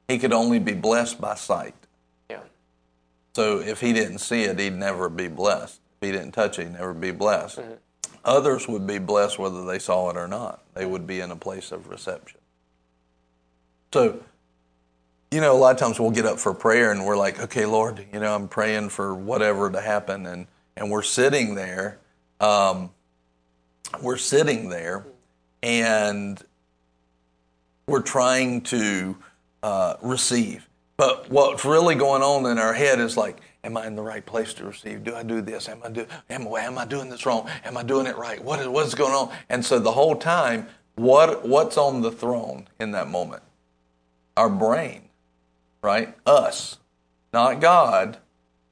He 0.08 0.18
could 0.18 0.32
only 0.32 0.58
be 0.58 0.72
blessed 0.72 1.20
by 1.20 1.34
sight. 1.34 1.74
Yeah. 2.30 2.40
So 3.36 3.58
if 3.60 3.80
he 3.80 3.92
didn't 3.92 4.18
see 4.18 4.44
it, 4.44 4.58
he'd 4.58 4.72
never 4.74 5.10
be 5.10 5.28
blessed. 5.28 5.80
He 6.00 6.12
didn't 6.12 6.32
touch 6.32 6.58
it, 6.58 6.70
never 6.70 6.94
be 6.94 7.10
blessed. 7.10 7.60
Others 8.24 8.68
would 8.68 8.86
be 8.86 8.98
blessed 8.98 9.38
whether 9.38 9.64
they 9.64 9.78
saw 9.78 10.10
it 10.10 10.16
or 10.16 10.28
not. 10.28 10.62
They 10.74 10.86
would 10.86 11.06
be 11.06 11.20
in 11.20 11.30
a 11.30 11.36
place 11.36 11.72
of 11.72 11.88
reception. 11.88 12.40
So, 13.92 14.20
you 15.30 15.40
know, 15.40 15.52
a 15.52 15.58
lot 15.58 15.72
of 15.72 15.78
times 15.78 15.98
we'll 15.98 16.10
get 16.10 16.26
up 16.26 16.38
for 16.38 16.54
prayer 16.54 16.92
and 16.92 17.04
we're 17.04 17.16
like, 17.16 17.40
okay, 17.40 17.66
Lord, 17.66 18.04
you 18.12 18.20
know, 18.20 18.34
I'm 18.34 18.48
praying 18.48 18.90
for 18.90 19.14
whatever 19.14 19.70
to 19.70 19.80
happen. 19.80 20.26
And, 20.26 20.46
and 20.76 20.90
we're 20.90 21.02
sitting 21.02 21.54
there, 21.54 21.98
um, 22.40 22.90
we're 24.02 24.18
sitting 24.18 24.68
there 24.68 25.06
and 25.62 26.40
we're 27.86 28.02
trying 28.02 28.60
to 28.62 29.16
uh, 29.62 29.94
receive. 30.02 30.68
But 30.96 31.30
what's 31.30 31.64
really 31.64 31.94
going 31.94 32.22
on 32.22 32.50
in 32.50 32.58
our 32.58 32.74
head 32.74 33.00
is 33.00 33.16
like, 33.16 33.40
am 33.64 33.76
I 33.76 33.86
in 33.86 33.96
the 33.96 34.02
right 34.02 34.24
place 34.24 34.54
to 34.54 34.64
receive? 34.64 35.04
Do 35.04 35.14
I 35.14 35.22
do 35.22 35.40
this? 35.40 35.68
Am 35.68 35.80
I 35.84 35.90
do? 35.90 36.06
Am, 36.30 36.46
am 36.46 36.78
I 36.78 36.84
doing 36.84 37.08
this 37.08 37.26
wrong? 37.26 37.48
Am 37.64 37.76
I 37.76 37.82
doing 37.82 38.06
it 38.06 38.16
right? 38.16 38.42
What 38.42 38.60
is 38.60 38.68
what's 38.68 38.94
going 38.94 39.12
on? 39.12 39.34
And 39.48 39.64
so 39.64 39.78
the 39.78 39.92
whole 39.92 40.16
time, 40.16 40.68
what 40.94 41.46
what's 41.46 41.76
on 41.76 42.00
the 42.02 42.10
throne 42.10 42.68
in 42.78 42.92
that 42.92 43.08
moment? 43.08 43.42
Our 44.36 44.48
brain, 44.48 45.08
right? 45.82 46.16
Us, 46.26 46.78
not 47.32 47.60
God. 47.60 48.18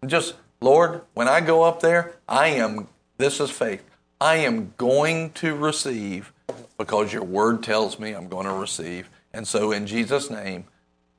Just 0.05 0.35
Lord, 0.61 1.03
when 1.15 1.29
I 1.29 1.41
go 1.41 1.63
up 1.63 1.81
there, 1.81 2.17
I 2.29 2.49
am. 2.49 2.89
This 3.19 3.41
is 3.41 3.51
faith. 3.51 3.85
I 4.21 4.37
am 4.37 4.73
going 4.79 5.31
to 5.33 5.55
receive 5.55 6.33
because 6.79 7.13
your 7.13 7.25
word 7.25 7.63
tells 7.63 7.99
me 7.99 8.13
I'm 8.13 8.29
going 8.29 8.47
to 8.47 8.53
receive. 8.53 9.09
And 9.33 9.47
so, 9.47 9.73
in 9.73 9.87
Jesus' 9.87 10.31
name, 10.31 10.65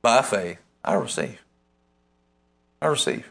by 0.02 0.22
faith, 0.22 0.58
I 0.84 0.94
receive. 0.94 1.40
I 2.82 2.86
receive. 2.86 3.30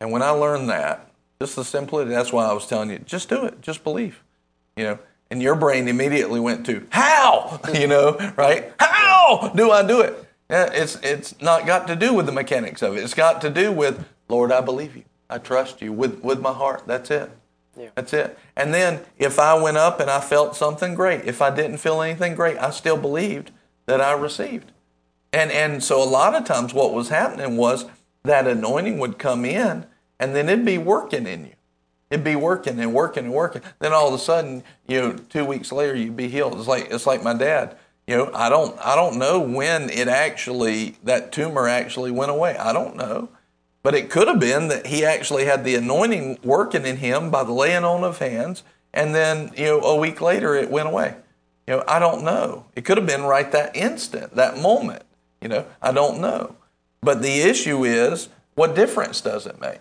And 0.00 0.12
when 0.12 0.22
I 0.22 0.30
learned 0.30 0.68
that, 0.68 1.10
just 1.40 1.56
the 1.56 1.64
simplicity, 1.64 2.14
that's 2.14 2.32
why 2.32 2.46
I 2.46 2.52
was 2.52 2.66
telling 2.66 2.90
you, 2.90 2.98
just 3.00 3.28
do 3.28 3.44
it, 3.44 3.60
just 3.60 3.84
believe. 3.84 4.22
You 4.76 4.84
know, 4.84 4.98
and 5.30 5.42
your 5.42 5.54
brain 5.54 5.88
immediately 5.88 6.40
went 6.40 6.66
to 6.66 6.86
how, 6.90 7.60
you 7.74 7.86
know, 7.86 8.16
right? 8.36 8.72
How 8.78 9.52
do 9.54 9.70
I 9.70 9.86
do 9.86 10.00
it? 10.00 10.22
Yeah, 10.50 10.70
It's 10.72 10.96
it's 11.02 11.40
not 11.40 11.66
got 11.66 11.88
to 11.88 11.96
do 11.96 12.14
with 12.14 12.26
the 12.26 12.32
mechanics 12.32 12.82
of 12.82 12.96
it. 12.96 13.02
It's 13.02 13.14
got 13.14 13.40
to 13.40 13.50
do 13.50 13.72
with, 13.72 14.06
Lord, 14.28 14.52
I 14.52 14.60
believe 14.60 14.96
you. 14.96 15.04
I 15.28 15.38
trust 15.38 15.82
you 15.82 15.92
with, 15.92 16.20
with 16.22 16.40
my 16.40 16.52
heart. 16.52 16.84
That's 16.86 17.10
it. 17.10 17.30
Yeah. 17.76 17.88
That's 17.96 18.12
it. 18.12 18.38
And 18.54 18.72
then 18.72 19.00
if 19.18 19.38
I 19.38 19.54
went 19.60 19.76
up 19.76 19.98
and 19.98 20.08
I 20.08 20.20
felt 20.20 20.56
something 20.56 20.94
great, 20.94 21.24
if 21.24 21.42
I 21.42 21.54
didn't 21.54 21.78
feel 21.78 22.00
anything 22.00 22.34
great, 22.34 22.56
I 22.58 22.70
still 22.70 22.96
believed 22.96 23.50
that 23.86 24.00
I 24.00 24.12
received. 24.12 24.72
And 25.32 25.50
and 25.50 25.82
so 25.82 26.02
a 26.02 26.04
lot 26.04 26.34
of 26.34 26.44
times 26.44 26.72
what 26.72 26.94
was 26.94 27.08
happening 27.08 27.56
was 27.56 27.86
that 28.26 28.46
anointing 28.46 28.98
would 28.98 29.18
come 29.18 29.44
in 29.44 29.86
and 30.18 30.34
then 30.34 30.48
it'd 30.48 30.64
be 30.64 30.78
working 30.78 31.26
in 31.26 31.46
you. 31.46 31.52
It'd 32.10 32.24
be 32.24 32.36
working 32.36 32.78
and 32.78 32.94
working 32.94 33.24
and 33.24 33.34
working. 33.34 33.62
Then 33.80 33.92
all 33.92 34.08
of 34.08 34.14
a 34.14 34.18
sudden, 34.18 34.62
you 34.86 35.00
know, 35.00 35.12
two 35.28 35.44
weeks 35.44 35.72
later 35.72 35.94
you'd 35.94 36.16
be 36.16 36.28
healed. 36.28 36.58
It's 36.58 36.68
like 36.68 36.88
it's 36.90 37.06
like 37.06 37.22
my 37.22 37.34
dad. 37.34 37.76
You 38.06 38.16
know, 38.16 38.30
I 38.32 38.48
don't 38.48 38.78
I 38.84 38.94
don't 38.94 39.18
know 39.18 39.40
when 39.40 39.90
it 39.90 40.06
actually 40.06 40.96
that 41.02 41.32
tumor 41.32 41.66
actually 41.66 42.12
went 42.12 42.30
away. 42.30 42.56
I 42.56 42.72
don't 42.72 42.96
know. 42.96 43.30
But 43.82 43.94
it 43.94 44.10
could 44.10 44.28
have 44.28 44.40
been 44.40 44.68
that 44.68 44.86
he 44.86 45.04
actually 45.04 45.44
had 45.44 45.64
the 45.64 45.74
anointing 45.76 46.38
working 46.42 46.86
in 46.86 46.96
him 46.96 47.30
by 47.30 47.44
the 47.44 47.52
laying 47.52 47.84
on 47.84 48.04
of 48.04 48.18
hands, 48.18 48.62
and 48.92 49.14
then 49.14 49.52
you 49.56 49.66
know 49.66 49.80
a 49.80 49.96
week 49.96 50.20
later 50.20 50.54
it 50.54 50.70
went 50.70 50.88
away. 50.88 51.16
You 51.66 51.74
know, 51.74 51.84
I 51.88 51.98
don't 51.98 52.22
know. 52.22 52.66
It 52.76 52.84
could 52.84 52.96
have 52.96 53.06
been 53.06 53.22
right 53.22 53.50
that 53.50 53.74
instant, 53.74 54.36
that 54.36 54.58
moment. 54.58 55.02
You 55.40 55.48
know, 55.48 55.66
I 55.82 55.92
don't 55.92 56.20
know. 56.20 56.56
But 57.00 57.22
the 57.22 57.42
issue 57.42 57.84
is, 57.84 58.28
what 58.54 58.74
difference 58.74 59.20
does 59.20 59.46
it 59.46 59.60
make? 59.60 59.80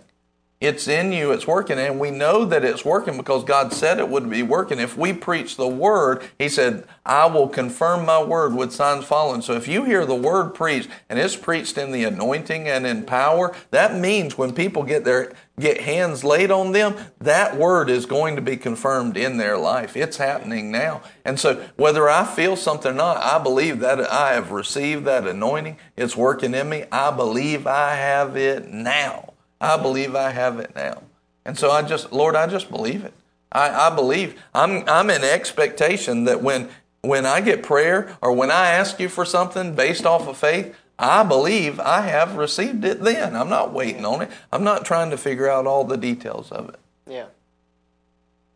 It's 0.62 0.88
in 0.88 1.12
you, 1.12 1.34
it's 1.34 1.46
working, 1.46 1.78
and 1.78 2.00
we 2.00 2.12
know 2.12 2.46
that 2.46 2.64
it's 2.64 2.86
working 2.86 3.18
because 3.18 3.44
God 3.44 3.74
said 3.74 4.00
it 4.00 4.08
would 4.08 4.30
be 4.30 4.42
working. 4.42 4.80
If 4.80 4.98
we 4.98 5.12
preach 5.12 5.58
the 5.58 5.68
word, 5.68 6.24
He 6.40 6.48
said, 6.48 6.88
I 7.06 7.26
will 7.26 7.50
confirm 7.50 8.06
my 8.06 8.24
word 8.24 8.56
with 8.56 8.72
signs 8.72 9.04
following. 9.04 9.42
So 9.42 9.54
if 9.54 9.68
you 9.68 9.84
hear 9.84 10.06
the 10.06 10.16
word 10.16 10.56
preached 10.56 10.90
and 11.10 11.20
it's 11.20 11.36
preached 11.36 11.78
in 11.78 11.92
the 11.92 12.06
anointing 12.06 12.70
and 12.70 12.88
in 12.88 13.04
power, 13.04 13.54
that 13.72 14.00
means 14.00 14.38
when 14.38 14.54
people 14.54 14.84
get 14.84 15.04
their 15.04 15.34
get 15.60 15.82
hands 15.82 16.24
laid 16.24 16.52
on 16.52 16.72
them, 16.72 16.96
that 17.20 17.58
word 17.58 17.90
is 17.90 18.06
going 18.06 18.38
to 18.38 18.42
be 18.42 18.56
confirmed 18.56 19.18
in 19.18 19.36
their 19.36 19.58
life. 19.58 19.98
It's 19.98 20.18
happening 20.18 20.72
now. 20.72 21.02
And 21.26 21.38
so 21.38 21.66
whether 21.76 22.10
I 22.10 22.26
feel 22.26 22.56
something 22.56 22.94
or 22.94 22.96
not, 22.96 23.18
I 23.18 23.44
believe 23.44 23.82
that 23.82 24.00
I 24.00 24.34
have 24.34 24.52
received 24.52 25.04
that 25.06 25.28
anointing. 25.28 25.78
It's 25.98 26.16
working 26.16 26.54
in 26.54 26.70
me. 26.70 26.86
I 26.94 27.12
believe 27.12 27.68
I 27.68 27.96
have 27.96 28.38
it 28.38 28.70
now. 28.70 29.35
I 29.60 29.78
believe 29.78 30.16
I 30.16 30.32
have 30.32 30.60
it 30.60 30.76
now. 30.76 31.04
And 31.46 31.58
so 31.58 31.72
I 31.72 31.82
just, 31.82 32.12
Lord, 32.12 32.36
I 32.36 32.48
just 32.48 32.70
believe 32.70 33.04
it. 33.04 33.14
I, 33.52 33.88
I 33.88 33.96
believe. 33.96 34.42
I'm, 34.54 34.88
I'm 34.88 35.10
in 35.10 35.24
expectation 35.24 36.26
that 36.26 36.42
when, 36.42 36.70
when 37.02 37.26
I 37.26 37.42
get 37.42 37.64
prayer 37.64 38.18
or 38.22 38.34
when 38.34 38.52
I 38.52 38.72
ask 38.72 39.00
you 39.00 39.10
for 39.10 39.26
something 39.26 39.76
based 39.76 40.06
off 40.06 40.28
of 40.28 40.38
faith, 40.38 40.76
I 40.98 41.24
believe 41.24 41.80
I 41.80 42.02
have 42.02 42.36
received 42.36 42.86
it 42.86 43.02
then. 43.02 43.36
I'm 43.36 43.50
not 43.50 43.74
waiting 43.74 44.06
on 44.06 44.22
it. 44.22 44.30
I'm 44.52 44.64
not 44.64 44.86
trying 44.86 45.10
to 45.12 45.18
figure 45.18 45.50
out 45.50 45.68
all 45.68 45.84
the 45.84 45.98
details 45.98 46.52
of 46.52 46.70
it. 46.70 46.80
Yeah. 47.08 47.26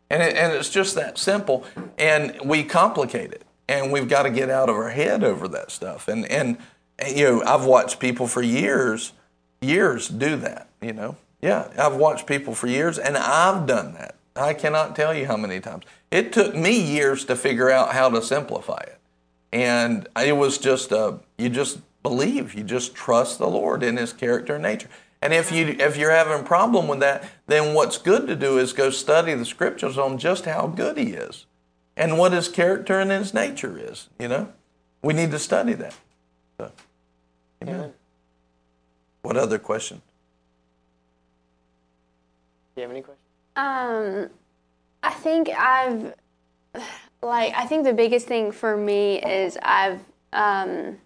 And, 0.08 0.22
it, 0.22 0.36
and 0.36 0.52
it's 0.52 0.70
just 0.70 0.94
that 0.96 1.18
simple. 1.18 1.64
And 1.98 2.38
we 2.44 2.64
complicate 2.64 3.32
it. 3.32 3.44
And 3.68 3.92
we've 3.92 4.08
got 4.08 4.24
to 4.24 4.30
get 4.30 4.50
out 4.50 4.68
of 4.68 4.74
our 4.74 4.90
head 4.90 5.22
over 5.22 5.46
that 5.48 5.70
stuff. 5.70 6.08
And, 6.08 6.26
and 6.26 6.58
you 7.06 7.24
know, 7.24 7.42
I've 7.44 7.64
watched 7.64 8.00
people 8.00 8.26
for 8.26 8.42
years 8.42 9.12
years 9.60 10.08
do 10.08 10.36
that, 10.36 10.68
you 10.80 10.92
know. 10.92 11.16
Yeah, 11.40 11.68
I've 11.78 11.96
watched 11.96 12.26
people 12.26 12.54
for 12.54 12.66
years 12.66 12.98
and 12.98 13.16
I've 13.16 13.66
done 13.66 13.94
that. 13.94 14.16
I 14.36 14.54
cannot 14.54 14.94
tell 14.94 15.14
you 15.14 15.26
how 15.26 15.36
many 15.36 15.60
times. 15.60 15.84
It 16.10 16.32
took 16.32 16.54
me 16.54 16.78
years 16.78 17.24
to 17.26 17.36
figure 17.36 17.70
out 17.70 17.92
how 17.92 18.10
to 18.10 18.22
simplify 18.22 18.80
it. 18.82 18.98
And 19.52 20.08
it 20.16 20.36
was 20.36 20.58
just 20.58 20.92
uh, 20.92 21.14
you 21.38 21.48
just 21.48 21.80
believe, 22.02 22.54
you 22.54 22.62
just 22.62 22.94
trust 22.94 23.38
the 23.38 23.48
Lord 23.48 23.82
in 23.82 23.96
his 23.96 24.12
character 24.12 24.54
and 24.54 24.62
nature. 24.62 24.88
And 25.22 25.34
if 25.34 25.52
you 25.52 25.76
if 25.78 25.96
you're 25.96 26.12
having 26.12 26.40
a 26.40 26.42
problem 26.42 26.88
with 26.88 27.00
that, 27.00 27.24
then 27.46 27.74
what's 27.74 27.98
good 27.98 28.26
to 28.28 28.36
do 28.36 28.58
is 28.58 28.72
go 28.72 28.90
study 28.90 29.34
the 29.34 29.44
scriptures 29.44 29.98
on 29.98 30.18
just 30.18 30.44
how 30.44 30.66
good 30.66 30.96
he 30.96 31.12
is 31.12 31.46
and 31.96 32.18
what 32.18 32.32
his 32.32 32.48
character 32.48 32.98
and 32.98 33.10
his 33.10 33.34
nature 33.34 33.78
is, 33.78 34.08
you 34.18 34.28
know? 34.28 34.52
We 35.02 35.12
need 35.12 35.30
to 35.32 35.38
study 35.38 35.74
that. 35.74 35.94
So, 36.58 36.72
amen. 37.62 37.74
Amen. 37.74 37.92
What 39.22 39.36
other 39.36 39.58
question? 39.58 40.02
Do 42.74 42.80
you 42.80 42.82
have 42.82 42.90
any 42.90 43.02
questions? 43.02 43.26
Um, 43.56 44.30
I 45.02 45.10
think 45.10 45.48
I've 45.50 46.14
like 47.22 47.52
I 47.54 47.66
think 47.66 47.84
the 47.84 47.92
biggest 47.92 48.26
thing 48.26 48.52
for 48.52 48.76
me 48.76 49.20
is 49.20 49.58
I've 49.62 50.00
um 50.32 50.98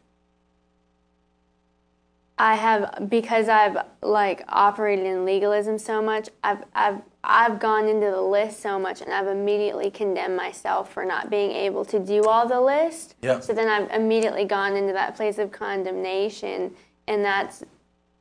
I 2.36 2.56
have 2.56 3.08
because 3.08 3.48
I've 3.48 3.78
like 4.02 4.44
operated 4.48 5.06
in 5.06 5.24
legalism 5.24 5.78
so 5.78 6.02
much. 6.02 6.28
I've 6.42 6.64
I've 6.74 7.00
I've 7.22 7.58
gone 7.58 7.88
into 7.88 8.10
the 8.10 8.20
list 8.20 8.60
so 8.60 8.78
much, 8.78 9.00
and 9.00 9.12
I've 9.12 9.28
immediately 9.28 9.90
condemned 9.90 10.36
myself 10.36 10.92
for 10.92 11.04
not 11.04 11.30
being 11.30 11.52
able 11.52 11.84
to 11.86 11.98
do 11.98 12.24
all 12.24 12.46
the 12.46 12.60
list. 12.60 13.14
Yeah. 13.22 13.40
So 13.40 13.52
then 13.52 13.68
I've 13.68 13.90
immediately 13.90 14.44
gone 14.44 14.76
into 14.76 14.92
that 14.92 15.16
place 15.16 15.38
of 15.38 15.52
condemnation, 15.52 16.74
and 17.06 17.24
that's 17.24 17.62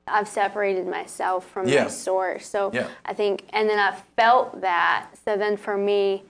I've 0.08 0.28
separated 0.28 0.88
myself 0.88 1.48
from 1.48 1.68
Yeah. 1.68 1.84
my 1.84 1.90
source. 1.90 2.48
So 2.48 2.72
Yeah. 2.74 2.88
I 3.06 3.14
think, 3.14 3.46
and 3.54 3.70
then 3.70 3.80
I've 3.80 4.00
felt 4.16 4.62
that. 4.62 5.08
So 5.26 5.38
then 5.38 5.58
for 5.58 5.78
me, 5.78 6.24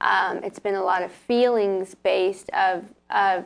um, 0.00 0.38
it's 0.44 0.58
been 0.58 0.74
a 0.76 0.82
lot 0.82 1.02
of 1.02 1.10
feelings 1.12 1.94
based 1.94 2.50
of 2.50 2.84
of 3.10 3.44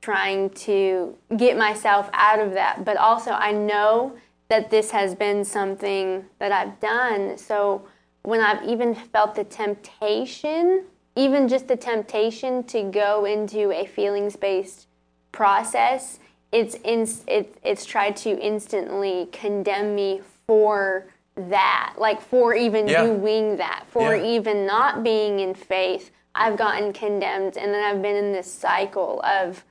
trying 0.00 0.50
to 0.50 1.16
get 1.36 1.56
myself 1.56 2.08
out 2.12 2.38
of 2.38 2.52
that. 2.54 2.84
But 2.84 2.96
also, 2.98 3.32
I 3.32 3.52
know 3.52 4.12
that 4.48 4.70
this 4.70 4.90
has 4.92 5.14
been 5.14 5.44
something 5.44 6.24
that 6.38 6.52
I've 6.52 6.78
done. 6.80 7.36
So 7.36 7.82
when 8.22 8.40
I've 8.40 8.62
even 8.64 8.94
felt 8.94 9.34
the 9.34 9.44
temptation, 9.44 10.84
even 11.16 11.48
just 11.48 11.68
the 11.68 11.76
temptation 11.76 12.62
to 12.64 12.82
go 12.84 13.24
into 13.24 13.72
a 13.72 13.86
feelings 13.86 14.36
based 14.36 14.86
process, 15.32 16.18
it's 16.52 16.74
in, 16.84 17.06
it, 17.26 17.56
it's 17.62 17.84
tried 17.84 18.16
to 18.18 18.30
instantly 18.40 19.28
condemn 19.32 19.94
me 19.94 20.22
for 20.46 21.06
that, 21.36 21.94
like 21.98 22.20
for 22.20 22.54
even 22.54 22.88
Yeah. 22.88 23.04
doing 23.04 23.56
that, 23.58 23.84
for 23.88 24.16
Yeah. 24.16 24.24
even 24.24 24.66
not 24.66 25.02
being 25.02 25.40
in 25.40 25.54
faith. 25.54 26.10
I've 26.34 26.56
gotten 26.56 26.92
condemned, 26.92 27.56
and 27.56 27.72
then 27.74 27.82
I've 27.84 28.00
been 28.02 28.16
in 28.16 28.32
this 28.32 28.52
cycle 28.52 29.20
of 29.22 29.64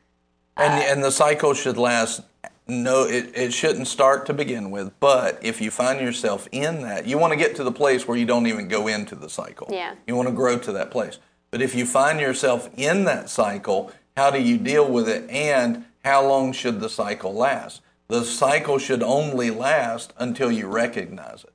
And, 0.58 0.74
uh, 0.74 0.86
and 0.88 1.04
the 1.04 1.12
cycle 1.12 1.54
should 1.54 1.78
last. 1.78 2.22
No, 2.70 3.04
it, 3.04 3.32
it 3.34 3.54
shouldn't 3.54 3.88
start 3.88 4.26
to 4.26 4.34
begin 4.34 4.72
with. 4.72 4.92
But 5.00 5.40
if 5.42 5.62
you 5.62 5.72
find 5.72 6.02
yourself 6.02 6.50
in 6.52 6.82
that, 6.82 7.06
you 7.06 7.18
want 7.18 7.32
to 7.32 7.38
get 7.38 7.56
to 7.58 7.64
the 7.64 7.72
place 7.72 8.08
where 8.08 8.18
you 8.18 8.26
don't 8.26 8.46
even 8.48 8.68
go 8.68 8.88
into 8.88 9.16
the 9.16 9.30
cycle. 9.30 9.70
Yeah. 9.72 9.94
You 10.06 10.16
want 10.18 10.28
to 10.28 10.34
grow 10.34 10.58
to 10.58 10.72
that 10.74 10.92
place. 10.92 11.20
But 11.52 11.62
if 11.62 11.74
you 11.76 11.86
find 11.86 12.20
yourself 12.20 12.70
in 12.76 13.06
that 13.06 13.30
cycle, 13.30 13.92
how 14.18 14.32
do 14.32 14.42
you 14.42 14.58
deal 14.58 14.86
with 14.90 15.08
it? 15.08 15.30
And 15.30 15.86
how 16.08 16.26
long 16.26 16.54
should 16.54 16.80
the 16.80 16.90
cycle 16.90 17.34
last? 17.34 17.82
The 18.08 18.24
cycle 18.24 18.80
should 18.80 19.04
only 19.04 19.50
last 19.52 20.14
until 20.18 20.50
you 20.52 20.68
recognize 20.68 21.44
it. 21.44 21.54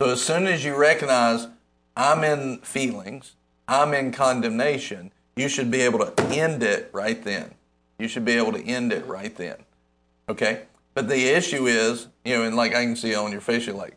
So 0.00 0.10
as 0.10 0.22
soon 0.22 0.46
as 0.46 0.64
you 0.64 0.76
recognize 0.76 1.48
I'm 1.96 2.22
in 2.22 2.58
feelings, 2.58 3.34
I'm 3.66 3.92
in 3.92 4.12
condemnation, 4.12 5.10
you 5.34 5.48
should 5.48 5.70
be 5.70 5.80
able 5.82 5.98
to 6.06 6.22
end 6.28 6.62
it 6.62 6.88
right 6.92 7.22
then. 7.24 7.54
You 7.98 8.06
should 8.06 8.24
be 8.24 8.32
able 8.34 8.52
to 8.52 8.62
end 8.64 8.92
it 8.92 9.04
right 9.06 9.34
then. 9.34 9.56
Okay? 10.28 10.62
But 10.94 11.08
the 11.08 11.28
issue 11.28 11.66
is, 11.66 12.06
you 12.24 12.36
know, 12.36 12.44
and 12.44 12.54
like 12.56 12.72
I 12.74 12.84
can 12.84 12.94
see 12.94 13.14
on 13.14 13.32
your 13.32 13.40
face, 13.40 13.66
you're 13.66 13.74
like, 13.74 13.96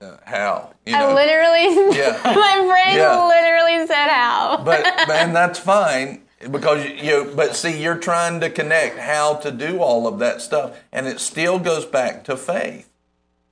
uh, 0.00 0.16
how? 0.24 0.72
You 0.86 0.96
I 0.96 1.12
literally, 1.14 1.96
Yeah. 1.96 2.18
my 2.24 2.66
brain 2.66 2.96
Yeah. 2.98 3.24
literally 3.26 3.86
said 3.86 4.08
how. 4.08 4.62
but 4.64 4.84
and 5.10 5.36
that's 5.36 5.58
fine 5.60 6.22
because 6.50 6.84
you 7.02 7.32
but 7.36 7.54
see 7.54 7.82
you're 7.82 7.98
trying 7.98 8.40
to 8.40 8.48
connect 8.48 8.98
how 8.98 9.34
to 9.34 9.50
do 9.50 9.80
all 9.80 10.06
of 10.06 10.18
that 10.20 10.40
stuff 10.40 10.78
and 10.92 11.06
it 11.06 11.20
still 11.20 11.58
goes 11.58 11.84
back 11.84 12.24
to 12.24 12.36
faith. 12.36 12.88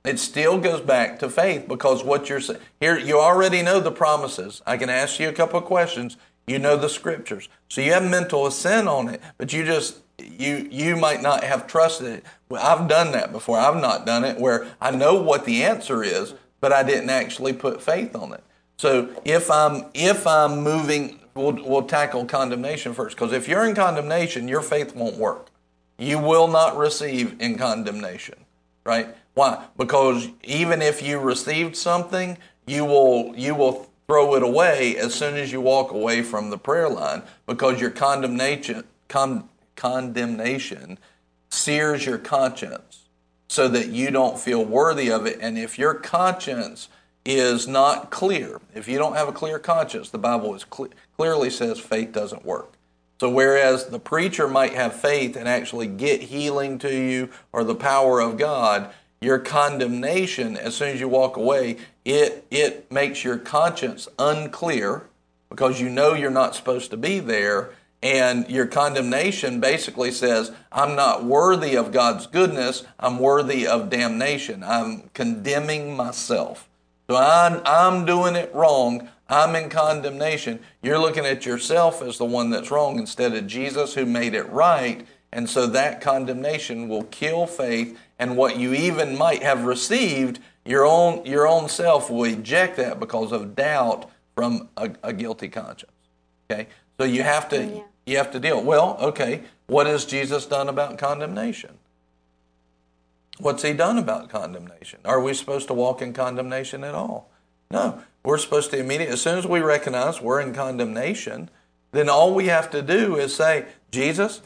It 0.03 0.17
still 0.17 0.57
goes 0.57 0.81
back 0.81 1.19
to 1.19 1.29
faith 1.29 1.67
because 1.67 2.03
what 2.03 2.29
you're 2.29 2.41
saying 2.41 2.59
here 2.79 2.97
you 2.97 3.19
already 3.19 3.61
know 3.61 3.79
the 3.79 3.91
promises. 3.91 4.61
I 4.65 4.77
can 4.77 4.89
ask 4.89 5.19
you 5.19 5.29
a 5.29 5.33
couple 5.33 5.59
of 5.59 5.65
questions. 5.65 6.17
You 6.47 6.57
know 6.57 6.77
the 6.77 6.89
scriptures. 6.89 7.47
So 7.67 7.81
you 7.81 7.93
have 7.93 8.09
mental 8.09 8.47
assent 8.47 8.87
on 8.87 9.07
it 9.09 9.21
but 9.37 9.53
you 9.53 9.63
just 9.63 9.99
you 10.17 10.67
you 10.71 10.95
might 10.95 11.21
not 11.21 11.43
have 11.43 11.67
trusted 11.67 12.07
it. 12.07 12.23
Well, 12.49 12.65
i've 12.65 12.87
done 12.87 13.11
that 13.11 13.31
before. 13.31 13.59
I've 13.59 13.79
not 13.79 14.07
done 14.07 14.23
it 14.23 14.39
where 14.39 14.65
i 14.81 14.89
know 14.89 15.21
what 15.21 15.45
the 15.45 15.63
answer 15.63 16.03
is 16.03 16.33
but 16.59 16.73
i 16.73 16.81
didn't 16.81 17.09
actually 17.11 17.53
put 17.53 17.83
faith 17.83 18.15
on 18.15 18.33
it. 18.33 18.43
So 18.79 19.09
if 19.25 19.51
I'm 19.51 19.85
if 19.93 20.25
I'm 20.25 20.63
moving, 20.63 21.18
we'll 21.39 21.63
we'll 21.63 21.83
tackle 21.83 22.25
condemnation 22.25 22.93
first 22.93 23.15
because 23.15 23.33
if 23.33 23.47
you're 23.47 23.65
in 23.65 23.75
condemnation, 23.75 24.47
your 24.47 24.61
faith 24.61 24.95
won't 24.95 25.17
work. 25.17 25.47
You 25.97 26.19
will 26.19 26.47
not 26.47 26.77
receive 26.77 27.39
in 27.41 27.57
condemnation, 27.57 28.45
right? 28.85 29.07
Why? 29.33 29.65
Because 29.77 30.29
even 30.43 30.81
if 30.81 31.01
you 31.01 31.19
received 31.19 31.75
something, 31.75 32.37
you 32.67 32.85
will 32.85 33.33
you 33.35 33.55
will 33.55 33.89
throw 34.07 34.35
it 34.35 34.43
away 34.43 34.97
as 34.97 35.13
soon 35.13 35.35
as 35.35 35.51
you 35.51 35.61
walk 35.61 35.91
away 35.91 36.23
from 36.23 36.49
the 36.49 36.57
prayer 36.57 36.89
line 36.89 37.21
because 37.45 37.79
your 37.79 37.91
condemnation 37.91 38.83
con, 39.07 39.47
condemnation 39.75 40.97
sears 41.49 42.05
your 42.05 42.17
conscience 42.17 43.05
so 43.47 43.67
that 43.67 43.89
you 43.89 44.11
don't 44.11 44.39
feel 44.39 44.63
worthy 44.63 45.11
of 45.11 45.25
it. 45.25 45.37
And 45.41 45.57
if 45.57 45.77
your 45.77 45.93
conscience 45.93 46.87
is 47.29 47.67
not 47.67 48.09
clear, 48.09 48.59
if 48.73 48.87
you 48.87 48.97
don't 48.97 49.15
have 49.15 49.27
a 49.27 49.31
clear 49.31 49.59
conscience, 49.59 50.09
the 50.09 50.17
Bible 50.17 50.55
is 50.55 50.63
cle 50.63 50.87
clearly 51.15 51.51
says 51.51 51.79
faith 51.79 52.11
doesn't 52.11 52.43
work. 52.43 52.73
So 53.19 53.29
whereas 53.29 53.87
the 53.87 53.99
preacher 53.99 54.47
might 54.47 54.73
have 54.73 54.95
faith 54.95 55.35
and 55.35 55.47
actually 55.47 55.85
get 55.85 56.23
healing 56.23 56.79
to 56.79 56.91
you 56.91 57.29
or 57.51 57.63
the 57.63 57.75
power 57.75 58.19
of 58.19 58.37
God, 58.37 58.89
your 59.21 59.37
condemnation 59.37 60.57
as 60.57 60.75
soon 60.75 60.89
as 60.89 60.99
you 60.99 61.07
walk 61.07 61.37
away, 61.37 61.77
it 62.03 62.45
it 62.49 62.91
makes 62.91 63.23
your 63.23 63.37
conscience 63.37 64.07
unclear 64.17 65.03
because 65.49 65.79
you 65.79 65.89
know 65.89 66.13
you're 66.13 66.31
not 66.31 66.55
supposed 66.55 66.89
to 66.91 66.97
be 66.97 67.19
there 67.19 67.69
and 68.01 68.49
your 68.49 68.65
condemnation 68.65 69.59
basically 69.59 70.11
says 70.11 70.51
I'm 70.71 70.95
not 70.95 71.25
worthy 71.25 71.75
of 71.75 71.91
God's 71.91 72.25
goodness, 72.25 72.85
I'm 72.97 73.19
worthy 73.19 73.67
of 73.67 73.89
damnation. 73.89 74.63
I'm 74.63 75.09
condemning 75.13 75.95
myself. 75.95 76.68
So 77.09 77.15
I'm, 77.15 77.61
I'm 77.65 78.05
doing 78.05 78.35
it 78.35 78.53
wrong. 78.53 79.09
I'm 79.27 79.55
in 79.55 79.69
condemnation. 79.69 80.59
You're 80.83 80.99
looking 80.99 81.25
at 81.25 81.43
yourself 81.43 82.03
as 82.03 82.19
the 82.19 82.25
one 82.25 82.51
that's 82.51 82.69
wrong 82.69 82.99
instead 82.99 83.33
of 83.33 83.47
Jesus 83.47 83.95
who 83.95 84.05
made 84.05 84.35
it 84.35 84.47
right. 84.49 85.07
And 85.31 85.49
so 85.49 85.65
that 85.67 86.01
condemnation 86.01 86.87
will 86.87 87.05
kill 87.05 87.47
faith. 87.47 87.97
And 88.19 88.37
what 88.37 88.57
you 88.57 88.75
even 88.75 89.17
might 89.17 89.41
have 89.41 89.63
received, 89.63 90.39
your 90.65 90.85
own, 90.85 91.25
your 91.25 91.47
own 91.47 91.67
self 91.67 92.11
will 92.11 92.25
eject 92.25 92.77
that 92.77 92.99
because 92.99 93.31
of 93.31 93.55
doubt 93.55 94.07
from 94.35 94.69
a, 94.77 94.91
a 95.01 95.11
guilty 95.11 95.47
conscience. 95.47 95.91
Okay? 96.51 96.67
So 96.99 97.05
you 97.05 97.23
have 97.23 97.49
to, 97.49 97.57
oh, 97.57 97.75
Yeah. 97.75 97.83
you 98.05 98.17
have 98.17 98.31
to 98.33 98.39
deal. 98.39 98.61
Well, 98.61 98.97
okay, 99.01 99.45
what 99.65 99.87
has 99.87 100.05
Jesus 100.05 100.45
done 100.45 100.69
about 100.69 100.99
condemnation? 100.99 101.79
What's 103.39 103.63
he 103.63 103.73
done 103.73 103.97
about 103.97 104.29
condemnation? 104.29 104.99
Are 105.05 105.19
we 105.19 105.33
supposed 105.33 105.67
to 105.67 105.73
walk 105.73 106.01
in 106.01 106.13
condemnation 106.13 106.83
at 106.83 106.93
all? 106.93 107.29
No. 107.71 108.03
We're 108.23 108.37
supposed 108.37 108.71
to 108.71 108.77
immediately, 108.77 109.13
as 109.13 109.21
soon 109.21 109.37
as 109.37 109.47
we 109.47 109.61
recognize 109.61 110.21
we're 110.21 110.41
in 110.41 110.53
condemnation, 110.53 111.49
then 111.93 112.09
all 112.09 112.35
we 112.35 112.47
have 112.47 112.69
to 112.71 112.81
do 112.81 113.15
is 113.15 113.33
say, 113.33 113.65
Jesus, 113.91 114.41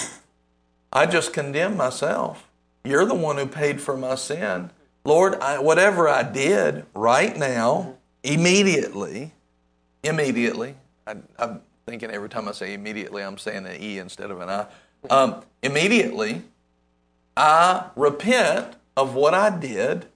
I 0.92 1.08
just 1.08 1.34
condemn 1.34 1.76
myself. 1.76 2.48
You're 2.84 3.06
the 3.06 3.16
one 3.16 3.38
who 3.38 3.48
paid 3.48 3.82
for 3.82 3.98
my 3.98 4.16
sin. 4.16 4.70
Lord, 5.04 5.36
I, 5.36 5.60
whatever 5.60 6.08
I 6.08 6.24
did 6.24 6.86
right 6.94 7.36
now, 7.36 7.96
immediately, 8.24 9.34
immediately, 10.04 10.76
I, 11.08 11.16
I'm 11.40 11.62
thinking 11.88 12.12
every 12.12 12.30
time 12.30 12.48
I 12.48 12.52
say 12.52 12.74
immediately, 12.74 13.24
I'm 13.24 13.38
saying 13.38 13.66
an 13.66 13.82
E 13.82 13.98
instead 13.98 14.32
of 14.32 14.40
an 14.40 14.50
I. 14.50 14.68
Um, 15.10 15.44
immediately, 15.62 16.44
I 17.36 17.90
repent 17.96 18.76
of 18.96 19.16
what 19.16 19.34
I 19.34 19.58
did. 19.58 20.08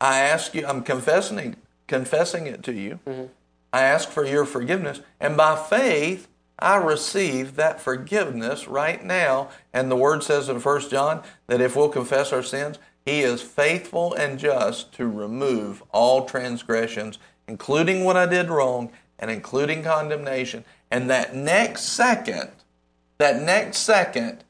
I 0.00 0.20
ask 0.20 0.54
you, 0.54 0.66
I'm 0.66 0.82
confessing, 0.82 1.56
confessing 1.86 2.46
it 2.46 2.62
to 2.64 2.72
you. 2.72 3.00
Mm-hmm. 3.06 3.26
I 3.72 3.82
ask 3.82 4.08
for 4.08 4.24
your 4.24 4.44
forgiveness. 4.44 5.00
And 5.20 5.36
by 5.36 5.56
faith, 5.56 6.28
I 6.58 6.76
receive 6.76 7.56
that 7.56 7.80
forgiveness 7.80 8.68
right 8.68 9.02
now. 9.04 9.50
And 9.72 9.90
the 9.90 9.96
word 9.96 10.22
says 10.22 10.48
in 10.48 10.60
1 10.60 10.90
John 10.90 11.22
that 11.46 11.60
if 11.60 11.76
we'll 11.76 11.88
confess 11.88 12.32
our 12.32 12.42
sins, 12.42 12.78
He 13.04 13.20
is 13.20 13.42
faithful 13.42 14.12
and 14.14 14.38
just 14.38 14.92
to 14.94 15.08
remove 15.08 15.82
all 15.92 16.24
transgressions, 16.26 17.18
including 17.46 18.04
what 18.04 18.16
I 18.16 18.26
did 18.26 18.50
wrong 18.50 18.90
and 19.18 19.30
including 19.30 19.82
condemnation. 19.82 20.64
And 20.90 21.08
that 21.08 21.34
next 21.34 21.82
second, 21.82 22.50
that 23.18 23.40
next 23.40 23.78
second, 23.78 24.44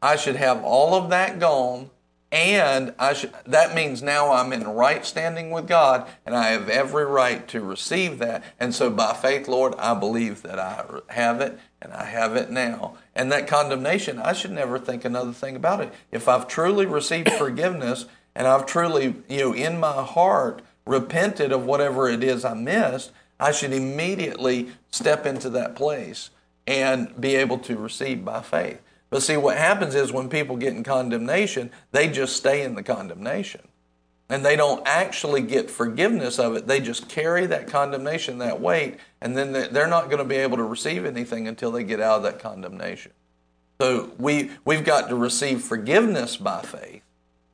I 0.00 0.16
should 0.16 0.36
have 0.36 0.64
all 0.64 0.94
of 0.94 1.10
that 1.10 1.38
gone 1.38 1.90
and 2.32 2.94
I 2.98 3.12
should, 3.12 3.34
that 3.44 3.74
means 3.74 4.02
now 4.02 4.32
I'm 4.32 4.54
in 4.54 4.66
right 4.66 5.04
standing 5.04 5.50
with 5.50 5.68
God, 5.68 6.08
and 6.24 6.34
I 6.34 6.48
have 6.48 6.70
every 6.70 7.04
right 7.04 7.46
to 7.48 7.60
receive 7.60 8.18
that. 8.20 8.42
And 8.58 8.74
so, 8.74 8.88
by 8.88 9.12
faith, 9.12 9.48
Lord, 9.48 9.74
I 9.78 9.92
believe 9.94 10.40
that 10.40 10.58
I 10.58 10.82
have 11.10 11.42
it, 11.42 11.58
and 11.82 11.92
I 11.92 12.04
have 12.04 12.34
it 12.34 12.50
now. 12.50 12.96
And 13.14 13.30
that 13.30 13.46
condemnation, 13.46 14.18
I 14.18 14.32
should 14.32 14.50
never 14.50 14.78
think 14.78 15.04
another 15.04 15.32
thing 15.32 15.56
about 15.56 15.82
it. 15.82 15.92
If 16.10 16.26
I've 16.26 16.48
truly 16.48 16.86
received 16.86 17.30
forgiveness, 17.38 18.06
and 18.34 18.46
I've 18.46 18.64
truly, 18.64 19.16
you 19.28 19.38
know, 19.38 19.52
in 19.52 19.78
my 19.78 20.02
heart 20.02 20.62
repented 20.86 21.52
of 21.52 21.66
whatever 21.66 22.08
it 22.08 22.24
is 22.24 22.46
I 22.46 22.54
missed, 22.54 23.12
I 23.38 23.52
should 23.52 23.74
immediately 23.74 24.70
step 24.90 25.26
into 25.26 25.50
that 25.50 25.76
place 25.76 26.30
and 26.66 27.20
be 27.20 27.34
able 27.34 27.58
to 27.58 27.76
receive 27.76 28.24
by 28.24 28.40
faith. 28.40 28.80
But 29.12 29.22
see, 29.22 29.36
what 29.36 29.58
happens 29.58 29.94
is 29.94 30.10
when 30.10 30.30
people 30.30 30.56
get 30.56 30.72
in 30.72 30.82
condemnation, 30.82 31.70
they 31.90 32.08
just 32.08 32.34
stay 32.34 32.62
in 32.62 32.76
the 32.76 32.82
condemnation. 32.82 33.60
And 34.30 34.42
they 34.42 34.56
don't 34.56 34.82
actually 34.88 35.42
get 35.42 35.70
forgiveness 35.70 36.38
of 36.38 36.56
it. 36.56 36.66
They 36.66 36.80
just 36.80 37.10
carry 37.10 37.44
that 37.44 37.66
condemnation, 37.66 38.38
that 38.38 38.58
weight, 38.58 38.96
and 39.20 39.36
then 39.36 39.52
they're 39.52 39.86
not 39.86 40.06
going 40.06 40.16
to 40.16 40.24
be 40.24 40.36
able 40.36 40.56
to 40.56 40.62
receive 40.62 41.04
anything 41.04 41.46
until 41.46 41.70
they 41.70 41.84
get 41.84 42.00
out 42.00 42.16
of 42.16 42.22
that 42.22 42.38
condemnation. 42.38 43.12
So 43.78 44.12
we, 44.16 44.52
we've 44.64 44.82
got 44.82 45.10
to 45.10 45.14
receive 45.14 45.60
forgiveness 45.60 46.38
by 46.38 46.62
faith 46.62 47.02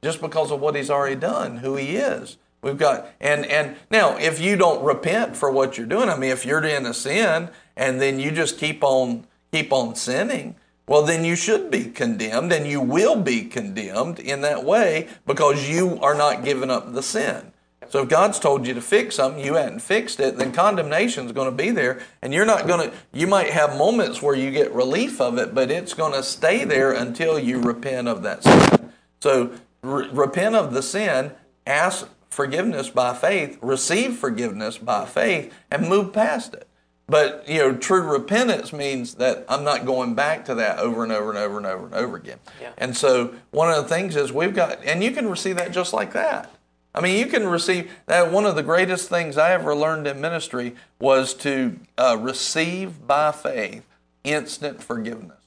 just 0.00 0.20
because 0.20 0.52
of 0.52 0.60
what 0.60 0.76
he's 0.76 0.90
already 0.90 1.16
done, 1.16 1.56
who 1.56 1.74
he 1.74 1.96
is. 1.96 2.36
We've 2.62 2.78
got 2.78 3.10
and 3.20 3.44
and 3.46 3.76
now 3.90 4.16
if 4.16 4.40
you 4.40 4.56
don't 4.56 4.84
repent 4.84 5.36
for 5.36 5.50
what 5.50 5.76
you're 5.76 5.86
doing, 5.86 6.08
I 6.08 6.16
mean 6.16 6.30
if 6.30 6.46
you're 6.46 6.64
in 6.64 6.86
a 6.86 6.94
sin 6.94 7.50
and 7.76 8.00
then 8.00 8.20
you 8.20 8.30
just 8.30 8.58
keep 8.58 8.84
on 8.84 9.26
keep 9.52 9.72
on 9.72 9.94
sinning, 9.94 10.56
well, 10.88 11.02
then 11.02 11.24
you 11.24 11.36
should 11.36 11.70
be 11.70 11.84
condemned 11.84 12.52
and 12.52 12.66
you 12.66 12.80
will 12.80 13.20
be 13.20 13.44
condemned 13.44 14.18
in 14.18 14.40
that 14.40 14.64
way 14.64 15.08
because 15.26 15.68
you 15.68 16.00
are 16.00 16.14
not 16.14 16.44
giving 16.44 16.70
up 16.70 16.92
the 16.92 17.02
sin. 17.02 17.52
So 17.90 18.02
if 18.02 18.08
God's 18.08 18.38
told 18.38 18.66
you 18.66 18.74
to 18.74 18.82
fix 18.82 19.16
something, 19.16 19.42
you 19.42 19.54
hadn't 19.54 19.80
fixed 19.80 20.20
it, 20.20 20.36
then 20.36 20.52
condemnation 20.52 21.26
is 21.26 21.32
going 21.32 21.50
to 21.50 21.56
be 21.56 21.70
there. 21.70 22.00
And 22.20 22.34
you're 22.34 22.44
not 22.44 22.66
going 22.66 22.90
to, 22.90 22.96
you 23.12 23.26
might 23.26 23.50
have 23.50 23.78
moments 23.78 24.20
where 24.20 24.34
you 24.34 24.50
get 24.50 24.72
relief 24.72 25.20
of 25.20 25.38
it, 25.38 25.54
but 25.54 25.70
it's 25.70 25.94
going 25.94 26.12
to 26.12 26.22
stay 26.22 26.64
there 26.64 26.92
until 26.92 27.38
you 27.38 27.60
repent 27.60 28.08
of 28.08 28.22
that 28.24 28.42
sin. 28.44 28.92
So 29.20 29.52
re- 29.82 30.08
repent 30.10 30.54
of 30.54 30.74
the 30.74 30.82
sin, 30.82 31.32
ask 31.66 32.08
forgiveness 32.28 32.90
by 32.90 33.14
faith, 33.14 33.58
receive 33.62 34.16
forgiveness 34.16 34.76
by 34.76 35.06
faith, 35.06 35.52
and 35.70 35.88
move 35.88 36.12
past 36.12 36.54
it. 36.54 36.67
But 37.08 37.48
you 37.48 37.58
know, 37.58 37.74
true 37.74 38.02
repentance 38.02 38.72
means 38.72 39.14
that 39.14 39.44
I'm 39.48 39.64
not 39.64 39.86
going 39.86 40.14
back 40.14 40.44
to 40.44 40.54
that 40.56 40.78
over 40.78 41.02
and 41.02 41.10
over 41.10 41.30
and 41.30 41.38
over 41.38 41.56
and 41.56 41.66
over 41.66 41.86
and 41.86 41.94
over 41.94 42.16
again. 42.16 42.38
Yeah. 42.60 42.72
And 42.76 42.96
so 42.96 43.34
one 43.50 43.70
of 43.70 43.82
the 43.82 43.88
things 43.88 44.14
is 44.14 44.32
we've 44.32 44.54
got, 44.54 44.84
and 44.84 45.02
you 45.02 45.10
can 45.10 45.28
receive 45.28 45.56
that 45.56 45.72
just 45.72 45.94
like 45.94 46.12
that. 46.12 46.52
I 46.94 47.00
mean, 47.00 47.18
you 47.18 47.26
can 47.26 47.46
receive 47.46 47.90
that. 48.06 48.30
One 48.30 48.44
of 48.44 48.56
the 48.56 48.62
greatest 48.62 49.08
things 49.08 49.38
I 49.38 49.52
ever 49.52 49.74
learned 49.74 50.06
in 50.06 50.20
ministry 50.20 50.74
was 50.98 51.32
to 51.34 51.78
uh, 51.96 52.18
receive 52.20 53.06
by 53.06 53.32
faith 53.32 53.86
instant 54.24 54.82
forgiveness. 54.82 55.38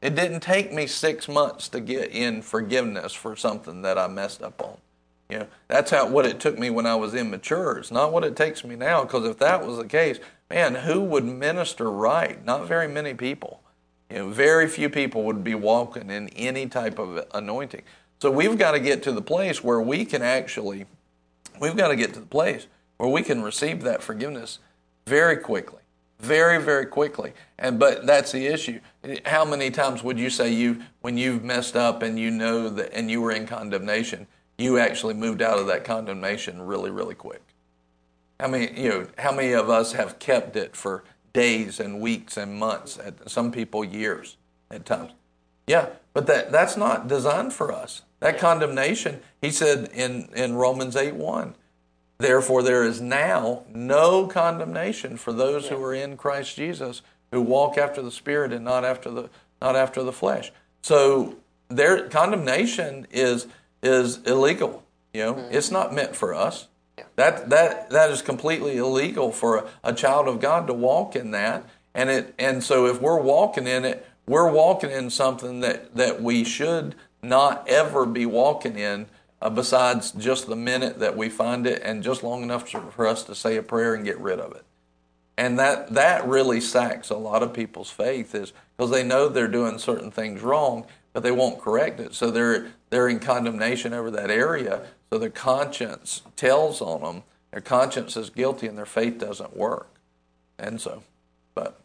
It 0.00 0.14
didn't 0.14 0.40
take 0.40 0.72
me 0.72 0.86
six 0.86 1.28
months 1.28 1.68
to 1.70 1.80
get 1.80 2.10
in 2.10 2.42
forgiveness 2.42 3.12
for 3.12 3.36
something 3.36 3.82
that 3.82 3.98
I 3.98 4.06
messed 4.08 4.42
up 4.42 4.62
on. 4.62 4.76
You 5.28 5.40
know, 5.40 5.46
that's 5.66 5.90
how 5.90 6.08
what 6.08 6.24
it 6.24 6.40
took 6.40 6.58
me 6.58 6.70
when 6.70 6.86
I 6.86 6.94
was 6.94 7.14
immature. 7.14 7.78
It's 7.78 7.90
not 7.90 8.12
what 8.12 8.24
it 8.24 8.34
takes 8.34 8.64
me 8.64 8.76
now. 8.76 9.02
Because 9.02 9.24
if 9.24 9.38
that 9.38 9.66
was 9.66 9.76
the 9.76 9.84
case, 9.84 10.18
man, 10.50 10.74
who 10.76 11.00
would 11.00 11.24
minister 11.24 11.90
right? 11.90 12.44
Not 12.44 12.66
very 12.66 12.88
many 12.88 13.14
people. 13.14 13.60
You 14.10 14.18
know, 14.18 14.30
very 14.30 14.68
few 14.68 14.88
people 14.88 15.24
would 15.24 15.44
be 15.44 15.54
walking 15.54 16.10
in 16.10 16.28
any 16.30 16.66
type 16.66 16.98
of 16.98 17.26
anointing. 17.34 17.82
So 18.20 18.30
we've 18.30 18.58
got 18.58 18.72
to 18.72 18.80
get 18.80 19.02
to 19.04 19.12
the 19.12 19.22
place 19.22 19.62
where 19.62 19.80
we 19.80 20.04
can 20.04 20.22
actually, 20.22 20.86
we've 21.60 21.76
got 21.76 21.88
to 21.88 21.96
get 21.96 22.14
to 22.14 22.20
the 22.20 22.26
place 22.26 22.66
where 22.96 23.08
we 23.08 23.22
can 23.22 23.42
receive 23.42 23.82
that 23.82 24.02
forgiveness 24.02 24.58
very 25.06 25.36
quickly, 25.36 25.82
very 26.18 26.60
very 26.62 26.86
quickly. 26.86 27.32
And 27.58 27.78
but 27.78 28.06
that's 28.06 28.32
the 28.32 28.46
issue. 28.46 28.80
How 29.26 29.44
many 29.44 29.70
times 29.70 30.02
would 30.02 30.18
you 30.18 30.30
say 30.30 30.52
you, 30.52 30.82
when 31.02 31.16
you've 31.16 31.44
messed 31.44 31.76
up 31.76 32.02
and 32.02 32.18
you 32.18 32.30
know 32.30 32.68
that, 32.70 32.92
and 32.92 33.10
you 33.10 33.20
were 33.20 33.32
in 33.32 33.46
condemnation? 33.46 34.26
you 34.58 34.78
actually 34.78 35.14
moved 35.14 35.40
out 35.40 35.58
of 35.58 35.68
that 35.68 35.84
condemnation 35.84 36.60
really, 36.60 36.90
really 36.90 37.14
quick. 37.14 37.42
How 38.40 38.48
many, 38.48 38.80
you 38.80 38.88
know, 38.88 39.06
how 39.18 39.32
many 39.32 39.52
of 39.52 39.68
us 39.68 39.92
have 39.92 40.18
kept 40.18 40.56
it 40.56 40.76
for 40.76 41.04
days 41.32 41.80
and 41.80 42.00
weeks 42.00 42.36
and 42.36 42.58
months, 42.58 42.98
at 42.98 43.28
some 43.28 43.50
people 43.50 43.84
years 43.84 44.36
at 44.70 44.86
times? 44.86 45.12
Yeah, 45.66 45.90
but 46.14 46.26
that, 46.26 46.52
that's 46.52 46.76
not 46.76 47.08
designed 47.08 47.52
for 47.52 47.72
us. 47.72 48.02
That 48.20 48.38
condemnation, 48.38 49.20
he 49.40 49.50
said 49.50 49.90
in, 49.92 50.28
in 50.34 50.54
Romans 50.54 50.96
8 50.96 51.14
1, 51.14 51.54
therefore 52.18 52.62
there 52.62 52.84
is 52.84 53.00
now 53.00 53.64
no 53.72 54.26
condemnation 54.26 55.16
for 55.16 55.32
those 55.32 55.68
who 55.68 55.82
are 55.82 55.94
in 55.94 56.16
Christ 56.16 56.56
Jesus 56.56 57.02
who 57.30 57.40
walk 57.40 57.76
after 57.76 58.02
the 58.02 58.10
Spirit 58.10 58.52
and 58.52 58.64
not 58.64 58.84
after 58.84 59.10
the, 59.10 59.30
not 59.60 59.76
after 59.76 60.02
the 60.02 60.12
flesh. 60.12 60.50
So 60.82 61.36
their 61.68 62.08
condemnation 62.08 63.06
is 63.10 63.46
is 63.82 64.18
illegal. 64.22 64.82
You 65.12 65.22
know, 65.22 65.34
mm-hmm. 65.34 65.54
it's 65.54 65.70
not 65.70 65.94
meant 65.94 66.16
for 66.16 66.34
us. 66.34 66.68
That 67.16 67.50
that 67.50 67.90
that 67.90 68.10
is 68.10 68.22
completely 68.22 68.76
illegal 68.76 69.32
for 69.32 69.58
a, 69.58 69.68
a, 69.84 69.92
child 69.92 70.28
of 70.28 70.40
God 70.40 70.66
to 70.66 70.74
walk 70.74 71.16
in 71.16 71.30
that. 71.32 71.64
And 71.94 72.10
it 72.10 72.34
and 72.38 72.62
so 72.62 72.86
if 72.86 73.00
we're 73.00 73.20
walking 73.20 73.66
in 73.66 73.84
it, 73.84 74.06
we're 74.26 74.50
walking 74.50 74.90
in 74.90 75.10
something 75.10 75.60
that 75.60 75.94
that 75.96 76.22
we 76.22 76.44
should 76.44 76.94
not 77.22 77.68
ever 77.68 78.06
be 78.06 78.26
walking 78.26 78.78
in. 78.78 79.06
Uh, 79.40 79.48
besides 79.48 80.10
just 80.10 80.48
the 80.48 80.56
minute 80.56 80.98
that 80.98 81.16
we 81.16 81.28
find 81.28 81.64
it, 81.64 81.80
and 81.84 82.02
just 82.02 82.24
long 82.24 82.42
enough 82.42 82.68
for 82.68 83.06
us 83.06 83.22
to 83.22 83.36
say 83.36 83.56
a 83.56 83.62
prayer 83.62 83.94
and 83.94 84.04
get 84.04 84.18
rid 84.18 84.40
of 84.40 84.50
it, 84.50 84.64
and 85.36 85.56
that 85.56 85.94
that 85.94 86.26
really 86.26 86.60
sacks 86.60 87.08
a 87.08 87.16
lot 87.16 87.40
of 87.40 87.54
people's 87.54 87.88
faith, 87.88 88.34
is 88.34 88.52
because 88.76 88.90
they 88.90 89.04
know 89.04 89.28
they're 89.28 89.46
doing 89.46 89.78
certain 89.78 90.10
things 90.10 90.42
wrong, 90.42 90.86
but 91.12 91.22
they 91.22 91.30
won't 91.30 91.60
correct 91.60 92.00
it. 92.00 92.14
So 92.14 92.32
they're 92.32 92.72
they're 92.90 93.08
in 93.08 93.20
condemnation 93.20 93.92
over 93.92 94.10
that 94.10 94.30
area. 94.30 94.86
So 95.10 95.18
their 95.18 95.30
conscience 95.30 96.22
tells 96.36 96.80
on 96.80 97.02
them. 97.02 97.22
Their 97.50 97.60
conscience 97.60 98.16
is 98.16 98.30
guilty, 98.30 98.66
and 98.66 98.76
their 98.76 98.86
faith 98.86 99.18
doesn't 99.18 99.56
work. 99.56 99.88
And 100.58 100.80
so, 100.80 101.02
but 101.54 101.80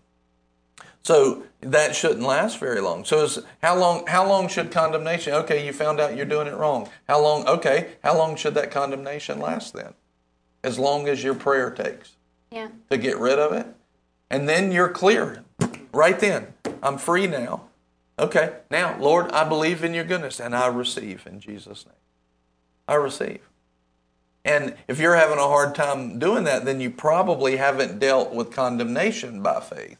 so 1.03 1.43
that 1.61 1.95
shouldn't 1.95 2.21
last 2.21 2.59
very 2.59 2.81
long. 2.81 3.05
So 3.05 3.27
how 3.61 3.77
long? 3.77 4.05
How 4.07 4.27
long 4.27 4.47
should 4.47 4.71
condemnation? 4.71 5.33
Okay, 5.33 5.65
you 5.65 5.71
found 5.71 5.99
out 5.99 6.15
you're 6.15 6.25
doing 6.25 6.47
it 6.47 6.55
wrong. 6.55 6.89
How 7.07 7.21
long? 7.21 7.47
Okay, 7.47 7.89
how 8.03 8.17
long 8.17 8.35
should 8.35 8.55
that 8.55 8.71
condemnation 8.71 9.39
last 9.39 9.73
then? 9.73 9.93
As 10.63 10.79
long 10.79 11.07
as 11.07 11.23
your 11.23 11.35
prayer 11.35 11.69
takes. 11.71 12.13
Yeah. 12.51 12.69
To 12.91 12.97
get 12.97 13.17
rid 13.17 13.39
of 13.39 13.51
it, 13.53 13.67
and 14.29 14.47
then 14.47 14.71
you're 14.71 14.89
clear. 14.89 15.43
Right 15.91 16.19
then, 16.19 16.53
I'm 16.81 16.97
free 16.97 17.27
now. 17.27 17.63
Okay, 18.19 18.57
now, 18.69 18.97
Lord, 18.99 19.31
I 19.31 19.47
believe 19.47 19.83
in 19.83 19.93
your 19.93 20.03
goodness 20.03 20.39
and 20.39 20.55
I 20.55 20.67
receive 20.67 21.25
in 21.25 21.39
Jesus' 21.39 21.85
name. 21.85 21.95
I 22.87 22.95
receive. 22.95 23.39
And 24.45 24.75
if 24.87 24.99
you're 24.99 25.15
having 25.15 25.39
a 25.39 25.47
hard 25.47 25.73
time 25.73 26.19
doing 26.19 26.43
that, 26.43 26.65
then 26.65 26.79
you 26.81 26.91
probably 26.91 27.57
haven't 27.57 27.99
dealt 27.99 28.33
with 28.33 28.51
condemnation 28.51 29.41
by 29.41 29.61
faith 29.61 29.97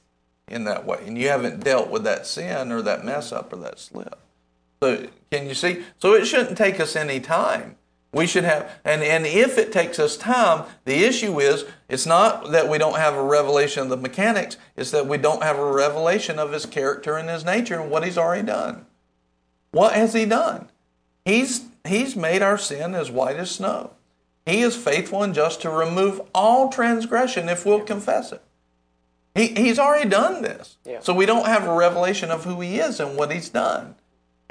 in 0.48 0.66
that 0.66 0.86
way. 0.86 1.00
And 1.08 1.18
you 1.18 1.30
haven't 1.30 1.64
dealt 1.64 1.90
with 1.90 2.04
that 2.04 2.28
sin 2.28 2.72
or 2.72 2.82
that 2.82 3.06
mess 3.06 3.32
up 3.32 3.54
or 3.54 3.58
that 3.58 3.80
slip. 3.80 4.20
So, 4.82 5.08
can 5.32 5.48
you 5.48 5.56
see? 5.56 5.84
So, 5.98 6.14
it 6.14 6.26
shouldn't 6.26 6.58
take 6.58 6.80
us 6.80 6.96
any 6.96 7.22
time 7.22 7.78
we 8.14 8.28
should 8.28 8.44
have, 8.44 8.72
and, 8.86 9.02
and 9.02 9.26
if 9.26 9.58
it 9.58 9.72
takes 9.72 9.98
us 9.98 10.16
time, 10.16 10.66
the 10.86 11.04
issue 11.04 11.40
is 11.40 11.66
it's 11.90 12.06
not 12.06 12.52
that 12.52 12.70
we 12.70 12.78
don't 12.78 12.98
have 12.98 13.16
a 13.16 13.24
revelation 13.24 13.84
of 13.84 13.90
the 13.90 13.98
mechanics, 13.98 14.58
it's 14.78 14.92
that 14.92 15.08
we 15.08 15.18
don't 15.18 15.44
have 15.44 15.58
a 15.58 15.72
revelation 15.72 16.38
of 16.38 16.52
his 16.52 16.66
character 16.66 17.18
and 17.18 17.28
his 17.28 17.44
nature 17.44 17.80
and 17.80 17.90
what 17.90 18.06
he's 18.06 18.18
already 18.18 18.46
done. 18.46 18.86
What 19.72 19.94
has 19.94 20.14
he 20.14 20.26
done? 20.26 20.70
He's, 21.26 21.66
he's 21.86 22.16
made 22.16 22.44
our 22.44 22.58
sin 22.58 22.94
as 22.94 23.10
white 23.10 23.38
as 23.38 23.50
snow. 23.50 23.92
He 24.46 24.62
is 24.62 24.76
faithful 24.76 25.24
and 25.24 25.34
just 25.34 25.62
to 25.62 25.70
remove 25.70 26.22
all 26.36 26.70
transgression 26.70 27.50
if 27.50 27.66
we'll 27.66 27.80
confess 27.80 28.32
it. 28.32 28.42
He, 29.34 29.48
he's 29.48 29.80
already 29.80 30.10
done 30.10 30.44
this. 30.44 30.78
Yeah. 30.86 31.00
So 31.00 31.14
we 31.14 31.26
don't 31.26 31.48
have 31.48 31.66
a 31.66 31.74
revelation 31.74 32.30
of 32.30 32.44
who 32.44 32.62
he 32.62 32.78
is 32.78 33.00
and 33.00 33.18
what 33.18 33.32
he's 33.32 33.50
done. 33.50 33.96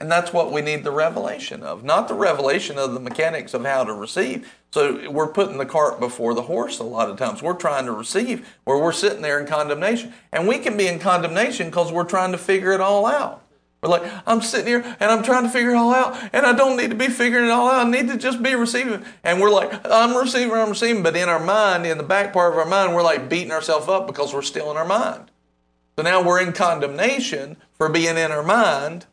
And 0.03 0.11
that's 0.11 0.33
what 0.33 0.51
we 0.51 0.63
need 0.63 0.83
the 0.83 0.91
revelation 0.91 1.63
of, 1.63 1.85
not 1.85 2.09
the 2.09 2.15
revelation 2.15 2.77
of 2.77 2.93
the 2.93 2.99
mechanics 2.99 3.55
of 3.55 3.65
how 3.65 3.85
to 3.85 3.93
receive. 3.93 4.53
So 4.73 5.09
we're 5.09 5.29
putting 5.29 5.59
the 5.59 5.65
cart 5.65 6.01
before 6.01 6.35
the 6.35 6.43
horse 6.43 6.81
a 6.81 6.83
lot 6.83 7.09
of 7.09 7.17
times. 7.17 7.41
We're 7.41 7.53
trying 7.53 7.87
to 7.87 7.93
receive 7.93 8.53
where 8.65 8.79
we're 8.79 8.91
sitting 8.91 9.23
there 9.23 9.39
in 9.39 9.47
condemnation. 9.47 10.13
And 10.33 10.49
we 10.49 10.59
can 10.59 10.77
be 10.77 10.89
in 10.89 10.99
condemnation 10.99 11.69
because 11.69 11.93
we're 11.93 12.03
trying 12.03 12.33
to 12.33 12.39
figure 12.39 12.73
it 12.73 12.81
all 12.81 13.07
out. 13.07 13.45
We're 13.81 13.91
like, 13.91 14.03
I'm 14.27 14.43
sitting 14.43 14.67
here 14.67 14.83
and 14.99 15.09
I'm 15.09 15.23
trying 15.23 15.45
to 15.45 15.51
figure 15.51 15.71
it 15.71 15.77
all 15.77 15.95
out, 15.95 16.21
and 16.33 16.45
I 16.45 16.53
don't 16.53 16.77
need 16.77 16.91
to 16.91 16.97
be 16.97 17.07
figuring 17.07 17.45
it 17.45 17.53
all 17.53 17.71
out. 17.71 17.87
I 17.87 17.89
need 17.89 18.09
to 18.09 18.19
just 18.19 18.43
be 18.43 18.57
receiving. 18.57 19.05
And 19.23 19.41
we're 19.41 19.53
like, 19.53 19.87
I'm 19.89 20.17
receiving, 20.17 20.51
I'm 20.51 20.71
receiving. 20.71 21.05
But 21.05 21.15
in 21.15 21.29
our 21.29 21.39
mind, 21.39 21.87
in 21.87 21.97
the 21.97 22.03
back 22.03 22.33
part 22.33 22.53
of 22.53 22.59
our 22.59 22.67
mind, 22.67 22.97
we're 22.97 23.05
like 23.05 23.29
beating 23.29 23.53
ourselves 23.53 23.87
up 23.87 24.09
because 24.09 24.35
we're 24.35 24.43
still 24.43 24.69
in 24.73 24.77
our 24.77 24.85
mind. 24.85 25.31
So 25.95 26.03
now 26.03 26.27
we're 26.27 26.41
in 26.41 26.53
condemnation 26.53 27.57
for 27.75 27.89
being 27.89 28.17
in 28.17 28.33
our 28.33 28.43
mind 28.43 29.07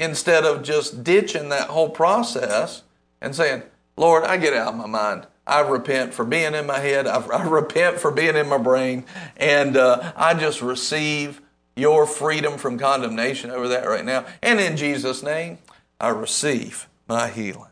instead 0.00 0.44
of 0.44 0.62
just 0.62 1.04
ditching 1.04 1.50
that 1.50 1.68
whole 1.68 1.90
process 1.90 2.82
and 3.20 3.36
saying, 3.36 3.62
Lord, 3.96 4.24
I 4.24 4.38
get 4.38 4.54
out 4.54 4.72
of 4.72 4.76
my 4.76 4.86
mind. 4.86 5.26
I 5.46 5.60
repent 5.60 6.14
for 6.14 6.24
being 6.24 6.54
in 6.54 6.66
my 6.66 6.78
head. 6.78 7.06
I, 7.06 7.20
I 7.26 7.42
repent 7.46 8.00
for 8.00 8.10
being 8.10 8.34
in 8.34 8.48
my 8.48 8.56
brain. 8.56 9.04
And 9.36 9.76
uh, 9.76 10.12
I 10.16 10.32
just 10.34 10.62
receive 10.62 11.42
your 11.76 12.06
freedom 12.06 12.56
from 12.56 12.78
condemnation 12.78 13.50
over 13.50 13.68
that 13.68 13.86
right 13.86 14.04
now. 14.04 14.24
And 14.42 14.58
in 14.58 14.76
Jesus' 14.76 15.22
name, 15.22 15.58
I 16.00 16.08
receive 16.08 16.88
my 17.06 17.28
healing. 17.28 17.70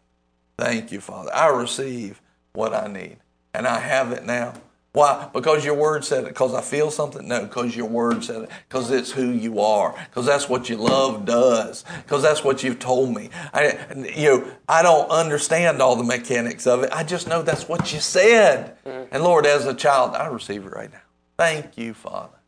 Thank 0.58 0.92
you, 0.92 1.00
Father. 1.00 1.34
I 1.34 1.48
receive 1.48 2.20
what 2.52 2.74
I 2.74 2.88
need. 2.88 3.16
And 3.54 3.66
I 3.66 3.78
have 3.78 4.12
it 4.12 4.26
now. 4.26 4.54
Why? 4.98 5.30
Because 5.32 5.64
your 5.64 5.74
word 5.74 6.04
said 6.04 6.24
it. 6.24 6.30
Because 6.30 6.54
I 6.54 6.60
feel 6.60 6.90
something? 6.90 7.28
No, 7.28 7.42
because 7.42 7.76
your 7.76 7.86
word 7.86 8.24
said 8.24 8.42
it. 8.42 8.50
Because 8.68 8.90
it's 8.90 9.12
who 9.12 9.30
you 9.30 9.60
are. 9.60 9.94
Because 10.10 10.26
that's 10.26 10.48
what 10.48 10.68
your 10.68 10.78
love 10.78 11.24
does. 11.24 11.84
Because 12.02 12.20
that's 12.20 12.42
what 12.42 12.64
you've 12.64 12.80
told 12.80 13.14
me. 13.14 13.30
I, 13.54 13.78
you 13.94 14.28
know, 14.28 14.50
I 14.68 14.82
don't 14.82 15.08
understand 15.08 15.80
all 15.80 15.94
the 15.94 16.02
mechanics 16.02 16.66
of 16.66 16.82
it. 16.82 16.90
I 16.92 17.04
just 17.04 17.28
know 17.28 17.42
that's 17.42 17.68
what 17.68 17.92
you 17.92 18.00
said. 18.00 18.76
Mm-hmm. 18.84 19.14
And 19.14 19.22
Lord, 19.22 19.46
as 19.46 19.66
a 19.66 19.74
child, 19.74 20.16
I 20.16 20.26
receive 20.26 20.66
it 20.66 20.72
right 20.72 20.90
now. 20.90 21.02
Thank 21.36 21.78
you, 21.78 21.94
Father. 21.94 22.38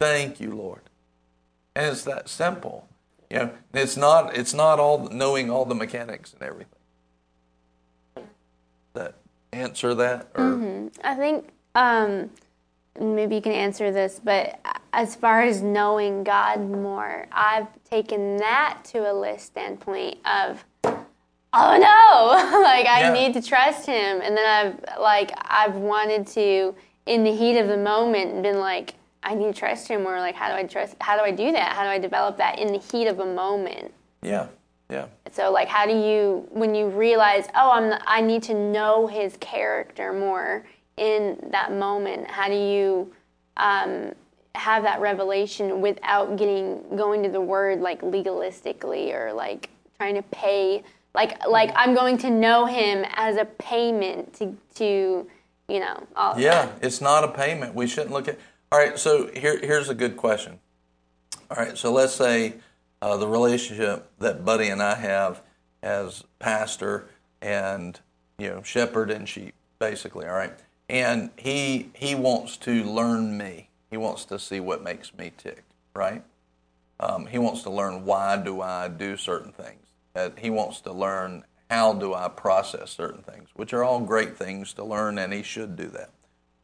Thank 0.00 0.40
you, 0.40 0.54
Lord. 0.54 0.80
And 1.76 1.92
it's 1.92 2.04
that 2.04 2.30
simple. 2.30 2.88
You 3.28 3.36
know, 3.36 3.50
it's 3.74 3.98
not. 3.98 4.34
It's 4.34 4.54
not 4.54 4.80
all 4.80 5.10
knowing 5.10 5.50
all 5.50 5.66
the 5.66 5.74
mechanics 5.74 6.32
and 6.32 6.42
everything. 6.42 6.72
That 8.94 9.16
answer 9.52 9.94
that, 9.94 10.30
or 10.34 10.44
mm-hmm. 10.44 10.88
I 11.04 11.14
think 11.14 11.50
um, 11.78 12.30
maybe 13.00 13.36
you 13.36 13.40
can 13.40 13.52
answer 13.52 13.92
this, 13.92 14.20
but 14.22 14.58
as 14.92 15.14
far 15.14 15.42
as 15.42 15.62
knowing 15.62 16.24
God 16.24 16.60
more, 16.60 17.26
I've 17.30 17.68
taken 17.84 18.36
that 18.38 18.80
to 18.86 19.10
a 19.10 19.14
list 19.14 19.46
standpoint 19.46 20.18
of, 20.26 20.64
oh 20.84 20.98
no, 21.52 22.60
like 22.62 22.86
I 22.86 23.00
yeah. 23.00 23.12
need 23.12 23.34
to 23.34 23.42
trust 23.42 23.86
Him, 23.86 24.20
and 24.22 24.36
then 24.36 24.44
I've 24.46 25.00
like 25.00 25.30
I've 25.36 25.76
wanted 25.76 26.26
to 26.28 26.74
in 27.06 27.22
the 27.22 27.34
heat 27.34 27.58
of 27.58 27.68
the 27.68 27.76
moment 27.76 28.42
been 28.42 28.58
like 28.58 28.94
I 29.22 29.34
need 29.34 29.54
to 29.54 29.58
trust 29.58 29.86
Him, 29.88 30.06
or 30.06 30.18
like 30.18 30.34
how 30.34 30.48
do 30.48 30.54
I 30.54 30.64
trust? 30.64 30.96
How 31.00 31.16
do 31.16 31.22
I 31.22 31.30
do 31.30 31.52
that? 31.52 31.74
How 31.74 31.84
do 31.84 31.90
I 31.90 31.98
develop 31.98 32.38
that 32.38 32.58
in 32.58 32.72
the 32.72 32.78
heat 32.78 33.06
of 33.06 33.20
a 33.20 33.26
moment? 33.26 33.92
Yeah. 34.22 34.48
Yeah. 34.90 35.06
So 35.30 35.52
like 35.52 35.68
how 35.68 35.84
do 35.86 35.92
you 35.92 36.48
when 36.50 36.74
you 36.74 36.88
realize, 36.88 37.46
oh, 37.54 37.70
I'm 37.70 37.90
the, 37.90 38.00
I 38.10 38.20
need 38.22 38.42
to 38.44 38.54
know 38.54 39.06
his 39.06 39.36
character 39.38 40.14
more 40.14 40.64
in 40.98 41.50
that 41.50 41.72
moment? 41.72 42.30
How 42.30 42.48
do 42.48 42.54
you 42.54 43.12
um, 43.56 44.12
have 44.54 44.82
that 44.82 45.00
revelation 45.00 45.80
without 45.80 46.36
getting 46.36 46.82
going 46.96 47.22
to 47.22 47.28
the 47.28 47.40
word 47.40 47.80
like 47.80 48.00
legalistically 48.02 49.14
or 49.14 49.32
like 49.32 49.70
trying 49.96 50.14
to 50.14 50.22
pay? 50.22 50.82
Like 51.14 51.46
like 51.46 51.72
I'm 51.74 51.94
going 51.94 52.18
to 52.18 52.30
know 52.30 52.66
him 52.66 53.04
as 53.14 53.36
a 53.36 53.44
payment 53.44 54.34
to 54.34 54.56
to 54.76 55.28
you 55.68 55.80
know 55.80 56.06
all 56.14 56.38
yeah 56.38 56.72
it's 56.82 57.00
not 57.00 57.24
a 57.24 57.28
payment. 57.28 57.74
We 57.74 57.86
shouldn't 57.86 58.12
look 58.12 58.28
at 58.28 58.38
all 58.70 58.78
right 58.78 58.98
so 58.98 59.28
here 59.28 59.58
here's 59.58 59.88
a 59.88 59.94
good 59.94 60.16
question. 60.16 60.58
All 61.50 61.56
right 61.56 61.76
so 61.76 61.92
let's 61.92 62.14
say 62.14 62.54
uh, 63.00 63.16
the 63.16 63.28
relationship 63.28 64.10
that 64.18 64.44
buddy 64.44 64.68
and 64.68 64.82
I 64.82 64.96
have 64.96 65.42
as 65.82 66.24
pastor 66.38 67.08
and 67.40 67.98
you 68.38 68.48
know 68.48 68.62
shepherd 68.62 69.10
and 69.10 69.28
sheep 69.28 69.54
basically 69.78 70.26
all 70.26 70.34
right 70.34 70.52
and 70.88 71.30
he 71.36 71.90
he 71.94 72.14
wants 72.14 72.56
to 72.58 72.82
learn 72.84 73.36
me. 73.36 73.68
He 73.90 73.96
wants 73.96 74.24
to 74.26 74.38
see 74.38 74.60
what 74.60 74.82
makes 74.82 75.16
me 75.16 75.32
tick, 75.36 75.64
right? 75.94 76.22
Um, 77.00 77.26
he 77.26 77.38
wants 77.38 77.62
to 77.62 77.70
learn 77.70 78.04
why 78.04 78.36
do 78.36 78.60
I 78.60 78.88
do 78.88 79.16
certain 79.16 79.52
things. 79.52 79.86
Uh, 80.14 80.30
he 80.36 80.50
wants 80.50 80.80
to 80.82 80.92
learn 80.92 81.44
how 81.70 81.92
do 81.92 82.14
I 82.14 82.28
process 82.28 82.90
certain 82.90 83.22
things, 83.22 83.50
which 83.54 83.72
are 83.72 83.84
all 83.84 84.00
great 84.00 84.36
things 84.36 84.72
to 84.74 84.84
learn, 84.84 85.18
and 85.18 85.32
he 85.32 85.42
should 85.42 85.76
do 85.76 85.88
that. 85.88 86.10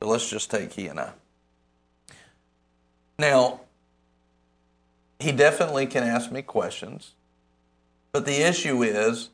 So 0.01 0.09
let's 0.09 0.29
just 0.29 0.51
take 0.51 0.73
he 0.73 0.87
and 0.89 0.99
I. 0.99 1.13
Now, 3.19 3.61
he 5.21 5.31
definitely 5.31 5.87
can 5.87 6.03
ask 6.03 6.33
me 6.33 6.43
questions, 6.43 7.13
but 8.13 8.27
the 8.27 8.43
issue 8.43 8.83
is 8.83 9.31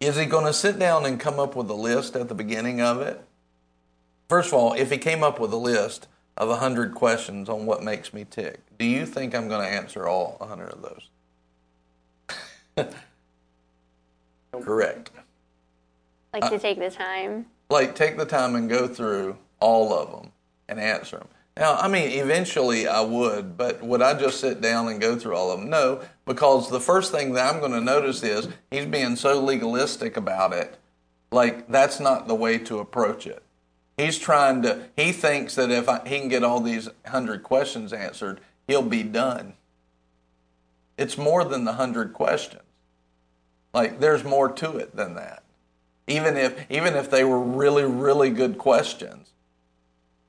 is 0.00 0.16
he 0.16 0.24
going 0.24 0.46
to 0.46 0.52
sit 0.54 0.78
down 0.78 1.04
and 1.04 1.20
come 1.20 1.38
up 1.38 1.54
with 1.54 1.68
a 1.68 1.74
list 1.74 2.16
at 2.16 2.28
the 2.28 2.34
beginning 2.34 2.80
of 2.80 3.02
it? 3.02 3.22
First 4.30 4.52
of 4.52 4.54
all, 4.54 4.74
if 4.74 4.92
he 4.92 4.98
came 4.98 5.24
up 5.24 5.40
with 5.40 5.52
a 5.52 5.56
list 5.56 6.06
of 6.36 6.48
100 6.48 6.94
questions 6.94 7.48
on 7.48 7.66
what 7.66 7.82
makes 7.82 8.14
me 8.14 8.24
tick, 8.24 8.60
do 8.78 8.84
you 8.84 9.04
think 9.04 9.34
I'm 9.34 9.48
going 9.48 9.66
to 9.66 9.68
answer 9.68 10.06
all 10.06 10.36
100 10.38 10.72
of 10.72 10.82
those? 12.76 12.94
Correct. 14.62 15.10
Like 16.32 16.48
to 16.48 16.54
uh, 16.54 16.58
take 16.60 16.78
the 16.78 16.92
time? 16.92 17.46
Like, 17.70 17.96
take 17.96 18.18
the 18.18 18.24
time 18.24 18.54
and 18.54 18.70
go 18.70 18.86
through 18.86 19.36
all 19.58 19.92
of 19.92 20.12
them 20.12 20.30
and 20.68 20.78
answer 20.78 21.16
them. 21.18 21.28
Now, 21.56 21.74
I 21.74 21.88
mean, 21.88 22.10
eventually 22.12 22.86
I 22.86 23.00
would, 23.00 23.56
but 23.56 23.82
would 23.82 24.00
I 24.00 24.14
just 24.14 24.38
sit 24.38 24.60
down 24.60 24.86
and 24.86 25.00
go 25.00 25.16
through 25.16 25.34
all 25.34 25.50
of 25.50 25.58
them? 25.58 25.70
No, 25.70 26.02
because 26.24 26.70
the 26.70 26.78
first 26.78 27.10
thing 27.10 27.32
that 27.32 27.52
I'm 27.52 27.58
going 27.58 27.72
to 27.72 27.80
notice 27.80 28.22
is 28.22 28.46
he's 28.70 28.86
being 28.86 29.16
so 29.16 29.42
legalistic 29.42 30.16
about 30.16 30.52
it. 30.52 30.78
Like, 31.32 31.66
that's 31.66 31.98
not 31.98 32.28
the 32.28 32.36
way 32.36 32.58
to 32.58 32.78
approach 32.78 33.26
it. 33.26 33.42
He's 34.00 34.18
trying 34.18 34.62
to, 34.62 34.86
he 34.96 35.12
thinks 35.12 35.56
that 35.56 35.70
if 35.70 35.88
I, 35.88 36.00
he 36.06 36.18
can 36.18 36.28
get 36.28 36.42
all 36.42 36.60
these 36.60 36.88
hundred 37.06 37.42
questions 37.42 37.92
answered, 37.92 38.40
he'll 38.66 38.82
be 38.82 39.02
done. 39.02 39.54
It's 40.96 41.18
more 41.18 41.44
than 41.44 41.64
the 41.64 41.74
hundred 41.74 42.14
questions. 42.14 42.62
Like 43.74 44.00
there's 44.00 44.24
more 44.24 44.50
to 44.52 44.76
it 44.78 44.96
than 44.96 45.14
that. 45.16 45.42
Even 46.06 46.36
if 46.36 46.64
even 46.70 46.94
if 46.94 47.10
they 47.10 47.24
were 47.24 47.40
really 47.40 47.84
really 47.84 48.30
good 48.30 48.58
questions, 48.58 49.28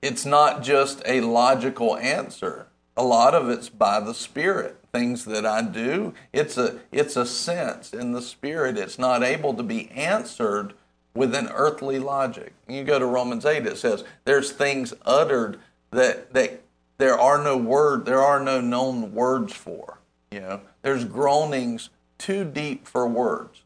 it's 0.01 0.25
not 0.25 0.63
just 0.63 1.01
a 1.05 1.21
logical 1.21 1.97
answer. 1.97 2.67
A 2.95 3.03
lot 3.03 3.33
of 3.33 3.49
it's 3.49 3.69
by 3.69 3.99
the 3.99 4.13
spirit. 4.13 4.77
Things 4.91 5.25
that 5.25 5.45
I 5.45 5.61
do, 5.61 6.13
it's 6.33 6.57
a 6.57 6.79
it's 6.91 7.15
a 7.15 7.25
sense 7.25 7.93
in 7.93 8.11
the 8.11 8.21
spirit. 8.21 8.77
It's 8.77 8.99
not 8.99 9.23
able 9.23 9.53
to 9.53 9.63
be 9.63 9.89
answered 9.91 10.73
with 11.13 11.35
an 11.35 11.49
earthly 11.49 11.99
logic. 11.99 12.53
You 12.67 12.83
go 12.83 12.99
to 12.99 13.05
Romans 13.05 13.45
8, 13.45 13.65
it 13.65 13.77
says 13.77 14.03
there's 14.25 14.51
things 14.51 14.93
uttered 15.05 15.59
that, 15.91 16.33
that 16.33 16.61
there 16.97 17.19
are 17.19 17.43
no 17.43 17.57
word, 17.57 18.05
there 18.05 18.21
are 18.21 18.39
no 18.39 18.61
known 18.61 19.13
words 19.13 19.53
for. 19.53 19.99
You 20.31 20.39
know, 20.39 20.61
there's 20.81 21.03
groanings 21.03 21.89
too 22.17 22.45
deep 22.45 22.87
for 22.87 23.07
words. 23.07 23.63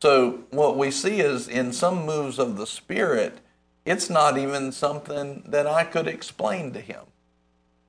So 0.00 0.44
what 0.50 0.76
we 0.76 0.90
see 0.90 1.20
is 1.20 1.46
in 1.46 1.72
some 1.72 2.06
moves 2.06 2.38
of 2.38 2.56
the 2.56 2.66
Spirit, 2.66 3.38
it's 3.84 4.10
not 4.10 4.38
even 4.38 4.72
something 4.72 5.44
that 5.46 5.66
I 5.66 5.84
could 5.84 6.08
explain 6.08 6.72
to 6.72 6.80
him. 6.80 7.02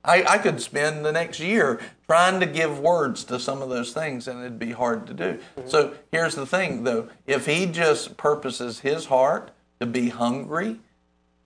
I, 0.04 0.24
I 0.24 0.38
could 0.38 0.60
spend 0.60 1.04
the 1.04 1.12
next 1.12 1.38
year 1.38 1.80
trying 2.06 2.40
to 2.40 2.46
give 2.46 2.80
words 2.80 3.24
to 3.24 3.38
some 3.38 3.62
of 3.62 3.68
those 3.68 3.92
things 3.92 4.26
and 4.26 4.40
it'd 4.40 4.58
be 4.58 4.72
hard 4.72 5.06
to 5.06 5.14
do. 5.14 5.38
Mm-hmm. 5.56 5.68
So 5.68 5.94
here's 6.10 6.34
the 6.34 6.46
thing 6.46 6.84
though 6.84 7.08
if 7.26 7.46
he 7.46 7.66
just 7.66 8.16
purposes 8.16 8.80
his 8.80 9.06
heart 9.06 9.52
to 9.80 9.86
be 9.86 10.08
hungry, 10.08 10.80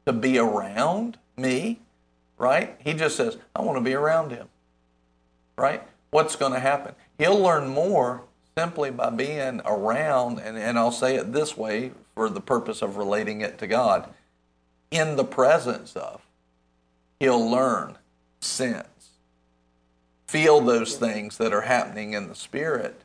to 0.07 0.13
be 0.13 0.39
around 0.39 1.19
me, 1.37 1.81
right? 2.39 2.77
He 2.83 2.95
just 2.95 3.17
says, 3.17 3.37
I 3.55 3.63
want 3.63 3.77
to 3.79 3.85
be 3.85 3.95
around 3.95 4.31
him, 4.31 4.49
right? 5.57 5.83
What's 6.11 6.37
going 6.37 6.53
to 6.53 6.61
happen? 6.61 6.95
He'll 7.19 7.39
learn 7.39 7.69
more 7.69 8.23
simply 8.57 8.91
by 8.91 9.11
being 9.11 9.61
around, 9.65 10.39
and, 10.39 10.57
and 10.57 10.79
I'll 10.79 10.93
say 10.93 11.17
it 11.17 11.33
this 11.33 11.57
way 11.57 11.93
for 12.15 12.31
the 12.31 12.41
purpose 12.41 12.81
of 12.81 12.97
relating 12.97 13.43
it 13.43 13.59
to 13.59 13.67
God 13.67 14.09
in 14.91 15.17
the 15.17 15.25
presence 15.25 15.95
of. 15.95 16.23
He'll 17.21 17.51
learn 17.51 17.99
sense. 18.41 19.11
Feel 20.27 20.61
those 20.61 20.97
things 20.97 21.39
that 21.39 21.53
are 21.53 21.63
happening 21.63 22.15
in 22.15 22.29
the 22.29 22.35
Spirit, 22.35 23.03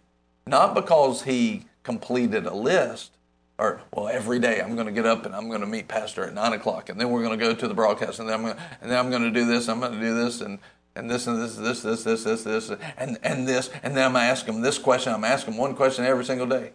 not 0.47 0.73
because 0.73 1.23
he 1.23 1.65
completed 1.83 2.45
a 2.45 2.53
list, 2.53 3.11
or 3.57 3.81
well, 3.93 4.07
every 4.07 4.39
day 4.39 4.59
I'm 4.59 4.73
going 4.75 4.87
to 4.87 4.91
get 4.91 5.05
up 5.05 5.25
and 5.25 5.35
I'm 5.35 5.47
going 5.47 5.61
to 5.61 5.67
meet 5.67 5.87
Pastor 5.87 6.25
at 6.25 6.33
nine 6.33 6.53
o'clock, 6.53 6.89
and 6.89 6.99
then 6.99 7.09
we're 7.09 7.23
going 7.23 7.37
to 7.37 7.45
go 7.45 7.53
to 7.53 7.67
the 7.67 7.73
broadcast, 7.73 8.19
and 8.19 8.27
then 8.27 8.35
I'm 8.35 8.41
going 8.43 8.55
to, 8.55 8.61
and 8.81 8.91
then 8.91 8.97
I'm 8.97 9.09
going 9.11 9.23
to 9.23 9.31
do 9.31 9.45
this, 9.45 9.69
I'm 9.69 9.79
going 9.79 9.93
to 9.93 9.99
do 9.99 10.15
this, 10.15 10.41
and 10.41 10.59
and 10.95 11.09
this 11.09 11.27
and 11.27 11.41
this, 11.41 11.55
this, 11.55 11.81
this, 11.81 12.03
this, 12.03 12.23
this, 12.23 12.43
this, 12.43 12.71
and 12.97 13.17
and 13.23 13.47
this, 13.47 13.69
and 13.83 13.95
then 13.95 14.05
I'm 14.05 14.13
going 14.13 14.25
to 14.25 14.29
ask 14.29 14.45
him 14.45 14.61
this 14.61 14.77
question. 14.77 15.13
I'm 15.13 15.23
asking 15.23 15.53
him 15.53 15.59
one 15.59 15.75
question 15.75 16.05
every 16.05 16.25
single 16.25 16.47
day. 16.47 16.71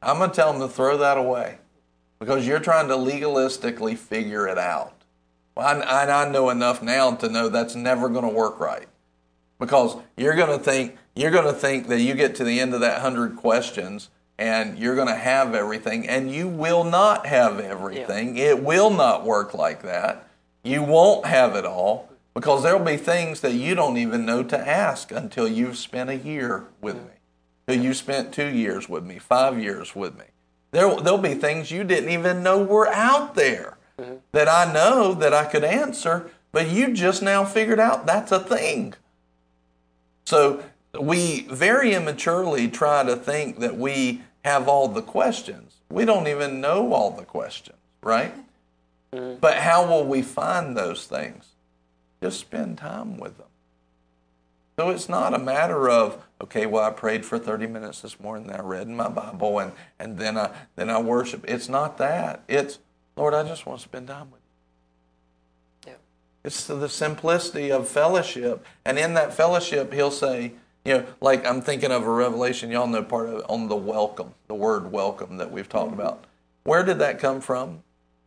I'm 0.00 0.18
going 0.18 0.30
to 0.30 0.36
tell 0.36 0.52
him 0.52 0.60
to 0.60 0.68
throw 0.68 0.96
that 0.98 1.16
away 1.16 1.58
because 2.18 2.46
you're 2.46 2.60
trying 2.60 2.88
to 2.88 2.94
legalistically 2.94 3.96
figure 3.96 4.48
it 4.48 4.58
out. 4.58 5.01
Well, 5.54 5.84
I, 5.86 6.06
I 6.06 6.28
know 6.30 6.50
enough 6.50 6.82
now 6.82 7.14
to 7.14 7.28
know 7.28 7.48
that's 7.48 7.74
never 7.74 8.08
going 8.08 8.24
to 8.24 8.30
work 8.30 8.58
right 8.58 8.88
because 9.58 9.96
you're 10.16 10.34
going 10.34 10.58
to 10.58 10.62
think 10.62 10.96
you're 11.14 11.30
going 11.30 11.44
to 11.44 11.52
think 11.52 11.88
that 11.88 12.00
you 12.00 12.14
get 12.14 12.34
to 12.36 12.44
the 12.44 12.58
end 12.58 12.72
of 12.72 12.80
that 12.80 13.02
100 13.02 13.36
questions 13.36 14.08
and 14.38 14.78
you're 14.78 14.96
going 14.96 15.08
to 15.08 15.14
have 15.14 15.54
everything 15.54 16.08
and 16.08 16.32
you 16.32 16.48
will 16.48 16.84
not 16.84 17.26
have 17.26 17.60
everything. 17.60 18.36
Yeah. 18.36 18.50
It 18.50 18.62
will 18.62 18.90
not 18.90 19.24
work 19.24 19.52
like 19.52 19.82
that. 19.82 20.26
You 20.64 20.82
won't 20.82 21.26
have 21.26 21.54
it 21.54 21.66
all 21.66 22.08
because 22.34 22.62
there'll 22.62 22.84
be 22.84 22.96
things 22.96 23.40
that 23.40 23.52
you 23.52 23.74
don't 23.74 23.98
even 23.98 24.24
know 24.24 24.42
to 24.42 24.58
ask 24.58 25.12
until 25.12 25.46
you've 25.46 25.76
spent 25.76 26.08
a 26.08 26.16
year 26.16 26.64
with 26.80 26.96
me. 26.96 27.12
Until 27.68 27.84
you 27.84 27.94
spent 27.94 28.32
2 28.32 28.46
years 28.46 28.88
with 28.88 29.04
me, 29.04 29.18
5 29.18 29.58
years 29.58 29.94
with 29.94 30.18
me. 30.18 30.24
There 30.70 30.96
there'll 30.96 31.18
be 31.18 31.34
things 31.34 31.70
you 31.70 31.84
didn't 31.84 32.08
even 32.08 32.42
know 32.42 32.62
were 32.62 32.88
out 32.88 33.34
there 33.34 33.76
mm-hmm. 33.98 34.16
that 34.32 34.48
I 34.48 34.72
know 34.72 35.14
that 35.14 35.32
I 35.32 35.44
could 35.44 35.64
answer, 35.64 36.30
but 36.52 36.68
you 36.68 36.92
just 36.92 37.22
now 37.22 37.44
figured 37.44 37.80
out 37.80 38.06
that's 38.06 38.32
a 38.32 38.40
thing. 38.40 38.94
So 40.24 40.62
we 40.98 41.42
very 41.42 41.94
immaturely 41.94 42.68
try 42.68 43.02
to 43.04 43.16
think 43.16 43.60
that 43.60 43.76
we 43.76 44.22
have 44.44 44.68
all 44.68 44.88
the 44.88 45.02
questions. 45.02 45.76
We 45.90 46.04
don't 46.04 46.28
even 46.28 46.60
know 46.60 46.92
all 46.92 47.10
the 47.10 47.24
questions, 47.24 47.78
right? 48.02 48.34
Mm-hmm. 49.12 49.38
But 49.40 49.58
how 49.58 49.86
will 49.86 50.04
we 50.04 50.22
find 50.22 50.76
those 50.76 51.06
things? 51.06 51.48
Just 52.22 52.40
spend 52.40 52.78
time 52.78 53.18
with 53.18 53.38
them. 53.38 53.46
So 54.78 54.88
it's 54.90 55.08
not 55.08 55.34
a 55.34 55.38
matter 55.38 55.90
of, 55.90 56.24
okay, 56.40 56.64
well, 56.66 56.82
I 56.84 56.90
prayed 56.90 57.26
for 57.26 57.38
30 57.38 57.66
minutes 57.66 58.00
this 58.00 58.18
morning, 58.18 58.46
then 58.46 58.56
I 58.56 58.62
read 58.62 58.86
in 58.86 58.96
my 58.96 59.08
Bible, 59.08 59.58
and, 59.58 59.72
and 59.98 60.18
then 60.18 60.38
I 60.38 60.50
then 60.76 60.88
I 60.88 61.00
worship. 61.00 61.44
It's 61.46 61.68
not 61.68 61.98
that. 61.98 62.42
It's, 62.48 62.78
Lord, 63.16 63.34
I 63.34 63.42
just 63.46 63.66
want 63.66 63.80
to 63.80 63.84
spend 63.84 64.08
time 64.08 64.30
with 64.30 64.40
you. 65.86 65.92
Yeah. 65.92 65.98
It's 66.44 66.66
the 66.66 66.88
simplicity 66.88 67.70
of 67.70 67.88
fellowship. 67.88 68.66
And 68.84 68.98
in 68.98 69.14
that 69.14 69.34
fellowship, 69.34 69.92
he'll 69.92 70.10
say, 70.10 70.52
you 70.84 70.94
know, 70.94 71.06
like 71.20 71.46
I'm 71.46 71.60
thinking 71.60 71.92
of 71.92 72.02
a 72.02 72.10
revelation, 72.10 72.70
y'all 72.70 72.86
know 72.86 73.02
part 73.02 73.28
of 73.28 73.40
it 73.40 73.44
on 73.48 73.68
the 73.68 73.76
welcome, 73.76 74.34
the 74.48 74.54
word 74.54 74.90
welcome 74.90 75.36
that 75.36 75.52
we've 75.52 75.68
talked 75.68 75.92
about. 75.92 76.24
Where 76.64 76.84
did 76.84 76.98
that 76.98 77.18
come 77.18 77.40
from? 77.40 77.82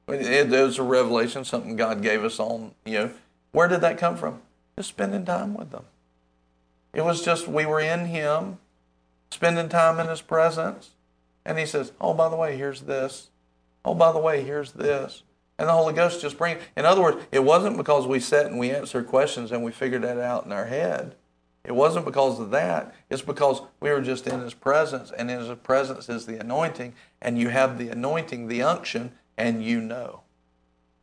It, 0.07 0.21
it 0.21 0.49
was 0.49 0.77
a 0.77 0.83
revelation, 0.83 1.43
something 1.43 1.75
God 1.75 2.01
gave 2.01 2.23
us 2.23 2.39
on, 2.39 2.73
you 2.85 2.93
know. 2.93 3.11
Where 3.51 3.67
did 3.67 3.81
that 3.81 3.97
come 3.97 4.17
from? 4.17 4.41
Just 4.77 4.89
spending 4.89 5.25
time 5.25 5.53
with 5.53 5.71
them. 5.71 5.85
It 6.93 7.03
was 7.03 7.23
just 7.23 7.47
we 7.47 7.65
were 7.65 7.79
in 7.79 8.05
Him, 8.07 8.59
spending 9.31 9.69
time 9.69 9.99
in 9.99 10.07
His 10.07 10.21
presence. 10.21 10.91
And 11.45 11.57
He 11.57 11.65
says, 11.65 11.91
Oh, 11.99 12.13
by 12.13 12.29
the 12.29 12.35
way, 12.35 12.55
here's 12.57 12.81
this. 12.81 13.29
Oh, 13.85 13.93
by 13.93 14.11
the 14.11 14.19
way, 14.19 14.43
here's 14.43 14.71
this. 14.73 15.23
And 15.57 15.69
the 15.69 15.73
Holy 15.73 15.93
Ghost 15.93 16.19
just 16.19 16.37
bring. 16.37 16.57
In 16.75 16.85
other 16.85 17.01
words, 17.01 17.23
it 17.31 17.43
wasn't 17.43 17.77
because 17.77 18.07
we 18.07 18.19
sat 18.19 18.47
and 18.47 18.59
we 18.59 18.71
answered 18.71 19.07
questions 19.07 19.51
and 19.51 19.63
we 19.63 19.71
figured 19.71 20.01
that 20.01 20.17
out 20.17 20.45
in 20.45 20.51
our 20.51 20.65
head. 20.65 21.15
It 21.63 21.73
wasn't 21.73 22.05
because 22.05 22.39
of 22.39 22.51
that. 22.51 22.93
It's 23.09 23.21
because 23.21 23.61
we 23.79 23.89
were 23.89 24.01
just 24.01 24.27
in 24.27 24.39
His 24.41 24.53
presence, 24.53 25.11
and 25.11 25.31
in 25.31 25.39
His 25.39 25.57
presence 25.59 26.09
is 26.09 26.25
the 26.25 26.39
anointing, 26.39 26.93
and 27.21 27.39
you 27.39 27.49
have 27.49 27.77
the 27.77 27.89
anointing, 27.89 28.47
the 28.47 28.61
unction, 28.61 29.13
and 29.37 29.63
you 29.63 29.81
know. 29.81 30.21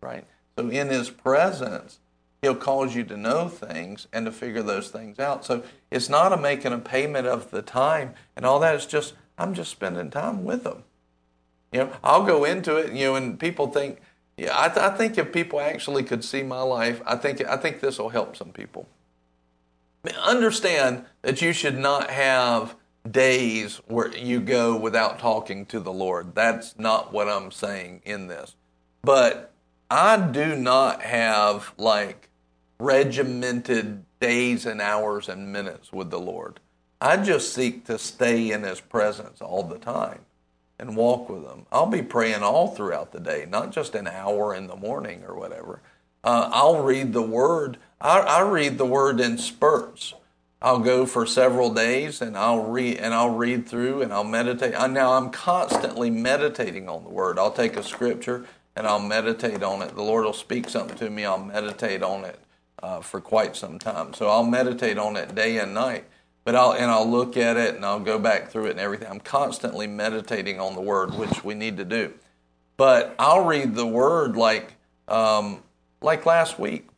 Right? 0.01 0.24
So 0.57 0.68
in 0.68 0.89
His 0.89 1.11
presence, 1.11 1.99
He'll 2.43 2.55
cause 2.55 2.95
you 2.95 3.05
to 3.05 3.16
know 3.16 3.49
things 3.49 4.07
and 4.12 4.26
to 4.26 4.33
figure 4.33 4.62
those 4.62 4.89
things 4.89 5.18
out. 5.18 5.45
So 5.45 5.62
it's 5.91 6.09
not 6.09 6.33
a 6.33 6.37
making 6.37 6.72
a 6.72 6.78
payment 6.78 7.26
of 7.26 7.51
the 7.51 7.62
time 7.62 8.14
and 8.37 8.45
all 8.45 8.59
that. 8.61 8.74
It's 8.74 8.87
just, 8.87 9.14
I'm 9.39 9.55
just 9.55 9.70
spending 9.70 10.11
time 10.11 10.45
with 10.45 10.64
them. 10.64 10.85
You 11.73 11.81
know, 11.81 11.93
I'll 12.05 12.25
go 12.25 12.45
into 12.45 12.77
it, 12.77 12.93
you 12.93 13.07
know, 13.07 13.14
and 13.16 13.41
people 13.41 13.66
think, 13.66 14.01
yeah, 14.37 14.53
I, 14.55 14.68
th- 14.68 14.79
I 14.79 14.91
think 14.97 15.16
if 15.16 15.33
people 15.33 15.61
actually 15.61 16.03
could 16.03 16.23
see 16.23 16.43
my 16.43 16.61
life, 16.61 17.01
I 17.07 17.16
think, 17.16 17.45
I 17.47 17.57
think 17.57 17.81
this 17.81 17.99
will 17.99 18.11
help 18.11 18.37
some 18.37 18.53
people. 18.53 18.87
Understand 20.20 21.07
that 21.23 21.41
you 21.41 21.53
should 21.53 21.79
not 21.79 22.11
have 22.11 22.77
days 23.11 23.81
where 23.87 24.14
you 24.14 24.41
go 24.41 24.77
without 24.77 25.18
talking 25.18 25.64
to 25.66 25.81
the 25.81 25.93
Lord. 25.93 26.35
That's 26.35 26.79
not 26.79 27.12
what 27.12 27.29
I'm 27.29 27.51
saying 27.51 28.03
in 28.05 28.27
this. 28.27 28.55
But 29.03 29.53
I 29.91 30.16
do 30.16 30.57
not 30.57 31.03
have 31.03 31.73
like 31.79 32.29
regimented 32.79 34.05
days 34.20 34.66
and 34.66 34.81
hours 34.81 35.29
and 35.29 35.53
minutes 35.53 35.93
with 35.93 36.11
the 36.11 36.20
Lord. 36.20 36.61
I 37.01 37.16
just 37.16 37.53
seek 37.53 37.85
to 37.87 37.99
stay 37.99 38.51
in 38.51 38.62
His 38.62 38.81
presence 38.81 39.41
all 39.41 39.62
the 39.62 39.79
time 39.79 40.20
and 40.79 40.97
walk 40.97 41.29
with 41.29 41.45
them. 41.45 41.66
I'll 41.70 41.87
be 41.87 42.03
praying 42.03 42.43
all 42.43 42.68
throughout 42.68 43.12
the 43.12 43.20
day, 43.20 43.47
not 43.49 43.73
just 43.73 43.95
an 43.95 44.07
hour 44.07 44.55
in 44.55 44.66
the 44.66 44.77
morning 44.77 45.23
or 45.27 45.39
whatever. 45.39 45.81
Uh, 46.25 46.51
I'll 46.53 46.83
read 46.83 47.12
the 47.12 47.23
Word. 47.23 47.79
I, 48.01 48.20
I 48.20 48.41
read 48.43 48.79
the 48.79 48.87
Word 48.87 49.20
in 49.20 49.39
spurts. 49.39 50.14
I'll 50.61 50.79
go 50.79 51.07
for 51.07 51.27
several 51.27 51.75
days 51.75 52.23
and 52.23 52.37
I'll 52.37 52.62
read 52.62 52.99
and 52.99 53.12
I'll 53.12 53.35
read 53.35 53.68
through 53.68 54.03
and 54.03 54.12
I'll 54.12 54.23
meditate. 54.23 54.75
I, 54.77 54.87
now 54.87 55.14
I'm 55.14 55.31
constantly 55.31 56.09
meditating 56.09 56.89
on 56.89 57.03
the 57.03 57.11
Word. 57.11 57.39
I'll 57.39 57.53
take 57.53 57.77
a 57.77 57.83
scripture 57.83 58.47
and 58.77 58.87
I'll 58.87 59.01
meditate 59.01 59.62
on 59.62 59.83
it. 59.83 59.95
The 59.95 60.03
Lord 60.03 60.25
will 60.25 60.33
speak 60.33 60.68
something 60.68 60.97
to 60.99 61.11
me. 61.11 61.25
I'll 61.25 61.45
meditate 61.45 62.03
on 62.03 62.25
it 62.25 62.39
uh, 62.83 63.01
for 63.01 63.20
quite 63.20 63.57
some 63.57 63.79
time. 63.79 64.14
So 64.14 64.29
I'll 64.29 64.45
meditate 64.45 64.99
on 64.99 65.16
it 65.16 65.35
day 65.35 65.59
and 65.59 65.75
night. 65.75 66.05
But 66.45 66.57
I'll 66.57 66.72
and 66.72 66.90
I'll 66.90 67.09
look 67.09 67.36
at 67.36 67.57
it 67.57 67.76
and 67.76 67.84
I'll 67.84 68.01
go 68.01 68.18
back 68.18 68.51
through 68.51 68.66
it 68.66 68.72
and 68.72 68.80
everything. 68.80 69.09
I'm 69.09 69.20
constantly 69.20 69.86
meditating 69.86 70.59
on 70.59 70.74
the 70.74 70.80
Word, 70.80 71.14
which 71.14 71.45
we 71.45 71.55
need 71.55 71.76
to 71.76 71.84
do. 71.84 72.14
But 72.76 73.14
I'll 73.18 73.45
read 73.45 73.74
the 73.74 73.86
Word 73.86 74.36
like 74.36 74.74
um, 75.07 75.62
like 76.01 76.26
last 76.26 76.59
week. 76.59 76.88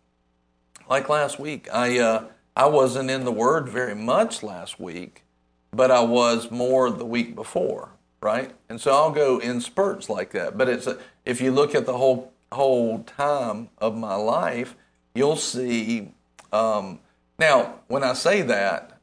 Like 0.88 1.08
last 1.08 1.38
week, 1.38 1.68
I 1.72 1.98
uh, 1.98 2.24
I 2.56 2.66
wasn't 2.66 3.10
in 3.10 3.24
the 3.24 3.32
Word 3.32 3.68
very 3.68 3.94
much 3.94 4.42
last 4.42 4.80
week, 4.80 5.24
but 5.72 5.90
I 5.90 6.00
was 6.00 6.50
more 6.50 6.90
the 6.90 7.04
week 7.04 7.34
before, 7.34 7.90
right? 8.22 8.52
And 8.68 8.80
so 8.80 8.92
I'll 8.92 9.10
go 9.10 9.38
in 9.38 9.60
spurts 9.60 10.08
like 10.08 10.30
that. 10.30 10.56
But 10.56 10.68
it's 10.68 10.86
a, 10.86 10.98
if 11.24 11.40
you 11.40 11.52
look 11.52 11.74
at 11.74 11.84
the 11.84 11.96
whole 11.98 12.32
whole 12.52 13.02
time 13.02 13.68
of 13.78 13.96
my 13.96 14.14
life, 14.14 14.74
you'll 15.14 15.36
see. 15.36 16.12
Um, 16.52 17.00
now, 17.38 17.80
when 17.88 18.04
I 18.04 18.14
say 18.14 18.42
that, 18.42 18.93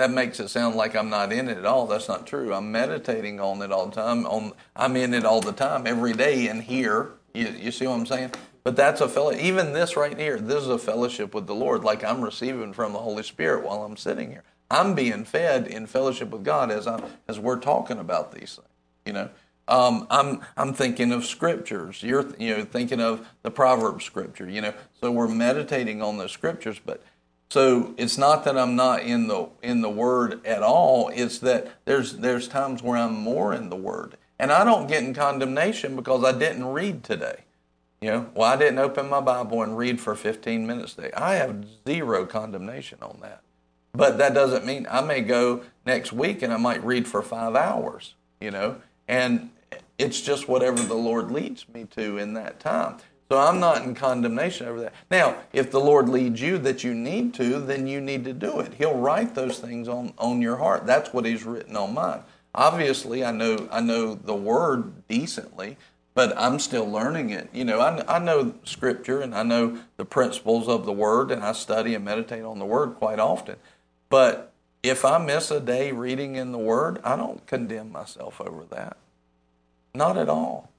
that 0.00 0.10
makes 0.10 0.40
it 0.40 0.48
sound 0.48 0.76
like 0.76 0.96
I'm 0.96 1.10
not 1.10 1.30
in 1.30 1.46
it 1.50 1.58
at 1.58 1.66
all. 1.66 1.86
That's 1.86 2.08
not 2.08 2.26
true. 2.26 2.54
I'm 2.54 2.72
meditating 2.72 3.38
on 3.38 3.60
it 3.60 3.70
all 3.70 3.84
the 3.84 3.94
time. 3.94 4.24
On 4.24 4.52
I'm 4.74 4.96
in 4.96 5.12
it 5.12 5.26
all 5.26 5.42
the 5.42 5.52
time, 5.52 5.86
every 5.86 6.14
day, 6.14 6.46
and 6.46 6.62
here. 6.62 7.10
You, 7.34 7.48
you 7.48 7.70
see 7.70 7.86
what 7.86 7.98
I'm 7.98 8.06
saying? 8.06 8.32
But 8.64 8.76
that's 8.76 9.02
a 9.02 9.08
fellow. 9.08 9.34
Even 9.34 9.74
this 9.74 9.98
right 9.98 10.18
here, 10.18 10.40
this 10.40 10.62
is 10.62 10.68
a 10.68 10.78
fellowship 10.78 11.34
with 11.34 11.46
the 11.46 11.54
Lord, 11.54 11.84
like 11.84 12.02
I'm 12.02 12.22
receiving 12.22 12.72
from 12.72 12.94
the 12.94 12.98
Holy 12.98 13.22
Spirit 13.22 13.62
while 13.62 13.82
I'm 13.82 13.98
sitting 13.98 14.30
here. 14.30 14.42
I'm 14.70 14.94
being 14.94 15.26
fed 15.26 15.66
in 15.66 15.86
fellowship 15.86 16.30
with 16.30 16.44
God 16.44 16.70
as 16.70 16.86
I'm 16.86 17.04
as 17.28 17.38
we're 17.38 17.60
talking 17.60 17.98
about 17.98 18.32
these 18.32 18.56
things. 18.56 18.68
You 19.04 19.12
know, 19.12 19.30
um, 19.68 20.06
I'm 20.08 20.40
I'm 20.56 20.72
thinking 20.72 21.12
of 21.12 21.26
scriptures. 21.26 22.02
You're 22.02 22.26
you 22.38 22.56
know 22.56 22.64
thinking 22.64 23.02
of 23.02 23.28
the 23.42 23.50
proverb 23.50 24.00
scripture. 24.00 24.48
You 24.48 24.62
know, 24.62 24.74
so 24.98 25.12
we're 25.12 25.28
meditating 25.28 26.00
on 26.00 26.16
those 26.16 26.32
scriptures. 26.32 26.80
But 26.82 27.02
so 27.50 27.94
it's 27.96 28.16
not 28.16 28.44
that 28.44 28.56
I'm 28.56 28.76
not 28.76 29.02
in 29.02 29.26
the 29.26 29.48
in 29.60 29.82
the 29.82 29.90
Word 29.90 30.44
at 30.46 30.62
all. 30.62 31.10
It's 31.12 31.40
that 31.40 31.68
there's 31.84 32.18
there's 32.18 32.46
times 32.46 32.82
where 32.82 32.96
I'm 32.96 33.14
more 33.14 33.52
in 33.52 33.70
the 33.70 33.76
Word, 33.76 34.16
and 34.38 34.52
I 34.52 34.62
don't 34.64 34.86
get 34.86 35.02
in 35.02 35.12
condemnation 35.12 35.96
because 35.96 36.24
I 36.24 36.32
didn't 36.32 36.66
read 36.66 37.02
today. 37.02 37.40
You 38.00 38.10
know, 38.10 38.30
well 38.34 38.50
I 38.50 38.56
didn't 38.56 38.78
open 38.78 39.10
my 39.10 39.20
Bible 39.20 39.62
and 39.62 39.76
read 39.76 40.00
for 40.00 40.14
15 40.14 40.66
minutes 40.66 40.94
today. 40.94 41.10
I 41.14 41.34
have 41.34 41.66
zero 41.86 42.24
condemnation 42.24 42.98
on 43.02 43.18
that. 43.20 43.42
But 43.92 44.18
that 44.18 44.32
doesn't 44.32 44.64
mean 44.64 44.86
I 44.88 45.00
may 45.00 45.20
go 45.20 45.62
next 45.84 46.12
week 46.12 46.42
and 46.42 46.52
I 46.52 46.56
might 46.56 46.82
read 46.84 47.08
for 47.08 47.20
five 47.20 47.56
hours. 47.56 48.14
You 48.40 48.52
know, 48.52 48.76
and 49.08 49.50
it's 49.98 50.20
just 50.20 50.48
whatever 50.48 50.80
the 50.82 50.94
Lord 50.94 51.32
leads 51.32 51.68
me 51.68 51.84
to 51.96 52.16
in 52.16 52.34
that 52.34 52.60
time. 52.60 52.98
So 53.30 53.38
I'm 53.38 53.60
not 53.60 53.84
in 53.84 53.94
condemnation 53.94 54.66
over 54.66 54.80
that. 54.80 54.94
Now, 55.08 55.36
if 55.52 55.70
the 55.70 55.78
Lord 55.78 56.08
leads 56.08 56.40
you 56.40 56.58
that 56.58 56.82
you 56.82 56.94
need 56.94 57.32
to, 57.34 57.60
then 57.60 57.86
you 57.86 58.00
need 58.00 58.24
to 58.24 58.32
do 58.32 58.58
it. 58.58 58.74
He'll 58.74 58.98
write 58.98 59.36
those 59.36 59.60
things 59.60 59.86
on, 59.86 60.12
on 60.18 60.42
your 60.42 60.56
heart. 60.56 60.84
That's 60.84 61.12
what 61.12 61.24
He's 61.24 61.44
written 61.44 61.76
on 61.76 61.94
mine. 61.94 62.22
Obviously, 62.56 63.24
I 63.24 63.30
know 63.30 63.68
I 63.70 63.80
know 63.80 64.16
the 64.16 64.34
Word 64.34 65.06
decently, 65.06 65.76
but 66.12 66.36
I'm 66.36 66.58
still 66.58 66.90
learning 66.90 67.30
it. 67.30 67.48
You 67.52 67.64
know, 67.64 67.78
I, 67.78 68.16
I 68.16 68.18
know 68.18 68.54
Scripture 68.64 69.20
and 69.20 69.32
I 69.32 69.44
know 69.44 69.78
the 69.96 70.04
principles 70.04 70.66
of 70.66 70.84
the 70.84 70.92
Word, 70.92 71.30
and 71.30 71.44
I 71.44 71.52
study 71.52 71.94
and 71.94 72.04
meditate 72.04 72.42
on 72.42 72.58
the 72.58 72.66
Word 72.66 72.96
quite 72.96 73.20
often. 73.20 73.54
But 74.08 74.52
if 74.82 75.04
I 75.04 75.18
miss 75.18 75.52
a 75.52 75.60
day 75.60 75.92
reading 75.92 76.34
in 76.34 76.50
the 76.50 76.58
Word, 76.58 77.00
I 77.04 77.14
don't 77.14 77.46
condemn 77.46 77.92
myself 77.92 78.40
over 78.40 78.64
that. 78.70 78.96
Not 79.94 80.18
at 80.18 80.28
all. 80.28 80.72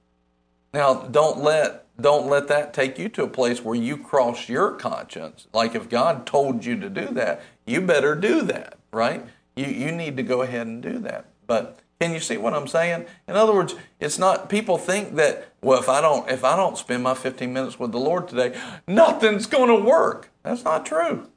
Now, 0.74 0.94
don't 0.94 1.40
let 1.40 1.86
don't 2.02 2.28
let 2.28 2.48
that 2.48 2.74
take 2.74 2.98
you 2.98 3.10
to 3.10 3.24
a 3.24 3.28
place 3.28 3.64
where 3.64 3.76
you 3.76 3.98
cross 3.98 4.50
your 4.50 4.72
conscience. 4.72 5.48
Like 5.54 5.76
if 5.76 5.90
God 5.90 6.26
told 6.26 6.66
you 6.66 6.80
to 6.80 6.90
do 6.90 7.08
that, 7.08 7.42
you 7.66 7.82
better 7.82 8.16
do 8.16 8.42
that, 8.44 8.78
right? 8.92 9.26
You 9.56 9.68
you 9.68 9.92
need 9.92 10.18
to 10.18 10.24
go 10.24 10.42
ahead 10.42 10.68
and 10.68 10.82
do 10.82 11.00
that. 11.00 11.26
But 11.48 11.80
can 12.00 12.14
you 12.14 12.20
see 12.20 12.38
what 12.38 12.54
I'm 12.54 12.68
saying? 12.68 13.06
In 13.28 13.36
other 13.36 13.54
words, 13.54 13.76
it's 14.00 14.18
not 14.18 14.50
people 14.50 14.78
think 14.78 15.16
that 15.16 15.54
well 15.62 15.80
if 15.80 15.90
I 15.90 16.02
don't 16.02 16.30
if 16.30 16.44
I 16.44 16.56
don't 16.56 16.78
spend 16.78 17.04
my 17.04 17.14
15 17.14 17.52
minutes 17.54 17.80
with 17.80 17.92
the 17.92 18.00
Lord 18.00 18.28
today, 18.28 18.60
nothing's 18.88 19.46
going 19.46 19.70
to 19.70 19.86
work. 19.86 20.30
That's 20.44 20.64
not 20.64 20.86
true. 20.86 21.28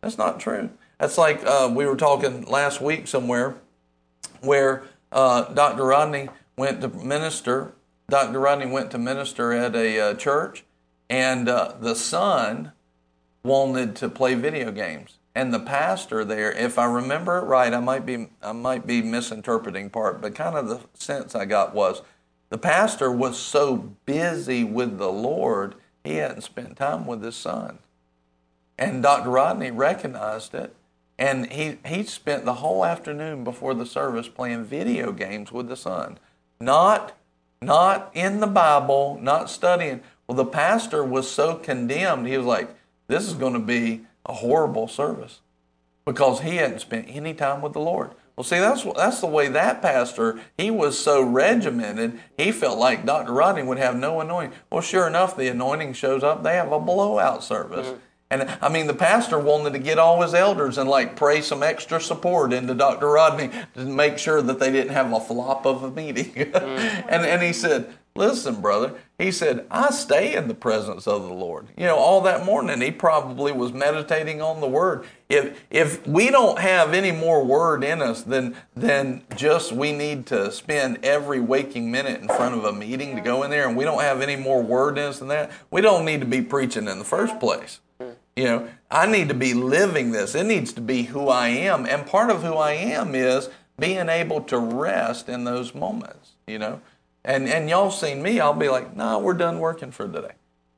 That's 0.00 0.18
not 0.18 0.38
true. 0.38 0.70
That's 0.98 1.18
like 1.18 1.44
uh, 1.44 1.70
we 1.74 1.86
were 1.86 1.96
talking 1.96 2.44
last 2.44 2.80
week 2.80 3.06
somewhere 3.06 3.56
where 4.40 4.84
uh, 5.12 5.44
Dr. 5.54 5.84
Rodney 5.84 6.28
went 6.56 6.80
to 6.82 6.88
minister. 6.88 7.72
Dr. 8.10 8.40
Rodney 8.40 8.66
went 8.66 8.90
to 8.92 8.98
minister 8.98 9.52
at 9.52 9.76
a 9.76 10.00
uh, 10.00 10.14
church, 10.14 10.64
and 11.10 11.48
uh, 11.48 11.74
the 11.78 11.94
son 11.94 12.72
wanted 13.42 13.94
to 13.96 14.08
play 14.08 14.34
video 14.34 14.72
games. 14.72 15.18
And 15.34 15.52
the 15.52 15.60
pastor 15.60 16.24
there, 16.24 16.50
if 16.50 16.78
I 16.78 16.86
remember 16.86 17.38
it 17.38 17.42
right, 17.42 17.72
I 17.72 17.80
might 17.80 18.06
be 18.06 18.28
I 18.42 18.52
might 18.52 18.86
be 18.86 19.02
misinterpreting 19.02 19.90
part, 19.90 20.20
but 20.20 20.34
kind 20.34 20.56
of 20.56 20.68
the 20.68 20.80
sense 20.94 21.34
I 21.34 21.44
got 21.44 21.74
was 21.74 22.02
the 22.50 22.58
pastor 22.58 23.12
was 23.12 23.38
so 23.38 23.76
busy 24.06 24.64
with 24.64 24.98
the 24.98 25.12
Lord, 25.12 25.74
he 26.02 26.16
hadn't 26.16 26.42
spent 26.42 26.76
time 26.76 27.06
with 27.06 27.22
his 27.22 27.36
son. 27.36 27.78
And 28.78 29.02
Dr. 29.02 29.30
Rodney 29.30 29.70
recognized 29.70 30.54
it, 30.54 30.74
and 31.18 31.50
he, 31.52 31.78
he 31.84 32.04
spent 32.04 32.44
the 32.44 32.54
whole 32.54 32.84
afternoon 32.84 33.44
before 33.44 33.74
the 33.74 33.84
service 33.84 34.28
playing 34.28 34.64
video 34.64 35.12
games 35.12 35.52
with 35.52 35.68
the 35.68 35.76
son. 35.76 36.18
Not, 36.60 37.17
not 37.60 38.10
in 38.14 38.40
the 38.40 38.46
Bible, 38.46 39.18
not 39.20 39.50
studying. 39.50 40.00
Well, 40.26 40.36
the 40.36 40.44
pastor 40.44 41.02
was 41.02 41.30
so 41.30 41.56
condemned, 41.56 42.26
he 42.26 42.36
was 42.36 42.46
like, 42.46 42.68
this 43.06 43.26
is 43.26 43.34
going 43.34 43.54
to 43.54 43.58
be 43.58 44.02
a 44.26 44.34
horrible 44.34 44.88
service 44.88 45.40
because 46.04 46.40
he 46.40 46.56
hadn't 46.56 46.80
spent 46.80 47.06
any 47.08 47.34
time 47.34 47.62
with 47.62 47.72
the 47.72 47.80
Lord. 47.80 48.10
Well, 48.36 48.44
see, 48.44 48.60
that's 48.60 48.84
that's 48.84 49.20
the 49.20 49.26
way 49.26 49.48
that 49.48 49.82
pastor 49.82 50.38
he 50.56 50.70
was 50.70 50.96
so 50.96 51.20
regimented. 51.20 52.20
He 52.36 52.52
felt 52.52 52.78
like 52.78 53.04
Dr. 53.04 53.32
Rodney 53.32 53.64
would 53.64 53.78
have 53.78 53.96
no 53.96 54.20
anointing. 54.20 54.56
Well, 54.70 54.80
sure 54.80 55.08
enough, 55.08 55.36
the 55.36 55.48
anointing 55.48 55.94
shows 55.94 56.22
up. 56.22 56.44
They 56.44 56.54
have 56.54 56.70
a 56.70 56.78
blowout 56.78 57.42
service. 57.42 57.88
Mm-hmm. 57.88 57.98
And 58.30 58.42
I 58.60 58.68
mean, 58.68 58.86
the 58.86 58.94
pastor 58.94 59.38
wanted 59.38 59.72
to 59.72 59.78
get 59.78 59.98
all 59.98 60.20
his 60.20 60.34
elders 60.34 60.76
and 60.76 60.88
like 60.88 61.16
pray 61.16 61.40
some 61.40 61.62
extra 61.62 62.00
support 62.00 62.52
into 62.52 62.74
Dr. 62.74 63.08
Rodney 63.08 63.50
to 63.74 63.84
make 63.84 64.18
sure 64.18 64.42
that 64.42 64.58
they 64.58 64.70
didn't 64.70 64.92
have 64.92 65.12
a 65.12 65.20
flop 65.20 65.64
of 65.66 65.82
a 65.82 65.90
meeting. 65.90 66.32
mm-hmm. 66.34 66.54
and, 67.08 67.24
and 67.24 67.42
he 67.42 67.52
said, 67.52 67.92
Listen, 68.18 68.60
brother, 68.60 68.94
he 69.16 69.30
said, 69.30 69.64
I 69.70 69.90
stay 69.92 70.34
in 70.34 70.48
the 70.48 70.54
presence 70.54 71.06
of 71.06 71.22
the 71.22 71.32
Lord. 71.32 71.68
You 71.76 71.84
know, 71.84 71.94
all 71.94 72.20
that 72.22 72.44
morning 72.44 72.80
he 72.80 72.90
probably 72.90 73.52
was 73.52 73.72
meditating 73.72 74.42
on 74.42 74.60
the 74.60 74.66
word. 74.66 75.06
If 75.28 75.64
if 75.70 76.04
we 76.04 76.28
don't 76.28 76.58
have 76.58 76.94
any 76.94 77.12
more 77.12 77.44
word 77.44 77.84
in 77.84 78.02
us 78.02 78.22
than 78.22 78.56
than 78.74 79.22
just 79.36 79.70
we 79.70 79.92
need 79.92 80.26
to 80.26 80.50
spend 80.50 81.04
every 81.04 81.38
waking 81.38 81.92
minute 81.92 82.20
in 82.20 82.26
front 82.26 82.56
of 82.56 82.64
a 82.64 82.72
meeting 82.72 83.14
to 83.14 83.22
go 83.22 83.44
in 83.44 83.50
there 83.50 83.68
and 83.68 83.76
we 83.76 83.84
don't 83.84 84.02
have 84.02 84.20
any 84.20 84.34
more 84.34 84.64
word 84.64 84.98
in 84.98 85.04
us 85.04 85.20
than 85.20 85.28
that, 85.28 85.52
we 85.70 85.80
don't 85.80 86.04
need 86.04 86.18
to 86.18 86.26
be 86.26 86.42
preaching 86.42 86.88
in 86.88 86.98
the 86.98 87.04
first 87.04 87.38
place. 87.38 87.78
You 88.38 88.44
know, 88.44 88.68
I 88.88 89.06
need 89.10 89.26
to 89.30 89.34
be 89.34 89.52
living 89.52 90.12
this. 90.12 90.36
It 90.36 90.44
needs 90.44 90.72
to 90.74 90.80
be 90.80 91.02
who 91.02 91.28
I 91.28 91.48
am. 91.48 91.86
And 91.86 92.06
part 92.06 92.30
of 92.30 92.44
who 92.44 92.54
I 92.54 92.70
am 92.70 93.16
is 93.16 93.50
being 93.80 94.08
able 94.08 94.42
to 94.42 94.56
rest 94.60 95.28
in 95.28 95.42
those 95.42 95.74
moments, 95.74 96.34
you 96.46 96.60
know. 96.60 96.80
And 97.24 97.48
and 97.48 97.68
y'all 97.68 97.90
seen 97.90 98.22
me, 98.22 98.38
I'll 98.38 98.54
be 98.54 98.68
like, 98.68 98.94
nah, 98.94 99.18
we're 99.18 99.34
done 99.34 99.58
working 99.58 99.90
for 99.90 100.06
today. 100.06 100.34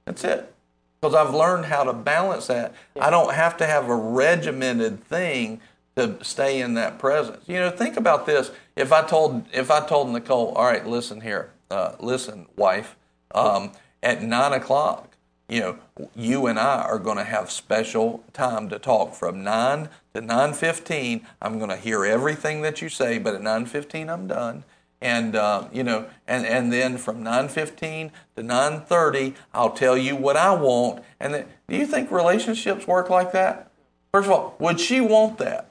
That's 0.07 0.25
it. 0.25 0.55
Because 0.99 1.15
I've 1.15 1.35
learned 1.35 1.67
how 1.67 1.85
to 1.85 1.93
balance 1.93 2.47
that. 2.47 2.73
I 2.99 3.11
don't 3.11 3.35
have 3.35 3.59
to 3.59 3.67
have 3.67 3.91
a 3.91 3.95
regimented 3.95 5.05
thing 5.05 5.61
to 5.97 6.17
stay 6.25 6.63
in 6.63 6.73
that 6.75 6.99
presence. 6.99 7.47
You 7.47 7.57
know, 7.57 7.71
think 7.71 7.99
about 7.99 8.25
this. 8.25 8.53
If 8.75 8.91
I 8.91 9.03
told 9.03 9.45
if 9.53 9.71
I 9.71 9.87
told 9.87 10.09
Nicole, 10.09 10.53
all 10.53 10.65
right, 10.65 10.87
listen 10.87 11.21
here, 11.21 11.51
uh, 11.71 11.93
listen, 12.01 12.47
wife, 12.57 12.97
um, 13.35 13.73
at 14.03 14.23
nine 14.23 14.55
o'clock, 14.55 15.10
you 15.51 15.61
know, 15.61 15.79
you 16.15 16.47
and 16.47 16.59
I 16.59 16.83
are 16.83 17.01
going 17.01 17.17
to 17.17 17.25
have 17.25 17.51
special 17.51 18.23
time 18.33 18.69
to 18.69 18.79
talk 18.79 19.15
from 19.15 19.43
9 19.43 19.89
to 20.15 20.23
9:15. 20.23 21.23
I'm 21.43 21.59
going 21.59 21.71
to 21.71 21.77
hear 21.77 22.05
everything 22.05 22.63
that 22.63 22.81
you 22.81 22.89
say, 22.89 23.19
but 23.19 23.35
at 23.35 23.43
9:15 23.43 24.09
I'm 24.09 24.29
done. 24.29 24.65
And 25.03 25.35
uh, 25.35 25.67
you 25.73 25.83
know, 25.83 26.07
and 26.29 26.47
and 26.47 26.73
then 26.73 26.99
from 26.99 27.25
9:15 27.25 28.13
to 28.37 28.43
9:30, 28.43 29.35
I'll 29.53 29.73
tell 29.73 29.99
you 29.99 30.15
what 30.15 30.37
I 30.37 30.55
want. 30.55 31.03
And 31.19 31.35
then, 31.35 31.47
do 31.69 31.77
you 31.77 31.87
think 31.87 32.13
relationships 32.13 32.87
work 32.87 33.11
like 33.11 33.33
that? 33.33 33.71
First 34.13 34.27
of 34.27 34.33
all, 34.33 34.57
would 34.61 34.79
she 34.79 35.01
want 35.01 35.39
that? 35.39 35.67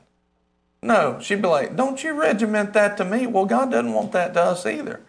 No, 0.82 1.20
she'd 1.22 1.42
be 1.42 1.48
like, 1.48 1.76
"Don't 1.76 2.04
you 2.04 2.14
regiment 2.14 2.74
that 2.74 2.98
to 2.98 3.06
me?" 3.06 3.28
Well, 3.28 3.46
God 3.46 3.72
doesn't 3.72 3.94
want 3.94 4.12
that 4.12 4.34
to 4.34 4.42
us 4.42 4.66
either. 4.66 5.02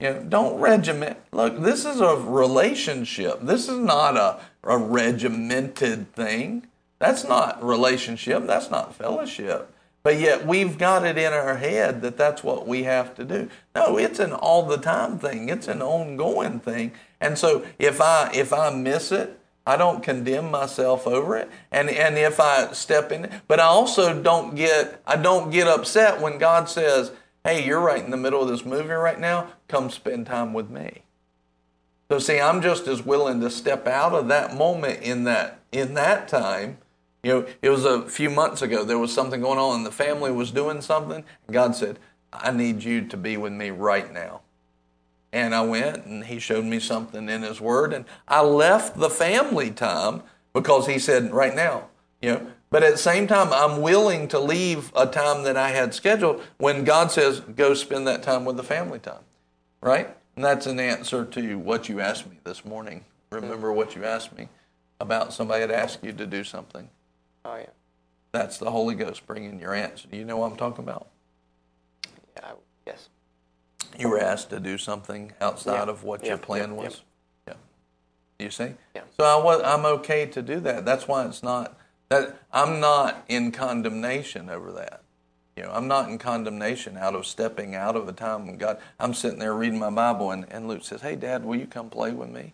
You 0.00 0.10
know, 0.10 0.22
don't 0.28 0.60
regiment. 0.60 1.18
Look, 1.32 1.60
this 1.60 1.84
is 1.84 2.00
a 2.00 2.16
relationship. 2.16 3.40
This 3.42 3.68
is 3.68 3.78
not 3.78 4.16
a, 4.16 4.40
a 4.64 4.76
regimented 4.76 6.12
thing. 6.12 6.66
That's 6.98 7.24
not 7.24 7.62
relationship. 7.64 8.46
That's 8.46 8.70
not 8.70 8.94
fellowship. 8.94 9.72
But 10.02 10.20
yet 10.20 10.46
we've 10.46 10.78
got 10.78 11.04
it 11.04 11.18
in 11.18 11.32
our 11.32 11.56
head 11.56 12.00
that 12.02 12.16
that's 12.16 12.44
what 12.44 12.66
we 12.66 12.84
have 12.84 13.14
to 13.16 13.24
do. 13.24 13.50
No, 13.74 13.98
it's 13.98 14.20
an 14.20 14.32
all 14.32 14.62
the 14.62 14.76
time 14.76 15.18
thing. 15.18 15.48
It's 15.48 15.66
an 15.66 15.82
ongoing 15.82 16.60
thing. 16.60 16.92
And 17.20 17.36
so 17.36 17.66
if 17.78 18.00
I 18.00 18.30
if 18.32 18.52
I 18.52 18.70
miss 18.70 19.10
it, 19.10 19.36
I 19.66 19.76
don't 19.76 20.04
condemn 20.04 20.48
myself 20.48 21.08
over 21.08 21.36
it. 21.36 21.50
And 21.72 21.90
and 21.90 22.16
if 22.16 22.38
I 22.38 22.72
step 22.72 23.10
in, 23.10 23.28
but 23.48 23.58
I 23.58 23.64
also 23.64 24.22
don't 24.22 24.54
get 24.54 25.02
I 25.08 25.16
don't 25.16 25.50
get 25.50 25.66
upset 25.66 26.20
when 26.20 26.38
God 26.38 26.68
says, 26.68 27.10
hey, 27.46 27.64
you're 27.64 27.80
right 27.80 28.04
in 28.04 28.10
the 28.10 28.16
middle 28.16 28.42
of 28.42 28.48
this 28.48 28.64
movie 28.64 28.88
right 28.88 29.20
now, 29.20 29.46
come 29.68 29.88
spend 29.88 30.26
time 30.26 30.52
with 30.52 30.68
me. 30.68 31.02
So 32.10 32.18
see, 32.18 32.40
I'm 32.40 32.60
just 32.60 32.88
as 32.88 33.06
willing 33.06 33.40
to 33.40 33.50
step 33.50 33.86
out 33.86 34.12
of 34.12 34.26
that 34.28 34.56
moment 34.56 35.02
in 35.02 35.24
that 35.24 35.60
in 35.70 35.94
that 35.94 36.26
time. 36.26 36.78
You 37.22 37.32
know, 37.32 37.46
it 37.62 37.70
was 37.70 37.84
a 37.84 38.02
few 38.02 38.30
months 38.30 38.62
ago. 38.62 38.84
There 38.84 38.98
was 38.98 39.12
something 39.12 39.40
going 39.40 39.58
on, 39.58 39.76
and 39.76 39.86
the 39.86 39.92
family 39.92 40.32
was 40.32 40.50
doing 40.50 40.80
something. 40.80 41.24
God 41.50 41.76
said, 41.76 42.00
"I 42.32 42.50
need 42.50 42.82
you 42.82 43.06
to 43.06 43.16
be 43.16 43.36
with 43.36 43.52
me 43.52 43.70
right 43.70 44.12
now." 44.12 44.40
And 45.32 45.54
I 45.54 45.62
went, 45.62 46.04
and 46.04 46.24
He 46.24 46.40
showed 46.40 46.64
me 46.64 46.80
something 46.80 47.28
in 47.28 47.42
His 47.42 47.60
Word, 47.60 47.92
and 47.92 48.06
I 48.26 48.40
left 48.42 48.98
the 48.98 49.10
family 49.10 49.70
time 49.70 50.22
because 50.52 50.88
He 50.88 50.98
said, 50.98 51.32
"Right 51.32 51.54
now." 51.54 51.84
You 52.20 52.32
know, 52.32 52.46
but 52.70 52.82
at 52.82 52.92
the 52.92 52.98
same 52.98 53.26
time, 53.26 53.52
I'm 53.52 53.80
willing 53.80 54.28
to 54.28 54.38
leave 54.38 54.92
a 54.96 55.06
time 55.06 55.44
that 55.44 55.56
I 55.56 55.70
had 55.70 55.94
scheduled 55.94 56.42
when 56.58 56.84
God 56.84 57.10
says, 57.10 57.40
go 57.40 57.74
spend 57.74 58.06
that 58.06 58.22
time 58.22 58.44
with 58.44 58.56
the 58.56 58.64
family 58.64 58.98
time. 58.98 59.22
Right? 59.80 60.16
And 60.34 60.44
that's 60.44 60.66
an 60.66 60.80
answer 60.80 61.24
to 61.24 61.58
what 61.58 61.88
you 61.88 62.00
asked 62.00 62.28
me 62.28 62.38
this 62.44 62.64
morning. 62.64 63.04
Remember 63.30 63.72
what 63.72 63.94
you 63.94 64.04
asked 64.04 64.36
me 64.36 64.48
about 65.00 65.32
somebody 65.32 65.60
had 65.60 65.70
asked 65.70 66.02
you 66.02 66.12
to 66.12 66.26
do 66.26 66.42
something. 66.44 66.88
Oh, 67.44 67.56
yeah. 67.56 67.66
That's 68.32 68.58
the 68.58 68.70
Holy 68.70 68.94
Ghost 68.94 69.26
bringing 69.26 69.58
your 69.60 69.74
answer. 69.74 70.08
Do 70.10 70.16
you 70.16 70.24
know 70.24 70.36
what 70.38 70.50
I'm 70.50 70.56
talking 70.56 70.84
about? 70.84 71.06
Yeah, 72.36 72.52
yes. 72.86 73.08
You 73.98 74.08
were 74.08 74.18
asked 74.18 74.50
to 74.50 74.60
do 74.60 74.76
something 74.76 75.32
outside 75.40 75.84
Yeah. 75.86 75.90
of 75.90 76.04
what 76.04 76.22
Yeah, 76.22 76.30
your 76.30 76.38
plan 76.38 76.70
yeah, 76.70 76.76
was? 76.82 77.02
Yeah. 77.46 77.54
You 78.38 78.50
see? 78.50 78.74
Yeah. 78.94 79.02
So 79.16 79.24
I 79.24 79.42
was, 79.42 79.62
I'm 79.62 79.86
okay 79.86 80.26
to 80.26 80.42
do 80.42 80.60
that. 80.60 80.84
That's 80.84 81.08
why 81.08 81.24
it's 81.24 81.42
not 81.42 81.78
that 82.08 82.40
I'm 82.52 82.80
not 82.80 83.24
in 83.28 83.52
condemnation 83.52 84.48
over 84.48 84.72
that. 84.72 85.02
You 85.56 85.64
know, 85.64 85.70
I'm 85.72 85.88
not 85.88 86.08
in 86.08 86.18
condemnation 86.18 86.98
out 86.98 87.14
of 87.14 87.26
stepping 87.26 87.74
out 87.74 87.96
of 87.96 88.06
a 88.08 88.12
time 88.12 88.46
when 88.46 88.58
God. 88.58 88.78
I'm 89.00 89.14
sitting 89.14 89.38
there 89.38 89.54
reading 89.54 89.78
my 89.78 89.90
Bible, 89.90 90.30
and, 90.30 90.46
and 90.50 90.68
Luke 90.68 90.84
says, 90.84 91.00
"Hey, 91.00 91.16
Dad, 91.16 91.44
will 91.44 91.56
you 91.56 91.66
come 91.66 91.88
play 91.88 92.12
with 92.12 92.28
me?" 92.28 92.52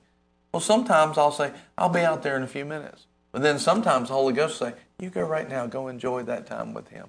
Well, 0.52 0.60
sometimes 0.60 1.18
I'll 1.18 1.32
say, 1.32 1.52
"I'll 1.76 1.88
be 1.88 2.00
out 2.00 2.22
there 2.22 2.36
in 2.36 2.44
a 2.44 2.48
few 2.48 2.64
minutes," 2.64 3.06
but 3.32 3.42
then 3.42 3.58
sometimes 3.58 4.08
the 4.08 4.14
Holy 4.14 4.32
Ghost 4.32 4.58
say, 4.58 4.74
"You 5.00 5.10
go 5.10 5.22
right 5.22 5.48
now. 5.48 5.66
Go 5.66 5.88
enjoy 5.88 6.22
that 6.22 6.46
time 6.46 6.74
with 6.74 6.88
Him. 6.88 7.08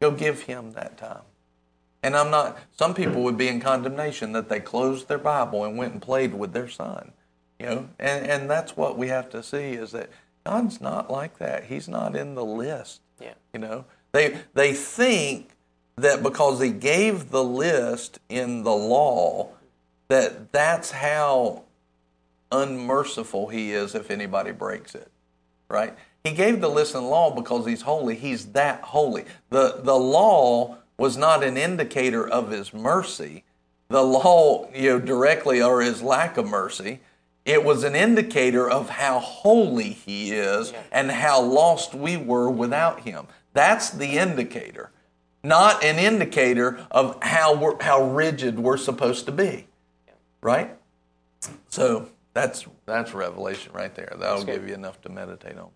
Go 0.00 0.10
give 0.10 0.42
Him 0.42 0.72
that 0.74 0.98
time." 0.98 1.22
And 2.02 2.14
I'm 2.14 2.30
not. 2.30 2.58
Some 2.78 2.92
people 2.92 3.22
would 3.22 3.38
be 3.38 3.48
in 3.48 3.58
condemnation 3.58 4.32
that 4.32 4.50
they 4.50 4.60
closed 4.60 5.08
their 5.08 5.18
Bible 5.18 5.64
and 5.64 5.78
went 5.78 5.94
and 5.94 6.02
played 6.02 6.34
with 6.34 6.52
their 6.52 6.68
son. 6.68 7.12
You 7.58 7.66
know, 7.66 7.88
and 7.98 8.26
and 8.26 8.50
that's 8.50 8.76
what 8.76 8.98
we 8.98 9.08
have 9.08 9.30
to 9.30 9.42
see 9.42 9.72
is 9.72 9.92
that 9.92 10.10
God's 10.46 10.80
not 10.80 11.10
like 11.10 11.38
that. 11.38 11.64
He's 11.64 11.88
not 11.88 12.14
in 12.14 12.36
the 12.36 12.44
list. 12.44 13.00
Yeah. 13.20 13.34
You 13.52 13.58
know, 13.58 13.84
they 14.12 14.38
they 14.54 14.72
think 14.72 15.50
that 15.96 16.22
because 16.22 16.60
he 16.60 16.70
gave 16.70 17.30
the 17.30 17.42
list 17.42 18.20
in 18.28 18.62
the 18.62 18.74
law, 18.74 19.50
that 20.06 20.52
that's 20.52 20.92
how 20.92 21.64
unmerciful 22.52 23.48
he 23.48 23.72
is 23.72 23.96
if 23.96 24.08
anybody 24.08 24.52
breaks 24.52 24.94
it. 24.94 25.10
Right? 25.68 25.96
He 26.22 26.30
gave 26.30 26.60
the 26.60 26.70
list 26.70 26.94
in 26.94 27.00
the 27.02 27.08
law 27.08 27.34
because 27.34 27.66
he's 27.66 27.82
holy. 27.82 28.14
He's 28.14 28.46
that 28.52 28.82
holy. 28.82 29.24
The 29.50 29.80
the 29.82 29.98
law 29.98 30.76
was 30.96 31.16
not 31.16 31.42
an 31.42 31.56
indicator 31.56 32.26
of 32.26 32.50
his 32.52 32.72
mercy. 32.72 33.42
The 33.88 34.02
law, 34.02 34.68
you 34.72 34.90
know, 34.90 34.98
directly 35.00 35.60
or 35.60 35.80
his 35.80 36.02
lack 36.02 36.36
of 36.36 36.46
mercy 36.46 37.00
it 37.46 37.64
was 37.64 37.84
an 37.84 37.94
indicator 37.94 38.68
of 38.68 38.90
how 38.90 39.20
holy 39.20 39.90
he 39.90 40.32
is 40.32 40.74
and 40.90 41.10
how 41.10 41.40
lost 41.40 41.94
we 41.94 42.16
were 42.16 42.50
without 42.50 43.00
him. 43.00 43.28
That's 43.54 43.88
the 43.88 44.18
indicator, 44.18 44.90
not 45.44 45.82
an 45.82 45.98
indicator 45.98 46.84
of 46.90 47.16
how 47.22 47.54
we're, 47.54 47.80
how 47.80 48.02
rigid 48.10 48.58
we're 48.58 48.76
supposed 48.76 49.24
to 49.26 49.32
be. 49.32 49.68
Right? 50.42 50.76
So 51.68 52.08
that's 52.34 52.66
that's 52.84 53.14
revelation 53.14 53.72
right 53.72 53.94
there. 53.94 54.14
That'll 54.18 54.44
give 54.44 54.68
you 54.68 54.74
enough 54.74 55.00
to 55.02 55.08
meditate 55.08 55.56
on. 55.56 55.70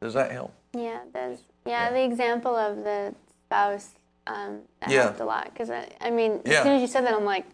Does 0.00 0.14
that 0.14 0.32
help? 0.32 0.54
Yeah, 0.72 1.00
that's 1.12 1.42
yeah, 1.66 1.90
the 1.92 2.02
example 2.02 2.56
of 2.56 2.78
the 2.78 3.14
spouse 3.46 3.90
um, 4.26 4.60
that 4.80 4.90
Yeah. 4.90 5.02
helped 5.02 5.20
a 5.20 5.24
lot 5.24 5.44
because 5.52 5.70
I, 5.70 5.88
I 6.00 6.10
mean, 6.10 6.40
Yeah. 6.46 6.58
as 6.58 6.62
soon 6.62 6.72
as 6.76 6.80
you 6.80 6.86
said 6.86 7.04
that, 7.04 7.12
I'm 7.14 7.24
like, 7.24 7.44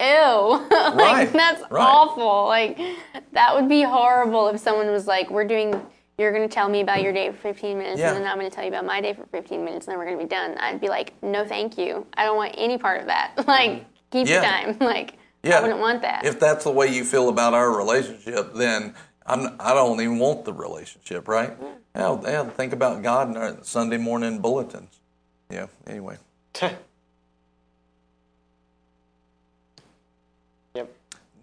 ew, 0.00 0.66
like 0.70 0.94
Right, 0.96 1.32
that's 1.32 1.62
right. 1.70 1.80
awful. 1.82 2.46
Like 2.46 2.78
that 3.32 3.54
would 3.54 3.68
be 3.68 3.82
horrible 3.82 4.48
if 4.48 4.60
someone 4.60 4.90
was 4.90 5.06
like, 5.06 5.30
we're 5.30 5.46
doing. 5.46 5.80
You're 6.18 6.30
going 6.32 6.46
to 6.46 6.54
tell 6.54 6.68
me 6.68 6.82
about 6.82 7.02
your 7.02 7.12
day 7.12 7.30
for 7.32 7.38
15 7.38 7.78
minutes, 7.78 7.98
Yeah. 7.98 8.08
and 8.14 8.18
then 8.18 8.30
I'm 8.30 8.38
going 8.38 8.48
to 8.48 8.54
tell 8.54 8.62
you 8.62 8.68
about 8.68 8.84
my 8.84 9.00
day 9.00 9.14
for 9.14 9.24
15 9.26 9.64
minutes, 9.64 9.86
and 9.86 9.92
then 9.92 9.98
we're 9.98 10.04
going 10.04 10.18
to 10.18 10.22
be 10.24 10.28
done. 10.28 10.56
I'd 10.58 10.78
be 10.80 10.88
like, 10.88 11.14
no, 11.22 11.44
thank 11.46 11.78
you. 11.78 12.06
I 12.14 12.24
don't 12.24 12.36
want 12.36 12.54
any 12.58 12.76
part 12.76 13.00
of 13.00 13.06
that. 13.06 13.32
like, 13.48 13.70
mm-hmm. 13.70 13.82
keep 14.10 14.28
Yeah. 14.28 14.34
your 14.34 14.42
time. 14.74 14.76
Like, 14.86 15.14
Yeah. 15.42 15.58
I 15.58 15.62
wouldn't 15.62 15.80
want 15.80 16.02
that. 16.02 16.26
If 16.26 16.38
that's 16.38 16.64
the 16.64 16.70
way 16.70 16.88
you 16.94 17.04
feel 17.04 17.30
about 17.30 17.54
our 17.54 17.74
relationship, 17.74 18.52
then 18.54 18.94
I'm, 19.24 19.56
I 19.58 19.72
don't 19.72 20.00
even 20.02 20.18
want 20.18 20.44
the 20.44 20.52
relationship, 20.52 21.26
right? 21.28 21.58
Mm. 21.58 21.72
Yeah, 21.96 22.30
yeah, 22.30 22.44
think 22.50 22.74
about 22.74 23.02
God 23.02 23.30
in 23.30 23.36
our 23.38 23.56
Sunday 23.62 23.96
morning 23.96 24.38
bulletins. 24.40 25.00
Yeah, 25.50 25.66
anyway. 25.86 26.18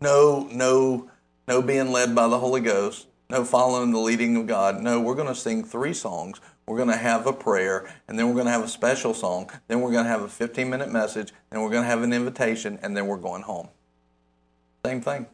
No, 0.02 0.48
no, 0.52 1.10
no 1.48 1.62
being 1.62 1.92
led 1.92 2.16
by 2.16 2.28
the 2.28 2.40
Holy 2.40 2.62
Ghost. 2.62 3.08
No 3.30 3.44
following 3.44 3.92
the 3.92 4.00
leading 4.00 4.36
of 4.38 4.48
God. 4.48 4.82
No, 4.82 5.00
we're 5.00 5.14
going 5.16 5.28
to 5.28 5.36
sing 5.36 5.64
three 5.64 5.94
songs. 5.94 6.40
We're 6.66 6.78
going 6.78 6.90
to 6.90 6.98
have 6.98 7.28
a 7.28 7.34
prayer, 7.34 7.92
and 8.08 8.18
then 8.18 8.28
we're 8.28 8.34
going 8.34 8.46
to 8.46 8.52
have 8.52 8.64
a 8.64 8.68
special 8.68 9.14
song. 9.14 9.50
Then 9.68 9.82
we're 9.82 9.92
going 9.92 10.06
to 10.06 10.10
have 10.10 10.22
a 10.22 10.28
15 10.28 10.70
minute 10.70 10.92
message. 10.92 11.34
Then 11.50 11.62
we're 11.62 11.70
going 11.70 11.84
to 11.84 11.90
have 11.90 12.02
an 12.02 12.14
invitation, 12.14 12.80
and 12.82 12.96
then 12.96 13.08
we're 13.08 13.18
going 13.18 13.44
home. 13.44 13.70
Same 14.86 15.02
thing. 15.02 15.28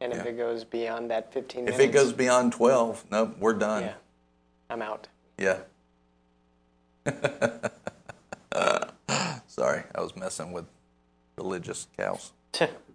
And 0.00 0.12
if 0.12 0.24
Yeah. 0.24 0.30
it 0.30 0.36
goes 0.36 0.64
beyond 0.64 1.10
that 1.10 1.32
15 1.32 1.64
minutes? 1.64 1.80
If 1.80 1.88
it 1.88 1.92
goes 1.92 2.12
beyond 2.12 2.52
12, 2.52 3.04
nope, 3.10 3.36
we're 3.38 3.52
done. 3.54 3.82
yeah, 3.84 3.94
I'm 4.68 4.82
out. 4.82 5.08
Yeah. 5.38 5.58
Sorry, 9.46 9.84
I 9.94 10.00
was 10.00 10.16
messing 10.16 10.52
with 10.52 10.64
religious 11.36 11.86
cows. 11.96 12.32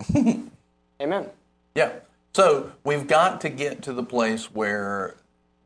Amen. 1.00 1.30
Yeah. 1.74 1.92
So 2.34 2.72
we've 2.82 3.06
got 3.06 3.40
to 3.42 3.48
get 3.48 3.82
to 3.82 3.92
the 3.92 4.02
place 4.02 4.46
where 4.52 5.16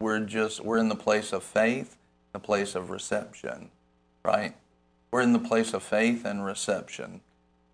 we're 0.01 0.21
just 0.21 0.63
we're 0.65 0.79
in 0.79 0.89
the 0.89 0.97
place 0.97 1.33
of 1.33 1.43
faith, 1.43 1.97
the 2.33 2.39
place 2.39 2.75
of 2.75 2.91
reception, 2.91 3.71
right? 4.25 4.55
We're 5.11 5.23
in 5.23 5.33
the 5.33 5.39
place 5.39 5.73
of 5.73 5.83
faith 5.83 6.25
and 6.25 6.45
reception, 6.45 7.23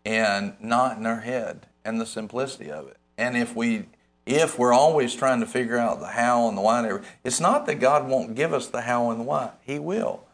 and 0.05 0.55
not 0.61 0.99
in 0.99 1.07
our 1.07 1.21
head 1.21 1.67
and 1.85 2.01
the 2.01 2.07
simplicity 2.07 2.71
of 2.71 2.87
it. 2.89 2.97
And 3.19 3.37
if 3.37 3.55
we 3.55 3.87
if 4.27 4.59
we're 4.59 4.73
always 4.73 5.15
trying 5.15 5.41
to 5.41 5.47
figure 5.47 5.77
out 5.77 6.01
the 6.01 6.07
how 6.07 6.49
and 6.49 6.57
the 6.57 6.63
why, 6.63 6.87
and 6.87 7.05
it's 7.25 7.41
not 7.41 7.67
that 7.67 7.81
God 7.81 8.09
won't 8.09 8.35
give 8.35 8.53
us 8.53 8.69
the 8.69 8.83
how 8.83 9.11
and 9.11 9.21
the 9.21 9.25
why. 9.25 9.51
He 9.63 9.79
will. 9.79 10.25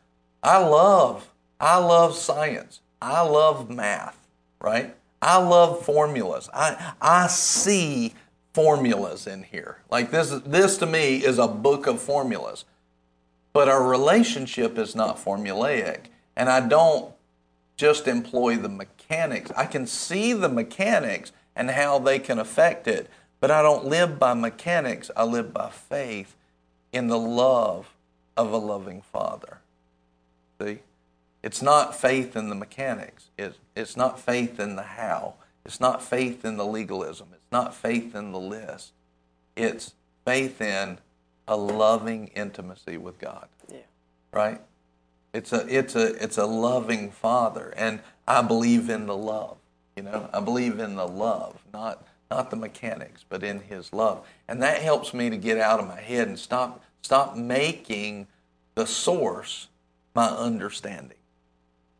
I 0.42 0.58
love 0.58 1.30
I 1.60 1.76
love 1.78 2.14
science. 2.14 2.80
I 3.02 3.22
love 3.22 3.68
math, 3.68 4.26
right? 4.60 4.96
I 5.22 5.38
love 5.38 5.84
formulas. 5.84 6.48
I 6.54 6.94
I 7.00 7.26
see 7.26 8.14
formulas 8.52 9.26
in 9.26 9.42
here. 9.42 9.78
Like 9.90 10.10
this 10.10 10.30
this 10.46 10.78
to 10.78 10.86
me 10.86 11.16
is 11.16 11.38
a 11.38 11.48
book 11.48 11.86
of 11.86 12.00
formulas. 12.00 12.64
But 13.52 13.68
our 13.68 13.86
relationship 13.86 14.78
is 14.78 14.94
not 14.94 15.18
formulaic, 15.18 16.06
and 16.36 16.48
I 16.48 16.60
don't 16.60 17.12
just 17.76 18.06
employ 18.06 18.56
the 18.56 18.68
mechanics. 18.68 19.50
I 19.56 19.66
can 19.66 19.86
see 19.86 20.32
the 20.32 20.48
mechanics 20.48 21.32
and 21.56 21.70
how 21.70 21.98
they 21.98 22.18
can 22.18 22.38
affect 22.38 22.86
it, 22.86 23.08
but 23.40 23.50
I 23.50 23.62
don't 23.62 23.86
live 23.86 24.18
by 24.18 24.34
mechanics. 24.34 25.10
I 25.16 25.24
live 25.24 25.52
by 25.52 25.70
faith 25.70 26.36
in 26.92 27.08
the 27.08 27.18
love 27.18 27.94
of 28.36 28.52
a 28.52 28.56
loving 28.56 29.02
Father. 29.02 29.58
See? 30.60 30.80
It's 31.42 31.62
not 31.62 31.94
faith 31.94 32.36
in 32.36 32.48
the 32.48 32.54
mechanics. 32.54 33.30
It's, 33.38 33.58
it's 33.74 33.96
not 33.96 34.20
faith 34.20 34.60
in 34.60 34.76
the 34.76 34.82
how. 34.82 35.34
It's 35.64 35.80
not 35.80 36.02
faith 36.02 36.44
in 36.44 36.56
the 36.56 36.66
legalism. 36.66 37.28
It's 37.32 37.50
not 37.52 37.74
faith 37.74 38.14
in 38.14 38.32
the 38.32 38.38
list. 38.40 38.92
It's 39.56 39.94
faith 40.24 40.60
in 40.60 40.98
a 41.48 41.56
loving 41.56 42.28
intimacy 42.28 42.96
with 42.96 43.18
God 43.18 43.48
Yeah. 43.70 43.78
right? 44.32 44.60
It's 45.32 45.52
a 45.52 45.64
it's 45.68 45.94
a 45.94 46.22
it's 46.22 46.38
a 46.38 46.44
loving 46.46 47.10
father, 47.12 47.72
and 47.76 48.00
I 48.26 48.42
believe 48.42 48.90
in 48.90 49.06
the 49.06 49.16
love. 49.16 49.58
You 49.96 50.02
know, 50.02 50.28
I 50.32 50.40
believe 50.40 50.78
in 50.80 50.96
the 50.96 51.06
love, 51.06 51.62
not 51.72 52.04
not 52.30 52.50
the 52.50 52.56
mechanics, 52.56 53.24
but 53.28 53.44
in 53.44 53.60
His 53.60 53.92
love, 53.92 54.26
and 54.48 54.60
that 54.62 54.82
helps 54.82 55.14
me 55.14 55.30
to 55.30 55.36
get 55.36 55.58
out 55.58 55.78
of 55.78 55.86
my 55.86 56.00
head 56.00 56.26
and 56.26 56.38
stop 56.38 56.82
stop 57.02 57.36
making 57.36 58.26
the 58.74 58.86
source 58.86 59.68
my 60.14 60.26
understanding. 60.28 61.16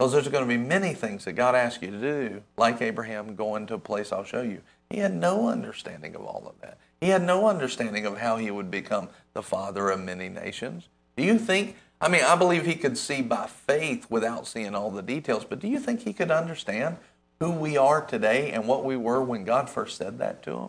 Because 0.01 0.15
there's 0.15 0.29
going 0.29 0.45
to 0.45 0.49
be 0.49 0.57
many 0.57 0.95
things 0.95 1.27
that 1.27 1.35
God 1.35 1.55
asks 1.55 1.83
you 1.83 1.91
to 1.91 2.01
do, 2.01 2.43
like 2.57 2.81
Abraham 2.81 3.37
going 3.37 3.67
to 3.67 3.75
a 3.75 3.79
place 3.79 4.13
I'll 4.13 4.25
show 4.25 4.41
you. 4.41 4.63
He 4.89 4.97
had 4.97 5.13
no 5.13 5.51
understanding 5.51 6.15
of 6.15 6.23
all 6.23 6.43
of 6.47 6.59
that. 6.63 6.79
He 7.03 7.11
had 7.11 7.23
no 7.23 7.49
understanding 7.49 8.07
of 8.07 8.17
how 8.17 8.39
he 8.39 8.51
would 8.51 8.71
become 8.71 9.11
the 9.35 9.43
father 9.43 9.91
of 9.91 10.01
many 10.01 10.31
nations. 10.31 10.89
Do 11.19 11.23
you 11.23 11.39
think, 11.39 11.77
I 12.01 12.09
mean, 12.09 12.25
I 12.25 12.35
believe 12.35 12.65
he 12.65 12.77
could 12.77 12.97
see 12.97 13.21
by 13.21 13.47
faith 13.47 14.07
without 14.09 14.47
seeing 14.47 14.75
all 14.75 14.91
the 14.91 15.03
details, 15.03 15.45
but 15.45 15.61
do 15.61 15.69
you 15.69 15.79
think 15.79 16.01
he 16.01 16.15
could 16.15 16.31
understand 16.31 16.97
who 17.39 17.51
we 17.51 17.77
are 17.77 18.01
today 18.01 18.53
and 18.53 18.67
what 18.67 18.87
we 18.87 18.97
were 18.97 19.23
when 19.23 19.45
God 19.45 19.69
first 19.69 19.99
said 19.99 20.19
that 20.19 20.43
to 20.45 20.57
him? 20.57 20.69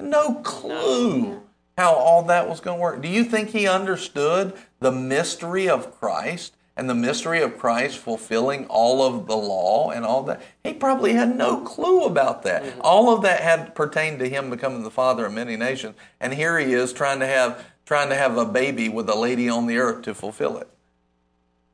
No 0.00 0.34
clue 0.34 1.42
how 1.76 1.92
all 1.92 2.24
that 2.24 2.48
was 2.48 2.58
going 2.58 2.78
to 2.78 2.82
work. 2.82 3.02
Do 3.02 3.08
you 3.08 3.22
think 3.22 3.50
he 3.50 3.68
understood 3.68 4.52
the 4.80 4.90
mystery 4.90 5.68
of 5.68 5.96
Christ 6.00 6.54
and 6.78 6.88
the 6.88 6.94
mystery 6.94 7.42
of 7.42 7.58
Christ 7.58 7.98
fulfilling 7.98 8.64
all 8.66 9.02
of 9.02 9.26
the 9.26 9.36
law 9.36 9.90
and 9.90 10.06
all 10.06 10.22
that? 10.22 10.40
He 10.64 10.72
probably 10.72 11.12
had 11.12 11.36
no 11.36 11.60
clue 11.60 12.04
about 12.04 12.44
that. 12.44 12.62
Mm-hmm. 12.62 12.80
All 12.82 13.12
of 13.12 13.22
that 13.22 13.40
had 13.40 13.74
pertained 13.74 14.20
to 14.20 14.28
him 14.28 14.48
becoming 14.48 14.84
the 14.84 14.90
father 14.90 15.26
of 15.26 15.32
many 15.34 15.56
nations, 15.56 15.96
and 16.20 16.32
here 16.32 16.58
he 16.58 16.72
is 16.72 16.92
trying 16.94 17.20
to 17.20 17.26
have 17.26 17.66
trying 17.84 18.10
to 18.10 18.14
have 18.14 18.36
a 18.36 18.44
baby 18.44 18.88
with 18.88 19.08
a 19.08 19.14
lady 19.14 19.48
on 19.48 19.66
the 19.66 19.78
earth 19.78 20.02
to 20.02 20.14
fulfill 20.14 20.58
it 20.58 20.68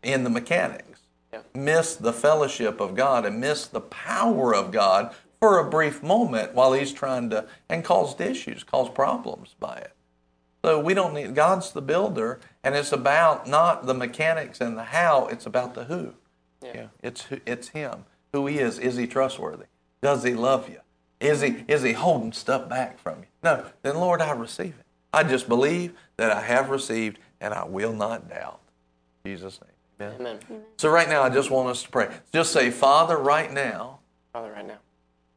in 0.02 0.24
the 0.24 0.30
mechanics. 0.30 1.00
Yeah. 1.32 1.40
Miss 1.54 1.96
the 1.96 2.12
fellowship 2.12 2.80
of 2.80 2.94
God 2.94 3.26
and 3.26 3.40
miss 3.40 3.66
the 3.66 3.80
power 3.80 4.54
of 4.54 4.70
God 4.70 5.12
for 5.40 5.58
a 5.58 5.68
brief 5.68 6.02
moment 6.02 6.54
while 6.54 6.72
he's 6.72 6.92
trying 6.92 7.30
to 7.30 7.46
and 7.68 7.84
caused 7.84 8.20
issues, 8.20 8.62
caused 8.62 8.94
problems 8.94 9.56
by 9.58 9.76
it. 9.76 9.92
So 10.64 10.80
we 10.80 10.94
don't 10.94 11.12
need 11.12 11.34
God's 11.34 11.72
the 11.72 11.82
builder, 11.82 12.40
and 12.62 12.74
it's 12.74 12.90
about 12.90 13.46
not 13.46 13.84
the 13.84 13.92
mechanics 13.92 14.62
and 14.62 14.78
the 14.78 14.84
how, 14.84 15.26
it's 15.26 15.44
about 15.44 15.74
the 15.74 15.84
who. 15.84 16.14
Yeah. 16.62 16.86
It's 17.02 17.26
it's 17.44 17.68
him. 17.68 18.06
Who 18.32 18.46
he 18.46 18.60
is. 18.60 18.78
Is 18.78 18.96
he 18.96 19.06
trustworthy? 19.06 19.66
Does 20.00 20.24
he 20.24 20.32
love 20.32 20.70
you? 20.70 20.80
Is 21.20 21.42
he 21.42 21.66
is 21.68 21.82
he 21.82 21.92
holding 21.92 22.32
stuff 22.32 22.66
back 22.66 22.98
from 22.98 23.18
you? 23.18 23.26
No. 23.42 23.66
Then 23.82 23.96
Lord, 23.96 24.22
I 24.22 24.32
receive 24.32 24.74
it. 24.80 24.86
I 25.12 25.22
just 25.22 25.50
believe 25.50 25.92
that 26.16 26.30
I 26.30 26.40
have 26.40 26.70
received 26.70 27.18
and 27.42 27.52
I 27.52 27.64
will 27.64 27.92
not 27.92 28.30
doubt. 28.30 28.60
In 29.22 29.32
Jesus' 29.32 29.60
name. 29.60 30.10
Amen. 30.18 30.38
Amen. 30.48 30.62
So 30.78 30.88
right 30.88 31.10
now 31.10 31.22
I 31.22 31.28
just 31.28 31.50
want 31.50 31.68
us 31.68 31.82
to 31.82 31.90
pray. 31.90 32.08
Just 32.32 32.52
say, 32.52 32.70
Father, 32.70 33.18
right 33.18 33.52
now, 33.52 33.98
Father, 34.32 34.52
right 34.52 34.66
now, 34.66 34.78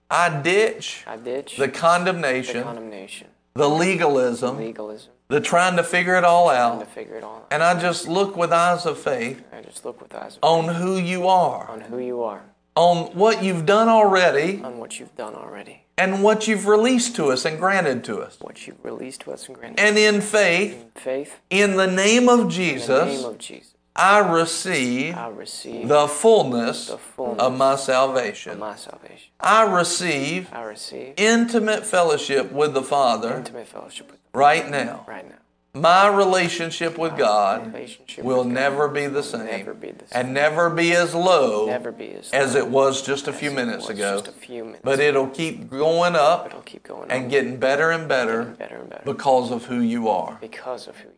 I 0.09 0.41
ditch 0.41 1.03
I 1.05 1.17
ditch 1.17 1.57
the 1.57 1.65
the 1.65 1.71
condemnation, 1.73 2.63
condemnation, 2.63 3.27
the 3.55 3.69
legalism, 3.69 4.55
legalism, 4.55 5.11
the 5.29 5.41
trying 5.41 5.75
to 5.77 5.83
figure 5.83 6.15
it 6.15 6.23
all 6.23 6.47
trying 6.47 6.79
to 6.79 6.85
out, 6.85 6.91
figure 6.91 7.15
it 7.17 7.23
all 7.23 7.37
out. 7.37 7.47
and 7.51 7.61
I 7.63 7.79
just 7.79 8.07
look 8.07 8.35
with 8.37 8.51
eyes 8.51 8.85
of 8.85 8.97
faith 8.97 9.43
I 9.51 9.61
just 9.61 9.83
look 9.85 10.01
with 10.01 10.13
eyes 10.15 10.37
of 10.37 10.43
on 10.43 10.75
who 10.75 10.97
you 10.97 11.27
are, 11.27 11.69
on 11.69 11.81
who 11.81 11.99
you 11.99 12.23
are, 12.23 12.43
on 12.75 13.13
what 13.15 13.43
you've 13.43 13.65
done 13.65 13.89
already, 13.89 14.61
on 14.63 14.77
what 14.77 14.99
you've 14.99 15.15
done 15.15 15.35
already, 15.35 15.83
and 15.97 16.23
what 16.23 16.47
you've 16.47 16.67
released 16.67 17.15
to 17.17 17.25
us 17.31 17.43
and 17.43 17.57
granted 17.59 18.03
to 18.05 18.19
us. 18.19 18.37
what 18.39 18.67
you've 18.67 18.83
released 18.85 19.21
to 19.21 19.31
us 19.33 19.47
and 19.47 19.57
granted. 19.57 19.79
And 19.79 19.97
in 19.97 20.21
faith, 20.21 20.73
in 20.81 20.91
faith, 21.01 21.39
in 21.49 21.75
the 21.75 21.87
name 21.87 22.29
of 22.29 22.39
in 22.41 22.47
the 22.47 22.53
Jesus, 22.53 23.05
name 23.05 23.25
of 23.25 23.37
Jesus, 23.37 23.73
I 23.99 24.19
receive 24.19 25.15
I 25.17 25.27
receive 25.29 25.87
the 25.87 26.07
fullness 26.07 26.87
the 26.87 26.99
fullness 26.99 27.39
of 27.41 27.57
my 27.57 27.73
of 27.73 27.79
salvation. 27.79 28.59
my 28.59 28.75
salvation. 28.75 29.31
I 29.39 29.63
receive 29.63 30.53
I 30.53 30.61
receive 30.63 31.15
intimate 31.17 31.83
fellowship 31.83 32.51
with 32.51 32.75
the 32.75 32.83
Father 32.83 33.35
intimate 33.35 33.67
fellowship 33.67 34.11
with 34.11 34.16
right 34.37 34.69
now. 34.69 35.05
right 35.07 35.27
now. 35.27 35.35
My 35.73 36.07
relationship 36.07 36.97
with 36.97 37.15
God 37.17 37.67
Relationship 37.67 38.23
will 38.23 38.39
with 38.39 38.47
God 38.47 38.53
never 38.53 38.87
be 38.87 39.05
the 39.05 39.11
will 39.11 39.23
same 39.23 39.45
never 39.45 39.73
be 39.75 39.91
the 39.91 40.07
same. 40.07 40.25
and 40.25 40.33
never 40.33 40.69
be 40.71 40.93
as 40.95 41.13
low 41.13 41.67
be 41.91 42.13
as, 42.13 42.31
as 42.31 42.55
it 42.55 42.67
was 42.67 43.03
just 43.03 43.27
a 43.27 43.33
few 43.33 43.51
minutes 43.51 43.87
ago. 43.87 44.21
Few 44.21 44.63
minutes. 44.63 44.81
But 44.83 44.99
it'll 44.99 45.27
keep 45.27 45.69
going 45.69 46.15
up 46.15 46.65
keep 46.65 46.83
going 46.83 47.11
and 47.11 47.25
on, 47.25 47.29
getting 47.29 47.57
better 47.57 47.91
and 47.91 48.07
better 48.07 48.39
getting 48.43 48.55
better 48.55 48.77
and 48.77 48.89
better 48.89 49.03
because 49.05 49.51
of 49.51 49.65
who 49.65 49.79
you 49.79 50.09
are. 50.09 50.37
because 50.41 50.87
of 50.87 50.95
who 50.97 51.09
you 51.09 51.15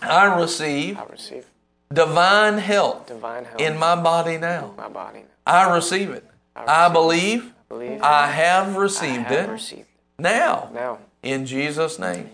I 0.00 0.38
receive. 0.38 0.96
I 0.98 1.04
receive 1.04 1.46
divine 1.92 2.58
help, 2.58 3.08
divine 3.08 3.44
health 3.44 3.60
in 3.60 3.76
my 3.76 3.94
body 4.00 4.38
now. 4.38 4.72
my 4.76 4.88
body. 4.88 5.20
now. 5.20 5.24
I 5.68 5.74
receive 5.74 6.10
it. 6.10 6.24
I 6.56 6.88
believe 6.88 7.44
I 7.44 7.68
believe 7.68 8.02
I 8.02 8.26
have 8.28 8.74
I 8.74 8.78
received 8.78 9.26
have 9.26 9.48
it 9.48 9.52
received 9.52 9.80
it. 9.80 9.86
now 10.18 10.70
Now, 10.72 10.98
in 11.22 11.44
Jesus' 11.44 11.98
name. 11.98 12.30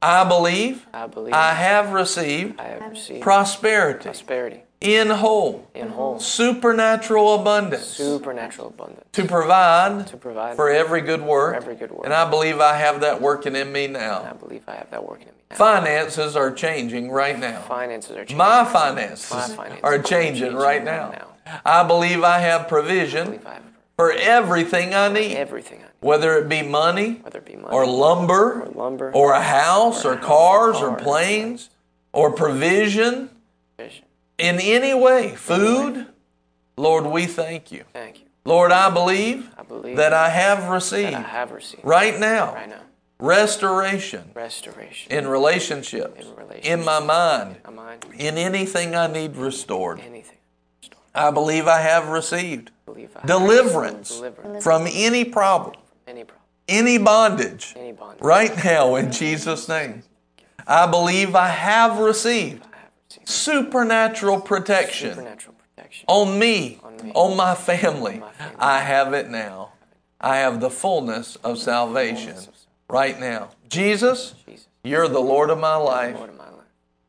I 0.00 0.24
believe 0.24 0.86
I 0.92 1.06
believe 1.06 1.34
I 1.34 1.52
have 1.52 1.92
received 1.92 2.60
I 2.60 2.68
have 2.68 2.90
received 2.90 3.22
prosperity 3.22 4.04
prosperity 4.04 4.62
in 4.80 5.08
whole, 5.08 5.68
in 5.74 5.88
whole, 5.88 6.20
supernatural 6.20 7.34
abundance 7.34 7.84
supernatural 7.84 8.68
abundance 8.68 9.04
to 9.10 9.24
provide 9.24 10.06
to 10.06 10.16
provide 10.16 10.54
for 10.54 10.70
every 10.70 11.00
good 11.00 11.20
work. 11.20 11.56
every 11.56 11.74
good 11.74 11.90
work. 11.90 12.04
And 12.04 12.14
I 12.14 12.30
believe 12.30 12.60
I 12.60 12.76
have 12.76 13.00
that 13.00 13.20
working 13.20 13.56
in 13.56 13.72
me 13.72 13.88
now. 13.88 14.22
I 14.22 14.34
believe 14.34 14.62
I 14.68 14.76
have 14.76 14.90
that 14.92 15.04
working 15.04 15.26
in 15.26 15.34
me 15.34 15.40
now. 15.50 15.56
Finances 15.56 16.36
are 16.36 16.52
changing 16.52 17.10
right 17.10 17.36
now. 17.36 17.62
Finances 17.62 18.12
are 18.12 18.20
changing. 18.20 18.36
My 18.36 18.64
finances 18.64 19.30
My 19.32 19.48
finances 19.48 19.80
are 19.82 19.98
changing 19.98 20.42
changing 20.42 20.54
right 20.54 20.62
right 20.62 20.84
now. 20.84 21.10
now. 21.10 21.60
I 21.64 21.82
believe 21.82 22.22
I 22.22 22.38
have 22.38 22.68
provision 22.68 23.40
I 23.44 23.58
for 23.98 24.12
everything 24.12 24.94
I 24.94 25.08
need, 25.08 25.34
everything 25.36 25.80
I 25.80 25.82
need, 25.82 25.90
whether 26.00 26.38
it 26.38 26.48
be 26.48 26.62
money 26.62 27.14
whether 27.24 27.38
it 27.40 27.44
be 27.44 27.56
money 27.56 27.74
or 27.74 27.84
lumber 27.84 28.62
or 28.62 28.66
lumber 28.66 29.10
or 29.12 29.32
a 29.32 29.42
house 29.42 30.04
Or 30.04 30.12
or 30.12 30.14
a 30.14 30.16
house, 30.18 30.26
cars 30.26 30.76
or 30.76 30.86
or 30.86 30.90
cars. 30.90 31.02
planes 31.02 31.70
or 32.12 32.32
provision 32.32 33.28
vision. 33.76 34.04
in 34.38 34.60
any 34.60 34.94
way, 34.94 35.34
food. 35.34 36.06
Lord, 36.76 37.06
we 37.06 37.26
thank 37.26 37.72
you. 37.72 37.82
Thank 37.92 38.20
you. 38.20 38.26
Lord, 38.44 38.70
I 38.70 38.88
believe 38.88 39.50
I 39.58 39.64
believe 39.64 39.96
that 39.96 40.12
I 40.12 40.28
have 40.30 40.68
received 40.68 41.14
I 41.14 41.20
have 41.22 41.50
received 41.50 41.84
right 41.84 42.18
now 42.20 42.54
right 42.54 42.68
now 42.68 42.82
restoration 43.20 44.30
restoration 44.34 45.10
in 45.10 45.26
relationships, 45.26 46.24
In 46.24 46.36
relationships. 46.36 46.68
in 46.68 46.84
my 46.84 47.00
mind, 47.00 47.56
my 47.64 47.72
mind, 47.72 48.06
in 48.16 48.38
anything 48.38 48.94
I 48.94 49.08
need 49.08 49.34
restored. 49.36 49.98
anything. 49.98 50.38
Restore. 50.80 51.00
I 51.16 51.30
believe 51.32 51.66
I 51.66 51.80
have 51.80 52.08
received 52.08 52.70
I 52.88 52.92
believe 52.94 53.10
I 53.16 53.20
have 53.20 53.26
deliverance 53.26 54.16
deliverance 54.16 54.64
from 54.64 54.86
any 54.90 55.24
problem, 55.24 55.76
any 56.06 56.24
problem, 56.24 56.44
any 56.68 56.98
bondage, 56.98 57.74
any 57.76 57.92
bondage. 57.92 58.22
right 58.22 58.64
now 58.64 58.94
in 58.96 59.12
Jesus' 59.12 59.68
name. 59.68 60.02
I 60.66 60.86
believe 60.86 61.34
I 61.34 61.48
have 61.48 61.98
received 61.98 62.62
I 62.62 62.76
have 62.76 62.90
received 63.08 63.28
supernatural 63.28 64.40
protection 64.40 65.10
supernatural 65.10 65.54
protection. 65.76 66.04
on 66.08 66.38
me, 66.38 66.80
On 66.82 66.96
me. 66.96 67.12
on 67.14 67.36
my 67.36 67.54
family. 67.54 68.18
my 68.20 68.30
family. 68.32 68.56
I 68.58 68.80
have 68.80 69.12
it 69.12 69.28
now. 69.28 69.72
I 70.20 70.38
have 70.38 70.60
the 70.60 70.70
fullness 70.70 71.36
of 71.36 71.58
salvation 71.58 72.36
right 72.88 73.18
now. 73.20 73.50
Jesus, 73.68 74.34
Jesus, 74.46 74.66
you're 74.82 75.08
the 75.08 75.20
Lord 75.20 75.50
of 75.50 75.58
my 75.58 75.76
life. 75.76 76.16
Lord 76.16 76.30
of 76.30 76.36
my 76.36 76.44
life. 76.50 76.64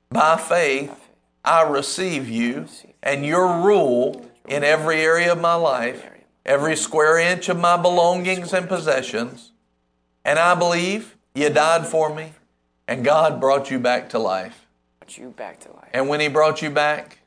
By 0.10 0.38
faith, 0.38 1.10
I 1.44 1.64
receive 1.64 2.30
you 2.30 2.68
and 3.02 3.26
your 3.26 3.62
rule 3.62 4.29
in 4.50 4.64
every 4.64 5.02
area 5.02 5.32
of 5.32 5.40
my 5.40 5.56
life, 5.56 6.06
every 6.46 6.76
square 6.76 7.18
inch 7.18 7.48
of 7.50 7.58
my 7.58 7.78
belongings 7.78 8.52
and 8.54 8.68
possessions. 8.68 9.52
And 10.26 10.38
I 10.40 10.56
believe 10.56 11.16
you 11.36 11.50
died 11.50 11.88
for 11.88 12.14
me 12.14 12.34
and 12.88 13.06
God 13.06 13.40
brought 13.40 13.70
you 13.70 13.80
back 13.80 14.10
to 14.10 14.20
life. 14.20 14.66
Brought 15.00 15.18
you 15.18 15.30
back 15.30 15.60
to 15.62 15.72
life. 15.72 15.90
And 15.94 16.10
when 16.10 16.20
He 16.20 16.28
brought 16.28 16.62
you 16.62 16.70
back, 16.72 17.20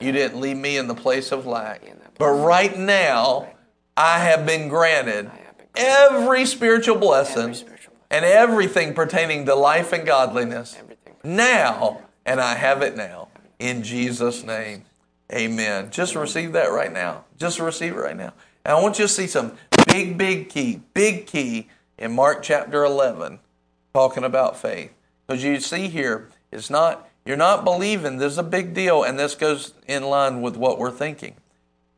you 0.00 0.10
didn't 0.12 0.40
leave 0.40 0.56
me 0.56 0.76
in 0.76 0.88
the 0.88 0.94
place 0.94 1.30
of 1.32 1.46
lack. 1.46 1.82
But 2.18 2.30
right 2.30 2.76
now, 2.76 3.48
I 3.96 4.18
have 4.18 4.44
been 4.44 4.68
granted 4.68 5.30
every 5.76 6.44
spiritual 6.44 6.96
blessing 6.96 7.42
Every 7.42 7.54
spiritual 7.54 7.94
blessing. 7.94 8.06
and 8.10 8.24
everything 8.24 8.94
pertaining 8.94 9.46
to 9.46 9.54
life 9.54 9.92
and 9.92 10.04
godliness 10.04 10.76
now, 11.22 12.02
and 12.24 12.40
I 12.40 12.54
have 12.56 12.82
it 12.82 12.96
now. 12.96 13.28
In 13.58 13.82
Jesus' 13.82 14.42
name, 14.42 14.85
amen. 15.32 15.90
Just 15.90 16.14
receive 16.14 16.52
that 16.52 16.66
right 16.66 16.92
now. 16.92 17.24
Just 17.38 17.58
receive 17.60 17.94
it 17.94 18.00
right 18.00 18.16
now. 18.16 18.32
And 18.64 18.76
I 18.76 18.80
want 18.80 18.98
you 18.98 19.04
to 19.04 19.08
see 19.08 19.26
some 19.26 19.56
big, 19.86 20.18
big 20.18 20.48
key, 20.48 20.82
big 20.94 21.26
key 21.26 21.68
in 21.98 22.12
Mark 22.12 22.42
chapter 22.42 22.84
11, 22.84 23.38
talking 23.94 24.24
about 24.24 24.56
faith. 24.56 24.92
Because 25.26 25.42
you 25.42 25.60
see 25.60 25.88
here, 25.88 26.28
it's 26.52 26.70
not, 26.70 27.08
you're 27.24 27.36
not 27.36 27.64
believing, 27.64 28.18
this 28.18 28.32
is 28.32 28.38
a 28.38 28.42
big 28.42 28.74
deal, 28.74 29.02
and 29.02 29.18
this 29.18 29.34
goes 29.34 29.74
in 29.86 30.04
line 30.04 30.42
with 30.42 30.56
what 30.56 30.78
we're 30.78 30.90
thinking. 30.90 31.36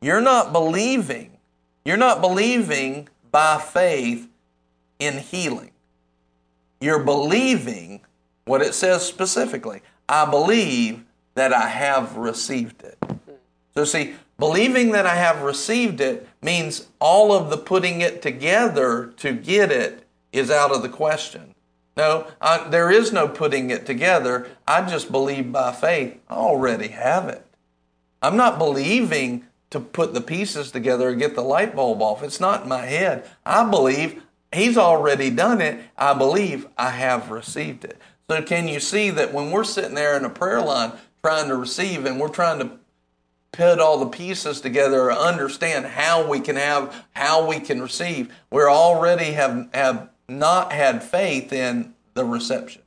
You're 0.00 0.20
not 0.20 0.52
believing, 0.52 1.38
you're 1.84 1.96
not 1.96 2.20
believing 2.20 3.09
by 3.30 3.59
faith 3.59 4.28
in 4.98 5.18
healing. 5.18 5.72
You're 6.80 7.02
believing 7.02 8.00
what 8.44 8.62
it 8.62 8.74
says 8.74 9.05
specifically. 9.05 9.82
I 10.09 10.24
believe 10.24 11.05
that 11.34 11.52
I 11.52 11.68
have 11.68 12.16
received 12.16 12.82
it. 12.82 12.98
So, 13.78 13.84
see, 13.84 14.14
believing 14.40 14.90
that 14.90 15.06
I 15.06 15.14
have 15.14 15.42
received 15.42 16.00
it 16.00 16.26
means 16.42 16.88
all 16.98 17.30
of 17.30 17.48
the 17.48 17.56
putting 17.56 18.00
it 18.00 18.20
together 18.22 19.12
to 19.18 19.32
get 19.32 19.70
it 19.70 20.05
is 20.32 20.50
out 20.50 20.74
of 20.74 20.82
the 20.82 20.88
question. 20.88 21.55
No, 21.96 22.26
I, 22.40 22.68
there 22.68 22.90
is 22.90 23.12
no 23.12 23.28
putting 23.28 23.70
it 23.70 23.86
together. 23.86 24.48
I 24.66 24.82
just 24.82 25.12
believe 25.12 25.52
by 25.52 25.70
faith. 25.70 26.18
I 26.28 26.34
already 26.34 26.88
have 26.88 27.28
it. 27.28 27.46
I'm 28.20 28.36
not 28.36 28.59
believing 28.59 29.44
to 29.70 29.78
put 29.78 30.12
the 30.12 30.22
pieces 30.22 30.72
together 30.72 31.10
or 31.10 31.14
get 31.14 31.36
the 31.36 31.42
light 31.42 31.76
bulb 31.76 32.02
off. 32.02 32.24
It's 32.24 32.40
not 32.40 32.64
in 32.64 32.68
my 32.68 32.84
head. 32.84 33.30
I 33.46 33.70
believe 33.70 34.24
He's 34.52 34.76
already 34.76 35.30
done 35.30 35.60
it. 35.60 35.78
I 35.96 36.14
believe 36.14 36.66
I 36.76 36.90
have 36.90 37.30
received 37.30 37.84
it. 37.84 37.96
So, 38.28 38.42
can 38.42 38.66
you 38.66 38.80
see 38.80 39.10
that 39.10 39.32
when 39.32 39.52
we're 39.52 39.62
sitting 39.62 39.94
there 39.94 40.16
in 40.16 40.24
a 40.24 40.30
prayer 40.30 40.62
line 40.62 40.94
trying 41.22 41.46
to 41.46 41.55
receive 41.55 42.06
and 42.06 42.18
we're 42.18 42.28
trying 42.28 42.59
to 42.59 42.72
put 43.52 43.80
all 43.80 43.98
the 43.98 44.06
pieces 44.06 44.60
together 44.60 45.10
understand 45.10 45.86
how 45.86 46.28
we 46.28 46.40
can 46.40 46.56
have, 46.56 47.04
how 47.12 47.46
we 47.46 47.60
can 47.60 47.80
receive, 47.80 48.32
we 48.50 48.62
already 48.62 49.32
have, 49.32 49.68
have 49.72 50.10
not 50.28 50.72
had 50.72 51.02
faith 51.02 51.52
in 51.52 51.94
the 52.14 52.24
reception. 52.24 52.82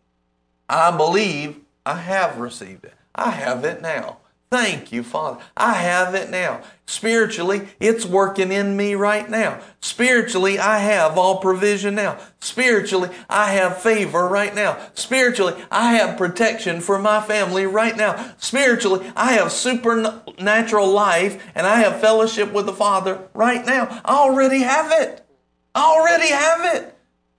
I 0.70 0.96
believe 0.96 1.60
I 1.86 1.96
have 1.96 2.38
received 2.38 2.86
it. 2.86 2.94
I 3.14 3.32
have 3.32 3.66
it 3.66 3.82
now. 3.82 4.18
Thank 4.52 4.92
you, 4.92 5.02
Father. 5.02 5.42
I 5.56 5.76
have 5.76 6.14
it 6.14 6.30
now. 6.30 6.62
Spiritually, 6.86 7.70
it's 7.80 8.06
working 8.06 8.52
in 8.52 8.76
me 8.76 8.96
right 8.96 9.30
now. 9.30 9.62
Spiritually, 9.80 10.60
I 10.60 10.80
have 10.80 11.18
all 11.18 11.40
provision 11.40 11.96
now. 11.96 12.18
Spiritually, 12.42 13.08
I 13.30 13.54
have 13.54 13.82
favor 13.82 14.28
right 14.28 14.54
now. 14.54 14.78
Spiritually, 14.94 15.54
I 15.72 15.94
have 15.94 16.18
protection 16.18 16.82
for 16.82 17.00
my 17.00 17.22
family 17.22 17.66
right 17.66 17.96
now. 17.96 18.34
Spiritually, 18.40 19.10
I 19.16 19.32
have 19.34 19.54
supernatural 19.54 20.90
life 20.90 21.42
and 21.56 21.66
I 21.66 21.80
have 21.80 22.02
fellowship 22.02 22.52
with 22.52 22.66
the 22.66 22.74
Father 22.74 23.22
right 23.34 23.66
now. 23.66 24.02
I 24.04 24.18
already 24.18 24.64
have 24.64 24.92
it. 24.92 25.26
I 25.74 25.82
already 25.82 26.28
have 26.28 26.76
it. 26.76 26.94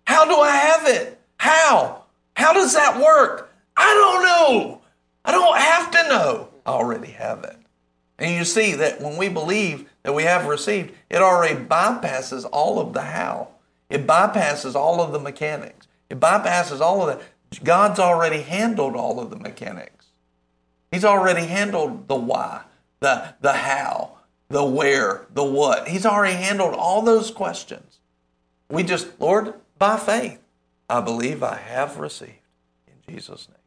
How 0.07 0.25
do 0.25 0.41
I 0.41 0.57
have 0.57 0.87
it? 0.87 1.21
How? 1.37 2.05
How 2.37 2.55
does 2.55 2.73
that 2.73 2.99
work? 2.99 3.53
I 3.77 3.85
don't 3.85 4.23
know. 4.23 4.81
I 5.27 5.31
don't 5.33 5.59
have 5.59 5.91
to 5.91 6.09
know. 6.09 6.52
Already 6.67 7.13
have 7.13 7.45
it. 7.45 7.57
And 8.19 8.35
you 8.35 8.45
see 8.45 8.75
that 8.75 9.01
when 9.01 9.17
we 9.17 9.29
believe 9.29 9.91
that 10.03 10.15
we 10.15 10.23
have 10.25 10.47
received, 10.47 10.93
it 11.11 11.17
already 11.17 11.57
bypasses 11.57 12.49
all 12.53 12.79
of 12.79 12.93
the 12.93 13.03
how. 13.03 13.49
It 13.91 14.07
bypasses 14.07 14.75
all 14.75 15.01
of 15.01 15.13
the 15.13 15.19
mechanics. 15.19 15.89
It 16.09 16.21
bypasses 16.21 16.81
all 16.81 17.03
of 17.03 17.19
that. 17.19 17.65
God's 17.65 17.99
already 17.99 18.43
handled 18.43 18.97
all 18.97 19.21
of 19.21 19.31
the 19.31 19.37
mechanics. 19.37 20.07
He's 20.91 21.05
already 21.05 21.47
handled 21.47 22.09
the 22.09 22.15
why, 22.15 22.63
the, 23.01 23.35
the 23.41 23.53
how, 23.53 24.19
the 24.49 24.65
where, 24.65 25.27
the 25.33 25.45
what. 25.45 25.89
He's 25.89 26.07
already 26.07 26.37
handled 26.37 26.75
all 26.75 27.03
those 27.03 27.31
questions. 27.31 27.99
We 28.71 28.83
just, 28.83 29.21
Lord, 29.21 29.55
by 29.79 29.97
faith, 29.97 30.39
I 30.89 31.01
believe 31.01 31.43
I 31.43 31.57
have 31.57 31.99
received 31.99 32.41
in 32.87 33.15
Jesus' 33.15 33.49
name. 33.49 33.62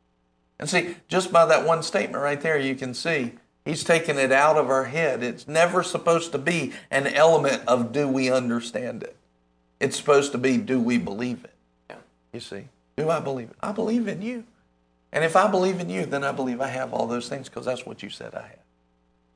And 0.59 0.69
see, 0.69 0.95
just 1.07 1.31
by 1.31 1.45
that 1.45 1.65
one 1.65 1.83
statement 1.83 2.23
right 2.23 2.39
there, 2.39 2.57
you 2.57 2.75
can 2.75 2.93
see 2.93 3.33
he's 3.65 3.83
taken 3.83 4.17
it 4.17 4.31
out 4.31 4.57
of 4.57 4.69
our 4.69 4.85
head. 4.85 5.21
It's 5.23 5.47
never 5.47 5.83
supposed 5.83 6.31
to 6.31 6.37
be 6.37 6.73
an 6.89 7.07
element 7.07 7.63
of 7.67 7.91
do 7.91 8.07
we 8.07 8.31
understand 8.31 9.03
it? 9.03 9.17
It's 9.79 9.97
supposed 9.97 10.31
to 10.31 10.37
be 10.37 10.57
do 10.57 10.79
we 10.79 10.97
believe 10.97 11.43
it? 11.43 11.53
Yeah. 11.89 11.97
You 12.33 12.39
see, 12.39 12.69
do 12.95 13.09
I 13.09 13.19
believe 13.19 13.49
it? 13.49 13.57
I 13.61 13.71
believe 13.71 14.07
in 14.07 14.21
you. 14.21 14.45
And 15.11 15.23
if 15.23 15.35
I 15.35 15.49
believe 15.49 15.79
in 15.79 15.89
you, 15.89 16.05
then 16.05 16.23
I 16.23 16.31
believe 16.31 16.61
I 16.61 16.67
have 16.67 16.93
all 16.93 17.07
those 17.07 17.29
things 17.29 17.49
because 17.49 17.65
that's 17.65 17.85
what 17.85 18.03
you 18.03 18.09
said 18.09 18.35
I 18.35 18.41
have. 18.41 18.59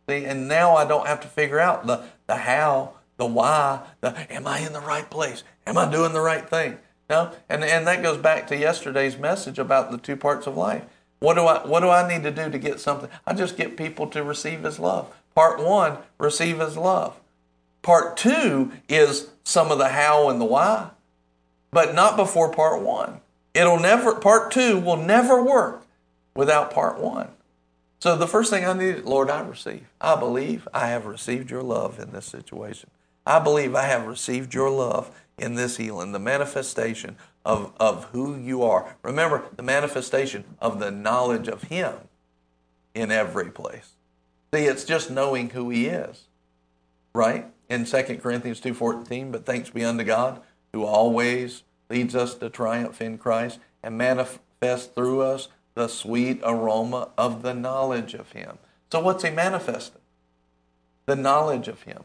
See, 0.09 0.25
and 0.25 0.47
now 0.47 0.75
I 0.75 0.85
don't 0.85 1.07
have 1.07 1.21
to 1.21 1.27
figure 1.27 1.59
out 1.59 1.85
the, 1.85 2.03
the 2.27 2.35
how, 2.35 2.93
the 3.17 3.25
why, 3.25 3.81
the 4.01 4.09
am 4.33 4.47
I 4.47 4.59
in 4.59 4.73
the 4.73 4.81
right 4.81 5.09
place? 5.09 5.43
Am 5.67 5.77
I 5.77 5.89
doing 5.89 6.13
the 6.13 6.21
right 6.21 6.49
thing? 6.49 6.77
No, 7.09 7.31
and, 7.47 7.63
and 7.63 7.87
that 7.87 8.03
goes 8.03 8.17
back 8.17 8.47
to 8.47 8.57
yesterday's 8.57 9.17
message 9.17 9.57
about 9.57 9.91
the 9.91 9.97
two 9.97 10.15
parts 10.15 10.47
of 10.47 10.57
life. 10.57 10.83
What 11.19 11.35
do 11.35 11.45
I 11.45 11.65
what 11.67 11.81
do 11.81 11.89
I 11.89 12.07
need 12.07 12.23
to 12.23 12.31
do 12.31 12.49
to 12.49 12.57
get 12.57 12.79
something? 12.79 13.09
I 13.27 13.33
just 13.33 13.57
get 13.57 13.77
people 13.77 14.07
to 14.07 14.23
receive 14.23 14.63
his 14.63 14.79
love. 14.79 15.13
Part 15.35 15.59
one, 15.59 15.97
receive 16.17 16.59
his 16.59 16.77
love. 16.77 17.19
Part 17.81 18.17
two 18.17 18.71
is 18.87 19.29
some 19.43 19.71
of 19.71 19.77
the 19.77 19.89
how 19.89 20.29
and 20.29 20.39
the 20.39 20.45
why, 20.45 20.91
but 21.71 21.93
not 21.93 22.17
before 22.17 22.51
part 22.51 22.81
one. 22.81 23.19
It'll 23.53 23.79
never 23.79 24.15
part 24.15 24.51
two 24.51 24.79
will 24.79 24.97
never 24.97 25.43
work 25.43 25.85
without 26.35 26.71
part 26.71 26.99
one. 26.99 27.29
So 27.99 28.15
the 28.15 28.27
first 28.27 28.49
thing 28.49 28.63
I 28.65 28.71
need, 28.71 29.03
Lord, 29.03 29.29
I 29.29 29.41
receive. 29.41 29.85
I 29.99 30.15
believe 30.15 30.67
I 30.73 30.87
have 30.87 31.05
received 31.05 31.51
your 31.51 31.63
love 31.63 31.99
in 31.99 32.13
this 32.13 32.25
situation. 32.25 32.89
I 33.25 33.39
believe 33.39 33.75
I 33.75 33.83
have 33.83 34.07
received 34.07 34.53
your 34.53 34.69
love 34.69 35.11
in 35.37 35.55
this 35.55 35.77
healing, 35.77 36.13
the 36.13 36.19
manifestation 36.19 37.17
of, 37.45 37.73
of 37.79 38.05
who 38.05 38.35
you 38.37 38.63
are. 38.63 38.95
Remember, 39.03 39.45
the 39.55 39.63
manifestation 39.63 40.43
of 40.61 40.79
the 40.79 40.91
knowledge 40.91 41.47
of 41.47 41.63
Him 41.63 41.93
in 42.93 43.11
every 43.11 43.49
place. 43.49 43.91
See, 44.53 44.65
it's 44.65 44.83
just 44.83 45.11
knowing 45.11 45.51
who 45.51 45.69
He 45.69 45.87
is, 45.87 46.25
right? 47.13 47.45
In 47.69 47.85
2 47.85 48.19
Corinthians 48.21 48.59
2.14, 48.61 49.31
but 49.31 49.45
thanks 49.45 49.69
be 49.69 49.83
unto 49.83 50.03
God 50.03 50.41
who 50.73 50.83
always 50.83 51.63
leads 51.89 52.15
us 52.15 52.35
to 52.35 52.49
triumph 52.49 53.01
in 53.01 53.17
Christ 53.17 53.59
and 53.83 53.97
manifests 53.97 54.87
through 54.87 55.21
us 55.21 55.47
the 55.75 55.87
sweet 55.87 56.41
aroma 56.43 57.09
of 57.17 57.41
the 57.41 57.53
knowledge 57.53 58.13
of 58.13 58.31
Him. 58.31 58.57
So, 58.91 58.99
what's 58.99 59.23
He 59.23 59.29
manifesting? 59.29 60.01
The 61.05 61.15
knowledge 61.15 61.67
of 61.67 61.83
Him. 61.83 62.03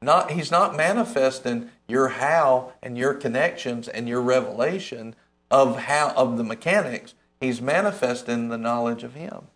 Not, 0.00 0.30
he's 0.30 0.50
not 0.50 0.76
manifesting 0.76 1.70
your 1.88 2.08
how 2.08 2.72
and 2.82 2.96
your 2.96 3.14
connections 3.14 3.88
and 3.88 4.08
your 4.08 4.20
revelation 4.20 5.16
of 5.50 5.78
how 5.80 6.12
of 6.16 6.36
the 6.36 6.44
mechanics. 6.44 7.14
He's 7.40 7.60
manifesting 7.60 8.48
the 8.48 8.58
knowledge 8.58 9.02
of 9.02 9.14
Him. 9.14 9.46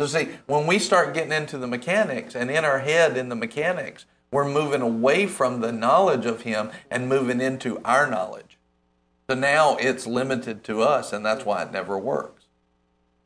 So 0.00 0.06
see, 0.06 0.28
when 0.46 0.66
we 0.66 0.78
start 0.78 1.14
getting 1.14 1.32
into 1.32 1.58
the 1.58 1.66
mechanics 1.66 2.34
and 2.34 2.50
in 2.50 2.64
our 2.64 2.80
head 2.80 3.16
in 3.16 3.28
the 3.28 3.36
mechanics, 3.36 4.06
we're 4.30 4.48
moving 4.48 4.80
away 4.80 5.26
from 5.26 5.60
the 5.60 5.72
knowledge 5.72 6.24
of 6.24 6.42
Him 6.42 6.70
and 6.90 7.08
moving 7.08 7.40
into 7.40 7.80
our 7.84 8.08
knowledge. 8.08 8.58
So 9.28 9.36
now 9.36 9.76
it's 9.76 10.06
limited 10.06 10.64
to 10.64 10.82
us, 10.82 11.12
and 11.12 11.24
that's 11.24 11.44
why 11.44 11.62
it 11.62 11.72
never 11.72 11.98
works. 11.98 12.44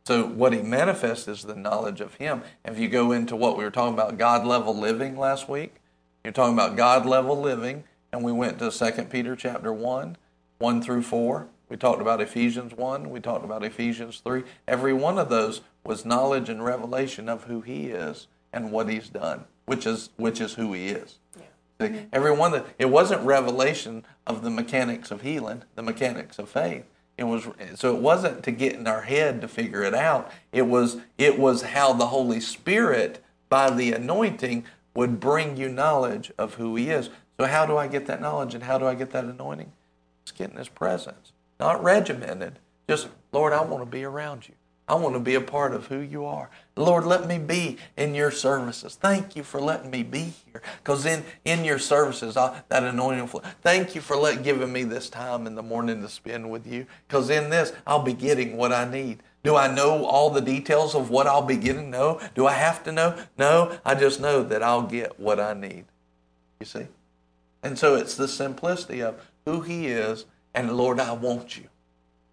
So 0.07 0.27
what 0.27 0.53
He 0.53 0.63
manifests 0.63 1.29
is 1.29 1.43
the 1.43 1.55
knowledge 1.55 2.01
of 2.01 2.15
Him. 2.15 2.43
If 2.65 2.79
you 2.79 2.89
go 2.89 3.13
into 3.13 3.37
what 3.37 3.57
we 3.57 3.65
were 3.65 3.71
talking 3.71 3.95
about, 3.95 4.19
God 4.19 4.47
level 4.47 4.77
living 4.77 5.17
last 5.17 5.49
week, 5.49 5.77
you're 6.25 6.33
talking 6.33 6.55
about 6.55 6.77
God 6.77 7.05
level 7.05 7.39
living, 7.39 7.85
and 8.11 8.25
we 8.25 8.33
went 8.33 8.59
to 8.59 8.71
2 8.71 9.05
Peter 9.05 9.37
chapter 9.37 9.73
1, 9.73 10.17
1 10.59 10.83
through 10.83 11.03
4. 11.03 11.49
We 11.69 11.77
talked 11.77 12.01
about 12.01 12.21
Ephesians 12.21 12.73
1, 12.73 13.11
we 13.11 13.21
talked 13.21 13.45
about 13.45 13.63
Ephesians 13.63 14.21
3. 14.25 14.43
Every 14.67 14.95
one 14.95 15.19
of 15.19 15.29
those 15.29 15.61
was 15.85 16.05
knowledge 16.05 16.49
and 16.49 16.65
revelation 16.65 17.29
of 17.29 17.45
who 17.45 17.61
he 17.61 17.89
is 17.89 18.27
and 18.53 18.73
what 18.73 18.89
he's 18.89 19.09
done, 19.09 19.45
which 19.67 19.87
is 19.87 20.11
which 20.17 20.41
is 20.41 20.55
who 20.55 20.73
he 20.73 20.89
is. 20.89 21.19
Yeah. 21.37 21.43
See, 21.81 21.93
mm-hmm. 21.93 22.07
every 22.13 22.33
one 22.33 22.53
that 22.53 22.67
it 22.79 22.87
wasn't 22.87 23.23
revelation 23.23 24.05
of 24.27 24.43
the 24.43 24.51
mechanics 24.51 25.11
of 25.11 25.23
healing, 25.23 25.65
the 25.75 25.83
mechanics 25.83 26.39
of 26.39 26.49
faith. 26.49 26.85
It 27.19 27.25
was 27.25 27.49
so 27.75 27.95
it 27.95 28.01
wasn't 28.01 28.43
to 28.45 28.51
get 28.51 28.75
in 28.75 28.87
our 28.87 29.03
head 29.03 29.41
to 29.41 29.49
figure 29.49 29.83
it 29.83 29.95
out. 29.95 30.31
It 30.53 30.67
was 30.67 30.99
it 31.19 31.39
was 31.39 31.63
how 31.63 31.93
the 31.93 32.07
Holy 32.07 32.41
Spirit 32.41 33.23
by 33.49 33.71
the 33.71 33.93
anointing 33.93 34.65
would 34.95 35.21
bring 35.21 35.57
you 35.57 35.69
knowledge 35.69 36.33
of 36.39 36.55
who 36.55 36.77
He 36.77 36.91
is. 36.91 37.11
So, 37.39 37.47
how 37.47 37.67
do 37.67 37.77
I 37.77 37.89
get 37.89 38.07
that 38.07 38.21
knowledge 38.21 38.55
and 38.55 38.65
how 38.65 38.79
do 38.79 38.87
I 38.87 38.95
get 38.95 39.11
that 39.11 39.25
anointing? 39.25 39.73
Just 40.25 40.39
getting 40.39 40.57
His 40.57 40.69
presence. 40.69 41.33
Not 41.59 41.83
regimented, 41.83 42.59
just, 42.89 43.09
Lord, 43.33 43.53
I 43.53 43.63
want 43.63 43.83
to 43.83 43.91
be 43.91 44.05
around 44.05 44.49
you. 44.49 44.55
I 44.87 44.97
want 44.97 45.15
to 45.15 45.21
be 45.21 45.35
a 45.35 45.41
part 45.41 45.73
of 45.73 45.87
who 45.87 45.99
you 45.99 46.27
are. 46.27 46.51
Lord, 46.77 47.07
let 47.07 47.27
me 47.27 47.39
be 47.39 47.79
in 47.97 48.15
your 48.15 48.31
services. 48.31 48.97
Thank 48.97 49.35
you 49.35 49.43
for 49.43 49.59
letting 49.59 49.91
me 49.91 50.03
be 50.03 50.35
here. 50.45 50.61
Because 50.83 51.07
in, 51.07 51.25
in 51.47 51.65
your 51.65 51.79
services, 51.79 52.37
I, 52.37 52.63
that 52.69 52.83
anointing 52.83 53.29
flow. 53.29 53.41
Thank 53.63 53.95
you 53.95 54.03
for 54.03 54.15
let, 54.15 54.43
giving 54.43 54.71
me 54.71 54.85
this 54.85 55.09
time 55.09 55.47
in 55.47 55.55
the 55.55 55.63
morning 55.63 56.03
to 56.03 56.09
spend 56.11 56.51
with 56.51 56.67
you. 56.67 56.85
Because 57.09 57.31
in 57.31 57.49
this, 57.49 57.73
I'll 57.87 58.03
be 58.03 58.13
getting 58.13 58.59
what 58.59 58.73
I 58.73 58.85
need. 58.85 59.23
Do 59.45 59.57
I 59.57 59.73
know 59.73 60.05
all 60.05 60.31
the 60.31 60.41
details 60.41 60.95
of 60.95 61.11
what 61.11 61.27
I'll 61.27 61.43
be 61.43 61.57
getting? 61.57 61.91
No. 61.91 62.19
Do 62.35 62.47
I 62.47 62.55
have 62.55 62.83
to 62.85 62.93
know? 62.93 63.17
No. 63.39 63.79
I 63.85 63.95
just 63.95 64.19
know 64.19 64.43
that 64.43 64.63
I'll 64.63 64.83
get 64.83 65.21
what 65.21 65.39
I 65.39 65.53
need. 65.53 65.85
You 66.59 66.67
see? 66.67 66.87
And 67.63 67.79
so 67.79 67.95
it's 67.95 68.17
the 68.17 68.27
simplicity 68.27 69.03
of 69.03 69.21
who 69.45 69.61
He 69.61 69.87
is, 69.87 70.25
and 70.55 70.77
Lord, 70.77 70.99
I 70.99 71.13
want 71.13 71.59
you. 71.59 71.69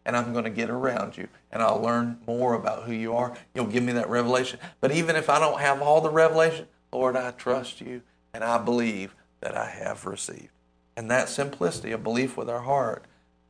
And 0.05 0.15
I'm 0.17 0.31
going 0.31 0.45
to 0.45 0.49
get 0.49 0.69
around 0.69 1.17
you, 1.17 1.27
and 1.51 1.61
I'll 1.61 1.81
learn 1.81 2.19
more 2.25 2.53
about 2.53 2.83
who 2.83 2.93
you 2.93 3.15
are. 3.15 3.35
You'll 3.53 3.65
give 3.65 3.83
me 3.83 3.93
that 3.93 4.09
revelation. 4.09 4.59
But 4.79 4.91
even 4.91 5.15
if 5.15 5.29
I 5.29 5.37
don't 5.37 5.59
have 5.59 5.81
all 5.81 6.01
the 6.01 6.09
revelation, 6.09 6.67
Lord, 6.91 7.15
I 7.15 7.31
trust 7.31 7.81
you, 7.81 8.01
and 8.33 8.43
I 8.43 8.57
believe 8.57 9.15
that 9.41 9.55
I 9.55 9.69
have 9.69 10.05
received. 10.05 10.49
And 10.95 11.11
that 11.11 11.29
simplicity 11.29 11.91
of 11.91 12.03
belief 12.03 12.37
with 12.37 12.49
our 12.49 12.61
heart, 12.61 13.05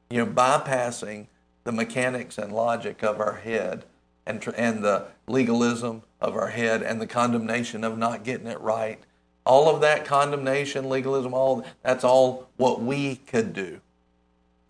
you 0.10 0.18
know, 0.18 0.32
bypassing 0.32 1.28
the 1.64 1.72
mechanics 1.72 2.38
and 2.38 2.52
logic 2.54 3.04
of 3.04 3.20
our 3.20 3.36
head 3.36 3.86
and, 4.26 4.46
and 4.58 4.84
the 4.84 5.08
legalism 5.28 6.04
of 6.20 6.36
our 6.36 6.50
head 6.50 6.82
and 6.82 7.02
the 7.02 7.08
condemnation 7.08 7.84
of 7.84 7.98
not 7.98 8.24
getting 8.24 8.48
it 8.48 8.60
right. 8.60 9.00
All 9.46 9.74
of 9.74 9.82
that 9.82 10.06
condemnation, 10.06 10.90
legalism, 10.90 11.34
all 11.34 11.66
that's 11.84 12.04
all 12.04 12.50
what 12.58 12.82
we 12.82 13.16
could 13.16 13.54
do, 13.54 13.82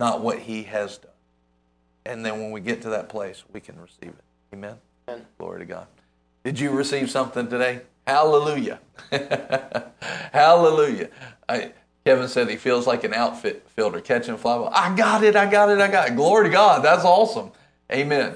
not 0.00 0.20
what 0.20 0.40
he 0.40 0.62
has 0.64 0.98
done. 0.98 1.10
And 2.04 2.24
then 2.24 2.40
when 2.40 2.50
we 2.50 2.60
get 2.60 2.82
to 2.82 2.90
that 2.90 3.08
place, 3.08 3.44
we 3.52 3.60
can 3.60 3.78
receive 3.80 4.08
it. 4.08 4.24
Amen. 4.54 4.76
Amen. 5.08 5.26
Glory 5.38 5.60
to 5.60 5.66
God. 5.66 5.86
Did 6.44 6.58
you 6.58 6.70
receive 6.70 7.10
something 7.10 7.48
today? 7.48 7.82
Hallelujah. 8.06 8.80
Hallelujah. 10.32 11.08
I, 11.48 11.72
Kevin 12.04 12.28
said 12.28 12.48
he 12.48 12.56
feels 12.56 12.86
like 12.86 13.04
an 13.04 13.14
outfit 13.14 13.68
fielder 13.68 14.00
catching 14.00 14.36
fly 14.36 14.56
ball. 14.56 14.72
I 14.74 14.94
got 14.96 15.22
it, 15.22 15.36
I 15.36 15.48
got 15.48 15.70
it, 15.70 15.80
I 15.80 15.88
got 15.88 16.08
it. 16.08 16.16
Glory 16.16 16.44
to 16.44 16.50
God. 16.50 16.84
That's 16.84 17.04
awesome. 17.04 17.52
Amen. 17.92 18.34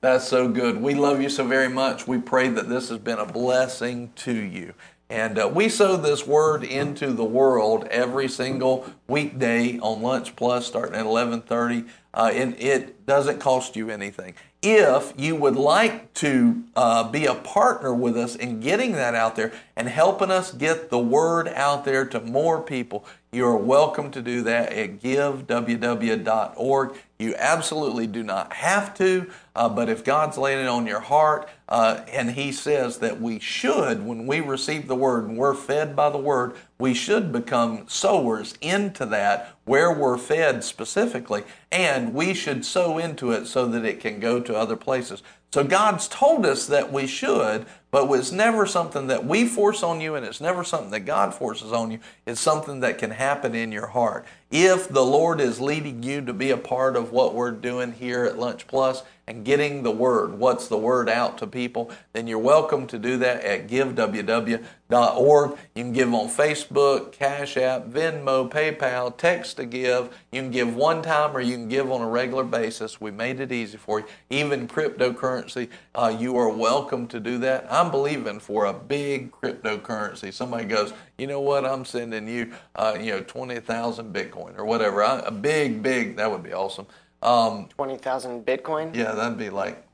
That's 0.00 0.26
so 0.26 0.48
good. 0.48 0.80
We 0.80 0.94
love 0.94 1.20
you 1.20 1.28
so 1.28 1.46
very 1.46 1.68
much. 1.68 2.06
We 2.06 2.18
pray 2.18 2.48
that 2.48 2.68
this 2.68 2.88
has 2.88 2.98
been 2.98 3.18
a 3.18 3.26
blessing 3.26 4.12
to 4.16 4.32
you. 4.32 4.72
And 5.08 5.38
uh, 5.38 5.50
we 5.52 5.68
sow 5.68 5.96
this 5.96 6.26
word 6.26 6.64
into 6.64 7.12
the 7.12 7.24
world 7.24 7.84
every 7.90 8.28
single 8.28 8.90
weekday 9.06 9.78
on 9.78 10.02
Lunch 10.02 10.34
Plus, 10.34 10.66
starting 10.66 10.96
at 10.96 11.06
11:30. 11.06 11.88
Uh, 12.12 12.30
and 12.32 12.58
it 12.58 13.06
doesn't 13.06 13.38
cost 13.38 13.76
you 13.76 13.90
anything. 13.90 14.34
If 14.68 15.12
you 15.16 15.36
would 15.36 15.54
like 15.54 16.12
to 16.14 16.64
uh, 16.74 17.08
be 17.08 17.24
a 17.26 17.36
partner 17.36 17.94
with 17.94 18.16
us 18.16 18.34
in 18.34 18.58
getting 18.58 18.90
that 18.94 19.14
out 19.14 19.36
there 19.36 19.52
and 19.76 19.88
helping 19.88 20.32
us 20.32 20.50
get 20.50 20.90
the 20.90 20.98
word 20.98 21.46
out 21.46 21.84
there 21.84 22.04
to 22.06 22.20
more 22.20 22.60
people, 22.60 23.04
you 23.30 23.46
are 23.46 23.56
welcome 23.56 24.10
to 24.10 24.20
do 24.20 24.42
that 24.42 24.72
at 24.72 24.98
giveww.org. 24.98 26.96
You 27.16 27.34
absolutely 27.38 28.08
do 28.08 28.24
not 28.24 28.54
have 28.54 28.92
to, 28.94 29.30
uh, 29.54 29.68
but 29.68 29.88
if 29.88 30.02
God's 30.02 30.36
laying 30.36 30.64
it 30.64 30.68
on 30.68 30.84
your 30.84 30.98
heart 30.98 31.48
uh, 31.68 32.00
and 32.10 32.32
He 32.32 32.50
says 32.50 32.98
that 32.98 33.20
we 33.20 33.38
should, 33.38 34.04
when 34.04 34.26
we 34.26 34.40
receive 34.40 34.88
the 34.88 34.96
Word 34.96 35.28
and 35.28 35.38
we're 35.38 35.54
fed 35.54 35.94
by 35.94 36.10
the 36.10 36.18
Word, 36.18 36.56
we 36.78 36.92
should 36.92 37.32
become 37.32 37.88
sowers 37.88 38.54
into 38.60 39.06
that 39.06 39.56
where 39.64 39.92
we're 39.92 40.18
fed 40.18 40.62
specifically, 40.62 41.42
and 41.72 42.12
we 42.12 42.34
should 42.34 42.64
sow 42.64 42.98
into 42.98 43.32
it 43.32 43.46
so 43.46 43.66
that 43.66 43.84
it 43.84 44.00
can 44.00 44.20
go 44.20 44.40
to 44.40 44.54
other 44.54 44.76
places. 44.76 45.22
So 45.52 45.64
God's 45.64 46.06
told 46.08 46.44
us 46.44 46.66
that 46.66 46.92
we 46.92 47.06
should, 47.06 47.64
but 47.90 48.10
it's 48.12 48.30
never 48.30 48.66
something 48.66 49.06
that 49.06 49.24
we 49.24 49.46
force 49.46 49.82
on 49.82 50.02
you, 50.02 50.14
and 50.14 50.26
it's 50.26 50.40
never 50.40 50.62
something 50.64 50.90
that 50.90 51.00
God 51.00 51.32
forces 51.32 51.72
on 51.72 51.90
you. 51.90 52.00
It's 52.26 52.40
something 52.40 52.80
that 52.80 52.98
can 52.98 53.10
happen 53.10 53.54
in 53.54 53.72
your 53.72 53.86
heart. 53.86 54.26
If 54.50 54.88
the 54.88 55.04
Lord 55.04 55.40
is 55.40 55.60
leading 55.60 56.04
you 56.04 56.20
to 56.24 56.32
be 56.32 56.52
a 56.52 56.56
part 56.56 56.94
of 56.94 57.10
what 57.10 57.34
we're 57.34 57.50
doing 57.50 57.90
here 57.90 58.24
at 58.24 58.38
Lunch 58.38 58.68
Plus 58.68 59.02
and 59.26 59.44
getting 59.44 59.82
the 59.82 59.90
word, 59.90 60.38
what's 60.38 60.68
the 60.68 60.78
word 60.78 61.08
out 61.08 61.36
to 61.38 61.48
people, 61.48 61.90
then 62.12 62.28
you're 62.28 62.38
welcome 62.38 62.86
to 62.86 62.96
do 62.96 63.16
that 63.18 63.42
at 63.42 63.66
giveww.org. 63.66 65.50
You 65.50 65.82
can 65.82 65.92
give 65.92 66.14
on 66.14 66.28
Facebook, 66.28 67.10
Cash 67.10 67.56
App, 67.56 67.86
Venmo, 67.86 68.48
PayPal, 68.48 69.16
text 69.16 69.56
to 69.56 69.64
give. 69.64 70.16
You 70.30 70.42
can 70.42 70.52
give 70.52 70.76
one 70.76 71.02
time 71.02 71.36
or 71.36 71.40
you 71.40 71.56
can 71.56 71.68
give 71.68 71.90
on 71.90 72.00
a 72.00 72.08
regular 72.08 72.44
basis. 72.44 73.00
We 73.00 73.10
made 73.10 73.40
it 73.40 73.50
easy 73.50 73.78
for 73.78 73.98
you. 73.98 74.06
Even 74.30 74.68
cryptocurrency, 74.68 75.70
uh, 75.96 76.16
you 76.16 76.36
are 76.36 76.48
welcome 76.48 77.08
to 77.08 77.18
do 77.18 77.38
that. 77.38 77.66
I'm 77.68 77.90
believing 77.90 78.38
for 78.38 78.66
a 78.66 78.72
big 78.72 79.32
cryptocurrency. 79.32 80.32
Somebody 80.32 80.66
goes, 80.66 80.92
you 81.18 81.26
know 81.26 81.40
what? 81.40 81.64
I'm 81.64 81.84
sending 81.84 82.28
you, 82.28 82.52
uh, 82.74 82.96
you 83.00 83.12
know, 83.12 83.20
20,000 83.20 84.14
Bitcoin 84.14 84.58
or 84.58 84.64
whatever. 84.64 85.02
I, 85.02 85.20
a 85.20 85.30
big, 85.30 85.82
big, 85.82 86.16
that 86.16 86.30
would 86.30 86.42
be 86.42 86.52
awesome. 86.52 86.86
Um, 87.22 87.68
20,000 87.76 88.44
Bitcoin? 88.44 88.94
Yeah, 88.94 89.12
that'd 89.12 89.38
be 89.38 89.50
like 89.50 89.86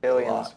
billions. 0.00 0.54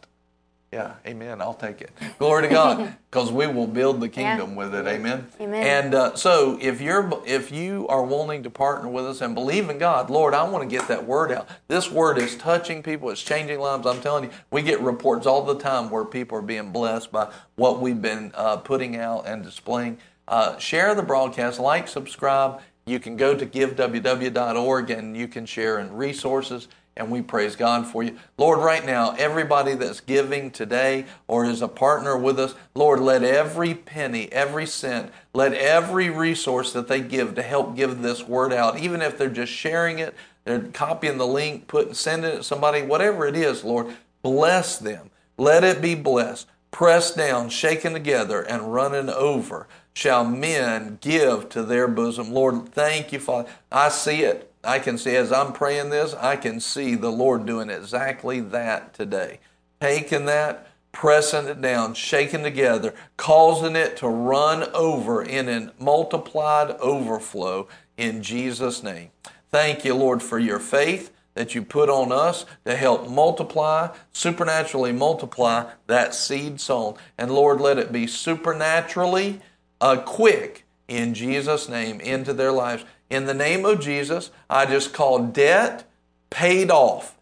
Yeah, 0.73 0.95
amen. 1.05 1.39
I'll 1.39 1.53
take 1.53 1.81
it. 1.81 1.91
Glory 2.17 2.41
to 2.41 2.47
God, 2.47 2.95
because 3.11 3.31
we 3.31 3.45
will 3.45 3.67
build 3.67 4.01
the 4.01 4.09
kingdom 4.09 4.51
yeah. 4.51 4.57
with 4.57 4.73
it. 4.73 4.87
Amen. 4.87 5.27
Amen. 5.39 5.63
And 5.85 5.93
uh, 5.93 6.15
so, 6.15 6.57
if 6.59 6.81
you're 6.81 7.21
if 7.27 7.51
you 7.51 7.87
are 7.89 8.01
wanting 8.01 8.41
to 8.41 8.49
partner 8.49 8.89
with 8.89 9.05
us 9.05 9.21
and 9.21 9.35
believe 9.35 9.69
in 9.69 9.77
God, 9.77 10.09
Lord, 10.09 10.33
I 10.33 10.41
want 10.49 10.67
to 10.67 10.75
get 10.75 10.87
that 10.87 11.05
word 11.05 11.31
out. 11.31 11.47
This 11.67 11.91
word 11.91 12.17
is 12.17 12.35
touching 12.35 12.81
people. 12.81 13.11
It's 13.11 13.21
changing 13.21 13.59
lives. 13.59 13.85
I'm 13.85 14.01
telling 14.01 14.23
you, 14.23 14.31
we 14.49 14.63
get 14.63 14.81
reports 14.81 15.27
all 15.27 15.45
the 15.45 15.59
time 15.59 15.91
where 15.91 16.05
people 16.05 16.39
are 16.39 16.41
being 16.41 16.71
blessed 16.71 17.11
by 17.11 17.31
what 17.53 17.79
we've 17.79 18.01
been 18.01 18.31
uh, 18.33 18.57
putting 18.57 18.95
out 18.95 19.27
and 19.27 19.43
displaying. 19.43 19.99
Uh, 20.27 20.57
share 20.57 20.95
the 20.95 21.03
broadcast, 21.03 21.59
like, 21.59 21.87
subscribe. 21.87 22.61
You 22.87 22.99
can 22.99 23.15
go 23.15 23.37
to 23.37 23.45
giveww.org 23.45 24.89
and 24.89 25.15
you 25.15 25.27
can 25.27 25.45
share 25.45 25.77
in 25.77 25.93
resources 25.93 26.67
and 26.95 27.09
we 27.09 27.21
praise 27.21 27.55
God 27.55 27.87
for 27.87 28.03
you. 28.03 28.17
Lord, 28.37 28.59
right 28.59 28.85
now, 28.85 29.11
everybody 29.17 29.73
that's 29.73 29.99
giving 29.99 30.51
today 30.51 31.05
or 31.27 31.45
is 31.45 31.61
a 31.61 31.67
partner 31.67 32.17
with 32.17 32.39
us, 32.39 32.55
Lord, 32.75 32.99
let 32.99 33.23
every 33.23 33.73
penny, 33.73 34.31
every 34.31 34.65
cent, 34.65 35.11
let 35.33 35.53
every 35.53 36.09
resource 36.09 36.71
that 36.73 36.87
they 36.87 37.01
give 37.01 37.35
to 37.35 37.41
help 37.41 37.75
give 37.75 38.01
this 38.01 38.27
word 38.27 38.53
out, 38.53 38.79
even 38.79 39.01
if 39.01 39.17
they're 39.17 39.29
just 39.29 39.51
sharing 39.51 39.99
it, 39.99 40.15
they're 40.45 40.59
copying 40.59 41.17
the 41.17 41.27
link, 41.27 41.67
putting, 41.67 41.93
sending 41.93 42.31
it 42.31 42.37
to 42.37 42.43
somebody, 42.43 42.81
whatever 42.81 43.25
it 43.25 43.35
is, 43.35 43.63
Lord, 43.63 43.95
bless 44.21 44.77
them. 44.77 45.09
Let 45.37 45.63
it 45.63 45.81
be 45.81 45.95
blessed. 45.95 46.47
Pressed 46.71 47.17
down, 47.17 47.49
shaken 47.49 47.93
together, 47.93 48.41
and 48.41 48.73
running 48.73 49.09
over 49.09 49.67
shall 49.93 50.25
men 50.25 50.97
give 51.01 51.49
to 51.49 51.63
their 51.63 51.87
bosom. 51.87 52.31
Lord, 52.31 52.69
thank 52.69 53.11
you, 53.11 53.19
Father. 53.19 53.49
I 53.71 53.89
see 53.89 54.23
it. 54.23 54.52
I 54.63 54.79
can 54.79 54.97
see 54.97 55.15
as 55.15 55.31
I'm 55.31 55.53
praying 55.53 55.89
this, 55.89 56.13
I 56.13 56.35
can 56.35 56.59
see 56.59 56.95
the 56.95 57.11
Lord 57.11 57.45
doing 57.45 57.69
exactly 57.69 58.39
that 58.39 58.93
today. 58.93 59.39
Taking 59.81 60.25
that, 60.25 60.67
pressing 60.93 61.47
it 61.47 61.61
down, 61.61 61.93
shaking 61.95 62.43
together, 62.43 62.93
causing 63.17 63.75
it 63.75 63.97
to 63.97 64.07
run 64.07 64.63
over 64.73 65.21
in 65.21 65.49
a 65.49 65.73
multiplied 65.79 66.71
overflow 66.79 67.67
in 67.97 68.23
Jesus' 68.23 68.83
name. 68.83 69.09
Thank 69.51 69.83
you, 69.83 69.95
Lord, 69.95 70.23
for 70.23 70.39
your 70.39 70.59
faith 70.59 71.11
that 71.33 71.55
you 71.55 71.63
put 71.63 71.89
on 71.89 72.11
us 72.11 72.45
to 72.65 72.75
help 72.75 73.09
multiply, 73.09 73.89
supernaturally 74.13 74.91
multiply 74.91 75.69
that 75.87 76.13
seed 76.13 76.61
sown. 76.61 76.95
And 77.17 77.31
Lord, 77.31 77.59
let 77.59 77.77
it 77.77 77.91
be 77.91 78.07
supernaturally 78.07 79.41
uh, 79.81 79.97
quick 79.97 80.65
in 80.87 81.13
Jesus' 81.13 81.67
name 81.67 81.99
into 81.99 82.33
their 82.33 82.51
lives. 82.51 82.85
In 83.13 83.27
the 83.27 83.35
name 83.35 83.63
of 83.63 83.79
Jesus, 83.79 84.31
I 84.49 84.65
just 84.65 84.91
call 84.91 85.19
debt 85.19 85.83
paid 86.31 86.71
off, 86.71 87.15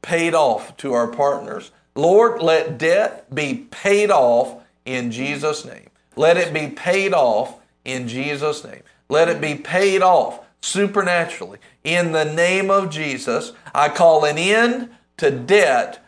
paid 0.00 0.32
off 0.32 0.76
to 0.76 0.92
our 0.92 1.08
partners. 1.08 1.72
Lord, 1.96 2.40
let 2.40 2.78
debt 2.78 3.34
be 3.34 3.66
paid 3.68 4.12
off 4.12 4.62
in 4.84 5.10
Jesus' 5.10 5.64
name. 5.64 5.90
Let 6.14 6.36
it 6.36 6.54
be 6.54 6.68
paid 6.68 7.12
off 7.12 7.58
in 7.84 8.06
Jesus' 8.06 8.62
name. 8.62 8.82
Let 9.08 9.28
it 9.28 9.40
be 9.40 9.56
paid 9.56 10.02
off 10.02 10.38
supernaturally. 10.60 11.58
In 11.82 12.12
the 12.12 12.24
name 12.24 12.70
of 12.70 12.88
Jesus, 12.88 13.54
I 13.74 13.88
call 13.88 14.24
an 14.24 14.38
end 14.38 14.90
to 15.16 15.32
debt 15.32 15.98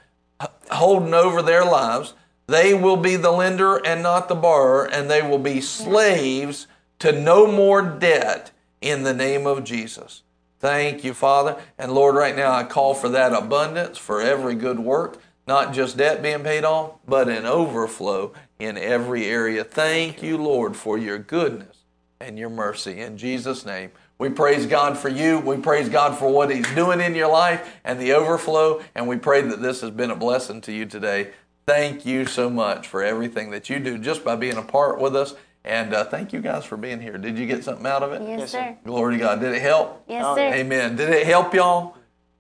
holding 0.71 1.15
over 1.15 1.43
their 1.43 1.65
lives. 1.65 2.15
They 2.47 2.75
will 2.75 2.97
be 2.97 3.17
the 3.17 3.33
lender 3.33 3.85
and 3.85 4.05
not 4.05 4.29
the 4.29 4.37
borrower, 4.37 4.85
and 4.85 5.11
they 5.11 5.21
will 5.21 5.41
be 5.41 5.61
slaves 5.61 6.69
to 7.01 7.11
no 7.11 7.51
more 7.51 7.83
debt 7.83 8.53
in 8.89 9.03
the 9.03 9.15
name 9.15 9.47
of 9.47 9.65
Jesus. 9.65 10.23
Thank 10.59 11.05
you, 11.05 11.13
Father. 11.13 11.61
And 11.79 11.93
Lord, 11.93 12.15
right 12.15 12.35
now 12.35 12.53
I 12.53 12.65
call 12.65 12.95
for 12.95 13.09
that 13.11 13.33
abundance 13.33 13.99
for 13.99 14.21
every 14.21 14.55
good 14.55 14.81
work, 14.81 15.21
not 15.47 15.75
just 15.75 15.97
debt 15.97 16.23
being 16.23 16.43
paid 16.43 16.65
off, 16.65 16.95
but 17.07 17.29
an 17.29 17.47
overflow 17.47 18.33
in 18.59 18.79
every 18.79 19.27
area. 19.27 19.65
Thank 19.65 20.23
you, 20.23 20.39
Lord, 20.39 20.77
for 20.77 20.97
your 20.97 21.19
goodness 21.19 21.85
and 22.21 22.39
your 22.39 22.51
mercy. 22.51 23.01
In 23.01 23.19
Jesus' 23.19 23.67
name, 23.67 23.91
we 24.19 24.31
praise 24.31 24.65
God 24.65 24.97
for 24.97 25.11
you. 25.11 25.39
We 25.41 25.59
praise 25.59 25.91
God 25.91 26.19
for 26.19 26.33
what 26.33 26.51
He's 26.51 26.69
doing 26.75 27.01
in 27.01 27.15
your 27.15 27.31
life 27.31 27.77
and 27.85 28.01
the 28.01 28.15
overflow. 28.15 28.83
And 28.95 29.07
we 29.07 29.17
pray 29.17 29.43
that 29.43 29.61
this 29.61 29.83
has 29.83 29.91
been 29.91 30.11
a 30.11 30.17
blessing 30.17 30.63
to 30.63 30.73
you 30.73 30.87
today. 30.87 31.33
Thank 31.67 32.07
you 32.07 32.25
so 32.25 32.49
much 32.49 32.89
for 32.89 33.03
everything 33.03 33.51
that 33.51 33.69
you 33.69 33.79
do 33.79 33.99
just 33.99 34.25
by 34.25 34.37
being 34.37 34.57
a 34.57 34.63
part 34.63 35.01
with 35.01 35.15
us. 35.15 35.35
And 35.67 35.93
uh, 35.93 36.05
thank 36.05 36.33
you 36.33 36.41
guys 36.41 36.65
for 36.65 36.77
being 36.77 37.01
here. 37.01 37.19
Did 37.19 37.37
you 37.37 37.45
get 37.47 37.65
something 37.65 37.87
out 37.87 38.05
of 38.05 38.13
it? 38.13 38.23
Yes, 38.23 38.39
Yes, 38.39 38.51
sir. 38.53 38.59
sir. 38.59 38.77
Glory 38.85 39.15
to 39.15 39.19
God. 39.19 39.41
Did 39.41 39.53
it 39.53 39.61
help? 39.61 40.05
Yes, 40.09 40.25
Oh, 40.25 40.37
sir. 40.37 40.55
Amen. 40.55 40.95
Did 40.95 41.11
it 41.11 41.27
help 41.27 41.53
y'all? 41.53 41.97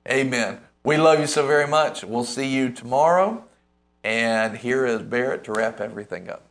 Amen. 0.08 0.60
We 0.84 0.96
love 0.96 1.18
you 1.18 1.26
so 1.26 1.44
very 1.44 1.66
much. 1.66 2.04
We'll 2.04 2.22
see 2.24 2.46
you 2.46 2.70
tomorrow. 2.70 3.42
And 4.04 4.56
here 4.56 4.86
is 4.86 5.02
Barrett 5.02 5.42
to 5.44 5.52
wrap 5.52 5.80
everything 5.80 6.30
up. 6.30 6.44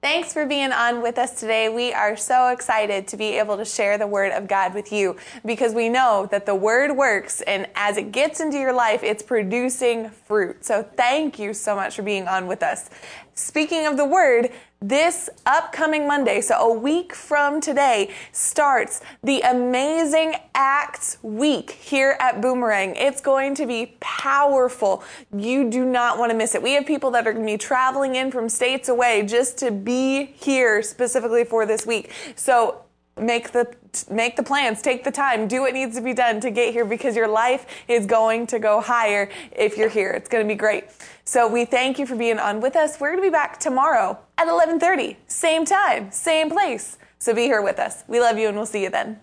Thanks 0.00 0.32
for 0.32 0.46
being 0.46 0.72
on 0.72 1.02
with 1.02 1.18
us 1.18 1.38
today. 1.40 1.68
We 1.68 1.92
are 1.92 2.16
so 2.16 2.48
excited 2.48 3.06
to 3.08 3.16
be 3.18 3.38
able 3.38 3.56
to 3.58 3.64
share 3.66 3.98
the 3.98 4.06
Word 4.06 4.32
of 4.32 4.46
God 4.48 4.72
with 4.72 4.92
you 4.92 5.16
because 5.44 5.74
we 5.74 5.88
know 5.90 6.26
that 6.30 6.46
the 6.46 6.54
Word 6.54 6.96
works 6.96 7.42
and 7.42 7.66
as 7.74 7.98
it 7.98 8.12
gets 8.12 8.40
into 8.40 8.56
your 8.58 8.72
life, 8.72 9.02
it's 9.02 9.22
producing 9.22 10.08
fruit. 10.08 10.64
So 10.64 10.84
thank 10.96 11.38
you 11.38 11.52
so 11.52 11.74
much 11.76 11.96
for 11.96 12.02
being 12.02 12.28
on 12.28 12.46
with 12.46 12.62
us. 12.62 12.88
Speaking 13.34 13.84
of 13.86 13.98
the 13.98 14.06
Word, 14.06 14.50
this 14.82 15.28
upcoming 15.44 16.06
Monday, 16.06 16.40
so 16.40 16.54
a 16.54 16.72
week 16.72 17.14
from 17.14 17.60
today, 17.60 18.14
starts 18.32 19.02
the 19.22 19.42
Amazing 19.42 20.36
Acts 20.54 21.18
Week 21.22 21.70
here 21.70 22.16
at 22.18 22.40
Boomerang. 22.40 22.96
It's 22.96 23.20
going 23.20 23.54
to 23.56 23.66
be 23.66 23.96
powerful. 24.00 25.04
You 25.36 25.68
do 25.70 25.84
not 25.84 26.18
want 26.18 26.30
to 26.32 26.36
miss 26.36 26.54
it. 26.54 26.62
We 26.62 26.72
have 26.72 26.86
people 26.86 27.10
that 27.10 27.26
are 27.26 27.32
going 27.34 27.46
to 27.46 27.52
be 27.52 27.58
traveling 27.58 28.14
in 28.14 28.30
from 28.30 28.48
states 28.48 28.88
away 28.88 29.22
just 29.26 29.58
to 29.58 29.70
be 29.70 30.24
here 30.24 30.82
specifically 30.82 31.44
for 31.44 31.66
this 31.66 31.84
week. 31.84 32.10
So 32.34 32.82
make 33.16 33.52
the 33.52 33.74
make 34.10 34.36
the 34.36 34.42
plans 34.42 34.80
take 34.80 35.04
the 35.04 35.10
time 35.10 35.48
do 35.48 35.60
what 35.62 35.74
needs 35.74 35.96
to 35.96 36.02
be 36.02 36.14
done 36.14 36.40
to 36.40 36.50
get 36.50 36.72
here 36.72 36.84
because 36.84 37.14
your 37.14 37.28
life 37.28 37.66
is 37.88 38.06
going 38.06 38.46
to 38.46 38.58
go 38.58 38.80
higher 38.80 39.28
if 39.52 39.76
you're 39.76 39.88
here. 39.88 40.10
It's 40.12 40.28
going 40.28 40.44
to 40.44 40.48
be 40.48 40.56
great. 40.56 40.84
So 41.24 41.46
we 41.48 41.64
thank 41.64 41.98
you 41.98 42.06
for 42.06 42.16
being 42.16 42.38
on 42.38 42.60
with 42.60 42.76
us. 42.76 43.00
We're 43.00 43.10
going 43.10 43.22
to 43.22 43.28
be 43.28 43.32
back 43.32 43.58
tomorrow 43.58 44.18
at 44.38 44.48
11.30 44.48 45.16
same 45.26 45.64
time 45.64 46.10
same 46.10 46.50
place. 46.50 46.98
So 47.18 47.34
be 47.34 47.42
here 47.42 47.62
with 47.62 47.78
us. 47.78 48.04
We 48.08 48.20
love 48.20 48.38
you 48.38 48.48
and 48.48 48.56
we'll 48.56 48.66
see 48.66 48.82
you 48.82 48.90
then 48.90 49.20